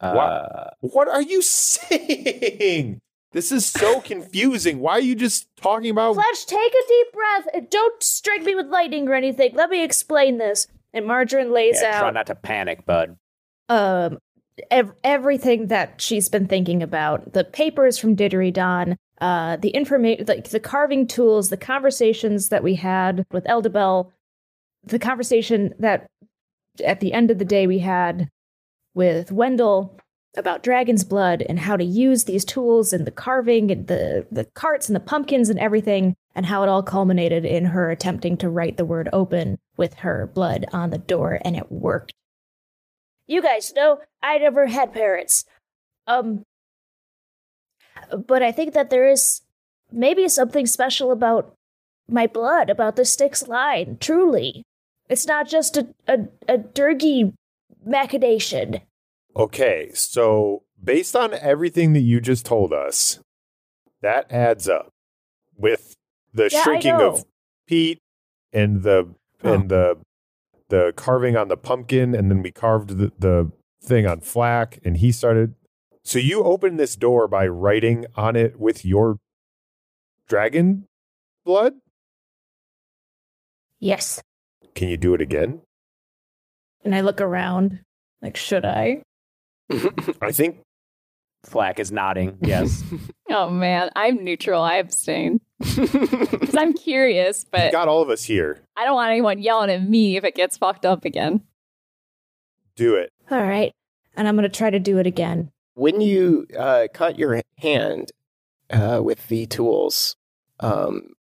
Uh, 0.00 0.70
What 0.80 1.08
are 1.08 1.22
you 1.22 1.40
saying? 1.42 3.00
This 3.32 3.50
is 3.50 3.66
so 3.66 4.00
confusing. 4.00 4.78
Why 4.78 4.92
are 4.92 5.00
you 5.00 5.16
just 5.16 5.48
talking 5.56 5.90
about? 5.90 6.14
Fletch, 6.14 6.46
take 6.46 6.72
a 6.72 6.88
deep 6.88 7.06
breath 7.12 7.70
don't 7.70 8.02
strike 8.02 8.42
me 8.42 8.54
with 8.54 8.66
lightning 8.66 9.08
or 9.08 9.14
anything. 9.14 9.54
Let 9.54 9.70
me 9.70 9.82
explain 9.82 10.38
this. 10.38 10.68
And 10.92 11.06
Margarine 11.06 11.52
lays 11.52 11.80
yeah, 11.82 11.98
try 11.98 12.08
out 12.08 12.14
not 12.14 12.26
to 12.28 12.36
panic, 12.36 12.86
bud. 12.86 13.16
um 13.68 14.18
ev- 14.70 14.92
everything 15.02 15.66
that 15.68 16.00
she's 16.00 16.28
been 16.28 16.46
thinking 16.46 16.80
about 16.82 17.32
the 17.32 17.42
papers 17.42 17.98
from 17.98 18.14
Didgeridon, 18.14 18.94
uh 19.20 19.56
the 19.56 19.70
information 19.70 20.26
like 20.28 20.50
the 20.50 20.60
carving 20.60 21.08
tools 21.08 21.48
the 21.48 21.56
conversations 21.56 22.50
that 22.50 22.62
we 22.62 22.76
had 22.76 23.26
with 23.32 23.44
Eldebel 23.48 24.12
the 24.84 24.98
conversation 25.00 25.74
that 25.80 26.06
at 26.82 27.00
the 27.00 27.12
end 27.12 27.30
of 27.30 27.38
the 27.38 27.44
day 27.44 27.66
we 27.66 27.80
had 27.80 28.28
with 28.94 29.30
Wendell 29.30 29.98
about 30.36 30.62
dragon's 30.62 31.04
blood 31.04 31.42
and 31.48 31.60
how 31.60 31.76
to 31.76 31.84
use 31.84 32.24
these 32.24 32.44
tools 32.44 32.92
and 32.92 33.06
the 33.06 33.10
carving 33.10 33.70
and 33.70 33.86
the 33.86 34.26
the 34.32 34.44
carts 34.54 34.88
and 34.88 34.96
the 34.96 35.00
pumpkins 35.00 35.48
and 35.48 35.60
everything 35.60 36.16
and 36.34 36.46
how 36.46 36.62
it 36.62 36.68
all 36.68 36.82
culminated 36.82 37.44
in 37.44 37.66
her 37.66 37.90
attempting 37.90 38.36
to 38.36 38.48
write 38.48 38.76
the 38.76 38.84
word 38.84 39.08
open 39.12 39.58
with 39.76 39.94
her 39.94 40.30
blood 40.34 40.66
on 40.72 40.90
the 40.90 40.98
door 40.98 41.38
and 41.44 41.56
it 41.56 41.70
worked 41.70 42.12
You 43.26 43.42
guys 43.42 43.72
know 43.74 44.00
I 44.22 44.38
never 44.38 44.66
had 44.66 44.92
parents. 44.92 45.44
Um 46.06 46.42
but 48.26 48.42
I 48.42 48.50
think 48.52 48.74
that 48.74 48.90
there 48.90 49.08
is 49.08 49.42
maybe 49.92 50.28
something 50.28 50.66
special 50.66 51.12
about 51.12 51.54
my 52.08 52.26
blood, 52.26 52.68
about 52.68 52.96
the 52.96 53.04
Styx 53.04 53.46
line, 53.48 53.96
truly. 54.00 54.64
It's 55.08 55.26
not 55.26 55.48
just 55.48 55.76
a 55.76 55.88
a, 56.08 56.18
a 56.48 56.58
Durgy 56.58 57.32
machination. 57.84 58.80
Okay, 59.36 59.90
so 59.94 60.62
based 60.82 61.16
on 61.16 61.34
everything 61.34 61.92
that 61.92 62.00
you 62.00 62.20
just 62.20 62.46
told 62.46 62.72
us, 62.72 63.20
that 64.00 64.30
adds 64.30 64.68
up 64.68 64.92
with 65.56 65.94
the 66.32 66.48
Yeah, 66.50 66.62
shrinking 66.62 66.92
of 66.92 67.24
Pete 67.66 67.98
and 68.52 68.82
the 68.82 69.14
and 69.42 69.68
the 69.68 69.98
the 70.68 70.92
carving 70.96 71.36
on 71.36 71.48
the 71.48 71.56
pumpkin, 71.56 72.14
and 72.14 72.30
then 72.30 72.42
we 72.42 72.50
carved 72.50 72.96
the, 72.98 73.12
the 73.18 73.52
thing 73.82 74.06
on 74.06 74.20
Flack, 74.20 74.78
and 74.84 74.96
he 74.96 75.12
started. 75.12 75.54
So 76.02 76.18
you 76.18 76.42
opened 76.42 76.78
this 76.78 76.96
door 76.96 77.28
by 77.28 77.46
writing 77.46 78.06
on 78.14 78.36
it 78.36 78.58
with 78.58 78.84
your 78.84 79.18
dragon 80.28 80.86
blood. 81.44 81.74
yes 83.78 84.22
Can 84.74 84.88
you 84.88 84.96
do 84.96 85.14
it 85.14 85.20
again? 85.20 85.60
and 86.84 86.94
I 86.94 87.00
look 87.00 87.20
around 87.20 87.80
like 88.20 88.36
should 88.36 88.64
I 88.64 89.02
I 90.20 90.32
think 90.32 90.60
Flack 91.44 91.78
is 91.80 91.90
nodding. 91.92 92.38
Yes. 92.40 92.82
Oh 93.30 93.48
man, 93.50 93.90
I'm 93.96 94.22
neutral. 94.22 94.62
I 94.62 94.76
abstain 94.76 95.40
because 95.58 96.54
I'm 96.54 96.72
curious, 96.74 97.42
you 97.44 97.48
but 97.50 97.72
got 97.72 97.88
all 97.88 98.00
of 98.02 98.10
us 98.10 98.22
here. 98.22 98.62
I 98.76 98.84
don't 98.84 98.94
want 98.94 99.10
anyone 99.10 99.40
yelling 99.40 99.70
at 99.70 99.82
me 99.82 100.16
if 100.16 100.24
it 100.24 100.34
gets 100.36 100.56
fucked 100.58 100.86
up 100.86 101.04
again. 101.04 101.42
Do 102.76 102.94
it. 102.96 103.10
All 103.30 103.42
right. 103.42 103.72
And 104.14 104.28
I'm 104.28 104.36
going 104.36 104.48
to 104.48 104.56
try 104.56 104.70
to 104.70 104.78
do 104.78 104.98
it 104.98 105.06
again. 105.06 105.50
When 105.72 106.00
you 106.00 106.46
uh, 106.56 106.86
cut 106.92 107.18
your 107.18 107.40
hand 107.58 108.12
uh, 108.70 109.00
with 109.02 109.26
the 109.26 109.46
tools 109.46 110.14
um, 110.60 111.14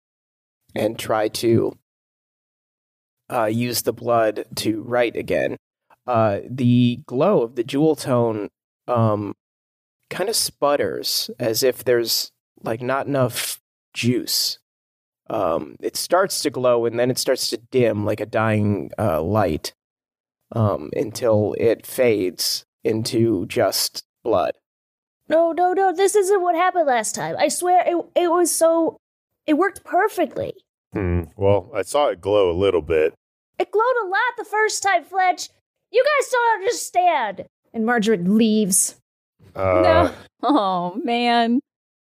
and 0.75 0.97
try 0.99 1.29
to 1.29 1.77
uh, 3.31 3.45
use 3.45 3.83
the 3.83 3.93
blood 3.93 4.45
to 4.55 4.81
write 4.81 5.15
again, 5.15 5.57
uh, 6.07 6.39
the 6.49 6.99
glow 7.05 7.41
of 7.43 7.55
the 7.55 7.63
jewel 7.63 7.95
tone 7.95 8.49
um, 8.87 9.35
kind 10.09 10.29
of 10.29 10.35
sputters 10.35 11.29
as 11.39 11.63
if 11.63 11.83
there's 11.83 12.31
like 12.63 12.81
not 12.81 13.07
enough 13.07 13.59
juice. 13.93 14.59
Um, 15.29 15.77
it 15.79 15.95
starts 15.95 16.41
to 16.41 16.49
glow 16.49 16.85
and 16.85 16.99
then 16.99 17.09
it 17.09 17.17
starts 17.17 17.49
to 17.49 17.57
dim 17.57 18.05
like 18.05 18.19
a 18.19 18.25
dying 18.25 18.91
uh, 18.99 19.21
light 19.21 19.73
um, 20.51 20.89
until 20.93 21.55
it 21.57 21.85
fades 21.85 22.65
into 22.83 23.45
just 23.45 24.03
blood. 24.23 24.53
No, 25.29 25.53
no, 25.53 25.71
no. 25.71 25.93
This 25.93 26.15
isn't 26.15 26.41
what 26.41 26.55
happened 26.55 26.87
last 26.87 27.15
time. 27.15 27.35
I 27.39 27.47
swear 27.47 27.83
it, 27.85 28.05
it 28.15 28.29
was 28.29 28.53
so. 28.53 28.97
It 29.47 29.53
worked 29.53 29.83
perfectly. 29.85 30.53
Hmm. 30.93 31.23
Well, 31.37 31.71
I 31.73 31.83
saw 31.83 32.07
it 32.07 32.19
glow 32.19 32.51
a 32.51 32.57
little 32.57 32.81
bit. 32.81 33.13
It 33.61 33.71
glowed 33.71 33.83
a 34.03 34.07
lot 34.07 34.17
the 34.39 34.43
first 34.45 34.81
time, 34.81 35.03
Fletch. 35.03 35.49
You 35.91 36.03
guys 36.03 36.29
don't 36.31 36.59
understand. 36.61 37.45
And 37.75 37.85
Margaret 37.85 38.27
leaves. 38.27 38.99
Uh, 39.55 39.81
no. 39.83 40.13
Oh 40.43 40.99
man. 41.03 41.59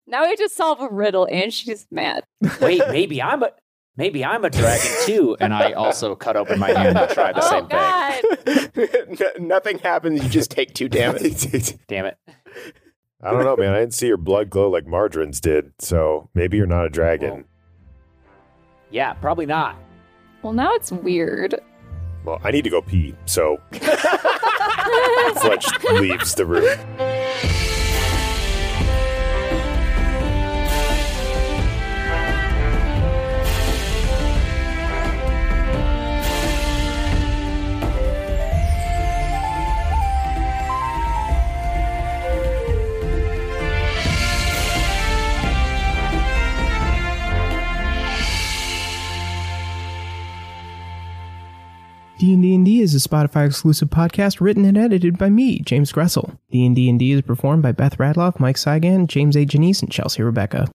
Now 0.08 0.22
we 0.22 0.30
have 0.30 0.38
to 0.40 0.48
solve 0.48 0.80
a 0.80 0.88
riddle 0.88 1.28
and 1.30 1.54
she's 1.54 1.86
mad. 1.92 2.24
Wait, 2.62 2.82
maybe 2.88 3.22
I'm 3.22 3.44
a 3.44 3.52
maybe 3.98 4.24
I'm 4.24 4.46
a 4.46 4.50
dragon 4.50 4.90
too, 5.06 5.36
and 5.42 5.54
I 5.54 5.74
also 5.74 6.16
cut 6.16 6.38
open 6.38 6.58
my 6.58 6.72
hand 6.72 6.96
to 6.98 7.14
try 7.14 7.34
the 7.34 7.42
oh 7.44 7.50
same 7.50 7.68
thing. 7.68 9.18
god. 9.18 9.38
N- 9.38 9.48
nothing 9.48 9.80
happens. 9.80 10.24
You 10.24 10.30
just 10.30 10.52
take 10.52 10.74
two 10.74 10.88
damage. 10.88 11.52
Damn 11.90 12.06
it. 12.06 12.18
I 13.22 13.32
don't 13.32 13.44
know, 13.44 13.58
man. 13.58 13.74
I 13.74 13.80
didn't 13.82 13.94
see 13.94 14.08
your 14.08 14.16
blood 14.16 14.50
glow 14.50 14.70
like 14.70 14.86
Margarine's 14.86 15.42
did, 15.42 15.74
so 15.80 16.30
maybe 16.34 16.56
you're 16.56 16.66
not 16.66 16.86
a 16.86 16.90
dragon. 16.90 17.44
Yeah, 18.90 19.12
probably 19.16 19.46
not. 19.48 19.76
Well 20.42 20.54
now 20.54 20.74
it's 20.76 20.92
weird. 20.92 21.56
Well, 22.26 22.40
I 22.44 22.52
need 22.52 22.64
to 22.66 22.70
go 22.70 22.82
pee, 22.82 23.16
so 23.26 23.58
Fletch 25.42 25.66
leaves 25.94 26.36
the 26.36 26.46
room. 26.46 26.78
D&D 52.20 52.82
is 52.82 52.94
a 52.94 52.98
Spotify 52.98 53.46
exclusive 53.46 53.90
podcast 53.90 54.42
written 54.42 54.66
and 54.66 54.78
edited 54.78 55.18
by 55.18 55.30
me, 55.30 55.60
James 55.60 55.94
Gressel. 55.94 56.38
D&D 56.52 57.14
is 57.14 57.22
performed 57.22 57.64
by 57.64 57.72
Beth 57.72 57.98
Radloff, 57.98 58.42
Mike 58.42 58.58
Saigan, 58.58 59.08
James 59.08 59.38
A. 59.38 59.46
Janice, 59.46 59.82
and 59.82 59.90
Chelsea 59.90 60.22
Rebecca. 60.22 60.68